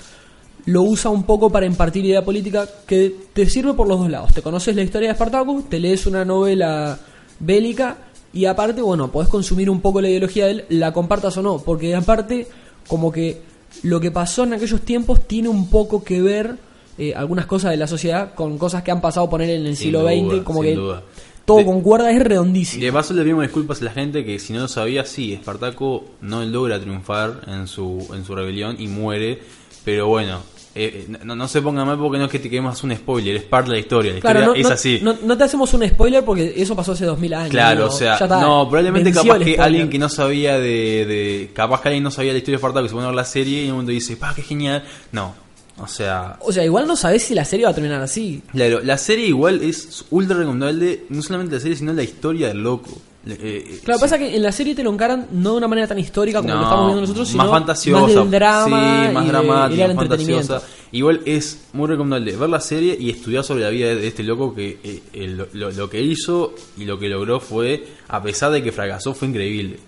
lo 0.67 0.83
usa 0.83 1.11
un 1.11 1.25
poco 1.25 1.51
para 1.51 1.67
impartir 1.67 2.05
idea 2.05 2.25
política 2.25 2.69
que 2.87 3.15
te 3.33 3.47
sirve 3.49 3.75
por 3.75 3.89
los 3.89 3.99
dos 3.99 4.11
lados. 4.11 4.33
Te 4.33 4.43
conoces 4.43 4.77
la 4.77 4.83
historia 4.83 5.09
de 5.09 5.13
Espartaco, 5.13 5.65
te 5.69 5.81
lees 5.81 6.07
una 6.07 6.25
novela 6.25 6.99
bélica 7.41 7.97
y 8.33 8.45
aparte, 8.47 8.81
bueno, 8.81 9.11
podés 9.11 9.29
consumir 9.29 9.69
un 9.69 9.81
poco 9.81 10.01
la 10.01 10.09
ideología 10.09 10.45
de 10.47 10.51
él, 10.53 10.65
la 10.71 10.93
compartas 10.93 11.37
o 11.37 11.43
no, 11.43 11.59
porque 11.59 11.95
aparte, 11.95 12.47
como 12.87 13.11
que 13.13 13.41
lo 13.83 14.01
que 14.01 14.11
pasó 14.11 14.45
en 14.45 14.53
aquellos 14.55 14.81
tiempos 14.83 15.27
tiene 15.27 15.49
un 15.49 15.69
poco 15.71 16.05
que 16.05 16.21
ver 16.23 16.57
eh, 16.99 17.15
algunas 17.15 17.47
cosas 17.47 17.71
de 17.71 17.77
la 17.77 17.87
sociedad 17.87 18.35
con 18.35 18.59
cosas 18.59 18.83
que 18.83 18.91
han 18.91 19.01
pasado 19.01 19.29
poner 19.31 19.51
en 19.51 19.67
el 19.67 19.77
Sin 19.77 19.85
siglo 19.87 20.01
duda, 20.03 20.13
XX, 20.13 20.45
como 20.45 20.63
sin 20.63 20.71
que 20.71 20.77
duda. 20.77 21.03
todo 21.45 21.57
De- 21.59 21.65
concuerda, 21.65 22.11
es 22.13 22.23
redondísimo. 22.23 22.85
de 22.85 22.93
paso 22.93 23.15
le 23.15 23.23
pedimos 23.23 23.43
disculpas 23.43 23.81
a 23.81 23.85
la 23.87 23.91
gente 23.93 24.25
que 24.25 24.39
si 24.39 24.53
no 24.53 24.61
lo 24.61 24.69
sabía, 24.69 25.05
sí, 25.05 25.33
Espartaco 25.33 26.05
no 26.21 26.45
logra 26.45 26.79
triunfar 26.81 27.41
en 27.49 27.67
su, 27.67 28.07
en 28.15 28.25
su 28.25 28.35
rebelión 28.35 28.77
y 28.79 28.87
muere, 28.89 29.41
pero 29.85 30.07
bueno, 30.07 30.41
eh, 30.75 31.07
eh, 31.11 31.19
no, 31.25 31.37
no 31.37 31.49
se 31.49 31.61
ponga 31.63 31.85
mal 31.85 31.99
porque 31.99 32.19
no 32.19 32.25
es 32.25 32.31
que 32.31 32.39
te 32.39 32.49
queremos 32.49 32.73
hacer 32.73 32.91
un 32.91 32.97
spoiler, 32.97 33.37
es 33.37 33.43
parte 33.45 33.71
de 33.71 33.77
la 33.77 33.81
historia, 33.81 34.13
la 34.15 34.21
Claro, 34.21 34.39
historia 34.41 34.55
no, 34.55 34.61
es 34.61 34.69
no- 34.69 34.75
así. 35.13 35.27
no- 35.27 35.37
te 35.37 35.45
hacemos 35.45 35.75
un 35.75 35.87
spoiler 35.89 36.25
porque 36.25 36.55
eso 36.57 36.75
pasó 36.75 36.93
hace 36.93 37.05
2000 37.05 37.35
años. 37.35 37.51
Claro, 37.51 37.81
¿no? 37.83 37.87
o 37.87 37.91
sea, 37.91 38.19
Ya 38.19 38.25
está, 38.25 38.41
no, 38.41 38.69
probablemente 38.69 39.13
capaz 39.13 39.39
que 39.41 39.57
alguien 39.59 39.91
que 39.91 39.99
no 39.99 40.09
sabía 40.09 40.59
de, 40.59 41.05
de- 41.07 41.51
capaz 41.55 41.83
que 41.83 41.89
alguien 41.89 42.05
no 42.05 42.11
sabía 42.11 42.33
la 42.33 42.39
historia 42.39 42.57
de 42.57 42.61
Espartaco 42.61 42.87
y 42.87 42.89
se 42.89 42.95
pone 42.95 43.05
a 43.05 43.09
ver 43.11 43.17
la 43.17 43.25
serie 43.25 43.61
y 43.61 43.65
en 43.65 43.71
un 43.71 43.77
momento 43.79 43.93
dice, 43.93 44.17
pa, 44.17 44.35
qué 44.35 44.43
genial. 44.43 44.83
No, 45.13 45.35
o 45.79 45.87
sea, 45.87 46.37
O 46.41 46.53
sea, 46.53 46.65
igual 46.65 46.87
no 46.87 46.97
sabés 46.97 47.23
si 47.23 47.35
la 47.35 47.45
serie 47.45 47.65
va 47.67 47.73
a 47.73 47.75
terminar 47.75 48.01
así. 48.03 48.43
Claro, 48.53 48.81
la 48.83 48.97
serie 48.99 49.27
igual 49.27 49.63
es 49.63 50.05
ultra 50.11 50.37
recomendable, 50.37 51.05
no 51.09 51.23
solamente 51.23 51.55
la 51.57 51.61
serie, 51.61 51.77
sino 51.77 51.93
la 51.93 52.03
historia 52.03 52.49
del 52.49 52.63
loco. 52.63 52.91
Eh, 53.25 53.39
eh, 53.41 53.81
Claro, 53.85 53.99
sí. 53.99 54.03
pasa 54.03 54.19
que 54.19 54.35
en 54.35 54.43
la 54.43 54.51
serie 54.51 54.75
te 54.75 54.83
lo 54.83 54.93
encaran 54.93 55.29
no 55.31 55.53
de 55.53 55.57
una 55.59 55.69
manera 55.69 55.87
tan 55.87 55.99
histórica 55.99 56.41
como 56.41 56.53
lo 56.55 56.63
estamos 56.63 56.87
viendo 56.87 57.01
nosotros, 57.03 57.29
sino 57.29 57.43
más 57.45 57.53
fantasiosa, 57.53 58.01
más 58.03 58.15
del 58.15 58.31
drama, 58.31 58.65
sí, 59.09 59.13
más 59.15 59.23
y 59.23 59.27
de- 59.27 59.33
dramática, 59.33 59.85
y 59.85 59.89
más 59.89 59.97
fantasiosa. 59.97 60.63
Igual 60.91 61.21
es 61.25 61.61
muy 61.73 61.87
recomendable 61.87 62.37
ver 62.37 62.49
la 62.51 62.61
serie 62.61 62.97
y 62.99 63.11
estudiar 63.11 63.45
sobre 63.45 63.63
la 63.63 63.71
vida 63.71 63.95
de 63.95 64.07
este 64.09 64.23
loco 64.25 64.55
que 64.55 64.79
eh, 64.83 65.03
eh, 65.13 65.47
lo, 65.53 65.89
que 65.89 66.03
hizo 66.03 66.55
y 66.77 66.85
lo 66.85 66.99
que 66.99 67.09
logró 67.09 67.39
fue, 67.39 67.87
a 68.09 68.21
pesar 68.23 68.51
de 68.51 68.63
que 68.63 68.73
fracasó, 68.73 69.15
fue 69.15 69.29
increíble. 69.29 69.79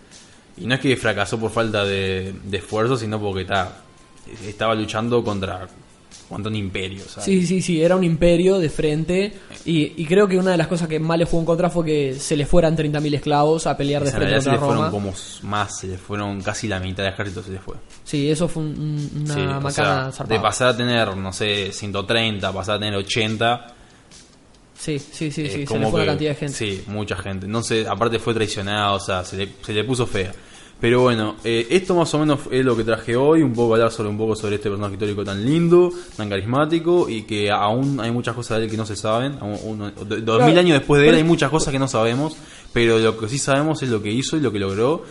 Y 0.56 0.66
no 0.66 0.74
es 0.76 0.80
que 0.80 0.96
fracasó 0.96 1.38
por 1.40 1.50
falta 1.50 1.84
de, 1.84 2.32
de 2.44 2.56
esfuerzo, 2.58 2.96
sino 2.96 3.20
porque 3.20 3.42
está, 3.42 3.82
estaba 4.46 4.74
luchando 4.76 5.24
contra, 5.24 5.66
contra 6.28 6.50
un 6.50 6.56
imperio. 6.56 7.04
¿sabes? 7.06 7.24
Sí, 7.24 7.46
sí, 7.46 7.60
sí, 7.62 7.82
era 7.82 7.96
un 7.96 8.04
imperio 8.04 8.58
de 8.58 8.68
frente. 8.68 9.32
Y, 9.64 9.92
y 10.02 10.06
creo 10.06 10.26
que 10.28 10.36
una 10.36 10.52
de 10.52 10.56
las 10.56 10.66
cosas 10.66 10.88
que 10.88 10.98
más 10.98 11.18
le 11.18 11.24
jugó 11.24 11.40
en 11.40 11.46
contra 11.46 11.70
fue 11.70 11.84
que 11.84 12.14
se 12.14 12.36
le 12.36 12.46
fueran 12.46 12.76
30.000 12.76 13.14
esclavos 13.14 13.66
a 13.66 13.76
pelear 13.76 14.02
de 14.02 14.08
En 14.10 14.14
frente 14.16 14.30
realidad 14.32 14.44
se 14.44 14.50
le 14.50 14.58
contra 14.58 14.88
fueron 14.90 14.90
como 14.90 15.50
más, 15.50 15.78
se 15.80 15.86
le 15.88 15.98
fueron 15.98 16.40
casi 16.42 16.68
la 16.68 16.80
mitad 16.80 17.02
del 17.04 17.12
ejército 17.12 17.42
se 17.42 17.50
le 17.52 17.58
fue. 17.58 17.76
Sí, 18.04 18.30
eso 18.30 18.48
fue 18.48 18.62
un- 18.62 18.78
un- 19.14 19.22
una 19.24 19.34
Sí, 19.34 19.40
o 19.40 19.60
macana 19.60 20.12
sea, 20.12 20.26
de 20.26 20.40
pasar 20.40 20.68
a 20.68 20.76
tener, 20.76 21.16
no 21.16 21.32
sé, 21.32 21.72
130, 21.72 22.52
pasar 22.52 22.76
a 22.76 22.78
tener 22.78 22.94
80, 22.96 23.66
Sí, 24.76 24.98
sí, 24.98 25.30
sí, 25.30 25.46
sí, 25.46 25.48
se 25.50 25.58
le 25.58 25.66
fue 25.66 25.78
que- 25.78 25.86
una 25.96 26.04
cantidad 26.06 26.30
de 26.32 26.36
gente. 26.36 26.54
Sí, 26.54 26.84
mucha 26.88 27.16
gente. 27.16 27.46
No 27.46 27.62
sé, 27.62 27.86
aparte 27.88 28.18
fue 28.18 28.34
traicionado, 28.34 28.96
o 28.96 29.00
sea, 29.00 29.24
se 29.24 29.36
le, 29.36 29.48
se 29.62 29.72
le 29.72 29.82
puso 29.84 30.06
fea. 30.06 30.34
Pero 30.80 31.00
bueno, 31.00 31.36
eh, 31.44 31.66
esto 31.70 31.94
más 31.94 32.12
o 32.12 32.18
menos 32.18 32.40
es 32.50 32.62
lo 32.64 32.76
que 32.76 32.84
traje 32.84 33.16
hoy, 33.16 33.42
un 33.42 33.54
poco 33.54 33.74
hablar 33.74 33.90
sobre 33.90 34.10
un 34.10 34.18
poco 34.18 34.36
sobre 34.36 34.56
este 34.56 34.68
personaje 34.68 34.94
histórico 34.94 35.24
tan 35.24 35.42
lindo, 35.44 35.90
tan 36.16 36.28
carismático 36.28 37.08
y 37.08 37.22
que 37.22 37.50
aún 37.50 38.00
hay 38.00 38.10
muchas 38.10 38.34
cosas 38.34 38.58
de 38.58 38.64
él 38.64 38.70
que 38.70 38.76
no 38.76 38.84
se 38.84 38.94
saben. 38.96 39.38
Uno- 39.64 39.90
do- 39.92 40.20
dos 40.20 40.44
mil 40.44 40.58
años 40.58 40.78
después 40.78 41.00
de 41.00 41.08
él 41.08 41.14
hay 41.14 41.24
muchas 41.24 41.48
cosas 41.50 41.72
que 41.72 41.78
no 41.78 41.88
sabemos, 41.88 42.36
pero 42.72 42.98
lo 42.98 43.16
que 43.16 43.28
sí 43.28 43.38
sabemos 43.38 43.82
es 43.82 43.88
lo 43.88 44.02
que 44.02 44.10
hizo 44.12 44.36
y 44.36 44.40
lo 44.40 44.52
que 44.52 44.58
logró. 44.58 45.04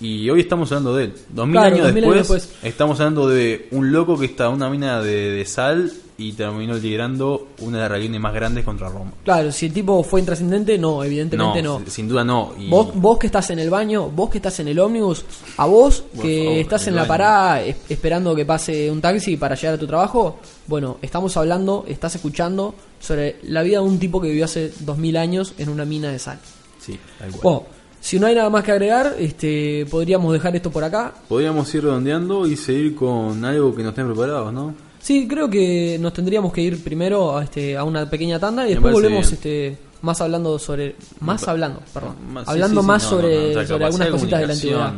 Y 0.00 0.28
hoy 0.28 0.40
estamos 0.40 0.70
hablando 0.72 0.94
de 0.94 1.04
él. 1.04 1.14
Dos 1.30 1.46
mil 1.46 1.54
Claro, 1.54 1.66
años, 1.68 1.82
2000 1.86 2.04
años 2.04 2.16
después, 2.16 2.42
después. 2.48 2.64
estamos 2.70 3.00
hablando 3.00 3.28
de 3.28 3.68
un 3.70 3.92
loco 3.92 4.18
que 4.18 4.26
está 4.26 4.46
en 4.48 4.52
una 4.52 4.68
mina 4.68 5.00
de, 5.00 5.30
de 5.30 5.44
sal 5.46 5.90
y 6.18 6.32
terminó 6.32 6.74
liderando 6.74 7.48
una 7.60 7.76
de 7.76 7.82
las 7.82 7.90
rebeliones 7.90 8.20
más 8.22 8.32
grandes 8.32 8.64
contra 8.64 8.88
Roma. 8.88 9.12
Claro, 9.22 9.52
si 9.52 9.66
el 9.66 9.72
tipo 9.74 10.02
fue 10.02 10.20
intrascendente, 10.20 10.78
no, 10.78 11.04
evidentemente 11.04 11.62
no. 11.62 11.78
sin- 11.80 11.90
sin 11.90 12.08
duda 12.08 12.24
no. 12.24 12.54
Y- 12.58 12.70
Vos, 12.70 12.88
vos 12.94 13.18
que 13.18 13.26
estás 13.26 13.50
en 13.50 13.58
el 13.58 13.68
baño, 13.68 14.08
vos 14.08 14.30
que 14.30 14.38
estás 14.38 14.58
en 14.60 14.68
el 14.68 14.78
ómnibus, 14.78 15.24
a 15.58 15.66
vos 15.66 16.04
que 16.22 16.44
favor, 16.44 16.58
estás 16.58 16.86
en 16.86 16.94
la 16.94 17.02
baño. 17.02 17.08
parada 17.08 17.62
es- 17.62 17.76
esperando 17.90 18.34
que 18.34 18.46
pase 18.46 18.90
un 18.90 19.00
taxi 19.02 19.36
para 19.36 19.54
llegar 19.56 19.74
a 19.74 19.78
tu 19.78 19.86
trabajo, 19.86 20.38
bueno, 20.66 20.96
estamos 21.02 21.36
hablando, 21.36 21.84
estás 21.86 22.14
escuchando 22.14 22.74
sobre 22.98 23.36
la 23.42 23.62
vida 23.62 23.80
de 23.80 23.84
un 23.84 23.98
tipo 23.98 24.18
que 24.20 24.28
vivió 24.28 24.46
hace 24.46 24.72
2000 24.80 25.16
años 25.18 25.52
en 25.58 25.68
una 25.68 25.84
mina 25.84 26.10
de 26.10 26.18
sal. 26.18 26.38
Sí, 26.80 26.98
tal 27.18 27.30
cual. 27.32 27.40
Bueno, 27.42 27.62
si 28.00 28.18
no 28.18 28.26
hay 28.26 28.34
nada 28.36 28.48
más 28.48 28.64
que 28.64 28.72
agregar, 28.72 29.16
este, 29.18 29.84
podríamos 29.90 30.32
dejar 30.32 30.56
esto 30.56 30.70
por 30.70 30.82
acá. 30.82 31.12
Podríamos 31.28 31.72
ir 31.74 31.82
redondeando 31.84 32.46
y 32.46 32.56
seguir 32.56 32.94
con 32.94 33.44
algo 33.44 33.74
que 33.74 33.82
nos 33.82 33.90
estén 33.90 34.06
preparados, 34.06 34.50
¿no? 34.52 34.85
Sí, 35.06 35.28
creo 35.28 35.48
que 35.48 35.98
nos 36.00 36.12
tendríamos 36.12 36.52
que 36.52 36.60
ir 36.62 36.82
primero 36.82 37.38
a, 37.38 37.44
este, 37.44 37.76
a 37.76 37.84
una 37.84 38.10
pequeña 38.10 38.40
tanda 38.40 38.64
y 38.64 38.70
Me 38.70 38.74
después 38.74 38.92
volvemos 38.92 39.22
bien. 39.22 39.34
este, 39.34 39.78
más 40.02 40.20
hablando 40.20 40.58
sobre... 40.58 40.96
Más 41.20 41.46
hablando, 41.46 41.80
perdón. 41.94 42.16
Sí, 42.18 42.42
hablando 42.44 42.80
sí, 42.80 42.84
sí, 42.84 42.88
más 42.88 43.02
no, 43.04 43.08
sobre, 43.10 43.36
no, 43.36 43.42
no, 43.44 43.50
o 43.50 43.52
sea, 43.52 43.66
sobre 43.68 43.84
algunas 43.84 44.06
de 44.08 44.10
cositas 44.10 44.40
de 44.40 44.46
la 44.48 44.52
antigüedad. 44.52 44.94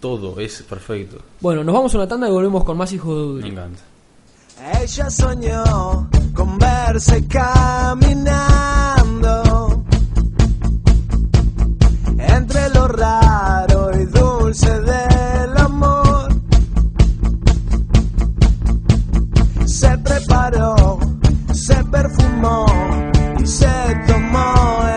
Todo, 0.00 0.40
es 0.40 0.62
perfecto. 0.62 1.18
Bueno, 1.42 1.62
nos 1.62 1.74
vamos 1.74 1.92
a 1.94 1.98
una 1.98 2.08
tanda 2.08 2.26
y 2.26 2.30
volvemos 2.30 2.64
con 2.64 2.78
más 2.78 2.90
hijos 2.94 3.36
de 3.36 3.42
Me 3.42 3.48
encanta. 3.48 3.82
Ella 4.80 5.10
soñó 5.10 6.08
con 6.32 6.58
verse 6.58 7.26
caminando 7.26 8.24
entre 12.16 12.70
lo 12.70 12.88
raro 12.88 13.90
y 13.94 14.06
dulce 14.06 14.80
del 14.80 14.93
preparó, 20.04 20.98
se 21.52 21.74
perfumó 21.84 22.66
y 23.40 23.46
se 23.46 23.66
tomó 24.06 24.93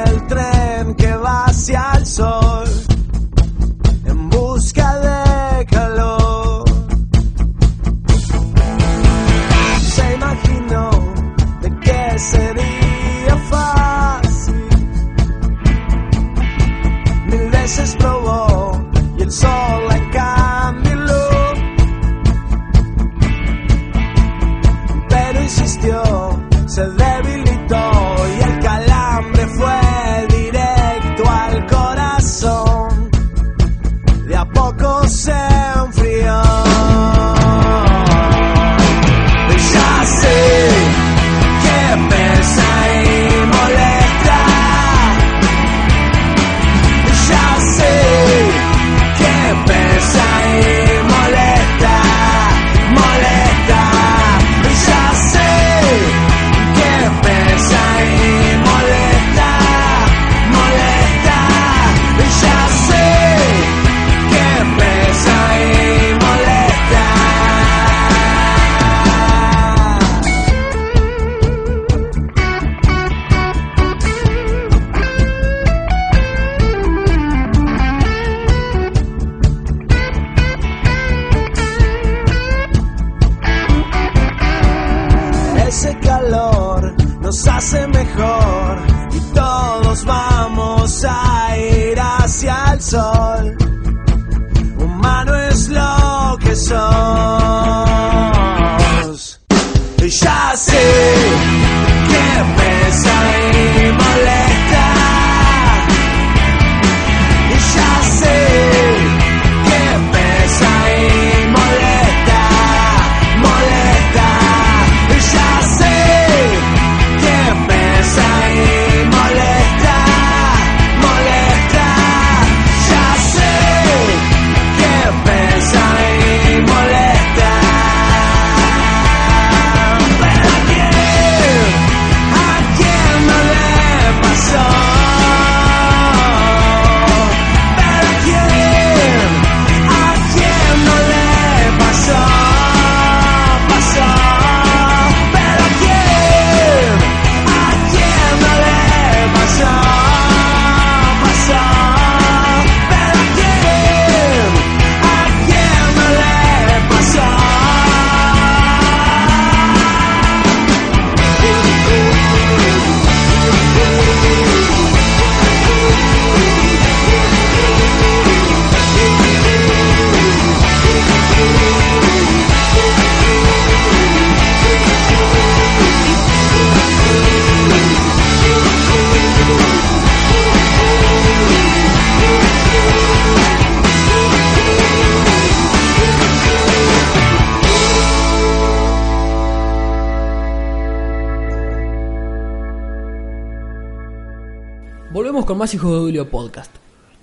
más 195.67 195.73
Hijos 195.73 195.91
de 195.91 195.99
Julio 195.99 196.29
Podcast. 196.29 196.73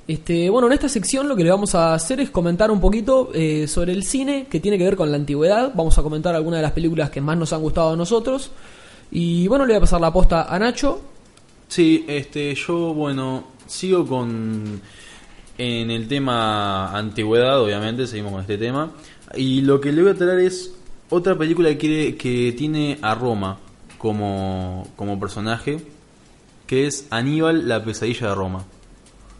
Este, 0.07 0.51
bueno, 0.51 0.67
en 0.67 0.75
esta 0.75 0.87
sección 0.91 1.29
lo 1.29 1.35
que 1.35 1.45
le 1.45 1.49
vamos 1.51 1.75
a 1.75 1.95
hacer 1.95 2.21
es 2.21 2.29
comentar 2.29 2.71
un 2.71 2.79
poquito 2.79 3.31
eh, 3.33 3.67
sobre 3.67 3.93
el 3.93 4.05
cine 4.05 4.49
que 4.51 4.61
tiene 4.61 4.77
que 4.77 4.85
ver 4.85 4.97
con 4.97 5.11
la 5.11 5.17
antigüedad. 5.17 5.73
Vamos 5.75 5.97
a 5.97 6.03
comentar 6.03 6.35
algunas 6.35 6.59
de 6.59 6.63
las 6.63 6.73
películas 6.73 7.09
que 7.09 7.23
más 7.23 7.39
nos 7.39 7.55
han 7.55 7.63
gustado 7.63 7.95
a 7.95 7.97
nosotros. 7.97 8.51
Y 9.11 9.49
bueno, 9.49 9.65
le 9.65 9.73
voy 9.73 9.79
a 9.79 9.81
pasar 9.81 9.99
la 9.99 10.13
posta 10.13 10.55
a 10.55 10.59
Nacho. 10.59 11.01
Sí, 11.69 12.05
este, 12.07 12.55
yo, 12.55 12.93
bueno, 12.93 13.45
sigo 13.67 14.07
con. 14.07 14.79
En 15.57 15.91
el 15.91 16.07
tema 16.07 16.95
antigüedad, 16.95 17.63
obviamente, 17.63 18.07
seguimos 18.07 18.33
con 18.33 18.43
este 18.43 18.59
tema. 18.59 18.93
Y 19.35 19.63
lo 19.63 19.81
que 19.81 19.91
le 19.91 20.03
voy 20.03 20.11
a 20.11 20.15
traer 20.17 20.41
es 20.41 20.75
otra 21.09 21.35
película 21.39 21.79
que, 21.79 22.15
que 22.19 22.55
tiene 22.59 22.99
a 23.01 23.15
Roma 23.15 23.57
como, 23.97 24.87
como 24.97 25.19
personaje, 25.19 25.94
que 26.67 26.87
es 26.87 27.07
Aníbal, 27.11 27.69
la 27.69 27.85
pesadilla 27.85 28.29
de 28.29 28.35
Roma. 28.35 28.65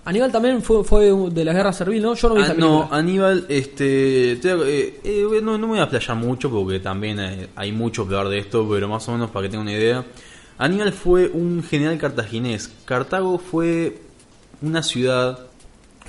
Aníbal 0.07 0.31
también 0.31 0.63
fue, 0.63 0.85
fue 0.85 1.11
de 1.31 1.45
la 1.47 1.55
guerra 1.55 1.73
servil, 1.73 2.03
¿no? 2.03 2.15
Yo 2.15 2.29
no 2.29 2.35
vi 2.35 2.43
Ah, 2.43 2.45
esa 2.45 2.55
no. 2.55 2.89
Aníbal, 2.93 3.47
este, 3.49 4.37
te- 4.37 4.53
eh, 4.53 5.01
eh, 5.03 5.41
no, 5.43 5.53
no 5.57 5.67
me 5.67 5.67
voy 5.69 5.79
a 5.79 5.85
explayar 5.85 6.17
mucho 6.19 6.51
porque 6.51 6.79
también 6.81 7.19
eh, 7.21 7.49
hay 7.57 7.73
mucho 7.73 8.07
que 8.07 8.15
hablar 8.15 8.31
de 8.31 8.39
esto, 8.41 8.69
pero 8.69 8.87
más 8.87 9.09
o 9.09 9.13
menos 9.13 9.31
para 9.31 9.45
que 9.45 9.51
tengan 9.51 9.67
una 9.69 9.73
idea. 9.77 10.05
Aníbal 10.59 10.93
fue 10.93 11.29
un 11.33 11.63
general 11.63 11.97
cartaginés. 11.97 12.71
Cartago 12.85 13.39
fue 13.39 13.99
una 14.61 14.83
ciudad, 14.83 15.39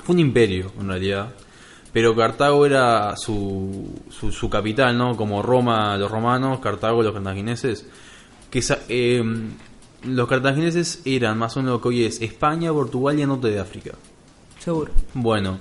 fue 0.04 0.14
un 0.16 0.20
imperio 0.20 0.74
en 0.80 0.90
realidad, 0.90 1.30
pero 1.94 2.14
Cartago 2.14 2.66
era 2.66 3.16
su, 3.16 3.90
su, 4.10 4.30
su 4.34 4.50
capital, 4.50 4.98
¿no? 4.98 5.16
Como 5.16 5.42
Roma, 5.42 5.98
los 5.98 6.12
romanos, 6.12 6.60
Cartago, 6.60 7.02
los 7.02 7.14
cartagineses. 7.14 7.88
Que 8.52 8.62
eh, 8.90 9.24
los 10.06 10.28
cartagineses 10.28 11.02
eran 11.06 11.38
más 11.38 11.56
o 11.58 11.60
menos 11.60 11.74
lo 11.74 11.82
que 11.82 11.88
hoy 11.90 12.04
es 12.06 12.22
España, 12.22 12.72
Portugal 12.72 13.18
y 13.18 13.24
el 13.24 13.28
norte 13.28 13.50
de 13.50 13.60
África. 13.60 13.92
Seguro. 14.60 14.92
Bueno, 15.14 15.60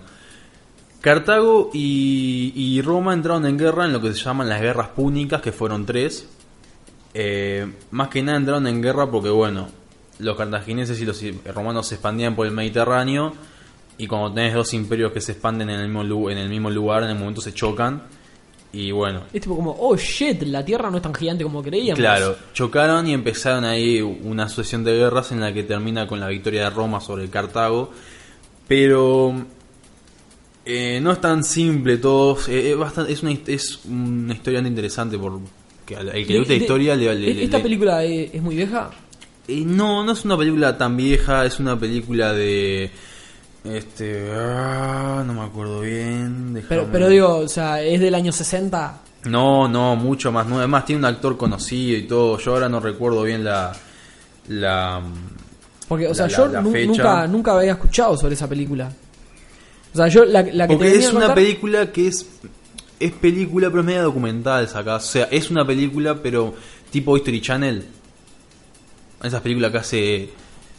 Cartago 1.01 1.71
y, 1.75 2.53
y 2.55 2.81
Roma 2.81 3.12
entraron 3.12 3.45
en 3.45 3.59
guerra 3.59 3.85
en 3.85 3.93
lo 3.93 4.01
que 4.01 4.15
se 4.15 4.25
llaman 4.25 4.49
las 4.49 4.61
guerras 4.61 4.89
púnicas, 4.89 5.43
que 5.43 5.53
fueron 5.53 5.85
tres. 5.85 6.27
Eh, 7.12 7.71
más 7.91 8.09
que 8.09 8.23
nada 8.23 8.39
entraron 8.39 8.66
en 8.66 8.81
guerra 8.81 9.11
porque, 9.11 9.29
bueno, 9.29 9.69
los 10.19 10.37
cartagineses 10.37 11.01
y 11.01 11.05
los 11.05 11.23
romanos 11.55 11.89
se 11.89 11.97
expandían 11.97 12.35
por 12.35 12.47
el 12.47 12.53
Mediterráneo 12.53 13.35
y 13.99 14.07
cuando 14.07 14.33
tenés 14.33 14.55
dos 14.55 14.75
imperios 14.75 15.12
que 15.12 15.21
se 15.21 15.33
expanden 15.33 15.71
en 15.71 15.81
el 15.81 15.89
mismo, 15.89 16.31
en 16.31 16.39
el 16.39 16.49
mismo 16.49 16.71
lugar, 16.71 17.05
en 17.05 17.11
el 17.11 17.19
momento 17.19 17.41
se 17.41 17.53
chocan. 17.53 18.03
Y 18.77 18.91
bueno, 18.91 19.23
Es 19.33 19.41
tipo 19.43 19.55
como, 19.55 19.71
oh 19.79 19.97
shit, 19.97 20.43
la 20.43 20.65
Tierra 20.65 20.91
no 20.91 20.97
es 20.97 21.03
tan 21.03 21.15
gigante 21.15 21.45
como 21.45 21.63
creíamos. 21.63 21.99
Claro, 21.99 22.37
chocaron 22.53 23.07
y 23.07 23.13
empezaron 23.13 23.65
ahí 23.65 24.01
una 24.01 24.49
sucesión 24.49 24.83
de 24.83 24.97
guerras 24.97 25.31
en 25.31 25.41
la 25.41 25.53
que 25.53 25.63
termina 25.63 26.07
con 26.09 26.19
la 26.19 26.27
victoria 26.29 26.65
de 26.65 26.71
Roma 26.71 27.01
sobre 27.01 27.29
Cartago. 27.31 27.93
Pero 28.67 29.33
eh, 30.65 30.99
no 31.03 31.13
es 31.13 31.21
tan 31.21 31.45
simple 31.45 31.99
todo. 31.99 32.37
eh, 32.49 32.71
es, 32.73 32.77
bastante, 32.77 33.13
es, 33.13 33.23
una, 33.23 33.33
es 33.47 33.81
una 33.89 34.33
historia 34.35 34.61
interesante 34.61 35.19
porque 35.19 35.97
al 35.97 36.09
el 36.09 36.27
que 36.27 36.33
le 36.33 36.39
gusta 36.41 36.55
la 36.55 36.59
historia 36.61 36.97
le, 36.97 37.15
le- 37.15 37.35
le- 37.35 37.45
¿Esta 37.45 37.63
película 37.63 38.03
es, 38.05 38.35
es 38.35 38.43
muy 38.43 38.57
vieja? 38.57 38.91
Eh, 39.47 39.63
no, 39.67 40.03
no 40.03 40.13
es 40.13 40.25
una 40.25 40.37
película 40.39 40.77
tan 40.79 40.97
vieja, 40.97 41.45
es 41.45 41.61
una 41.61 41.79
película 41.79 42.33
de... 42.33 42.91
Este... 43.65 44.31
ah, 44.35 45.23
no 45.27 45.32
me 45.35 45.41
acuerdo 45.41 45.81
bien. 45.81 46.62
Pero, 46.69 46.82
déjame- 46.82 46.93
pero 46.93 47.09
digo, 47.09 47.36
o 47.39 47.49
sea, 47.49 47.82
es 47.82 47.99
del 48.01 48.15
año 48.15 48.31
60. 48.31 49.01
No, 49.24 49.66
no, 49.69 49.97
mucho 49.97 50.31
más 50.31 50.45
nuevo. 50.47 50.59
Además 50.61 50.85
tiene 50.85 50.99
un 51.01 51.05
actor 51.07 51.36
conocido 51.36 51.97
y 51.97 52.03
todo. 52.03 52.39
Yo 52.39 52.53
ahora 52.53 52.69
no 52.69 52.78
recuerdo 52.81 53.23
bien 53.23 53.43
la... 53.43 53.73
la 54.49 55.01
Porque, 55.89 56.07
o 56.07 56.09
La- 56.11 56.15
sea, 56.15 56.27
yo 56.28 56.47
la 56.49 56.61
nunca, 56.61 57.27
nunca 57.27 57.57
había 57.57 57.73
escuchado 57.73 58.16
sobre 58.19 58.35
esa 58.35 58.47
película. 58.49 58.93
O 59.95 59.97
sea, 59.97 60.09
yo 60.09 60.24
la, 60.27 60.43
la 60.43 60.69
que 60.69 60.74
porque 60.74 60.95
es 60.97 61.11
una 61.11 61.20
contar- 61.28 61.35
película 61.35 61.91
que 61.93 62.09
es... 62.09 62.27
Es 63.01 63.12
película, 63.12 63.69
pero 63.70 63.81
es 63.81 63.86
media 63.86 64.03
documental, 64.03 64.69
sacás. 64.69 65.05
O 65.09 65.12
sea, 65.12 65.24
es 65.31 65.51
una 65.51 65.66
película, 65.66 66.23
pero 66.23 66.55
tipo 66.91 67.16
History 67.16 67.41
Channel. 67.41 67.85
Esas 69.23 69.41
películas 69.41 69.70
que 69.73 69.78
hace... 69.78 70.28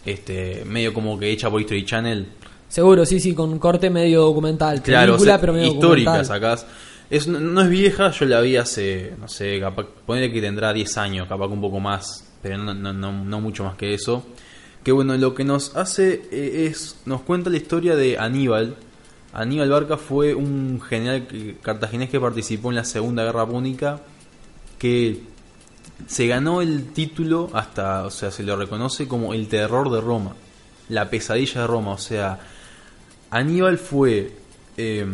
Este, 0.06 0.64
medio 0.66 0.94
como 0.94 1.18
que 1.18 1.32
hecha 1.32 1.50
por 1.50 1.60
History 1.60 1.84
Channel. 1.84 2.28
Seguro, 2.68 3.06
sí, 3.06 3.20
sí, 3.20 3.34
con 3.34 3.58
corte 3.60 3.90
medio 3.90 4.22
documental. 4.22 4.82
Claro, 4.82 5.14
película, 5.14 5.32
o 5.32 5.34
sea, 5.36 5.42
pero 5.42 5.54
medio 5.54 5.68
histórica 5.74 6.12
documental. 6.18 6.26
sacás. 6.26 6.66
Es, 7.10 7.28
no- 7.28 7.62
es 7.62 7.70
vieja, 7.70 8.12
yo 8.12 8.26
la 8.26 8.42
vi 8.42 8.58
hace, 8.58 9.14
no 9.20 9.28
sé, 9.28 9.60
capaz, 9.60 9.86
ponele 10.06 10.32
que 10.32 10.42
tendrá 10.42 10.74
10 10.74 10.98
años, 10.98 11.28
capaz 11.28 11.48
que 11.48 11.54
un 11.54 11.62
poco 11.62 11.80
más, 11.80 12.26
pero 12.42 12.58
no, 12.58 12.74
no, 12.74 12.92
no, 12.94 13.12
no 13.12 13.42
mucho 13.42 13.64
más 13.64 13.76
que 13.78 13.94
eso. 13.94 14.26
Que 14.84 14.92
bueno, 14.92 15.16
lo 15.18 15.34
que 15.34 15.44
nos 15.44 15.76
hace 15.76 16.24
eh, 16.32 16.68
es, 16.70 16.98
nos 17.06 17.22
cuenta 17.22 17.50
la 17.50 17.58
historia 17.58 17.96
de 17.96 18.18
Aníbal. 18.18 18.76
Aníbal 19.34 19.70
Barca 19.70 19.98
fue 19.98 20.34
un 20.34 20.82
general 20.82 21.28
cartaginés 21.62 22.10
que 22.10 22.20
participó 22.20 22.70
en 22.70 22.76
la 22.78 22.84
Segunda 22.86 23.24
Guerra 23.24 23.46
Púnica, 23.46 24.02
que 24.80 25.22
se 26.08 26.28
ganó 26.28 26.62
el 26.62 26.88
título 26.94 27.50
hasta, 27.54 28.06
o 28.06 28.12
sea, 28.12 28.32
se 28.32 28.44
lo 28.44 28.56
reconoce 28.56 29.08
como 29.08 29.34
el 29.34 29.48
terror 29.48 29.92
de 29.92 30.02
Roma, 30.02 30.36
la 30.90 31.10
pesadilla 31.10 31.62
de 31.62 31.68
Roma, 31.68 31.92
o 31.92 31.98
sea, 31.98 32.40
Aníbal 33.38 33.78
fue 33.78 34.32
eh, 34.78 35.06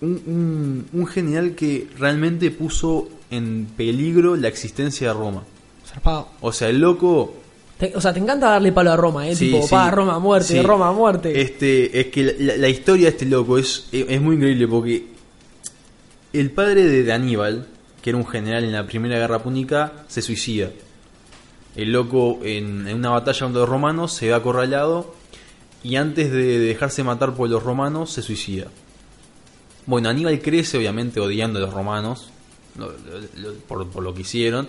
un, 0.00 0.22
un- 0.26 0.86
un 0.92 1.06
general 1.06 1.54
que 1.54 1.88
realmente 1.98 2.50
puso 2.50 3.08
en 3.30 3.66
peligro 3.76 4.36
la 4.36 4.48
existencia 4.48 5.08
de 5.08 5.14
Roma. 5.14 5.42
Zarpado. 5.86 6.28
O 6.40 6.52
sea, 6.52 6.68
el 6.68 6.78
loco... 6.80 7.34
Te- 7.78 7.92
o 7.94 8.00
sea, 8.00 8.12
te 8.12 8.20
encanta 8.20 8.50
darle 8.50 8.72
palo 8.72 8.90
a 8.92 8.96
Roma, 8.96 9.28
¿eh? 9.28 9.36
Sí, 9.36 9.46
tipo, 9.50 9.62
sí. 9.62 9.68
pa, 9.70 9.90
Roma 9.90 10.14
a 10.14 10.18
muerte, 10.18 10.54
Sí. 10.54 10.62
Roma 10.62 10.88
a 10.88 10.92
muerte. 10.92 11.40
Este, 11.40 12.00
es 12.00 12.06
que 12.06 12.24
la, 12.24 12.32
la- 12.38 12.56
la 12.56 12.68
historia 12.68 13.04
de 13.06 13.10
este 13.10 13.26
loco 13.26 13.58
es, 13.58 13.88
es 13.92 14.20
muy 14.20 14.36
increíble 14.36 14.66
porque 14.68 15.06
el 16.32 16.50
padre 16.50 16.84
de, 16.84 17.02
de 17.02 17.12
Aníbal, 17.12 17.66
que 18.02 18.10
era 18.10 18.16
un 18.18 18.26
general 18.26 18.64
en 18.64 18.72
la 18.72 18.86
Primera 18.86 19.18
Guerra 19.18 19.42
Púnica, 19.42 19.92
se 20.08 20.22
suicida. 20.22 20.70
El 21.74 21.92
loco 21.92 22.40
en, 22.42 22.88
en 22.88 22.96
una 22.96 23.10
batalla 23.10 23.40
contra 23.40 23.60
los 23.60 23.68
romanos 23.68 24.12
se 24.14 24.28
ve 24.28 24.34
acorralado 24.34 25.14
y 25.86 25.96
antes 25.96 26.32
de 26.32 26.58
dejarse 26.58 27.04
matar 27.04 27.34
por 27.34 27.48
los 27.48 27.62
romanos 27.62 28.10
se 28.12 28.22
suicida. 28.22 28.66
Bueno, 29.86 30.08
Aníbal 30.08 30.40
crece 30.40 30.76
obviamente 30.78 31.20
odiando 31.20 31.58
a 31.58 31.62
los 31.62 31.72
romanos 31.72 32.30
lo- 32.76 33.54
por, 33.68 34.02
lo 34.02 34.12
que 34.14 34.22
hicieron 34.22 34.68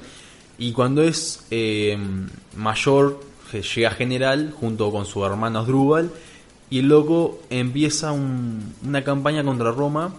y 0.60 0.72
cuando 0.74 1.02
es 1.04 1.46
eh, 1.50 1.98
mayor 2.56 3.20
llega 3.76 3.92
general 3.92 4.54
junto 4.60 4.92
con 4.92 5.06
su 5.06 5.26
hermano 5.26 5.60
Asdrúbal 5.60 6.12
y 6.70 6.80
el 6.80 6.88
loco 6.90 7.42
empieza 7.50 8.12
un- 8.12 8.76
una 8.86 9.04
campaña 9.04 9.44
contra 9.44 9.72
Roma 9.72 10.14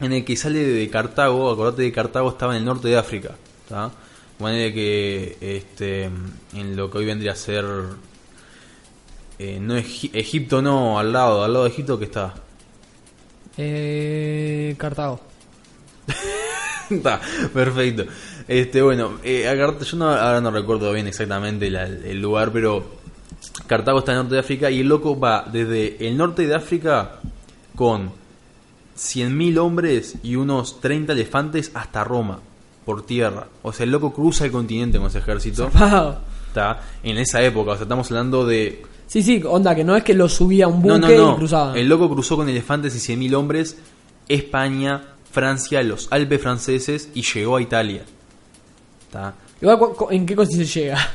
en 0.00 0.12
el 0.12 0.24
que 0.24 0.36
sale 0.36 0.62
de 0.64 0.88
Cartago, 0.88 1.50
acordate 1.50 1.82
de 1.82 1.92
Cartago 1.92 2.30
estaba 2.30 2.52
en 2.54 2.60
el 2.60 2.64
norte 2.64 2.88
de 2.88 2.96
África, 2.96 3.34
¿tá? 3.68 3.90
Ponele 4.38 4.72
que 4.72 5.36
este, 5.40 6.04
en 6.54 6.76
lo 6.76 6.90
que 6.90 6.98
hoy 6.98 7.04
vendría 7.06 7.32
a 7.32 7.36
ser 7.36 7.64
eh, 9.38 9.58
no 9.60 9.76
Egi- 9.76 10.10
Egipto 10.12 10.62
no, 10.62 10.98
al 10.98 11.12
lado, 11.12 11.44
al 11.44 11.52
lado 11.52 11.64
de 11.64 11.70
Egipto 11.70 11.98
que 11.98 12.04
está. 12.06 12.34
Eh, 13.56 14.74
Cartago. 14.78 15.20
Está, 16.90 17.20
perfecto. 17.52 18.04
Este, 18.46 18.80
bueno, 18.80 19.18
eh, 19.24 19.48
a 19.48 19.54
yo 19.54 19.96
no, 19.96 20.08
ahora 20.10 20.40
no 20.40 20.50
recuerdo 20.52 20.92
bien 20.92 21.08
exactamente 21.08 21.68
la- 21.68 21.86
el 21.86 22.20
lugar, 22.22 22.52
pero 22.52 22.86
Cartago 23.66 23.98
está 24.00 24.12
en 24.12 24.18
el 24.18 24.22
norte 24.24 24.34
de 24.36 24.40
África 24.40 24.70
y 24.70 24.80
el 24.80 24.88
loco 24.88 25.18
va 25.18 25.44
desde 25.50 26.06
el 26.06 26.16
norte 26.16 26.46
de 26.46 26.54
África 26.54 27.16
con 27.74 28.12
100.000 28.96 29.58
hombres 29.58 30.14
y 30.22 30.36
unos 30.36 30.80
30 30.80 31.12
elefantes 31.14 31.72
hasta 31.74 32.04
Roma, 32.04 32.38
por 32.84 33.04
tierra. 33.04 33.48
O 33.62 33.72
sea, 33.72 33.82
el 33.84 33.90
loco 33.90 34.12
cruza 34.12 34.44
el 34.44 34.52
continente 34.52 34.98
con 34.98 35.08
ese 35.08 35.18
ejército. 35.18 35.68
Está 36.48 36.82
en 37.02 37.18
esa 37.18 37.42
época, 37.42 37.72
o 37.72 37.74
sea, 37.74 37.82
estamos 37.82 38.08
hablando 38.12 38.46
de 38.46 38.82
Sí, 39.06 39.22
sí, 39.22 39.42
onda, 39.46 39.74
que 39.74 39.84
no 39.84 39.96
es 39.96 40.02
que 40.02 40.14
lo 40.14 40.28
subía 40.28 40.64
a 40.64 40.68
un 40.68 40.82
no, 40.82 40.94
buque 40.94 41.16
no, 41.16 41.26
no. 41.26 41.32
y 41.32 41.36
cruzaba. 41.36 41.78
El 41.78 41.88
loco 41.88 42.10
cruzó 42.10 42.36
con 42.36 42.48
elefantes 42.48 42.94
y 42.96 43.14
100.000 43.14 43.34
hombres 43.34 43.78
España, 44.28 45.02
Francia, 45.30 45.82
los 45.82 46.08
Alpes 46.10 46.40
franceses 46.40 47.10
y 47.14 47.22
llegó 47.22 47.56
a 47.56 47.62
Italia. 47.62 48.02
¿Tá? 49.10 49.34
Igual, 49.60 49.78
¿en 50.10 50.26
qué 50.26 50.36
consiste 50.36 50.64
llega? 50.80 50.98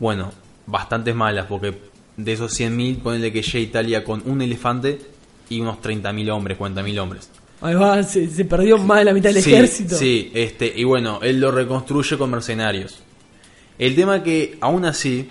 Bueno, 0.00 0.30
bastantes 0.64 1.12
malas 1.12 1.46
porque 1.48 1.76
de 2.16 2.32
esos 2.32 2.52
100.000 2.56 2.98
ponele 2.98 3.32
que 3.32 3.42
llega 3.42 3.58
a 3.58 3.62
Italia 3.62 4.04
con 4.04 4.22
un 4.26 4.40
elefante 4.40 5.00
y 5.48 5.60
unos 5.60 5.78
30.000 5.78 6.30
hombres, 6.30 6.56
40.000 6.56 6.98
hombres. 7.00 7.30
Ahí 7.60 7.74
va, 7.74 8.00
se, 8.04 8.28
se 8.28 8.44
perdió 8.44 8.78
más 8.78 8.98
de 8.98 9.04
la 9.06 9.12
mitad 9.12 9.30
del 9.30 9.42
sí, 9.42 9.52
ejército. 9.52 9.96
Sí, 9.96 10.30
este, 10.34 10.72
y 10.76 10.84
bueno, 10.84 11.18
él 11.20 11.40
lo 11.40 11.50
reconstruye 11.50 12.16
con 12.16 12.30
mercenarios. 12.30 13.00
El 13.76 13.96
tema 13.96 14.22
que, 14.22 14.56
aún 14.60 14.84
así, 14.84 15.28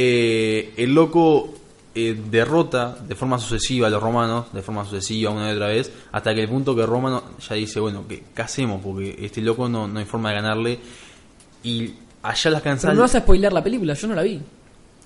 eh, 0.00 0.74
el 0.76 0.94
loco 0.94 1.52
eh, 1.92 2.16
derrota 2.30 2.96
de 3.08 3.16
forma 3.16 3.36
sucesiva 3.40 3.88
a 3.88 3.90
los 3.90 4.00
romanos, 4.00 4.46
de 4.52 4.62
forma 4.62 4.84
sucesiva 4.84 5.32
una 5.32 5.50
y 5.50 5.54
otra 5.54 5.66
vez, 5.66 5.90
hasta 6.12 6.32
que 6.36 6.42
el 6.42 6.48
punto 6.48 6.76
que 6.76 6.86
Roma 6.86 7.10
no- 7.10 7.24
ya 7.48 7.56
dice, 7.56 7.80
bueno, 7.80 8.04
¿qué, 8.08 8.22
qué 8.32 8.42
hacemos? 8.42 8.80
Porque 8.80 9.16
este 9.20 9.40
loco 9.42 9.68
no, 9.68 9.88
no 9.88 9.98
hay 9.98 10.04
forma 10.04 10.28
de 10.28 10.34
ganarle. 10.36 10.78
Y 11.64 11.94
allá 12.22 12.50
las 12.52 12.62
cansadas... 12.62 12.94
no 12.94 13.02
vas 13.02 13.16
a 13.16 13.20
spoilear 13.20 13.52
la 13.52 13.64
película, 13.64 13.94
yo 13.94 14.06
no 14.06 14.14
la 14.14 14.22
vi. 14.22 14.40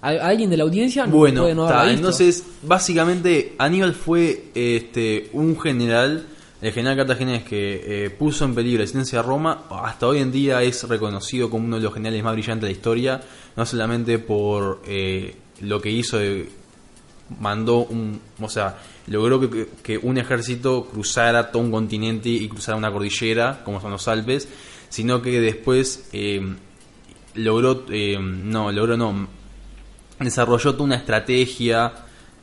a, 0.02 0.08
alguien 0.10 0.50
de 0.50 0.58
la 0.58 0.64
audiencia 0.64 1.06
no 1.06 1.16
Bueno, 1.16 1.42
puede 1.42 1.54
no 1.54 1.62
visto. 1.66 1.88
entonces 1.88 2.44
básicamente 2.62 3.54
Aníbal 3.56 3.94
fue 3.94 4.44
este 4.54 5.30
un 5.32 5.58
general, 5.58 6.26
el 6.62 6.72
general 6.72 6.96
cartaginés 6.96 7.42
que 7.42 8.04
eh, 8.06 8.10
puso 8.10 8.44
en 8.44 8.54
peligro 8.54 8.78
la 8.78 8.84
existencia 8.84 9.18
de 9.18 9.24
Roma, 9.26 9.64
hasta 9.70 10.06
hoy 10.06 10.20
en 10.20 10.30
día 10.32 10.62
es 10.62 10.88
reconocido 10.88 11.50
como 11.50 11.66
uno 11.66 11.76
de 11.76 11.82
los 11.82 11.92
generales 11.92 12.22
más 12.22 12.32
brillantes 12.34 12.62
de 12.62 12.68
la 12.68 12.72
historia, 12.72 13.20
no 13.56 13.66
solamente 13.66 14.18
por 14.20 14.80
eh, 14.86 15.34
lo 15.60 15.80
que 15.80 15.90
hizo, 15.90 16.18
de- 16.18 16.48
mandó 17.40 17.78
un, 17.84 18.20
o 18.40 18.48
sea, 18.48 18.78
logró 19.08 19.40
que, 19.82 19.98
un 19.98 20.18
ejército 20.18 20.84
cruzara 20.84 21.50
todo 21.50 21.62
un 21.62 21.70
continente 21.72 22.28
y 22.28 22.48
cruzara 22.48 22.76
una 22.78 22.92
cordillera, 22.92 23.62
como 23.64 23.80
son 23.80 23.90
los 23.90 24.06
Alpes, 24.06 24.48
sino 24.88 25.20
que 25.22 25.40
después 25.40 26.08
eh, 26.12 26.42
logró, 27.34 27.86
eh, 27.90 28.18
no, 28.20 28.70
logró 28.70 28.96
no, 28.96 29.28
desarrolló 30.20 30.72
toda 30.74 30.84
una 30.84 30.96
estrategia 30.96 31.92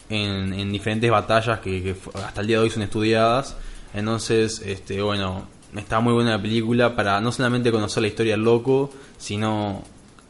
en, 0.09 0.53
en 0.53 0.71
diferentes 0.71 1.09
batallas 1.09 1.59
que, 1.59 1.95
hasta 2.15 2.41
el 2.41 2.47
día 2.47 2.57
de 2.57 2.63
hoy 2.63 2.69
son 2.69 2.83
estudiadas. 2.83 3.55
Entonces, 3.93 4.61
este, 4.65 5.01
bueno, 5.01 5.47
está 5.75 5.99
muy 5.99 6.13
buena 6.13 6.31
la 6.31 6.41
película 6.41 6.95
para 6.95 7.19
no 7.21 7.31
solamente 7.31 7.71
conocer 7.71 8.01
la 8.01 8.07
historia 8.07 8.33
del 8.33 8.43
loco, 8.43 8.89
sino 9.17 9.83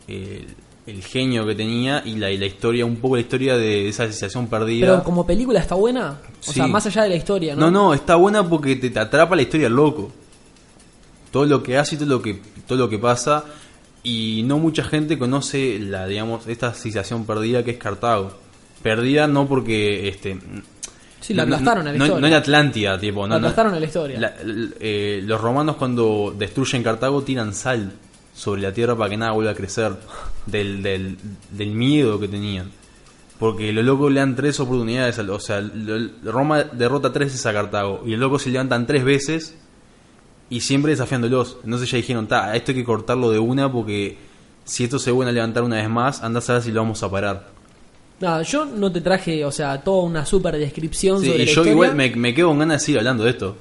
el, 0.08 0.48
el 0.88 1.04
genio 1.04 1.46
que 1.46 1.56
tenía 1.56 2.02
y 2.06 2.16
la, 2.16 2.32
y 2.32 2.38
la 2.38 2.46
historia, 2.46 2.86
un 2.86 2.96
poco 2.98 3.16
la 3.16 3.22
historia 3.22 3.58
de 3.58 3.88
esa 3.90 4.06
sensación 4.06 4.48
perdida. 4.48 4.88
Pero 4.88 5.04
como 5.04 5.26
película 5.26 5.60
está 5.60 5.76
buena. 5.76 6.20
O 6.40 6.44
Sí. 6.44 6.54
sea, 6.54 6.68
más 6.68 6.86
allá 6.86 7.04
de 7.04 7.10
la 7.10 7.16
historia, 7.16 7.56
¿no? 7.56 7.70
No, 7.70 7.72
no, 7.72 7.94
está 7.94 8.16
buena 8.16 8.48
porque 8.48 8.76
te, 8.78 8.90
te 8.90 9.00
atrapa 9.00 9.36
la 9.36 9.42
historia 9.42 9.66
del 9.68 9.76
loco. 9.76 10.12
Todo 11.32 11.46
lo 11.46 11.62
que 11.62 11.78
hace 11.78 11.96
y 11.96 11.98
todo 12.00 12.08
lo 12.10 12.22
que, 12.22 12.42
todo 12.66 12.78
lo 12.78 12.90
que 12.90 12.98
pasa. 12.98 13.44
Y 14.02 14.44
no 14.46 14.58
mucha 14.58 14.84
gente 14.84 15.20
conoce 15.20 15.78
la, 15.80 16.08
digamos, 16.08 16.48
esta 16.48 16.74
sensación 16.74 17.26
perdida 17.26 17.64
que 17.64 17.72
es 17.72 17.78
Cartago. 17.78 18.32
Perdida 18.82 19.28
no 19.28 19.46
porque 19.48 20.08
este 20.08 20.40
Sí, 21.22 21.34
la 21.34 21.46
no- 21.46 21.56
aplastaron 21.56 21.88
a 21.88 21.92
la 21.92 21.98
no, 21.98 22.06
historia. 22.06 22.22
no 22.22 22.28
en 22.28 22.34
Atlántida, 22.34 23.00
tipo, 23.00 23.22
La 23.22 23.28
no, 23.28 23.30
no- 23.30 23.36
aplastaron 23.48 23.74
a 23.74 23.80
la 23.80 23.86
historia. 23.86 24.20
la- 24.20 24.34
eh, 24.80 25.22
los 25.26 25.40
romanos 25.42 25.76
cuando 25.76 26.34
destruyen 26.38 26.82
Cartago 26.84 27.22
tiran 27.24 27.54
sal 27.54 27.92
sobre 28.34 28.62
la 28.62 28.72
tierra 28.74 28.96
para 28.96 29.10
que 29.10 29.18
nada 29.18 29.32
vuelva 29.34 29.52
a 29.52 29.56
crecer 29.56 29.94
del, 30.46 30.82
del, 30.82 31.18
del 31.52 31.72
miedo 31.72 32.20
que 32.20 32.28
tenían. 32.28 32.72
Porque 33.38 33.72
los 33.72 33.86
locos 33.86 34.12
le 34.12 34.20
dan 34.20 34.36
tres 34.36 34.60
oportunidades, 34.60 35.18
o 35.20 35.40
sea, 35.40 35.62
Roma 36.26 36.64
derrota 36.64 37.12
tres 37.14 37.30
veces 37.30 37.46
a 37.46 37.54
Cartago 37.54 38.02
y 38.06 38.12
los 38.12 38.20
locos 38.20 38.44
se 38.44 38.50
levantan 38.50 38.86
tres 38.86 39.04
veces 39.06 39.56
y 40.50 40.60
siempre 40.62 40.92
desafiándolos. 40.92 41.58
Entonces 41.64 41.90
ya 41.90 41.98
dijeron, 41.98 42.28
ta, 42.28 42.54
esto 42.56 42.72
hay 42.72 42.78
que 42.78 42.84
cortarlo 42.84 43.30
de 43.32 43.40
una 43.40 43.72
porque 43.72 44.18
si 44.66 44.84
esto 44.84 45.00
se 45.00 45.12
vuelve 45.12 45.30
a 45.32 45.34
levantar 45.34 45.64
una 45.64 45.78
vez 45.78 45.90
más, 45.90 46.22
anda 46.22 46.40
a 46.40 46.42
saber 46.42 46.62
si 46.64 46.72
lo 46.72 46.82
vamos 46.82 47.02
a 47.04 47.10
parar. 47.12 47.48
Nada, 48.22 48.42
yo 48.44 48.66
no 48.66 48.92
te 48.92 49.02
traje, 49.02 49.44
o 49.46 49.52
sea, 49.52 49.80
toda 49.82 50.04
una 50.04 50.26
super 50.26 50.58
descripción 50.58 51.20
Sí, 51.22 51.28
sobre 51.28 51.38
y 51.38 51.40
la 51.40 51.46
yo 51.46 51.52
historia. 51.52 51.72
igual 51.72 51.96
me, 51.96 52.10
me 52.16 52.34
quedo 52.34 52.48
con 52.50 52.60
ganas 52.60 52.82
de 52.82 52.86
seguir 52.86 53.00
hablando 53.00 53.24
de 53.24 53.30
esto. 53.30 53.56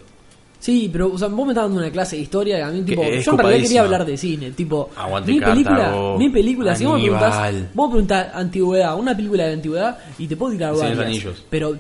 Sí, 0.61 0.89
pero 0.93 1.13
o 1.13 1.17
sea, 1.17 1.29
vos 1.29 1.47
me 1.47 1.53
estás 1.53 1.67
dando 1.67 1.79
una 1.79 1.91
clase 1.93 2.17
de 2.17 2.23
historia 2.23 2.59
y 2.59 2.63
a 2.63 2.67
mí, 2.69 2.83
tipo, 2.83 3.01
yo 3.05 3.31
en 3.33 3.39
realidad 3.39 3.63
quería 3.63 3.81
hablar 3.83 4.05
de 4.05 4.17
cine, 4.17 4.51
tipo, 4.51 4.91
Aguante 4.97 5.31
mi 5.33 5.39
película, 5.41 5.77
Cartago, 5.79 6.19
mi 6.19 6.29
película, 6.31 6.75
si 6.75 6.85
vos 6.85 6.95
me 6.97 7.03
preguntás, 7.03 7.55
vos 7.75 7.89
me 7.89 7.93
preguntás 7.93 8.35
antigüedad, 8.35 8.99
una 8.99 9.17
película 9.17 9.45
de 9.47 9.53
antigüedad 9.53 9.99
y 10.19 10.27
te 10.27 10.37
puedo 10.37 10.51
tirar 10.53 10.75
varias, 10.75 10.99
Anillos. 10.99 11.45
pero 11.49 11.77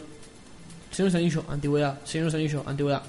Señor 0.93 1.11
de 1.13 1.19
Anillos, 1.19 1.45
antigüedad, 1.49 1.99
Señor 2.05 2.31
de 2.31 2.39
Anillos, 2.39 2.63
antigüedad. 2.67 3.03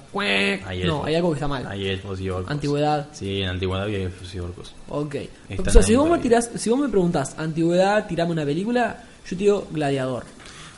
Hay 0.66 0.82
no, 0.84 1.04
hay 1.04 1.14
algo 1.14 1.30
que 1.30 1.34
está 1.34 1.46
mal. 1.48 1.64
Hay 1.68 1.86
elfos 1.86 2.20
y 2.20 2.28
orcos. 2.30 2.50
Antigüedad. 2.50 3.06
Sí, 3.12 3.40
en 3.42 3.48
antigüedad 3.50 3.84
había 3.84 3.98
elfos 3.98 4.34
y 4.34 4.38
orcos. 4.40 4.74
Ok. 4.88 5.14
Está 5.48 5.70
O 5.70 5.72
sea, 5.72 5.82
si 5.82 5.94
vos, 5.96 6.10
me 6.10 6.18
tirás, 6.18 6.50
si 6.56 6.68
vos 6.70 6.78
me 6.80 6.88
preguntás 6.88 7.36
antigüedad, 7.38 8.06
tirame 8.08 8.32
una 8.32 8.44
película, 8.44 9.04
yo 9.30 9.36
te 9.36 9.44
digo 9.44 9.66
Gladiador. 9.70 10.24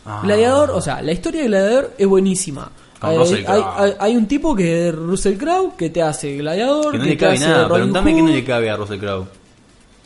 Ah. 0.05 0.21
Gladiador, 0.23 0.71
o 0.71 0.81
sea, 0.81 1.01
la 1.03 1.13
historia 1.13 1.43
de 1.43 1.49
Gladiador 1.49 1.93
es 1.99 2.07
buenísima. 2.07 2.71
Hay, 3.01 3.17
Russell 3.19 3.37
hay, 3.39 3.45
Crowe. 3.45 3.75
hay- 3.79 3.95
hay 3.99 4.17
un 4.17 4.27
tipo 4.27 4.55
que 4.55 4.89
es 4.89 4.95
Russell 4.95 5.37
Crowe 5.37 5.73
que 5.77 5.91
te 5.91 6.03
hace 6.03 6.37
Gladiador, 6.37 6.93
Que 6.93 6.99
no 6.99 7.05
que 7.05 7.11
le 7.11 7.17
te 7.17 7.21
cabe 7.25 7.35
hace 7.35 7.49
nada. 7.49 7.69
Preguntame 7.69 8.15
qué 8.15 8.23
no 8.23 8.29
le 8.29 8.45
cabe 8.45 8.71
a 8.71 8.77
Russell 8.77 8.99
Crowe. 9.01 9.27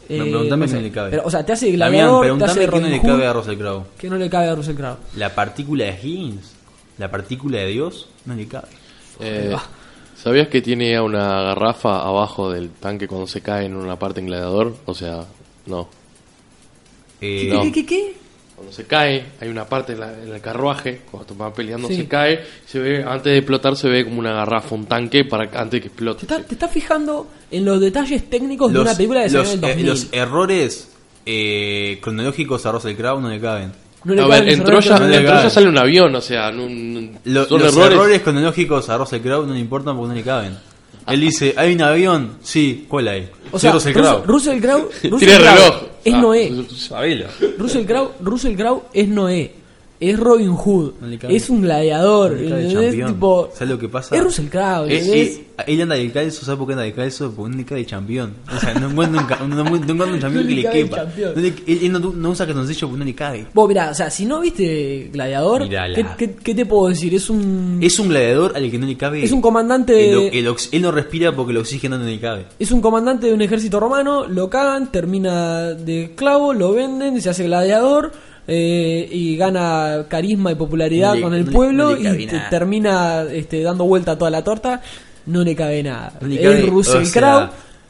eh, 0.09 0.19
preguntame 0.21 0.67
no 0.67 0.73
qué 0.73 0.77
no 0.79 0.83
le 0.83 0.91
cabe. 0.93 1.11
Pero, 1.11 1.23
o 1.27 1.31
sea, 1.31 1.45
te 1.45 1.53
hace 1.53 1.71
Gladiador, 1.73 2.21
te 2.21 2.25
preguntame 2.25 2.53
hace 2.53 2.61
qué 2.71 2.81
no 2.81 2.89
le 2.89 3.01
cabe 3.03 3.27
a 3.27 3.33
Russell 3.33 3.57
Crowe. 3.59 3.85
que 3.99 4.09
no 4.11 4.17
le 4.17 4.31
cabe 4.31 4.49
a 4.49 4.55
Russell 4.55 4.75
Crowe. 4.77 4.97
La 5.17 5.35
partícula 5.35 5.85
de 5.85 5.91
Higgins, 6.03 6.55
la 6.99 7.11
partícula 7.11 7.59
de 7.59 7.67
Dios, 7.67 8.09
no 8.25 8.35
le 8.35 8.47
cabe. 8.49 8.69
Eh. 9.21 9.55
¿Sabías 10.17 10.49
que 10.49 10.63
tiene 10.63 10.99
una 11.01 11.43
garrafa 11.43 12.01
abajo 12.07 12.51
del 12.51 12.71
tanque 12.71 13.07
cuando 13.07 13.27
se 13.27 13.43
cae 13.43 13.67
en 13.67 13.77
una 13.77 13.99
parte 13.99 14.21
en 14.21 14.27
gladiador? 14.27 14.75
O 14.87 14.95
sea, 14.95 15.25
no. 15.67 15.89
Eh, 17.21 17.49
¿Qué, 17.49 17.55
No. 17.55 17.63
qué, 17.63 17.73
qué, 17.73 17.87
qué? 17.87 18.17
Cuando 18.57 18.73
se 18.73 18.85
cae, 18.85 19.23
hay 19.39 19.49
una 19.49 19.67
parte 19.67 19.93
en, 19.93 20.01
la- 20.01 20.13
en 20.15 20.33
el 20.35 20.41
carruaje, 20.41 21.03
cuando 21.11 21.35
van 21.35 21.53
peleando 21.53 21.89
Sí. 21.89 21.97
se 21.97 22.09
cae, 22.09 22.43
se 22.67 22.79
ve, 22.79 23.05
antes 23.05 23.25
de 23.25 23.37
explotar 23.39 23.77
se 23.77 23.87
ve 23.89 24.03
como 24.05 24.19
una 24.19 24.33
garrafa, 24.33 24.75
un 24.75 24.87
tanque 24.87 25.25
para 25.27 25.51
que- 25.51 25.59
antes 25.59 25.81
que 25.83 25.89
Te 25.89 25.95
explote. 25.95 26.23
estás 26.23 26.47
te 26.47 26.55
estás 26.55 26.71
fijando 26.71 27.27
en 27.51 27.65
los 27.67 27.79
detalles 27.81 28.31
técnicos 28.31 28.73
de 28.73 28.81
una 28.81 28.95
película 28.97 29.21
de 29.21 29.31
los, 29.31 29.53
en 29.53 29.59
eh, 29.63 29.69
2000. 29.69 29.87
los 29.87 30.07
errores 30.11 30.91
eh, 31.27 31.99
cronológicos 32.01 32.65
a 32.67 32.73
Russell 32.73 32.95
Crowe 32.97 33.21
no 33.21 33.29
le 33.29 33.41
caben. 33.41 33.73
No 34.05 34.15
le 34.15 34.23
A 34.23 34.25
caben 34.29 34.45
ver, 34.45 34.55
en 34.55 34.65
Troya, 34.65 34.99
no 35.01 35.07
en 35.07 35.51
sale 35.51 35.69
un 35.69 35.77
avión, 35.79 36.15
o 36.15 36.21
sea, 36.21 36.51
Lo- 36.53 37.45
son 37.47 37.61
los 37.61 37.73
errores. 37.75 37.93
errores. 37.93 38.23
cronológicos 38.23 38.89
a 38.89 38.97
Russell 38.97 39.21
Crowe 39.21 39.47
no 39.47 39.53
le 39.53 39.61
importan 39.61 39.97
porque 39.97 40.09
no 40.11 40.15
le 40.15 40.23
caben. 40.23 40.57
Él 41.09 41.21
dice, 41.21 41.55
¿hay 41.57 41.75
un 41.75 41.83
avión? 41.83 42.39
Sí, 42.43 42.85
¿cuál 42.89 43.09
hay? 43.09 43.29
O 43.53 43.59
sea, 43.59 43.73
Russell 43.73 43.93
Russell, 43.95 44.03
Crowe. 44.03 44.23
Russell 44.27 44.61
Crowe, 44.61 44.89
Russell 45.05 45.19
Tiene 45.19 45.35
Crowe 45.35 45.55
reloj. 45.55 45.83
es 46.05 46.15
Ah, 46.15 46.19
Noé. 46.21 46.53
Sabelo. 46.77 47.27
Russell 47.59 47.85
Crowe, 47.87 48.13
Russell 48.21 48.57
Crowe 48.57 48.83
es 48.93 49.09
Noé. 49.09 49.53
Es 49.99 50.19
Robin 50.19 50.55
Hood. 50.55 50.93
Es 51.29 51.49
un 51.49 51.63
gladiador. 51.63 52.37
Champión. 52.73 53.15
Tipo, 53.15 53.51
¿Sabes 53.55 53.69
lo 53.71 53.79
que 53.79 53.89
pasa? 53.89 54.15
Es 54.17 54.23
Russell 54.23 54.47
Crowe. 54.49 54.87
Eh, 54.93 54.99
¿entendés? 54.99 55.29
eh, 55.39 55.43
él 55.69 55.81
anda 55.83 55.95
descalzo, 55.95 56.45
¿sabes 56.45 56.59
por 56.59 56.67
qué 56.67 56.73
anda 56.75 56.85
descalzo? 56.85 57.33
Porque 57.33 57.51
no 57.53 57.57
le 57.57 57.65
cae 57.65 57.87
champión. 57.87 58.35
O 58.55 58.61
sea, 58.61 58.75
no 58.75 58.91
encuentra 58.91 59.39
un, 59.43 59.51
no, 59.51 59.57
no 59.65 59.75
encuentra 59.77 60.07
un 60.07 60.21
champión 60.21 60.43
No 60.43 60.49
que 60.49 60.55
le 60.55 60.71
quepa. 60.71 61.05
No 61.35 61.41
le- 61.41 61.55
él 61.67 61.93
no, 61.93 61.99
no 61.99 62.31
usa 62.31 62.47
calzoncillo 62.47 62.89
porque 62.89 62.99
no 62.99 63.05
le 63.07 63.15
cabe. 63.15 63.47
Vos, 63.55 63.69
mirá, 63.69 63.91
o 63.91 63.95
sea, 63.95 64.11
si 64.11 64.27
no 64.27 64.41
viste 64.41 65.09
Gladiador. 65.13 65.69
¿qué, 65.69 66.07
qué, 66.19 66.35
qué 66.35 66.55
te 66.55 66.67
puedo 66.67 66.89
decir? 66.89 67.15
Es 67.15 67.31
un. 67.31 67.79
Es 67.83 67.99
un 67.99 68.09
gladiador 68.09 68.53
al 68.55 68.71
que 68.71 68.79
no 68.79 68.87
le 68.87 68.97
cabe. 68.97 69.25
Es 69.25 69.33
un 69.33 69.41
comandante 69.41 70.11
el- 70.11 70.31
de- 70.45 70.57
él 70.73 70.83
no 70.83 70.93
respira 70.93 71.35
porque 71.35 71.53
el 71.53 71.59
oxígeno 71.59 71.97
no 71.99 72.05
le 72.05 72.21
cabe. 72.21 72.47
Es 72.59 72.71
un 72.71 72.81
comandante 72.83 73.29
de 73.29 73.33
un 73.33 73.41
ejército 73.41 73.81
romano, 73.81 74.27
lo 74.27 74.51
cagan, 74.51 74.93
termina 74.93 75.73
de 75.73 76.05
esclavo, 76.05 76.53
lo 76.53 76.73
venden, 76.73 77.21
se 77.23 77.31
hace 77.31 77.45
gladiador 77.45 78.13
eh, 78.49 79.09
y 79.11 79.37
gana 79.37 80.05
carisma 80.09 80.53
y 80.53 80.55
popularidad 80.55 81.15
le- 81.15 81.21
con 81.23 81.35
el 81.35 81.41
no 81.45 81.51
le- 81.51 81.53
pueblo 81.57 81.91
no 81.91 81.97
le 81.97 82.03
cabe 82.03 82.23
y 82.23 82.27
te- 82.27 82.41
termina 82.51 83.23
este, 83.25 83.63
dando 83.63 83.85
vuelta 83.85 84.13
a 84.13 84.19
toda 84.19 84.31
la 84.31 84.43
torta. 84.45 84.81
No 85.27 85.43
le 85.43 85.57
cabe 85.57 85.83
nada. 85.83 86.13
No 86.21 86.29
le 86.29 86.41
cabe, 86.41 86.63
Russell 86.63 87.03
o 87.03 87.05
sea, 87.07 87.21
Crowe 87.21 87.49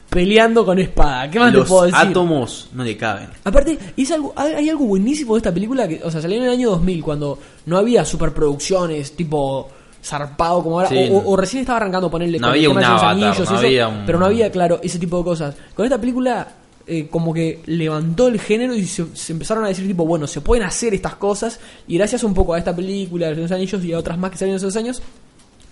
peleando 0.09 0.65
con 0.65 0.79
espada. 0.79 1.29
¿Qué 1.29 1.37
más 1.39 1.51
te 1.51 1.57
Los 1.59 1.67
puedo 1.67 1.83
decir? 1.83 1.99
átomos 1.99 2.69
no 2.73 2.83
le 2.83 2.97
caben. 2.97 3.27
Aparte, 3.43 3.77
es 3.95 4.11
algo, 4.11 4.33
hay 4.35 4.69
algo 4.69 4.85
buenísimo 4.85 5.33
de 5.35 5.39
esta 5.39 5.53
película 5.53 5.87
que, 5.87 6.01
o 6.03 6.09
sea, 6.09 6.21
salió 6.21 6.37
en 6.37 6.43
el 6.45 6.49
año 6.51 6.69
2000 6.71 7.03
cuando 7.03 7.37
no 7.67 7.77
había 7.77 8.03
superproducciones 8.05 9.15
tipo 9.15 9.69
zarpado 10.03 10.63
como 10.63 10.77
ahora, 10.79 10.89
Sí, 10.89 10.95
o, 11.11 11.17
o- 11.17 11.21
no. 11.23 11.29
o 11.29 11.35
recién 11.37 11.61
estaba 11.61 11.77
arrancando 11.77 12.09
ponerle 12.09 12.39
No 12.39 12.47
el 12.47 12.53
había 12.53 12.69
un 12.69 12.77
Avatar, 12.77 13.09
anillos 13.09 13.35
y 13.35 13.39
no 13.39 13.43
eso, 13.43 13.55
había 13.57 13.87
un- 13.89 14.05
pero 14.05 14.17
no 14.19 14.25
había, 14.25 14.49
claro, 14.49 14.79
ese 14.81 14.97
tipo 14.97 15.17
de 15.17 15.23
cosas. 15.25 15.55
Con 15.75 15.85
esta 15.85 15.99
película, 15.99 16.47
eh, 16.87 17.07
como 17.09 17.33
que 17.33 17.59
levantó 17.65 18.27
el 18.27 18.39
género 18.39 18.73
y 18.75 18.85
se, 18.85 19.05
se 19.15 19.33
empezaron 19.33 19.65
a 19.65 19.67
decir, 19.67 19.85
tipo, 19.87 20.05
bueno, 20.05 20.25
se 20.27 20.41
pueden 20.41 20.63
hacer 20.65 20.93
estas 20.93 21.15
cosas, 21.15 21.59
y 21.87 21.97
gracias 21.97 22.23
un 22.23 22.33
poco 22.33 22.53
a 22.53 22.57
esta 22.57 22.75
película, 22.75 23.27
de 23.29 23.35
los 23.35 23.51
anillos 23.51 23.83
y 23.83 23.93
a 23.93 23.99
otras 23.99 24.17
más 24.17 24.31
que 24.31 24.37
salieron 24.37 24.57
esos 24.57 24.75
años, 24.75 25.01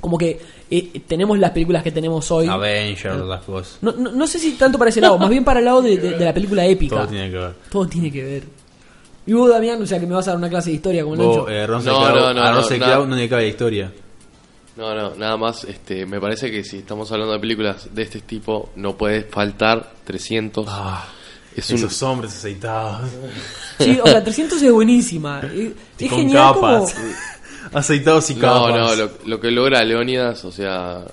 como 0.02 0.18
que 0.18 0.40
eh, 0.70 1.02
tenemos 1.08 1.40
las 1.40 1.52
películas 1.52 1.82
que 1.82 1.92
tenemos 1.92 2.30
hoy. 2.32 2.48
Avengers, 2.48 3.18
las 3.26 3.42
cosas. 3.44 3.78
No, 3.82 3.92
no, 3.94 4.12
no 4.12 4.28
sé 4.28 4.38
si 4.38 4.52
tanto 4.52 4.78
para 4.78 4.90
ese 4.90 5.02
lado, 5.02 5.18
más 5.18 5.30
bien 5.30 5.44
para 5.44 5.60
el 5.60 5.66
lado 5.66 5.82
de, 5.82 5.98
de- 5.98 6.12
de 6.18 6.26
la 6.26 6.34
película 6.34 6.64
épica. 6.66 6.96
Todo 6.98 7.08
tiene 7.08 7.32
que 7.32 7.38
ver. 7.38 7.54
Todo 7.72 7.88
tiene 7.88 8.12
que 8.12 8.24
ver. 8.24 8.44
Y 9.28 9.34
vos, 9.34 9.50
Damián, 9.50 9.82
o 9.82 9.86
sea, 9.88 10.00
que 10.00 10.06
me 10.06 10.14
vas 10.14 10.28
a 10.28 10.32
dar 10.32 10.38
una 10.38 10.50
clase 10.50 10.70
de 10.70 10.76
historia 10.76 11.02
como 11.02 11.16
el 11.16 11.22
Vos, 11.22 11.38
Nacho. 11.38 11.50
eh, 11.50 11.66
No, 11.68 11.80
no, 12.14 12.34
no, 12.34 12.42
a 12.42 12.52
no, 12.52 12.58
Russell 12.62 12.80
nada. 12.80 12.94
Crowe 12.98 13.08
no 13.08 13.16
le 13.16 13.28
cabe 13.28 13.42
la 13.44 13.48
historia. 13.48 13.92
No, 14.78 14.94
no, 14.94 15.16
nada 15.16 15.38
más, 15.38 15.64
este, 15.64 16.06
me 16.06 16.20
parece 16.20 16.52
que 16.52 16.64
si 16.64 16.78
estamos 16.80 17.10
hablando 17.12 17.34
de 17.34 17.40
películas 17.40 17.88
de 17.94 18.02
este 18.02 18.20
tipo, 18.22 18.72
no 18.76 18.98
puede 18.98 19.24
faltar 19.24 19.94
300. 20.04 20.66
Ah, 20.70 21.08
es 21.56 21.70
un, 21.70 21.78
esos 21.78 22.04
hombres 22.04 22.34
aceitados. 22.36 23.10
Sí, 23.80 23.98
o 24.04 24.08
sea, 24.08 24.22
300 24.24 24.62
es 24.62 24.72
buenísima. 24.72 25.40
Es, 25.42 25.72
Y 26.00 26.04
es 26.06 26.10
con 26.10 26.20
genial 26.20 26.54
capas. 26.54 26.94
como... 26.94 27.06
Aceitados 27.80 28.30
y 28.30 28.36
no, 28.36 28.42
capas. 28.42 28.76
no, 28.76 28.96
lo, 28.96 29.12
lo 29.26 29.40
que 29.40 29.50
logra 29.50 29.84
Leónidas, 29.84 30.44
o 30.46 30.52
sea, 30.52 31.04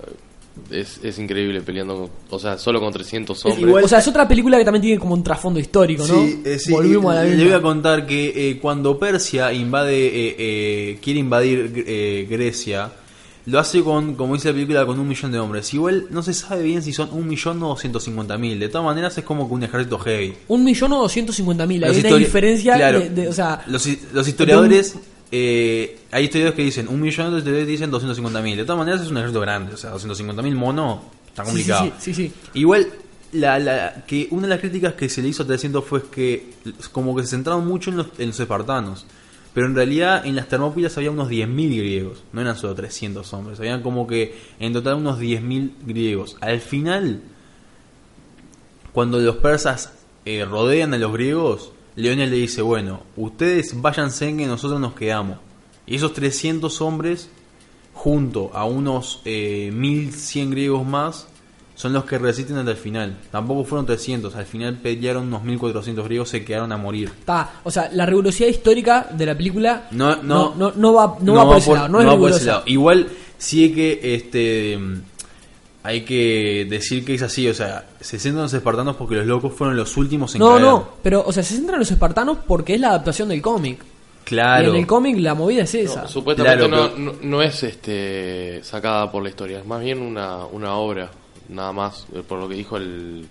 es, 0.70 1.00
es 1.02 1.18
increíble 1.18 1.62
peleando, 1.62 1.96
con- 1.96 2.10
o 2.30 2.38
sea, 2.38 2.58
solo 2.58 2.78
con 2.80 2.92
300 2.92 3.38
Es 3.38 3.44
hombres. 3.46 3.66
igual- 3.66 3.84
O 3.84 3.88
sea, 3.88 4.00
es 4.00 4.08
otra 4.08 4.26
película 4.28 4.58
que 4.58 4.64
también 4.64 4.82
tiene 4.82 4.98
como 4.98 5.14
un 5.14 5.22
trasfondo 5.24 5.58
histórico, 5.60 6.04
¿no? 6.06 6.14
Sí, 6.14 6.42
eh, 6.44 6.58
sí, 6.58 6.70
Volvimos 6.72 7.12
a 7.12 7.22
la 7.22 7.24
le 7.24 7.44
voy 7.44 7.52
a 7.54 7.62
contar 7.62 8.04
que 8.06 8.50
eh, 8.50 8.58
cuando 8.60 8.98
Persia 8.98 9.52
invade, 9.52 10.06
eh, 10.06 10.36
eh, 10.38 10.98
quiere 11.02 11.20
invadir 11.20 11.84
eh, 11.86 12.26
Grecia, 12.28 12.92
lo 13.46 13.58
hace 13.58 13.82
con, 13.82 14.14
como 14.14 14.34
dice 14.34 14.48
la 14.48 14.54
película, 14.54 14.86
con 14.86 14.98
un 15.00 15.08
millón 15.08 15.32
de 15.32 15.38
hombres. 15.38 15.72
Igual 15.74 16.06
no 16.10 16.22
se 16.22 16.32
sabe 16.32 16.62
bien 16.62 16.82
si 16.82 16.92
son 16.92 17.08
un 17.12 17.26
millón 17.26 17.62
o 17.62 17.68
250 17.68 18.38
mil. 18.38 18.58
De 18.60 18.68
todas 18.68 18.84
maneras 18.84 19.16
es 19.18 19.24
como 19.24 19.48
que 19.48 19.54
un 19.54 19.62
ejército 19.64 19.98
heavy. 19.98 20.34
Un 20.48 20.62
millón 20.64 20.92
o 20.92 21.02
doscientos 21.02 21.34
cincuenta 21.36 21.66
mil. 21.66 21.82
Hay 21.84 21.90
Los 21.94 22.04
una 22.04 22.16
diferencia 22.18 22.76
claro, 22.76 23.00
de, 23.00 23.10
de- 23.10 23.28
o 23.28 23.32
sea, 23.32 23.62
los, 23.66 23.84
hi- 23.86 23.98
los 24.12 24.28
historiadores, 24.28 24.94
eh, 25.32 25.98
hay 26.10 26.24
historiadores 26.24 26.56
que 26.56 26.62
dicen 26.62 26.88
un 26.88 27.00
millón, 27.00 27.26
otros 27.26 27.38
historiadores 27.40 27.68
dicen 27.68 27.90
250 27.90 28.42
mil. 28.42 28.56
De 28.56 28.64
todas 28.64 28.78
maneras 28.78 29.00
es 29.02 29.08
un 29.10 29.16
ejército 29.16 29.40
grande, 29.40 29.74
o 29.74 29.76
sea, 29.76 29.90
250 29.90 30.42
mil 30.42 30.54
mono, 30.54 31.02
está 31.26 31.42
complicado. 31.44 31.86
sí, 31.86 31.92
sí, 31.98 32.14
sí, 32.14 32.28
sí. 32.28 32.32
Igual, 32.54 32.86
la, 33.32 33.58
la- 33.58 34.04
que 34.06 34.28
una 34.30 34.42
de 34.42 34.48
las 34.50 34.60
críticas 34.60 34.92
que 34.94 35.08
se 35.08 35.20
le 35.22 35.28
hizo 35.28 35.42
a 35.42 35.46
300 35.46 35.84
fue 35.84 36.02
que 36.10 36.50
como 36.92 37.16
que 37.16 37.22
se 37.22 37.28
centraron 37.30 37.66
mucho 37.66 37.90
en 37.90 37.96
los, 37.96 38.06
en 38.18 38.28
los 38.28 38.38
espartanos. 38.38 39.06
Pero 39.54 39.66
en 39.66 39.74
realidad 39.74 40.24
en 40.24 40.34
las 40.34 40.48
Termópilas 40.48 40.96
había 40.96 41.10
unos 41.10 41.28
10.000 41.28 41.78
griegos, 41.78 42.24
no 42.32 42.40
eran 42.40 42.56
solo 42.56 42.74
300 42.74 43.30
hombres, 43.34 43.60
habían 43.60 43.82
como 43.82 44.06
que 44.06 44.34
en 44.58 44.72
total 44.72 44.94
unos 44.94 45.20
10.000 45.20 45.72
griegos. 45.84 46.36
Al 46.40 46.60
final, 46.60 47.20
cuando 48.92 49.18
los 49.18 49.36
persas 49.36 49.92
eh, 50.24 50.44
rodean 50.44 50.94
a 50.94 50.98
los 50.98 51.12
griegos, 51.12 51.72
Leonel 51.96 52.30
le 52.30 52.36
dice, 52.36 52.62
bueno, 52.62 53.02
ustedes 53.16 53.80
váyanse 53.80 54.34
que 54.34 54.46
nosotros 54.46 54.80
nos 54.80 54.94
quedamos. 54.94 55.38
Y 55.86 55.96
esos 55.96 56.14
300 56.14 56.80
hombres, 56.80 57.28
junto 57.92 58.50
a 58.54 58.64
unos 58.64 59.20
eh, 59.26 59.70
1100 59.74 60.50
griegos 60.50 60.86
más, 60.86 61.28
son 61.74 61.92
los 61.92 62.04
que 62.04 62.18
resisten 62.18 62.56
hasta 62.58 62.70
el 62.72 62.76
final. 62.76 63.16
Tampoco 63.30 63.64
fueron 63.64 63.86
300, 63.86 64.34
al 64.36 64.44
final 64.46 64.76
pelearon 64.76 65.26
unos 65.28 65.42
1400 65.42 66.04
griegos, 66.04 66.28
se 66.28 66.44
quedaron 66.44 66.70
a 66.72 66.76
morir. 66.76 67.08
Está, 67.18 67.50
o 67.64 67.70
sea, 67.70 67.88
la 67.92 68.06
rigurosidad 68.06 68.48
histórica 68.48 69.08
de 69.12 69.26
la 69.26 69.34
película 69.36 69.88
No, 69.90 70.16
no, 70.16 70.22
no, 70.22 70.54
no, 70.56 70.72
no 70.76 70.92
va, 70.94 71.16
no 71.20 71.34
va 71.34 71.44
por 71.44 71.56
ese 71.58 71.72
lado, 71.74 71.88
no, 71.88 72.00
es 72.00 72.06
va 72.06 72.10
por 72.16 72.30
ese 72.30 72.38
rigurosa. 72.38 72.46
lado. 72.46 72.62
Igual 72.66 73.08
sí 73.38 73.64
hay 73.64 73.72
que 73.72 74.14
este 74.14 74.78
hay 75.84 76.02
que 76.02 76.64
decir 76.70 77.04
que 77.04 77.14
es 77.14 77.22
así, 77.22 77.48
o 77.48 77.54
sea, 77.54 77.86
se 78.00 78.18
centran 78.20 78.44
los 78.44 78.54
espartanos 78.54 78.94
porque 78.96 79.16
los 79.16 79.26
locos 79.26 79.52
fueron 79.52 79.76
los 79.76 79.96
últimos 79.96 80.32
en 80.34 80.38
No, 80.38 80.50
caer. 80.50 80.62
no, 80.62 80.88
pero, 81.02 81.24
o 81.26 81.32
sea, 81.32 81.42
se 81.42 81.54
centran 81.56 81.74
en 81.74 81.80
los 81.80 81.90
espartanos 81.90 82.38
porque 82.46 82.74
es 82.74 82.80
la 82.80 82.90
adaptación 82.90 83.28
del 83.30 83.42
cómic. 83.42 83.80
Y 83.82 84.24
Claro. 84.24 84.70
en 84.70 84.76
el 84.76 84.86
cómic 84.86 85.18
la 85.18 85.34
movida 85.34 85.64
es 85.64 85.74
No, 85.74 85.80
esa. 85.80 86.06
supuestamente 86.06 86.68
Claro, 86.68 86.88
no, 86.96 86.96
no, 86.96 87.14
no 87.20 87.42
es 87.42 87.64
este 87.64 88.60
sacada 88.62 89.10
por 89.10 89.24
la 89.24 89.30
historia, 89.30 89.58
es 89.58 89.66
más 89.66 89.82
bien 89.82 90.00
una, 90.00 90.46
una 90.46 90.74
obra, 90.76 91.10
nada 91.52 91.72
más, 91.72 92.06
eh, 92.14 92.22
por 92.26 92.38
lo 92.38 92.48
que 92.48 92.54
dijo 92.54 92.76
el, 92.76 93.26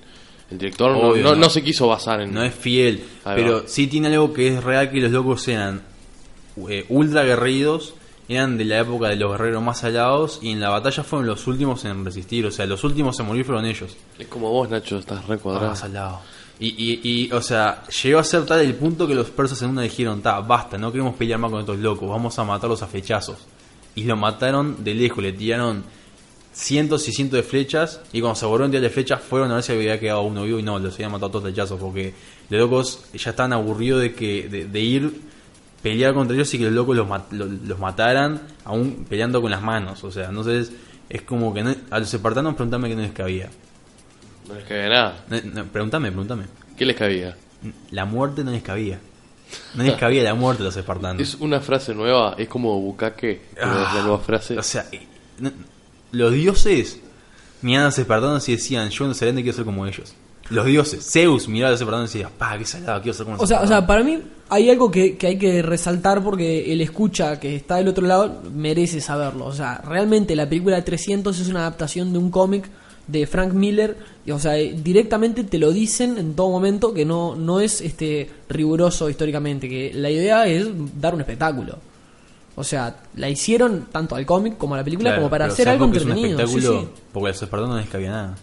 el 0.49 0.57
director. 0.57 0.91
No, 0.91 1.09
Obvio, 1.09 1.23
no, 1.23 1.29
no. 1.31 1.35
no 1.41 1.49
se 1.49 1.63
quiso 1.63 1.87
basar 1.87 2.21
en. 2.21 2.33
No 2.33 2.43
es 2.43 2.53
fiel, 2.53 3.03
pero 3.23 3.67
sí 3.67 3.87
tiene 3.87 4.07
algo 4.07 4.33
que 4.33 4.49
es 4.49 4.63
real 4.63 4.91
que 4.91 4.99
los 4.99 5.11
locos 5.11 5.41
sean 5.41 5.81
eh, 6.69 6.85
ultra 6.89 7.23
guerridos, 7.23 7.93
eran 8.27 8.57
de 8.57 8.65
la 8.65 8.79
época 8.79 9.09
de 9.09 9.15
los 9.15 9.31
guerreros 9.31 9.63
más 9.63 9.83
alados 9.83 10.39
y 10.41 10.51
en 10.51 10.59
la 10.59 10.69
batalla 10.69 11.03
fueron 11.03 11.27
los 11.27 11.47
últimos 11.47 11.83
en 11.85 12.05
resistir, 12.05 12.45
o 12.45 12.51
sea, 12.51 12.65
los 12.65 12.83
últimos 12.83 13.19
en 13.19 13.25
morir 13.25 13.45
fueron 13.45 13.65
ellos. 13.65 13.95
Es 14.17 14.27
como 14.27 14.49
vos, 14.51 14.69
Nacho, 14.69 14.97
estás 14.97 15.25
re 15.27 15.37
cuadrado. 15.37 15.69
Más. 15.69 15.85
Y, 16.59 16.67
y, 16.67 16.99
y, 17.03 17.31
o 17.31 17.41
sea, 17.41 17.83
llegó 18.03 18.19
a 18.19 18.23
ser 18.23 18.45
tal 18.45 18.59
el 18.59 18.75
punto 18.75 19.07
que 19.07 19.15
los 19.15 19.31
persas 19.31 19.61
en 19.63 19.69
una 19.69 19.81
dijeron, 19.81 20.21
ta, 20.21 20.39
basta, 20.41 20.77
no 20.77 20.91
queremos 20.91 21.15
pelear 21.15 21.39
más 21.39 21.49
con 21.49 21.61
estos 21.61 21.79
locos, 21.79 22.07
vamos 22.07 22.37
a 22.37 22.43
matarlos 22.43 22.81
a 22.83 22.87
flechazos. 22.87 23.39
Y 23.95 24.03
lo 24.03 24.15
mataron 24.15 24.83
de 24.83 24.93
lejos, 24.93 25.23
le 25.23 25.33
tiraron 25.33 25.83
cientos 26.61 27.07
y 27.07 27.11
cientos 27.11 27.37
de 27.37 27.43
flechas, 27.43 28.01
y 28.13 28.21
cuando 28.21 28.35
se 28.35 28.45
volvieron 28.45 28.69
a 28.69 28.71
tirar 28.71 28.83
de 28.83 28.89
flechas, 28.91 29.19
fueron 29.21 29.51
a 29.51 29.55
ver 29.55 29.63
si 29.63 29.71
había 29.71 29.99
quedado 29.99 30.21
uno 30.21 30.43
vivo, 30.43 30.59
y 30.59 30.63
no, 30.63 30.77
los 30.79 30.93
habían 30.93 31.11
matado 31.11 31.31
todos 31.31 31.45
a 31.45 31.47
flechazos, 31.47 31.79
porque 31.79 32.13
los 32.49 32.59
locos 32.61 33.03
ya 33.13 33.31
estaban 33.31 33.53
aburridos 33.53 34.01
de 34.01 34.13
que 34.13 34.47
de, 34.47 34.65
de 34.65 34.79
ir 34.79 35.21
pelear 35.81 36.13
contra 36.13 36.35
ellos 36.35 36.53
y 36.53 36.59
que 36.59 36.65
los 36.65 36.73
locos 36.73 36.95
los, 36.95 37.07
mat- 37.07 37.31
lo- 37.31 37.45
los 37.47 37.79
mataran, 37.79 38.41
aún 38.65 39.05
peleando 39.09 39.41
con 39.41 39.49
las 39.49 39.63
manos. 39.63 40.03
O 40.03 40.11
sea, 40.11 40.29
entonces 40.29 40.71
es 41.09 41.23
como 41.23 41.51
que 41.53 41.63
no- 41.63 41.75
a 41.89 41.97
los 41.99 42.13
espartanos 42.13 42.53
preguntame 42.53 42.87
qué 42.89 42.95
no 42.95 43.01
les 43.01 43.11
cabía. 43.13 43.49
No 44.47 44.53
les 44.53 44.63
cabía 44.65 44.89
nada. 44.89 45.25
No, 45.29 45.37
no, 45.55 45.65
pregúntame, 45.65 46.09
pregúntame. 46.11 46.43
¿Qué 46.77 46.85
les 46.85 46.95
cabía? 46.95 47.35
La 47.89 48.05
muerte 48.05 48.43
no 48.43 48.51
les 48.51 48.61
cabía. 48.61 48.99
No 49.73 49.83
les 49.83 49.95
cabía 49.95 50.21
la 50.23 50.35
muerte 50.35 50.61
a 50.61 50.65
los 50.65 50.77
espartanos. 50.83 51.19
Es 51.21 51.35
una 51.39 51.59
frase 51.59 51.95
nueva, 51.95 52.35
es 52.37 52.47
como 52.47 52.79
bucaque, 52.79 53.41
es 53.55 53.57
la 53.65 53.89
Ah, 53.89 53.99
nueva 54.03 54.19
frase. 54.19 54.57
O 54.59 54.63
sea, 54.63 54.85
eh, 54.91 55.01
no- 55.39 55.51
los 56.11 56.33
dioses 56.33 56.99
miraban 57.61 57.85
a 57.85 57.89
los 57.89 57.99
espartanos 57.99 58.49
y 58.49 58.53
decían, 58.53 58.89
yo 58.89 59.07
no 59.07 59.13
seré 59.13 59.33
quiero 59.33 59.53
ser 59.53 59.65
como 59.65 59.85
ellos. 59.85 60.13
Los 60.49 60.65
dioses, 60.65 61.09
Zeus 61.09 61.47
miraba 61.47 61.69
a 61.69 61.71
los 61.71 61.81
espartanos 61.81 62.13
y 62.13 62.19
decía, 62.19 62.31
pa, 62.37 62.57
qué 62.57 62.65
salado, 62.65 63.01
quiero 63.01 63.13
ser 63.13 63.25
como 63.25 63.37
los 63.37 63.43
O 63.43 63.47
sea, 63.47 63.61
o 63.61 63.67
sea, 63.67 63.79
espartanos". 63.79 63.87
para 63.87 64.03
mí 64.03 64.19
hay 64.49 64.69
algo 64.69 64.91
que, 64.91 65.15
que 65.15 65.27
hay 65.27 65.37
que 65.37 65.61
resaltar 65.61 66.21
porque 66.23 66.73
el 66.73 66.81
escucha 66.81 67.39
que 67.39 67.55
está 67.55 67.77
del 67.77 67.87
otro 67.87 68.05
lado 68.05 68.41
merece 68.53 68.99
saberlo. 68.99 69.45
O 69.45 69.53
sea, 69.53 69.81
realmente 69.85 70.35
la 70.35 70.49
película 70.49 70.75
de 70.75 70.81
300 70.81 71.39
es 71.39 71.47
una 71.47 71.61
adaptación 71.61 72.11
de 72.11 72.19
un 72.19 72.31
cómic 72.31 72.69
de 73.07 73.27
Frank 73.27 73.53
Miller. 73.53 73.97
Y, 74.25 74.31
o 74.31 74.39
sea, 74.39 74.53
directamente 74.53 75.43
te 75.43 75.57
lo 75.57 75.71
dicen 75.71 76.17
en 76.17 76.35
todo 76.35 76.49
momento 76.49 76.93
que 76.93 77.05
no, 77.05 77.35
no 77.35 77.59
es 77.59 77.81
este 77.81 78.29
riguroso 78.49 79.09
históricamente, 79.09 79.69
que 79.69 79.91
la 79.93 80.09
idea 80.09 80.45
es 80.47 80.67
dar 80.99 81.13
un 81.13 81.21
espectáculo. 81.21 81.77
O 82.61 82.63
sea, 82.63 82.95
la 83.15 83.27
hicieron 83.27 83.87
tanto 83.91 84.15
al 84.15 84.25
cómic 84.25 84.57
como 84.57 84.75
a 84.75 84.77
la 84.77 84.83
película 84.83 85.09
Claro, 85.09 85.21
como 85.23 85.29
para 85.31 85.45
hacer 85.45 85.65
¿sabes 85.65 85.81
algo 85.81 85.91
qué 85.91 85.97
es 85.97 86.05
un 86.05 86.11
entretenido. 86.11 86.47
Sí, 86.47 86.61
sí. 86.61 86.87
Porque 87.11 87.27
a 87.27 87.31
los 87.31 87.41
espartanos 87.41 87.75
no 87.75 87.81
les 87.81 87.89
cabía 87.89 88.11
nada. 88.11 88.37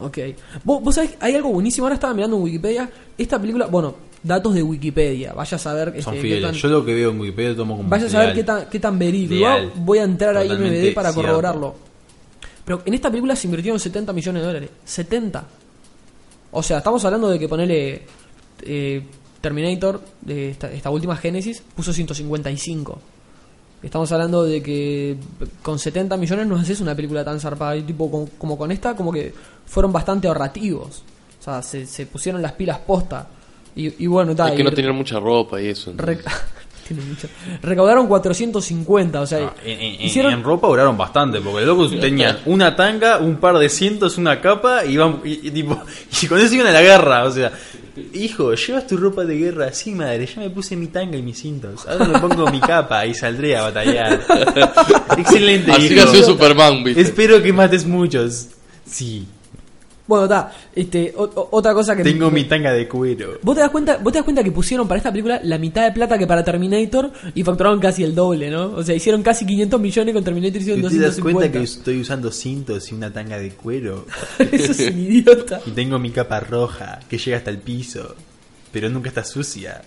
Ok. 0.00 0.18
Vos, 0.64 0.82
vos 0.82 0.94
sabés, 0.94 1.16
hay 1.20 1.34
algo 1.34 1.50
buenísimo. 1.50 1.84
Ahora 1.86 1.94
estaba 1.94 2.14
mirando 2.14 2.36
en 2.38 2.42
Wikipedia. 2.44 2.90
Esta 3.16 3.38
película, 3.38 3.66
bueno, 3.66 3.94
datos 4.22 4.54
de 4.54 4.62
Wikipedia. 4.62 5.32
Vaya 5.34 5.56
a 5.56 5.58
saber. 5.58 5.88
Son 5.88 5.96
este, 5.96 6.12
qué 6.14 6.20
fieles. 6.20 6.42
tan- 6.44 6.54
Yo 6.54 6.68
lo 6.68 6.84
que 6.84 6.94
veo 6.94 7.10
en 7.10 7.20
Wikipedia 7.20 7.54
tomo 7.56 7.76
como 7.76 7.88
Vaya 7.88 8.06
a 8.06 8.10
saber 8.10 8.34
qué 8.34 8.42
tan, 8.44 8.66
qué 8.70 8.80
tan 8.80 8.98
verídico. 8.98 9.46
Voy 9.76 9.98
a 9.98 10.04
entrar 10.04 10.36
ahí 10.36 10.50
en 10.50 10.60
MVD 10.62 10.94
para 10.94 11.10
cierto. 11.12 11.20
corroborarlo. 11.20 11.74
Pero 12.64 12.82
en 12.84 12.94
esta 12.94 13.10
película 13.10 13.36
se 13.36 13.46
invirtieron 13.46 13.78
70 13.78 14.12
millones 14.12 14.42
de 14.42 14.46
dólares. 14.46 14.70
70. 14.84 15.44
O 16.52 16.62
sea, 16.62 16.78
estamos 16.78 17.04
hablando 17.04 17.28
de 17.28 17.38
que 17.38 17.48
ponerle 17.48 18.02
eh, 18.62 19.02
Terminator, 19.40 20.00
de 20.20 20.50
esta, 20.50 20.70
esta 20.72 20.90
última 20.90 21.16
Génesis, 21.16 21.62
puso 21.74 21.92
155. 21.92 23.00
Estamos 23.82 24.10
hablando 24.10 24.44
de 24.44 24.62
que 24.62 25.16
con 25.62 25.78
70 25.78 26.16
millones 26.16 26.46
no 26.46 26.56
haces 26.56 26.80
una 26.80 26.94
película 26.94 27.24
tan 27.24 27.38
zarpada. 27.38 27.76
Y 27.76 27.82
tipo 27.82 28.10
como, 28.10 28.28
como 28.38 28.58
con 28.58 28.72
esta, 28.72 28.96
como 28.96 29.12
que 29.12 29.32
fueron 29.66 29.92
bastante 29.92 30.26
ahorrativos. 30.28 31.02
O 31.40 31.42
sea, 31.42 31.62
se, 31.62 31.86
se 31.86 32.06
pusieron 32.06 32.42
las 32.42 32.52
pilas 32.52 32.78
posta. 32.78 33.28
Y, 33.76 34.04
y 34.04 34.06
bueno, 34.08 34.34
tal. 34.34 34.50
es 34.50 34.56
que 34.56 34.64
no 34.64 34.72
tenían 34.72 34.96
mucha 34.96 35.20
ropa 35.20 35.60
y 35.60 35.68
eso. 35.68 35.92
Tiene 36.88 37.02
mucho. 37.04 37.28
Recaudaron 37.62 38.06
450, 38.06 39.20
o 39.20 39.26
sea, 39.26 39.38
Ah, 39.48 39.54
en, 39.62 40.00
hicieron 40.02 40.32
en 40.32 40.42
ropa 40.42 40.68
duraron 40.68 40.96
bastante, 40.96 41.38
porque 41.40 41.66
los 41.66 41.76
locos 41.76 42.00
tenían 42.00 42.38
una 42.46 42.74
tanga, 42.74 43.18
un 43.18 43.36
par 43.36 43.58
de 43.58 43.68
cientos, 43.68 44.16
una 44.16 44.40
capa, 44.40 44.86
y, 44.86 44.92
iban, 44.92 45.20
y, 45.22 45.48
y 45.48 45.50
tipo, 45.50 45.78
y 46.22 46.26
con 46.26 46.40
eso 46.40 46.54
iban 46.54 46.68
a 46.68 46.72
la 46.72 46.80
guerra. 46.80 47.24
O 47.24 47.30
sea, 47.30 47.52
hijo, 48.14 48.54
llevas 48.54 48.86
tu 48.86 48.96
ropa 48.96 49.24
de 49.24 49.36
guerra, 49.36 49.70
sí, 49.72 49.90
madre, 49.92 50.26
ya 50.26 50.40
me 50.40 50.48
puse 50.48 50.76
mi 50.76 50.86
tanga 50.86 51.18
y 51.18 51.22
mis 51.22 51.38
cintos. 51.38 51.86
Ahora 51.86 52.06
me 52.06 52.18
pongo 52.20 52.50
mi 52.50 52.60
capa 52.60 53.04
y 53.04 53.12
saldré 53.14 53.56
a 53.56 53.62
batallar. 53.62 54.20
Excelente, 55.18 55.72
Así 55.72 55.94
hijo. 55.94 56.24
Superman, 56.24 56.84
¿viste? 56.84 57.02
Espero 57.02 57.42
que 57.42 57.52
mates 57.52 57.84
muchos. 57.84 58.48
Sí, 58.90 59.26
Bueno, 60.08 60.24
está, 60.24 60.50
este, 60.74 61.12
o- 61.16 61.24
o- 61.24 61.48
otra 61.52 61.72
cosa 61.74 61.94
que 61.94 62.02
tengo 62.02 62.30
mi 62.30 62.44
tanga 62.44 62.72
de 62.72 62.88
cuero. 62.88 63.38
¿Vos 63.42 63.54
te 63.54 63.60
das 63.60 63.70
cuenta, 63.70 63.98
vos 63.98 64.10
te 64.12 64.18
das 64.18 64.24
cuenta 64.24 64.42
que 64.42 64.50
pusieron 64.50 64.88
para 64.88 64.96
esta 64.98 65.10
película 65.12 65.38
la 65.44 65.58
mitad 65.58 65.84
de 65.84 65.92
plata 65.92 66.16
que 66.18 66.26
para 66.26 66.42
Terminator 66.42 67.12
y 67.34 67.44
facturaron 67.44 67.78
casi 67.78 68.02
el 68.04 68.14
doble, 68.14 68.50
¿no? 68.50 68.72
O 68.74 68.82
sea, 68.82 68.94
hicieron 68.94 69.22
casi 69.22 69.44
500 69.46 69.78
millones 69.80 70.14
con 70.14 70.24
Terminator 70.24 70.60
hicieron 70.60 70.80
¿Tú 70.82 70.88
te 70.88 70.98
das 70.98 71.20
cuenta 71.20 71.40
250. 71.42 71.58
que 71.58 71.64
estoy 71.64 72.00
usando 72.00 72.32
cintos 72.32 72.90
y 72.90 72.94
una 72.94 73.12
tanga 73.12 73.38
de 73.38 73.50
cuero? 73.50 74.06
Eso 74.38 74.72
es 74.72 74.90
un 74.90 74.98
idiota. 74.98 75.60
Y 75.66 75.72
tengo 75.72 75.98
mi 75.98 76.10
capa 76.10 76.40
roja 76.40 77.00
que 77.08 77.18
llega 77.18 77.36
hasta 77.36 77.50
el 77.50 77.58
piso, 77.58 78.16
pero 78.72 78.88
nunca 78.88 79.10
está 79.10 79.22
sucia. 79.24 79.82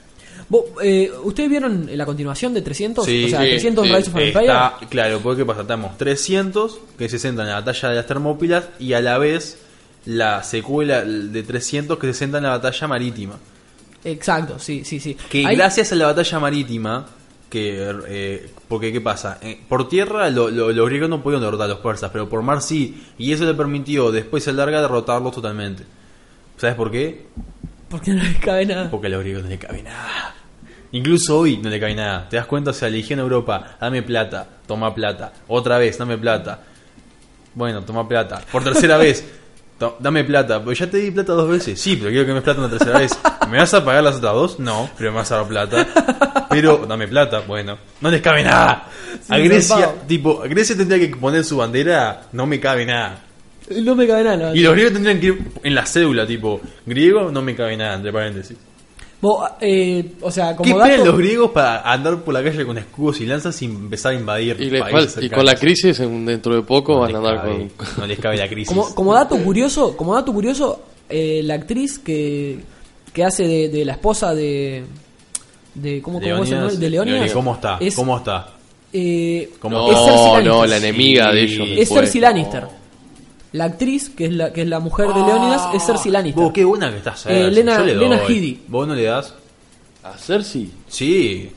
Vos, 0.49 0.65
eh, 0.83 1.09
¿Ustedes 1.23 1.49
vieron 1.49 1.89
la 1.91 2.05
continuación 2.05 2.53
de 2.53 2.61
300? 2.61 3.05
Sí, 3.05 3.25
o 3.25 3.29
sea, 3.29 3.41
sí, 3.41 3.49
300 3.49 3.87
sí. 3.87 3.93
Rise 3.95 4.09
of. 4.11 4.17
Está, 4.17 4.77
claro, 4.89 5.19
porque 5.23 5.41
¿qué 5.41 5.45
pasa? 5.45 5.63
Tenemos 5.63 5.97
300 5.97 6.79
que 6.97 7.09
se 7.09 7.17
centran 7.17 7.47
en 7.47 7.53
la 7.53 7.59
batalla 7.61 7.89
de 7.89 7.95
las 7.95 8.05
Termópilas 8.05 8.65
y 8.79 8.93
a 8.93 9.01
la 9.01 9.17
vez 9.17 9.57
la 10.05 10.43
secuela 10.43 11.03
de 11.03 11.43
300 11.43 11.97
que 11.99 12.07
se 12.07 12.13
centra 12.13 12.37
en 12.39 12.43
la 12.45 12.49
batalla 12.51 12.87
marítima. 12.87 13.35
Exacto, 14.03 14.57
sí, 14.59 14.83
sí, 14.83 14.99
sí. 14.99 15.15
Que 15.29 15.45
Ahí- 15.45 15.55
gracias 15.55 15.91
a 15.91 15.95
la 15.95 16.07
batalla 16.07 16.39
marítima, 16.39 17.05
que 17.49 17.93
eh, 18.07 18.49
porque 18.67 18.91
¿qué 18.91 18.99
pasa? 19.01 19.37
Eh, 19.41 19.59
por 19.69 19.87
tierra 19.89 20.29
lo- 20.29 20.49
lo- 20.49 20.71
los 20.71 20.89
griegos 20.89 21.09
no 21.09 21.21
pudieron 21.21 21.43
derrotar 21.43 21.65
a 21.65 21.73
los 21.73 21.79
persas, 21.79 22.09
pero 22.11 22.27
por 22.29 22.41
mar 22.41 22.61
sí, 22.61 23.03
y 23.17 23.31
eso 23.33 23.43
le 23.45 23.53
permitió 23.53 24.11
después 24.11 24.47
a 24.47 24.53
larga 24.53 24.81
derrotarlos 24.81 25.33
totalmente. 25.35 25.83
¿Sabes 26.57 26.75
por 26.75 26.89
qué? 26.91 27.27
Porque 27.89 28.11
no 28.11 28.23
les 28.23 28.37
cabe 28.37 28.65
nada. 28.65 28.89
Porque 28.89 29.07
a 29.07 29.09
los 29.11 29.19
griegos 29.21 29.43
no 29.43 29.49
le 29.49 29.59
cabe 29.59 29.83
nada. 29.83 30.35
Incluso 30.93 31.39
hoy 31.39 31.57
no 31.57 31.69
le 31.69 31.79
cabe 31.79 31.93
nada. 31.95 32.27
¿Te 32.29 32.37
das 32.37 32.45
cuenta? 32.45 32.71
O 32.71 32.73
sea, 32.73 32.89
dijeron 32.89 33.19
a 33.19 33.23
Europa, 33.23 33.77
dame 33.79 34.01
plata, 34.01 34.47
toma 34.65 34.93
plata. 34.95 35.31
Otra 35.47 35.77
vez, 35.77 35.97
dame 35.97 36.17
plata. 36.17 36.61
Bueno, 37.53 37.81
toma 37.83 38.07
plata. 38.07 38.41
Por 38.51 38.63
tercera 38.63 38.97
vez, 38.97 39.25
dame 39.99 40.23
plata. 40.23 40.63
Pues 40.63 40.79
ya 40.79 40.89
te 40.89 40.97
di 40.97 41.11
plata 41.11 41.33
dos 41.33 41.49
veces. 41.49 41.79
Sí, 41.79 41.95
pero 41.95 42.09
quiero 42.09 42.25
que 42.25 42.31
me 42.31 42.35
des 42.35 42.43
plata 42.43 42.59
una 42.59 42.69
tercera 42.69 42.99
vez. 42.99 43.11
¿Me 43.49 43.57
vas 43.57 43.73
a 43.73 43.83
pagar 43.83 44.03
las 44.03 44.15
otras 44.15 44.33
dos? 44.33 44.59
No, 44.59 44.89
pero 44.97 45.11
me 45.11 45.17
vas 45.17 45.31
a 45.31 45.37
dar 45.37 45.47
plata. 45.47 45.87
pero 46.49 46.85
dame 46.87 47.07
plata, 47.07 47.41
bueno, 47.47 47.77
no 48.01 48.11
les 48.11 48.21
cabe 48.21 48.43
nada. 48.43 48.87
A 49.29 49.37
Grecia, 49.37 49.95
tipo, 50.07 50.39
Grecia 50.39 50.75
tendría 50.75 50.99
que 50.99 51.15
poner 51.15 51.43
su 51.43 51.57
bandera, 51.57 52.23
no 52.33 52.45
me 52.45 52.59
cabe 52.59 52.85
nada. 52.85 53.21
No 53.69 53.95
me 53.95 54.05
cabe 54.05 54.23
nada. 54.23 54.55
Y 54.55 54.61
los 54.61 54.73
griegos 54.73 54.93
tendrían 54.93 55.19
que 55.19 55.27
ir 55.27 55.41
en 55.63 55.75
la 55.75 55.85
cédula, 55.85 56.27
tipo, 56.27 56.59
griego, 56.85 57.31
no 57.31 57.41
me 57.41 57.55
cabe 57.55 57.77
nada, 57.77 57.95
entre 57.95 58.11
paréntesis. 58.11 58.57
Vos, 59.21 59.47
eh, 59.61 60.13
o 60.21 60.31
sea, 60.31 60.51
¿Qué 60.51 60.55
como 60.57 60.69
esperan 60.79 60.97
dato, 60.99 61.05
los 61.11 61.17
griegos 61.19 61.51
para 61.51 61.81
andar 61.91 62.17
por 62.23 62.33
la 62.33 62.43
calle 62.43 62.65
con 62.65 62.77
escudos 62.79 63.21
y 63.21 63.27
lanzas 63.27 63.61
y 63.61 63.65
empezar 63.65 64.13
a 64.13 64.15
invadir 64.15 64.57
Y, 64.59 64.71
les 64.71 64.81
países 64.81 65.23
y 65.23 65.29
con 65.29 65.45
la 65.45 65.53
crisis, 65.55 65.99
en- 65.99 66.25
dentro 66.25 66.55
de 66.55 66.63
poco, 66.63 66.93
No 66.93 66.99
van 67.01 67.13
a 67.15 67.17
andar 67.19 67.35
cabe, 67.37 67.69
con. 67.77 67.87
no 67.99 68.07
les 68.07 68.19
cabe 68.19 68.37
la 68.37 68.47
crisis. 68.49 68.67
como, 68.67 68.95
como 68.95 69.13
dato 69.13 69.37
curioso, 69.37 69.95
como 69.95 70.15
dato 70.15 70.33
curioso, 70.33 70.81
eh, 71.07 71.41
la 71.43 71.53
actriz 71.53 71.99
que, 71.99 72.59
que 73.13 73.23
hace 73.23 73.43
de, 73.47 73.69
de 73.69 73.85
la 73.85 73.91
esposa 73.93 74.33
de 74.33 74.85
de 75.75 76.01
¿cómo, 76.01 76.19
cómo 76.19 76.43
es 76.43 76.51
el 76.51 76.79
de 76.79 76.89
Leónidas, 76.89 77.31
¿Cómo 77.31 77.53
está? 77.53 77.77
es, 77.79 77.95
¿Cómo 77.95 78.17
está? 78.17 78.49
eh, 78.91 79.51
¿Cómo 79.59 79.89
No, 79.91 80.41
no, 80.41 80.65
la 80.65 80.77
enemiga 80.77 81.31
de 81.31 81.43
ellos. 81.43 81.67
es. 81.77 81.87
Cersei 81.89 82.19
Lannister. 82.19 82.65
La 83.53 83.65
actriz 83.65 84.09
que 84.09 84.25
es 84.25 84.31
la 84.33 84.53
que 84.53 84.61
es 84.61 84.67
la 84.67 84.79
mujer 84.79 85.07
de 85.09 85.15
Leónidas 85.21 85.73
es 85.75 85.85
Cersei 85.85 86.11
Lannister. 86.11 86.41
Vos, 86.43 86.53
qué 86.53 86.63
buena 86.63 86.89
que 86.91 86.97
estás, 86.97 87.25
Eh, 87.25 87.29
Cersei. 87.29 87.51
Lena- 87.53 87.77
Yo 87.79 87.85
le 87.85 87.95
Lena 87.95 88.17
doy. 88.21 88.33
Headey. 88.35 88.59
¿Vos 88.67 88.87
no 88.87 88.95
le 88.95 89.03
das? 89.03 89.33
¿A 90.03 90.13
Cersei? 90.17 90.69
Sí. 90.87 91.49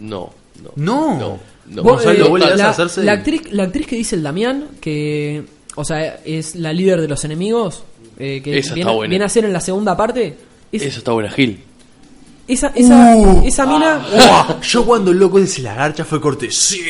No, 0.00 0.30
no. 0.62 0.70
No. 0.76 1.18
No. 1.18 1.38
no. 1.66 1.82
Vos, 1.82 1.92
Gonzalo, 2.04 2.24
eh, 2.26 2.28
¿vos 2.28 2.40
le 2.40 2.46
das 2.48 2.58
la, 2.58 2.70
a 2.70 2.72
Cersei? 2.74 3.04
la 3.04 3.12
actriz, 3.12 3.52
la 3.52 3.62
actriz 3.64 3.86
que 3.86 3.96
dice 3.96 4.16
el 4.16 4.22
Damián, 4.22 4.68
que 4.80 5.44
o 5.76 5.84
sea, 5.84 6.20
es 6.24 6.54
la 6.56 6.72
líder 6.72 7.00
de 7.00 7.08
los 7.08 7.24
enemigos, 7.24 7.84
eh, 8.18 8.40
que 8.42 8.58
Esa 8.58 8.68
está 8.68 8.74
viene, 8.74 8.92
buena. 8.92 9.10
viene 9.10 9.24
a 9.24 9.28
ser 9.28 9.44
en 9.44 9.52
la 9.52 9.60
segunda 9.60 9.96
parte. 9.96 10.36
es- 10.72 10.82
Eso 10.82 10.98
está 10.98 11.12
buena, 11.12 11.30
Gil. 11.30 11.62
Esa, 12.48 12.72
esa, 12.74 13.16
Uh. 13.16 13.42
esa 13.46 13.66
mina. 13.66 14.04
Yo 14.62 14.84
cuando 14.84 15.10
el 15.10 15.18
loco 15.18 15.38
se 15.46 15.62
la 15.62 15.74
garcha 15.74 16.04
fue 16.04 16.20
corte. 16.20 16.50
Sí, 16.50 16.80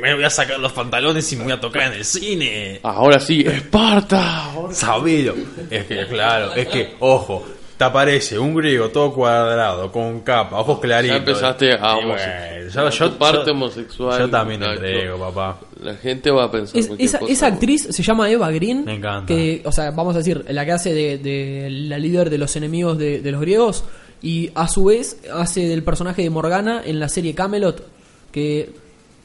me 0.00 0.14
voy 0.14 0.24
a 0.24 0.30
sacar 0.30 0.58
los 0.58 0.72
pantalones 0.72 1.30
y 1.32 1.36
me 1.36 1.44
voy 1.44 1.52
a 1.52 1.60
tocar 1.60 1.84
en 1.92 1.98
el 1.98 2.04
cine. 2.04 2.80
Ahora 2.82 3.18
sí, 3.20 3.40
Esparta. 3.46 4.50
Sabelo. 4.72 5.34
Es 5.70 5.84
que, 5.84 6.06
claro, 6.06 6.54
es 6.54 6.68
que, 6.68 6.94
ojo, 7.00 7.44
te 7.76 7.84
aparece 7.84 8.38
un 8.38 8.54
griego 8.54 8.90
todo 8.90 9.12
cuadrado, 9.12 9.90
con 9.90 10.20
capa, 10.20 10.58
ojos 10.60 10.78
claritos. 10.80 11.16
Ya 11.16 11.18
empezaste 11.18 11.72
a 11.72 11.98
Y 12.00 12.04
bueno, 12.06 12.90
yo, 12.90 13.18
parte 13.18 13.46
yo- 13.46 13.52
homosexual. 13.52 14.18
Yo 14.20 14.30
también 14.30 14.62
entrego, 14.62 15.18
papá. 15.18 15.60
La 15.82 15.94
gente 15.96 16.30
va 16.30 16.44
a 16.44 16.50
pensar. 16.50 16.78
Es- 16.78 16.90
esa, 16.98 17.18
cosa. 17.18 17.32
esa 17.32 17.46
actriz 17.46 17.88
se 17.90 18.02
llama 18.02 18.30
Eva 18.30 18.50
Green. 18.50 18.84
Me 18.84 18.94
encanta. 18.96 19.26
Que, 19.26 19.62
o 19.64 19.72
sea, 19.72 19.90
vamos 19.92 20.14
a 20.14 20.18
decir, 20.18 20.44
la 20.50 20.64
que 20.66 20.72
hace 20.72 20.92
de, 20.92 21.16
de 21.18 21.68
la 21.70 21.98
líder 21.98 22.28
de 22.30 22.36
los 22.38 22.54
enemigos 22.56 22.98
de, 22.98 23.20
de 23.20 23.32
los 23.32 23.40
griegos. 23.40 23.84
Y 24.22 24.50
a 24.54 24.68
su 24.68 24.84
vez 24.84 25.18
hace 25.32 25.66
del 25.66 25.82
personaje 25.82 26.22
de 26.22 26.30
Morgana 26.30 26.82
en 26.84 27.00
la 27.00 27.08
serie 27.08 27.34
Camelot. 27.34 27.86
Que 28.30 28.72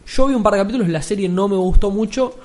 yo 0.08 0.28
vi 0.28 0.36
un 0.36 0.44
par 0.44 0.54
de 0.54 0.60
capítulos, 0.60 0.90
la 0.90 1.02
serie 1.02 1.30
no 1.30 1.48
me 1.48 1.58
gustó 1.58 1.92
mucho. 1.92 2.36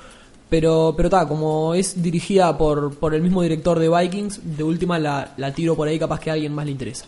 Pero, 0.49 0.93
pero 0.97 1.09
como 1.29 1.73
es 1.73 2.03
dirigida 2.03 2.57
por, 2.57 2.95
por 2.95 3.15
el 3.15 3.21
mismo 3.21 3.41
director 3.41 3.79
de 3.79 3.87
Vikings, 3.87 4.41
de 4.57 4.63
última 4.65 4.99
la, 4.99 5.33
la 5.37 5.53
tiro 5.53 5.77
por 5.77 5.87
ahí, 5.87 5.97
capaz 5.97 6.19
que 6.19 6.29
a 6.29 6.33
alguien 6.33 6.53
más 6.53 6.65
le 6.65 6.71
interesa. 6.71 7.05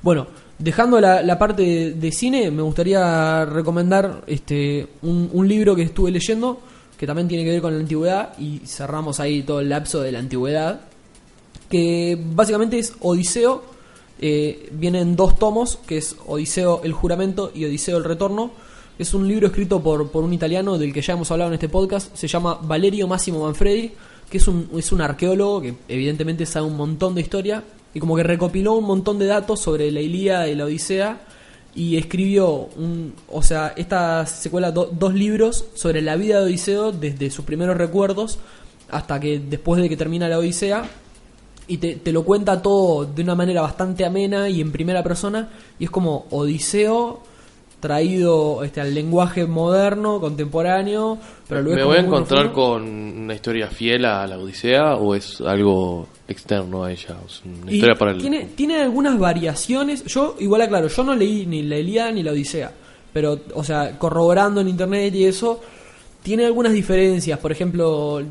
Bueno, 0.00 0.26
dejando 0.58 0.98
la, 0.98 1.22
la 1.22 1.38
parte 1.38 1.62
de, 1.62 1.92
de 1.92 2.10
cine, 2.10 2.50
me 2.50 2.62
gustaría 2.62 3.44
recomendar 3.44 4.22
este 4.26 4.88
un, 5.02 5.28
un 5.30 5.46
libro 5.46 5.76
que 5.76 5.82
estuve 5.82 6.10
leyendo, 6.10 6.58
que 6.96 7.06
también 7.06 7.28
tiene 7.28 7.44
que 7.44 7.50
ver 7.50 7.60
con 7.60 7.74
la 7.74 7.80
antigüedad, 7.80 8.38
y 8.38 8.60
cerramos 8.64 9.20
ahí 9.20 9.42
todo 9.42 9.60
el 9.60 9.68
lapso 9.68 10.00
de 10.00 10.12
la 10.12 10.20
antigüedad, 10.20 10.80
que 11.68 12.18
básicamente 12.18 12.78
es 12.78 12.94
Odiseo, 13.00 13.62
eh, 14.20 14.68
vienen 14.72 15.16
dos 15.16 15.38
tomos, 15.38 15.78
que 15.86 15.98
es 15.98 16.14
Odiseo 16.26 16.82
el 16.84 16.92
juramento 16.92 17.50
y 17.54 17.64
Odiseo 17.64 17.98
el 17.98 18.04
retorno. 18.04 18.52
Es 18.98 19.14
un 19.14 19.26
libro 19.26 19.46
escrito 19.46 19.82
por, 19.82 20.10
por 20.10 20.22
un 20.24 20.32
italiano 20.34 20.76
del 20.76 20.92
que 20.92 21.00
ya 21.00 21.14
hemos 21.14 21.30
hablado 21.30 21.50
en 21.50 21.54
este 21.54 21.68
podcast, 21.70 22.14
se 22.14 22.28
llama 22.28 22.58
Valerio 22.62 23.08
Massimo 23.08 23.44
Manfredi, 23.44 23.92
que 24.30 24.36
es 24.38 24.46
un, 24.46 24.68
es 24.76 24.92
un 24.92 25.00
arqueólogo 25.00 25.62
que 25.62 25.74
evidentemente 25.88 26.44
sabe 26.44 26.66
un 26.66 26.76
montón 26.76 27.14
de 27.14 27.22
historia 27.22 27.64
y 27.94 27.98
como 27.98 28.14
que 28.14 28.22
recopiló 28.22 28.74
un 28.74 28.84
montón 28.84 29.18
de 29.18 29.26
datos 29.26 29.58
sobre 29.60 29.90
la 29.90 30.00
Ilíada 30.00 30.48
y 30.48 30.54
la 30.54 30.66
Odisea 30.66 31.20
y 31.74 31.96
escribió 31.96 32.68
un, 32.76 33.14
o 33.28 33.42
sea, 33.42 33.72
esta 33.76 34.26
secuela 34.26 34.70
do- 34.70 34.90
dos 34.92 35.14
libros 35.14 35.64
sobre 35.74 36.02
la 36.02 36.16
vida 36.16 36.38
de 36.40 36.44
Odiseo 36.44 36.92
desde 36.92 37.30
sus 37.30 37.44
primeros 37.44 37.76
recuerdos 37.78 38.38
hasta 38.90 39.18
que 39.18 39.38
después 39.38 39.80
de 39.80 39.88
que 39.88 39.96
termina 39.96 40.28
la 40.28 40.38
Odisea 40.38 40.82
y 41.70 41.78
te, 41.78 41.94
te 41.96 42.12
lo 42.12 42.24
cuenta 42.24 42.60
todo 42.60 43.04
de 43.04 43.22
una 43.22 43.36
manera 43.36 43.62
bastante 43.62 44.04
amena 44.04 44.48
y 44.48 44.60
en 44.60 44.72
primera 44.72 45.04
persona 45.04 45.48
y 45.78 45.84
es 45.84 45.90
como 45.90 46.26
Odiseo 46.30 47.22
traído 47.78 48.62
este, 48.62 48.80
al 48.80 48.92
lenguaje 48.92 49.46
moderno, 49.46 50.20
contemporáneo, 50.20 51.16
pero 51.48 51.62
luego 51.62 51.76
¿Me 51.76 51.84
voy 51.84 51.96
a 51.96 52.00
encontrar 52.00 52.52
con 52.52 52.82
una 52.82 53.34
historia 53.34 53.68
fiel 53.68 54.04
a 54.04 54.26
la 54.26 54.36
Odisea 54.36 54.96
o 54.96 55.14
es 55.14 55.40
algo 55.40 56.08
externo 56.28 56.84
a 56.84 56.92
ella? 56.92 57.16
Es 57.24 57.42
una 57.44 57.70
Y 57.70 57.76
historia 57.76 57.94
paralela. 57.94 58.20
Tiene, 58.20 58.44
tiene 58.54 58.82
algunas 58.82 59.18
variaciones. 59.18 60.04
Yo, 60.04 60.36
igual 60.40 60.62
aclaro, 60.62 60.88
yo 60.88 61.04
no 61.04 61.14
leí 61.14 61.46
ni 61.46 61.62
la 61.62 61.78
Ilíada 61.78 62.12
ni 62.12 62.22
la 62.22 62.32
Odisea. 62.32 62.72
Pero, 63.12 63.40
o 63.54 63.64
sea, 63.64 63.98
corroborando 63.98 64.60
en 64.60 64.68
internet 64.68 65.14
y 65.14 65.24
eso, 65.24 65.60
tiene 66.22 66.44
algunas 66.44 66.72
diferencias. 66.72 67.38
Por 67.38 67.50
ejemplo, 67.50 68.22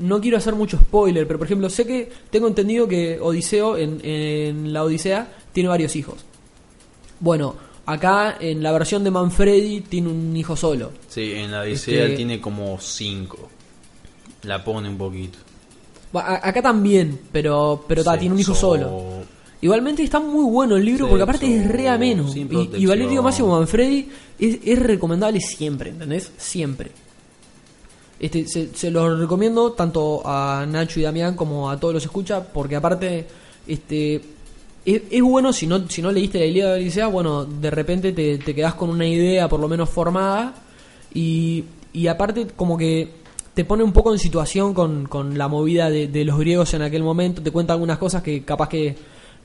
no 0.00 0.20
quiero 0.20 0.36
hacer 0.38 0.54
mucho 0.54 0.76
spoiler, 0.78 1.26
pero 1.26 1.38
por 1.38 1.46
ejemplo, 1.46 1.70
sé 1.70 1.86
que 1.86 2.10
tengo 2.30 2.48
entendido 2.48 2.88
que 2.88 3.18
Odiseo 3.20 3.76
en, 3.76 4.00
en 4.04 4.72
la 4.72 4.82
Odisea 4.82 5.32
tiene 5.52 5.68
varios 5.68 5.94
hijos. 5.94 6.24
Bueno, 7.20 7.54
acá 7.86 8.36
en 8.40 8.62
la 8.62 8.72
versión 8.72 9.04
de 9.04 9.10
Manfredi 9.10 9.82
tiene 9.82 10.08
un 10.08 10.36
hijo 10.36 10.56
solo. 10.56 10.90
Sí, 11.08 11.32
en 11.34 11.50
la 11.52 11.60
Odisea 11.62 12.04
Este- 12.04 12.16
tiene 12.16 12.40
como 12.40 12.78
cinco. 12.80 13.48
La 14.42 14.64
pone 14.64 14.88
un 14.88 14.96
poquito. 14.96 15.38
A- 16.14 16.48
Acá 16.48 16.62
también, 16.62 17.20
pero, 17.30 17.84
pero 17.86 18.02
ta, 18.02 18.18
tiene 18.18 18.34
un 18.34 18.40
hijo 18.40 18.54
solo. 18.54 19.20
Igualmente 19.62 20.02
está 20.02 20.18
muy 20.18 20.44
bueno 20.50 20.76
el 20.76 20.84
libro 20.86 21.06
porque 21.06 21.22
aparte 21.22 21.54
es 21.54 21.68
re 21.68 21.86
ameno. 21.88 22.26
Y. 22.34 22.86
Valerio 22.86 23.22
Máximo 23.22 23.48
Manfredi 23.58 24.08
es, 24.38 24.58
es 24.64 24.78
recomendable 24.78 25.38
siempre, 25.40 25.90
¿entendés? 25.90 26.32
Siempre. 26.38 26.90
Este, 28.20 28.46
se, 28.46 28.68
se 28.74 28.90
lo 28.90 29.16
recomiendo 29.16 29.72
tanto 29.72 30.20
a 30.26 30.66
Nacho 30.68 31.00
y 31.00 31.04
Damián 31.04 31.34
como 31.34 31.70
a 31.70 31.80
todos 31.80 31.94
los 31.94 32.04
escucha 32.04 32.44
porque 32.52 32.76
aparte 32.76 33.26
este 33.66 34.20
es, 34.84 35.22
bueno 35.22 35.52
si 35.54 35.66
no 35.66 35.88
si 35.88 36.02
no 36.02 36.12
leíste 36.12 36.38
la 36.38 36.44
Ilíada 36.44 36.74
de 36.74 36.80
Odisea, 36.82 37.06
bueno, 37.06 37.46
de 37.46 37.70
repente 37.70 38.12
te, 38.12 38.36
te 38.38 38.54
quedás 38.54 38.74
con 38.74 38.90
una 38.90 39.06
idea 39.06 39.48
por 39.48 39.58
lo 39.58 39.68
menos 39.68 39.88
formada 39.88 40.54
y, 41.14 41.64
y 41.94 42.06
aparte 42.08 42.46
como 42.56 42.76
que 42.76 43.08
te 43.54 43.64
pone 43.64 43.82
un 43.82 43.92
poco 43.92 44.12
en 44.12 44.18
situación 44.18 44.74
con, 44.74 45.06
con 45.06 45.36
la 45.38 45.48
movida 45.48 45.88
de, 45.90 46.06
de 46.06 46.24
los 46.24 46.38
griegos 46.38 46.72
en 46.74 46.82
aquel 46.82 47.02
momento, 47.02 47.42
te 47.42 47.50
cuenta 47.50 47.72
algunas 47.72 47.98
cosas 47.98 48.22
que 48.22 48.42
capaz 48.44 48.68
que 48.68 48.96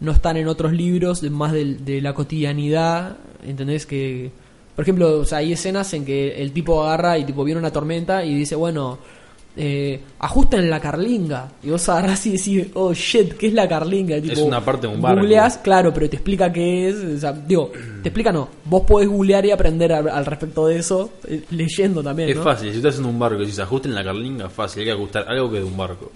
no 0.02 0.12
están 0.12 0.36
en 0.38 0.48
otros 0.50 0.74
libros, 0.74 1.22
de- 1.22 1.30
más 1.30 1.54
del- 1.54 1.84
de, 1.86 2.02
la 2.02 2.14
cotidianidad, 2.14 3.18
¿entendés? 3.46 3.86
Que, 3.86 4.32
por 4.76 4.84
ejemplo, 4.84 5.20
o 5.20 5.26
sea, 5.26 5.40
hay 5.40 5.54
escenas 5.54 5.94
en 5.94 6.06
que 6.06 6.42
el 6.42 6.52
tipo 6.52 6.84
agarra 6.84 7.18
y 7.18 7.26
tipo 7.26 7.44
viene 7.44 7.60
una 7.60 7.72
tormenta 7.72 8.26
y 8.26 8.34
dice, 8.36 8.56
bueno, 8.56 8.98
eh, 9.58 10.02
ajusten 10.20 10.70
la 10.70 10.80
carlinga. 10.80 11.50
Y 11.64 11.70
vos 11.70 11.88
agarrás 11.88 12.26
y 12.26 12.32
decís, 12.32 12.68
oh 12.74 12.94
shit, 12.94 13.34
¿qué 13.34 13.48
es 13.48 13.54
la 13.54 13.68
carlinga? 13.68 14.20
Tipo, 14.20 14.34
Es 14.34 14.40
una 14.40 14.64
parte 14.64 14.88
de 14.88 14.94
un 14.94 15.02
barco. 15.02 15.22
googleás, 15.22 15.58
claro, 15.60 15.94
pero 15.94 16.10
te 16.10 16.18
explica 16.18 16.52
qué 16.52 16.90
es. 16.90 16.96
O 16.96 17.18
sea, 17.20 17.32
digo, 17.32 17.72
te 18.04 18.10
explica 18.10 18.32
no. 18.32 18.50
Vos 18.66 18.84
podés 18.84 19.08
googlear 19.08 19.46
y 19.46 19.52
aprender 19.52 19.94
al, 19.94 20.10
al 20.10 20.26
respecto 20.26 20.68
de 20.68 20.78
eso, 20.78 21.12
eh, 21.28 21.44
leyendo 21.52 22.04
también. 22.04 22.30
Es 22.30 22.36
¿no? 22.36 22.44
fácil, 22.44 22.72
si 22.72 22.78
estás 22.78 23.00
en 23.00 23.06
un 23.06 23.18
barco 23.18 23.42
y 23.44 23.46
si 23.46 23.54
se 23.54 23.62
ajusta 23.62 23.88
en 23.88 23.96
la 23.96 24.04
carlinga, 24.04 24.50
fácil, 24.50 24.82
hay 24.82 24.88
que 24.88 24.92
ajustar 24.92 25.26
algo 25.28 25.50
que 25.50 25.60
de 25.60 25.64
un 25.64 25.78
barco. 25.78 26.12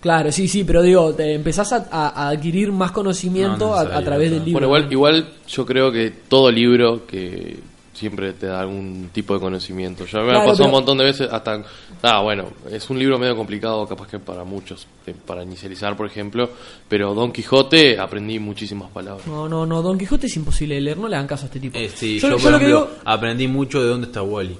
Claro, 0.00 0.30
sí, 0.30 0.46
sí, 0.46 0.64
pero 0.64 0.82
digo, 0.82 1.14
te 1.14 1.34
empezás 1.34 1.72
a, 1.72 2.28
adquirir 2.28 2.70
más 2.70 2.92
conocimiento 2.92 3.68
No, 3.68 3.74
a, 3.74 4.02
través 4.02 4.30
del 4.30 4.44
libro. 4.44 4.68
Bueno, 4.68 4.86
igual, 4.86 4.92
igual 4.92 5.34
yo 5.48 5.66
creo 5.66 5.90
que 5.90 6.12
todo 6.28 6.50
libro 6.50 7.06
que 7.06 7.56
siempre 7.96 8.34
te 8.34 8.46
da 8.46 8.60
algún 8.60 9.08
tipo 9.12 9.34
de 9.34 9.40
conocimiento. 9.40 10.04
Ya 10.04 10.18
me 10.20 10.26
Claro, 10.26 10.38
ha 10.38 10.42
pasado 10.42 10.56
pero- 10.58 10.66
un 10.66 10.72
montón 10.72 10.98
de 10.98 11.04
veces 11.04 11.28
hasta... 11.30 11.64
Ah, 12.02 12.20
bueno, 12.22 12.50
es 12.70 12.88
un 12.90 12.98
libro 12.98 13.18
medio 13.18 13.34
complicado 13.34 13.86
capaz 13.86 14.06
que 14.06 14.18
para 14.18 14.44
muchos, 14.44 14.86
para 15.26 15.42
inicializar, 15.42 15.96
por 15.96 16.06
ejemplo, 16.06 16.50
pero 16.88 17.14
Don 17.14 17.32
Quijote 17.32 17.98
aprendí 17.98 18.38
muchísimas 18.38 18.90
palabras. 18.90 19.26
No, 19.26 19.48
no, 19.48 19.64
no, 19.64 19.80
Don 19.80 19.98
Quijote 19.98 20.26
es 20.26 20.36
imposible 20.36 20.74
de 20.74 20.82
leer, 20.82 20.98
no 20.98 21.08
le 21.08 21.16
hagan 21.16 21.26
caso 21.26 21.44
a 21.44 21.46
este 21.46 21.58
tipo. 21.58 21.78
Eh, 21.78 21.90
sí, 21.92 22.18
yo, 22.18 22.28
yo, 22.28 22.36
yo 22.36 22.42
por 22.42 22.52
lo 22.52 22.58
que 22.58 22.64
ejemplo, 22.66 22.86
digo, 22.86 22.98
aprendí 23.04 23.48
mucho 23.48 23.82
de 23.82 23.88
dónde 23.88 24.06
está 24.08 24.22
Wally. 24.22 24.56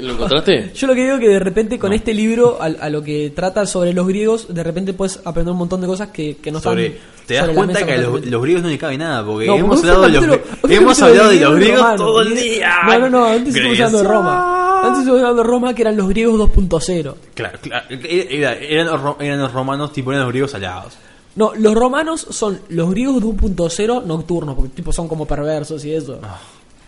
¿Lo 0.00 0.12
encontraste? 0.14 0.70
yo 0.74 0.86
lo 0.86 0.94
que 0.94 1.04
digo 1.04 1.18
que 1.18 1.28
de 1.28 1.38
repente 1.38 1.78
con 1.78 1.92
este 1.92 2.14
libro, 2.14 2.58
a, 2.60 2.66
a 2.66 2.88
lo 2.90 3.02
que 3.02 3.30
trata 3.34 3.66
sobre 3.66 3.92
los 3.92 4.06
griegos, 4.06 4.52
de 4.54 4.62
repente 4.62 4.92
puedes 4.94 5.20
aprender 5.24 5.52
un 5.52 5.58
montón 5.58 5.80
de 5.80 5.86
cosas 5.86 6.08
que, 6.08 6.36
que 6.36 6.50
no 6.52 6.60
Sobre, 6.60 6.86
están 6.86 7.00
te 7.26 7.34
das 7.34 7.40
sobre 7.42 7.52
la 7.54 7.58
cuenta 7.58 7.72
mesa 7.74 7.86
que 7.86 7.92
a 7.92 7.96
los, 8.30 8.42
griegos 8.42 8.62
no 8.62 8.68
le 8.68 8.78
cabe 8.78 8.98
nada, 8.98 9.24
porque 9.24 9.46
No, 9.46 9.56
hemos 9.56 9.78
hablado 9.80 10.08
los, 10.08 10.38
hemos 10.70 11.02
hablado 11.02 11.28
de 11.30 11.40
los 11.40 11.54
griegos 11.56 11.78
romanos. 11.80 11.98
todo 12.00 12.20
el 12.22 12.34
día. 12.36 12.72
No, 12.86 12.98
no, 12.98 13.10
no, 13.10 13.24
antes 13.26 13.54
estuvimos 13.54 13.78
hablando 13.80 13.98
de. 13.98 14.04
Roma. 14.08 14.82
Antes 14.84 14.98
estuvimos 15.00 15.20
hablando 15.20 15.42
de 15.42 15.48
Roma 15.48 15.74
que 15.74 15.82
eran 15.82 15.96
los 15.96 16.08
griegos 16.08 16.40
2.0. 16.40 17.14
Claro, 17.34 17.58
claro, 17.62 17.86
era- 17.90 18.54
eran, 18.54 18.86
los 18.86 19.16
eran 19.20 19.40
los 19.40 19.52
romanos, 19.52 19.92
tipo 19.92 20.10
eran 20.12 20.24
los 20.24 20.30
griegos 20.32 20.54
alados. 20.54 20.94
No, 21.34 21.52
los 21.54 21.74
romanos 21.74 22.26
son 22.30 22.60
los 22.68 22.90
griegos 22.90 23.22
2.0 23.22 24.04
nocturnos, 24.04 24.54
porque 24.54 24.70
tipo 24.70 24.92
son 24.92 25.08
como 25.08 25.24
perversos 25.26 25.84
y 25.84 25.94
eso. 25.94 26.18
Ah. 26.22 26.38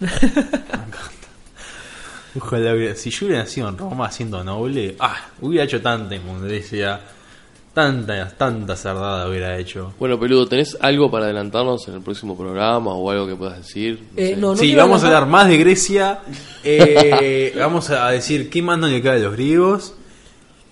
Ojalá 2.36 2.74
hubiera- 2.74 2.94
si 2.96 3.10
yo 3.10 3.26
hubiera 3.26 3.42
nacido 3.44 3.68
en 3.68 3.78
Roma 3.78 4.10
siendo 4.10 4.42
noble, 4.42 4.96
ah, 4.98 5.16
hubiera 5.40 5.64
hecho 5.64 5.80
tanta 5.80 6.14
inmundicia, 6.16 7.00
tanta, 7.72 8.28
tanta 8.36 8.76
cerdada 8.76 9.28
hubiera 9.28 9.56
hecho. 9.58 9.92
Bueno, 9.98 10.18
peludo, 10.18 10.46
¿tenés 10.46 10.76
algo 10.80 11.10
para 11.10 11.24
adelantarnos 11.26 11.86
en 11.88 11.94
el 11.94 12.00
próximo 12.02 12.36
programa 12.36 12.92
o 12.92 13.10
algo 13.10 13.26
que 13.26 13.34
puedas 13.36 13.58
decir? 13.58 14.00
No 14.14 14.20
Eh, 14.22 14.28
sé. 14.28 14.36
no, 14.36 14.48
no 14.50 14.56
sí, 14.56 14.74
vamos 14.74 15.02
a 15.02 15.06
hablar- 15.06 15.26
más 15.26 15.48
de 15.48 15.58
Grecia, 15.58 16.20
eh, 16.62 17.52
vamos 17.58 17.90
a 17.90 18.10
decir 18.10 18.50
qué 18.50 18.62
más 18.62 18.78
no 18.78 18.86
le 18.86 19.00
cabe 19.02 19.18
a 19.18 19.22
los 19.24 19.32
griegos, 19.34 19.94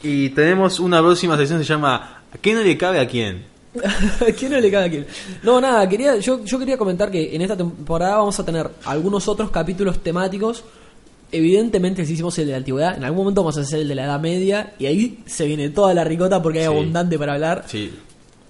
y 0.02 0.30
tenemos 0.30 0.80
una 0.80 1.00
próxima 1.00 1.36
sección 1.36 1.58
que 1.60 1.64
se 1.64 1.72
llama 1.72 2.22
¿Qué 2.40 2.54
no 2.54 2.60
le 2.62 2.76
cabe 2.76 2.98
a 2.98 3.06
quién? 3.06 3.44
¿Quién 4.38 4.52
no 4.52 4.58
le 4.60 4.70
cae 4.70 4.86
a 4.86 4.90
quién? 4.90 5.06
No, 5.42 5.60
nada, 5.60 5.88
quería, 5.88 6.16
yo, 6.16 6.44
yo 6.44 6.58
quería 6.58 6.76
comentar 6.76 7.10
que 7.10 7.34
en 7.34 7.42
esta 7.42 7.56
temporada 7.56 8.16
vamos 8.16 8.38
a 8.40 8.44
tener 8.44 8.68
algunos 8.84 9.28
otros 9.28 9.50
capítulos 9.50 9.98
temáticos. 10.02 10.64
Evidentemente, 11.32 12.04
si 12.04 12.12
hicimos 12.12 12.38
el 12.38 12.46
de 12.46 12.52
la 12.52 12.58
antigüedad, 12.58 12.96
en 12.96 13.04
algún 13.04 13.20
momento 13.20 13.40
vamos 13.42 13.56
a 13.58 13.62
hacer 13.62 13.80
el 13.80 13.88
de 13.88 13.94
la 13.94 14.04
Edad 14.04 14.20
Media, 14.20 14.74
y 14.78 14.86
ahí 14.86 15.18
se 15.26 15.46
viene 15.46 15.70
toda 15.70 15.94
la 15.94 16.04
ricota 16.04 16.42
porque 16.42 16.58
hay 16.60 16.66
Sí. 16.66 16.70
abundante 16.72 17.18
para 17.18 17.32
hablar. 17.34 17.64
Sí. 17.66 17.90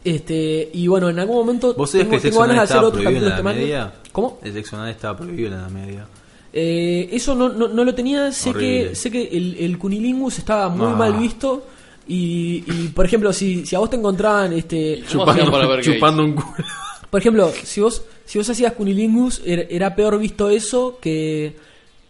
Este, 0.04 0.68
y 0.72 0.88
bueno, 0.88 1.08
en 1.10 1.18
algún 1.20 1.36
momento 1.36 1.74
¿Vos 1.74 1.92
tengo, 1.92 2.10
que 2.10 2.18
tengo 2.18 2.40
ganas 2.40 2.56
de 2.56 2.62
hacer 2.62 2.78
otros 2.78 3.02
prohibido 3.02 3.18
en 3.18 3.22
la 3.22 3.28
Edad 3.28 3.36
temáticos. 3.36 3.62
Media? 3.68 3.92
¿Cómo? 4.10 4.38
El 4.42 4.52
sexo 4.52 4.76
anal 4.76 4.90
estaba 4.90 5.16
prohibido 5.16 5.46
en 5.48 5.54
la 5.54 5.60
Edad 5.60 5.70
Media. 5.70 6.06
Eh, 6.52 7.08
eso 7.12 7.34
no, 7.36 7.48
no, 7.50 7.68
no 7.68 7.84
lo 7.84 7.94
tenía. 7.94 8.30
Sé 8.32 8.50
Horrible. 8.50 8.88
que, 8.90 8.94
sé 8.96 9.10
que 9.12 9.22
el, 9.28 9.56
el 9.60 9.78
cunilingus 9.78 10.38
estaba 10.38 10.68
muy 10.68 10.86
Ah. 10.88 10.96
mal 10.96 11.12
visto. 11.14 11.66
Y, 12.08 12.64
y, 12.66 12.88
por 12.88 13.06
ejemplo, 13.06 13.32
si, 13.32 13.64
si 13.64 13.76
a 13.76 13.78
vos 13.78 13.88
te 13.88 13.96
encontraban, 13.96 14.52
este, 14.54 15.04
¿Cómo 15.12 15.30
hacían 15.30 15.50
para 15.52 15.68
ver 15.68 15.82
gays? 15.82 15.94
chupando 15.94 16.24
un 16.24 16.32
culo. 16.34 16.46
por 17.08 17.20
ejemplo, 17.20 17.52
si 17.62 17.80
vos, 17.80 18.02
si 18.24 18.38
vos 18.38 18.50
hacías 18.50 18.72
cunilingus, 18.72 19.40
era, 19.46 19.62
era 19.70 19.94
peor 19.94 20.18
visto 20.18 20.50
eso 20.50 20.98
que, 21.00 21.54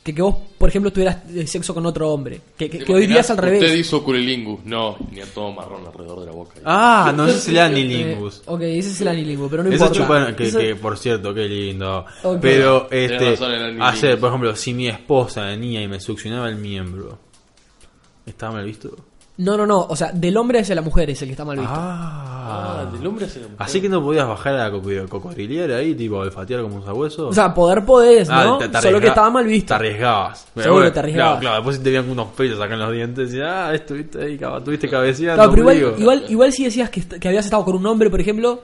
que 0.02 0.12
que 0.14 0.20
vos, 0.22 0.34
por 0.58 0.68
ejemplo, 0.68 0.92
tuvieras 0.92 1.18
eh, 1.32 1.46
sexo 1.46 1.72
con 1.72 1.86
otro 1.86 2.10
hombre. 2.10 2.40
Que, 2.58 2.68
que, 2.68 2.78
¿Te 2.80 2.84
que 2.84 2.92
hoy 2.94 3.06
día 3.06 3.20
es 3.20 3.30
al 3.30 3.36
Usted 3.36 3.50
revés. 3.50 3.74
hizo 3.78 4.02
curilingus. 4.02 4.64
No, 4.64 4.96
tenía 5.08 5.24
todo 5.26 5.52
marrón 5.52 5.86
alrededor 5.86 6.20
de 6.20 6.26
la 6.26 6.32
boca. 6.32 6.54
Ah, 6.64 7.12
no, 7.14 7.26
ese 7.28 7.38
es 7.38 7.48
el 7.48 7.56
Eh, 7.56 7.60
anilingus. 7.60 8.42
ok, 8.46 8.60
ese 8.62 8.90
es 8.90 9.00
el 9.00 9.08
anilingus, 9.08 9.48
pero 9.50 9.62
no 9.62 9.70
Eso 9.70 9.84
importa. 9.84 10.02
chupan, 10.02 10.34
que, 10.36 10.46
Eso- 10.48 10.58
que, 10.58 10.74
por 10.74 10.98
cierto, 10.98 11.32
qué 11.32 11.48
lindo. 11.48 12.04
Pero, 12.40 12.88
este, 12.90 13.38
hacer, 13.80 14.18
por 14.18 14.30
ejemplo, 14.30 14.56
si 14.56 14.74
mi 14.74 14.88
esposa 14.88 15.42
venía 15.46 15.80
y 15.80 15.86
me 15.86 16.00
succionaba 16.00 16.48
el 16.48 16.56
miembro, 16.56 17.18
¿estaba 18.26 18.54
mal 18.54 18.64
visto? 18.64 18.96
No, 19.38 19.56
no, 19.56 19.66
no. 19.66 19.80
O 19.88 19.96
sea, 19.96 20.12
del 20.12 20.36
hombre 20.36 20.60
hacia 20.60 20.74
la 20.74 20.82
mujer 20.82 21.08
es 21.10 21.22
el 21.22 21.28
que 21.28 21.32
está 21.32 21.44
mal 21.44 21.56
visto. 21.58 21.72
Ah, 21.74 22.28
Ah, 22.44 22.84
del 22.92 23.06
hombre 23.06 23.24
hacia 23.26 23.40
la 23.42 23.48
mujer. 23.48 23.62
Así 23.66 23.80
que 23.80 23.88
no 23.88 24.02
podías 24.02 24.26
bajar 24.28 24.54
a 24.54 24.68
la 24.68 24.70
coco- 24.70 25.08
cocodrilear 25.08 25.70
ahí, 25.70 25.94
tipo, 25.94 26.16
olfatear 26.16 26.60
como 26.62 26.76
un 26.76 26.84
sabueso. 26.84 27.28
O 27.28 27.32
sea, 27.32 27.54
poder 27.54 27.84
podés, 27.84 28.28
¿no? 28.28 28.56
Ah, 28.56 28.58
te- 28.58 28.68
te 28.68 28.80
Solo 28.82 29.00
que 29.00 29.06
estaba 29.06 29.30
mal 29.30 29.46
visto. 29.46 29.68
Te 29.68 29.74
arriesgabas. 29.74 30.46
Seguro 30.56 30.92
te 30.92 30.98
arriesgabas. 30.98 31.30
Claro, 31.34 31.40
claro, 31.40 31.56
después 31.56 31.82
te 31.82 31.90
veían 31.90 32.10
unos 32.10 32.26
pelos 32.36 32.60
acá 32.60 32.74
en 32.74 32.80
los 32.80 32.92
dientes 32.92 33.32
y 33.32 33.40
ah, 33.40 33.72
estuviste 33.72 34.22
ahí, 34.22 34.38
estuviste 34.58 34.88
cabeceando. 34.90 35.36
Claro, 35.36 35.50
pero 35.50 35.62
igual, 35.62 35.94
igual, 36.00 36.24
igual 36.28 36.52
si 36.52 36.64
decías 36.64 36.90
que, 36.90 37.00
que 37.02 37.28
habías 37.28 37.44
estado 37.46 37.64
con 37.64 37.76
un 37.76 37.86
hombre, 37.86 38.10
por 38.10 38.20
ejemplo, 38.20 38.60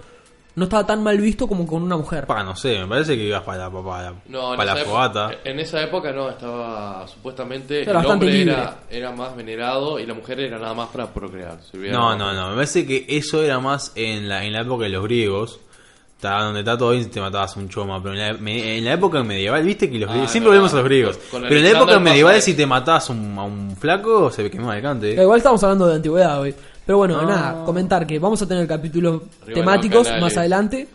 no 0.58 0.64
estaba 0.64 0.86
tan 0.86 1.02
mal 1.02 1.16
visto 1.18 1.46
como 1.48 1.66
con 1.66 1.82
una 1.82 1.96
mujer. 1.96 2.26
Pa, 2.26 2.42
no 2.44 2.54
sé, 2.54 2.78
me 2.80 2.86
parece 2.86 3.16
que 3.16 3.24
ibas 3.24 3.42
para, 3.42 3.68
la- 3.68 3.70
para, 3.70 4.02
la- 4.10 4.14
No, 4.28 4.50
en, 4.52 4.56
para 4.58 4.74
la 4.74 4.80
esa 4.80 4.90
fogata. 4.90 5.32
época, 5.32 5.50
en 5.50 5.60
esa 5.60 5.82
época 5.82 6.12
no, 6.12 6.28
estaba 6.28 7.06
supuestamente 7.08 7.82
Era 7.82 7.90
el 7.92 7.96
bastante 7.96 8.12
hombre 8.26 8.38
libre. 8.38 8.52
era, 8.52 8.76
era 8.90 9.12
más 9.12 9.34
venerado 9.36 9.98
y 9.98 10.06
la 10.06 10.14
mujer 10.14 10.40
era 10.40 10.58
nada 10.58 10.74
más 10.74 10.88
para 10.88 11.06
procrear. 11.12 11.58
No, 11.90 12.16
no, 12.16 12.32
no, 12.34 12.48
me 12.50 12.54
parece 12.56 12.86
que 12.86 13.06
eso 13.08 13.42
era 13.42 13.58
más 13.60 13.92
en 13.94 14.28
la, 14.28 14.44
en 14.44 14.52
la 14.52 14.60
época 14.62 14.84
de 14.84 14.90
los 14.90 15.04
griegos. 15.04 15.60
Está, 16.16 16.42
donde 16.42 16.60
está 16.60 16.76
todo 16.76 16.90
bien 16.90 17.08
te 17.10 17.20
matabas 17.20 17.56
un 17.56 17.68
choma, 17.68 18.02
pero 18.02 18.12
en 18.14 18.20
la, 18.20 18.32
me- 18.32 18.76
en 18.78 18.84
la 18.84 18.94
época 18.94 19.22
medieval, 19.22 19.62
viste 19.62 19.88
que 19.88 20.00
los 20.00 20.08
Ah, 20.08 20.12
griegos, 20.14 20.26
es 20.26 20.32
siempre 20.32 20.50
verdad. 20.50 20.62
volvemos 20.62 20.72
a 20.72 20.76
los 20.78 20.84
griegos, 20.84 21.16
Con 21.30 21.42
pero 21.42 21.54
en 21.56 21.62
la 21.62 21.70
época 21.70 21.98
medieval 22.00 22.42
si 22.42 22.54
te 22.54 22.66
matabas 22.66 23.08
un- 23.10 23.38
a 23.38 23.44
un 23.44 23.76
flaco 23.76 24.28
se 24.32 24.50
quemaba 24.50 24.74
el 24.76 24.82
cante. 24.82 25.14
Que 25.14 25.22
Igual 25.22 25.36
estamos 25.38 25.62
hablando 25.62 25.86
de 25.86 25.94
antigüedad 25.94 26.40
hoy. 26.40 26.52
Pero 26.88 26.96
bueno, 26.96 27.20
No. 27.20 27.28
nada, 27.28 27.64
comentar 27.66 28.06
que 28.06 28.18
vamos 28.18 28.40
a 28.40 28.48
tener 28.48 28.66
capítulos 28.66 29.20
Arriba 29.42 29.60
temáticos 29.60 30.08
más 30.22 30.34
adelante. 30.38 30.88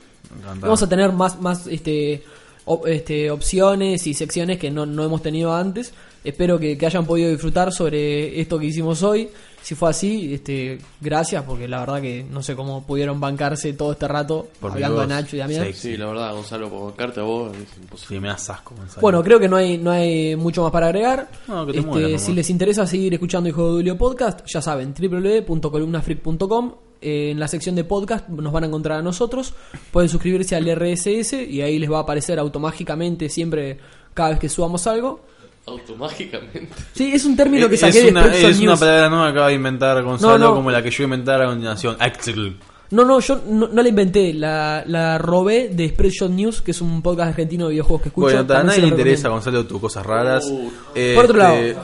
Vamos 0.59 0.81
a 0.81 0.89
tener 0.89 1.11
más, 1.11 1.39
más 1.39 1.67
este, 1.67 2.23
op- 2.65 2.87
este, 2.87 3.29
opciones 3.29 4.07
y 4.07 4.15
secciones 4.15 4.57
que 4.57 4.71
no, 4.71 4.87
no 4.87 5.03
hemos 5.03 5.21
tenido 5.21 5.55
antes. 5.55 5.93
Espero 6.23 6.57
que, 6.57 6.79
que 6.79 6.85
hayan 6.87 7.05
podido 7.05 7.29
disfrutar 7.29 7.71
sobre 7.71 8.41
esto 8.41 8.57
que 8.57 8.65
hicimos 8.65 9.03
hoy. 9.03 9.29
Si 9.63 9.75
fue 9.75 9.89
así, 9.89 10.33
este, 10.33 10.77
gracias, 10.99 11.41
porque 11.43 11.69
la 11.69 11.79
verdad 11.79 12.01
que 12.01 12.25
no 12.29 12.43
sé 12.43 12.53
cómo 12.53 12.85
pudieron 12.85 13.21
bancarse 13.21 13.71
todo 13.71 13.93
este 13.93 14.09
rato 14.09 14.49
Por 14.59 14.71
hablando 14.73 14.99
de 14.99 15.07
Nacho 15.07 15.37
y 15.37 15.39
Damián. 15.39 15.63
Sexy. 15.63 15.91
Sí, 15.91 15.97
la 15.97 16.07
verdad, 16.07 16.33
Gonzalo, 16.33 16.69
por 16.69 16.83
bancarte 16.91 17.21
a 17.21 17.23
vos 17.23 17.55
es 17.55 17.77
imposible. 17.77 18.15
Sí, 18.17 18.19
me 18.19 18.27
das 18.27 18.49
asco. 18.49 18.75
Gonzalo. 18.75 18.99
Bueno, 19.01 19.23
creo 19.23 19.39
que 19.39 19.47
no 19.47 19.55
hay, 19.55 19.77
no 19.77 19.91
hay 19.91 20.35
mucho 20.35 20.63
más 20.63 20.71
para 20.73 20.87
agregar. 20.87 21.29
No, 21.47 21.65
que 21.65 21.71
te 21.71 21.79
Este, 21.79 21.89
mueras 21.89 22.21
si 22.21 22.33
les 22.33 22.49
interesa 22.49 22.85
seguir 22.85 23.13
escuchando 23.13 23.47
Hijo 23.47 23.65
de 23.67 23.71
Dulio 23.71 23.97
Podcast, 23.97 24.41
ya 24.45 24.61
saben, 24.61 24.93
www.columnafreak.com. 24.93 26.75
Eh, 27.01 27.31
en 27.31 27.39
la 27.39 27.47
sección 27.47 27.75
de 27.75 27.83
podcast 27.85 28.29
nos 28.29 28.51
van 28.51 28.65
a 28.65 28.67
encontrar 28.67 28.99
a 28.99 29.01
nosotros. 29.01 29.53
Pueden 29.91 30.09
suscribirse 30.09 30.55
al 30.57 30.65
RSS 30.65 31.33
y 31.33 31.61
ahí 31.61 31.79
les 31.79 31.89
va 31.91 31.99
a 31.99 32.01
aparecer 32.01 32.37
automáticamente 32.37 33.29
siempre 33.29 33.77
cada 34.13 34.31
vez 34.31 34.39
que 34.39 34.49
subamos 34.49 34.87
algo. 34.87 35.21
Automágicamente. 35.65 36.69
Sí, 36.93 37.11
es 37.13 37.23
un 37.25 37.35
término 37.37 37.69
que 37.69 37.77
saqué 37.77 37.99
es 37.99 38.05
de 38.05 38.11
una, 38.11 38.23
Spreadshot 38.23 38.49
es 38.51 38.57
una 38.59 38.67
News. 38.71 38.79
palabra 38.79 39.09
nueva 39.09 39.25
que 39.25 39.31
acaba 39.31 39.47
de 39.47 39.53
inventar 39.55 40.03
Gonzalo, 40.03 40.37
No, 40.37 40.45
no. 40.49 40.55
como 40.55 40.71
la 40.71 40.81
que 40.83 40.91
yo 40.91 41.03
inventar 41.03 41.41
a 41.41 41.45
continuación. 41.47 41.95
Axel. 41.99 42.57
No, 42.91 43.05
no, 43.05 43.19
yo 43.21 43.41
no, 43.47 43.67
no 43.69 43.81
la 43.81 43.89
inventé, 43.89 44.33
la, 44.33 44.83
la 44.85 45.17
robé 45.17 45.69
de 45.69 45.89
Spreadshot 45.89 46.29
News, 46.31 46.61
que 46.61 46.71
es 46.71 46.81
un 46.81 47.01
podcast 47.01 47.29
argentino 47.29 47.65
de 47.67 47.71
videojuegos 47.71 48.01
que 48.03 48.09
escucho. 48.09 48.25
Bueno, 48.25 48.39
a 48.41 48.45
también 48.47 48.65
nadie 48.67 48.75
se 48.75 48.81
le 48.81 48.87
lo 48.87 48.93
interesa, 48.97 49.23
recomiendo. 49.29 49.51
Gonzalo, 49.51 49.67
tus 49.67 49.81
cosas 49.81 50.05
raras. 50.05 50.45
Uh. 50.45 50.69
Por 51.15 51.25
otro 51.25 51.37
lado, 51.37 51.55
Este, 51.55 51.77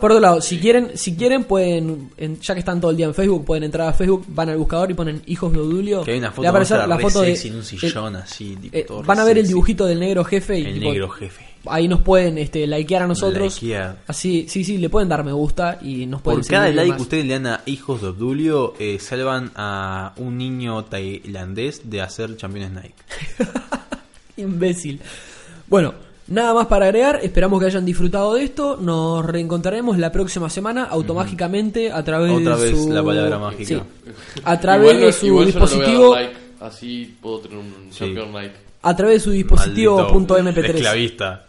por 0.00 0.10
otro 0.12 0.20
lado, 0.20 0.40
si 0.40 0.58
quieren, 0.58 0.90
si 0.94 1.14
quieren 1.14 1.44
pueden, 1.44 2.10
en- 2.16 2.40
ya 2.40 2.54
que 2.54 2.60
están 2.60 2.80
todo 2.80 2.90
el 2.90 2.96
día 2.96 3.06
en 3.06 3.14
Facebook, 3.14 3.44
pueden 3.44 3.62
entrar 3.64 3.88
a 3.88 3.92
Facebook, 3.92 4.24
van 4.28 4.48
al 4.48 4.56
buscador 4.58 4.90
y 4.90 4.94
ponen 4.94 5.22
hijos 5.26 5.52
de 5.52 5.60
Odulio. 5.60 6.02
Que 6.02 6.12
hay 6.12 6.18
una 6.18 6.30
foto 6.30 6.42
Le 6.42 6.46
va 6.46 6.48
a 6.48 6.50
aparecer 6.52 6.76
nuestra 6.78 6.88
la 6.88 6.96
re 6.96 7.02
foto 7.02 7.20
de 7.22 7.28
sexy 7.36 7.48
en 7.48 7.54
un 7.56 7.64
sillón 7.64 8.16
así, 8.16 8.56
tipo, 8.56 8.76
eh, 8.76 8.84
todo 8.88 9.02
van 9.04 9.20
a 9.20 9.24
ver 9.24 9.36
el 9.38 9.44
sexy. 9.44 9.52
dibujito 9.54 9.86
del 9.86 10.00
negro 10.00 10.24
jefe 10.24 10.58
y 10.58 10.64
El 10.66 10.74
tipo, 10.74 10.90
negro 10.90 11.08
jefe. 11.10 11.44
Ahí 11.70 11.88
nos 11.88 12.00
pueden 12.00 12.38
este 12.38 12.66
likear 12.66 13.02
a 13.02 13.06
nosotros. 13.06 13.62
Likear. 13.62 13.98
Así, 14.06 14.46
sí, 14.48 14.64
sí, 14.64 14.78
le 14.78 14.88
pueden 14.88 15.08
dar 15.08 15.24
me 15.24 15.32
gusta 15.32 15.78
y 15.82 16.06
nos 16.06 16.22
pueden 16.22 16.40
Por 16.40 16.48
cada 16.48 16.70
like 16.70 16.96
que 16.96 17.02
ustedes 17.02 17.24
le 17.26 17.32
dan 17.34 17.46
a 17.46 17.60
Hijos 17.66 18.02
de 18.02 18.08
Obdulio, 18.08 18.74
eh, 18.78 18.98
salvan 18.98 19.50
a 19.56 20.12
un 20.16 20.38
niño 20.38 20.84
tailandés 20.84 21.88
de 21.90 22.00
hacer 22.00 22.36
Champions 22.36 22.72
Nike. 22.72 22.94
Imbécil. 24.36 25.00
Bueno, 25.68 25.94
nada 26.28 26.54
más 26.54 26.66
para 26.66 26.86
agregar. 26.86 27.20
Esperamos 27.22 27.60
que 27.60 27.66
hayan 27.66 27.84
disfrutado 27.84 28.34
de 28.34 28.44
esto. 28.44 28.76
Nos 28.80 29.24
reencontraremos 29.24 29.98
la 29.98 30.12
próxima 30.12 30.50
semana 30.50 30.84
automáticamente 30.84 31.90
a 31.90 32.02
través 32.04 32.32
Otra 32.32 32.56
de 32.56 32.70
vez 32.70 32.82
su... 32.82 32.90
la 32.92 33.02
palabra 33.02 33.38
mágica. 33.38 33.64
Sí. 33.66 33.82
A 34.44 34.60
través 34.60 34.92
Igual 34.92 35.06
de 35.06 35.12
su 35.12 35.26
igual 35.26 35.52
yo 35.52 35.60
no 35.60 35.66
le 35.66 35.76
voy 35.76 35.84
a 35.84 35.86
dar 35.86 35.88
dispositivo... 35.88 36.14
like, 36.14 36.34
así 36.60 37.16
puedo 37.20 37.40
tener 37.40 37.58
un 37.58 37.74
Sí. 37.90 37.98
Champion 37.98 38.32
Nike. 38.32 38.65
A 38.86 38.94
través 38.94 39.16
de 39.16 39.20
su 39.20 39.30
dispositivo 39.32 39.96
Maldito 39.96 40.38
.mp3. 40.38 40.74
Esclavista. 40.76 41.46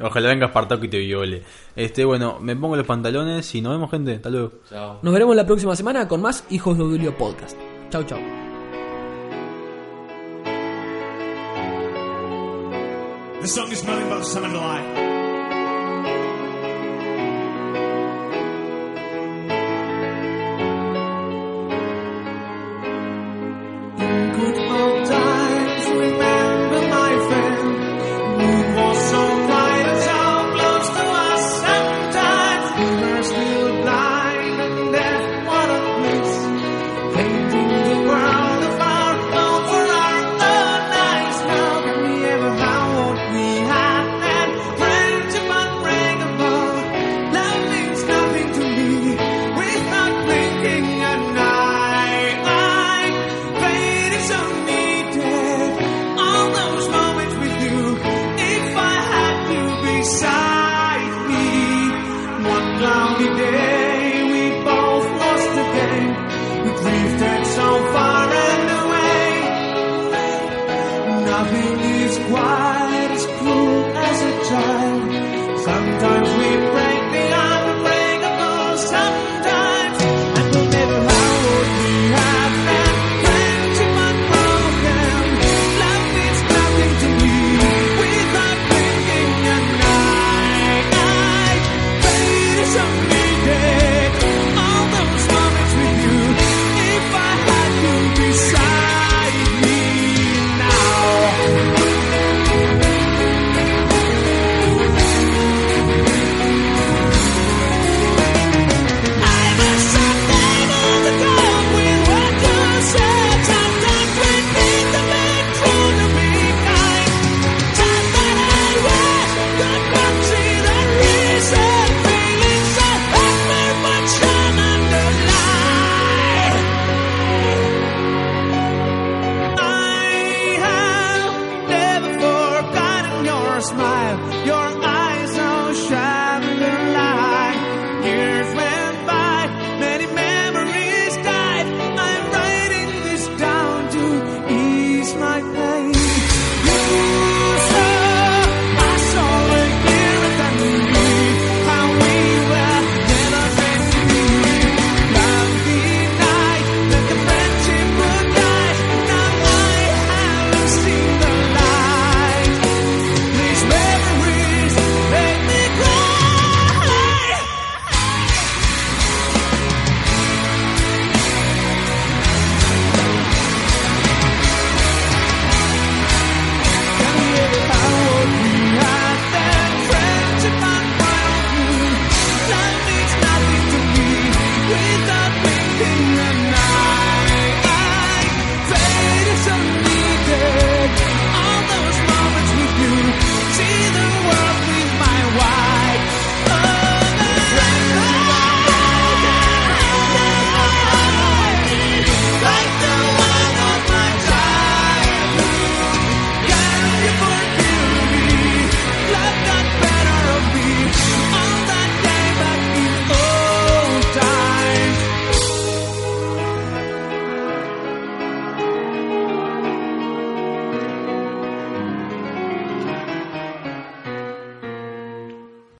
Ojalá 0.00 0.30
venga 0.30 0.46
Espartaco 0.46 0.82
y 0.86 0.88
te 0.88 0.98
viole. 0.98 1.42
Este, 1.76 2.02
bueno, 2.02 2.38
me 2.40 2.56
pongo 2.56 2.76
los 2.76 2.86
pantalones 2.86 3.54
y 3.54 3.60
nos 3.60 3.74
vemos, 3.74 3.90
gente. 3.90 4.14
Hasta 4.14 4.30
luego. 4.30 4.52
Chao. 4.70 4.98
Nos 5.02 5.12
veremos 5.12 5.36
la 5.36 5.44
próxima 5.44 5.76
semana 5.76 6.08
con 6.08 6.22
más 6.22 6.44
Hijos 6.48 6.78
de 6.78 6.84
Odulio 6.84 7.14
Podcast. 7.18 7.58
Chau, 7.90 8.04
chau. 8.04 8.18
The 13.42 13.48
song 13.48 13.70
is 13.70 13.84
nothing 13.84 14.08
but 14.08 14.20
the 14.20 14.24
sum 14.24 14.44
and 14.44 14.54
the 14.54 14.58
light. 14.58 15.11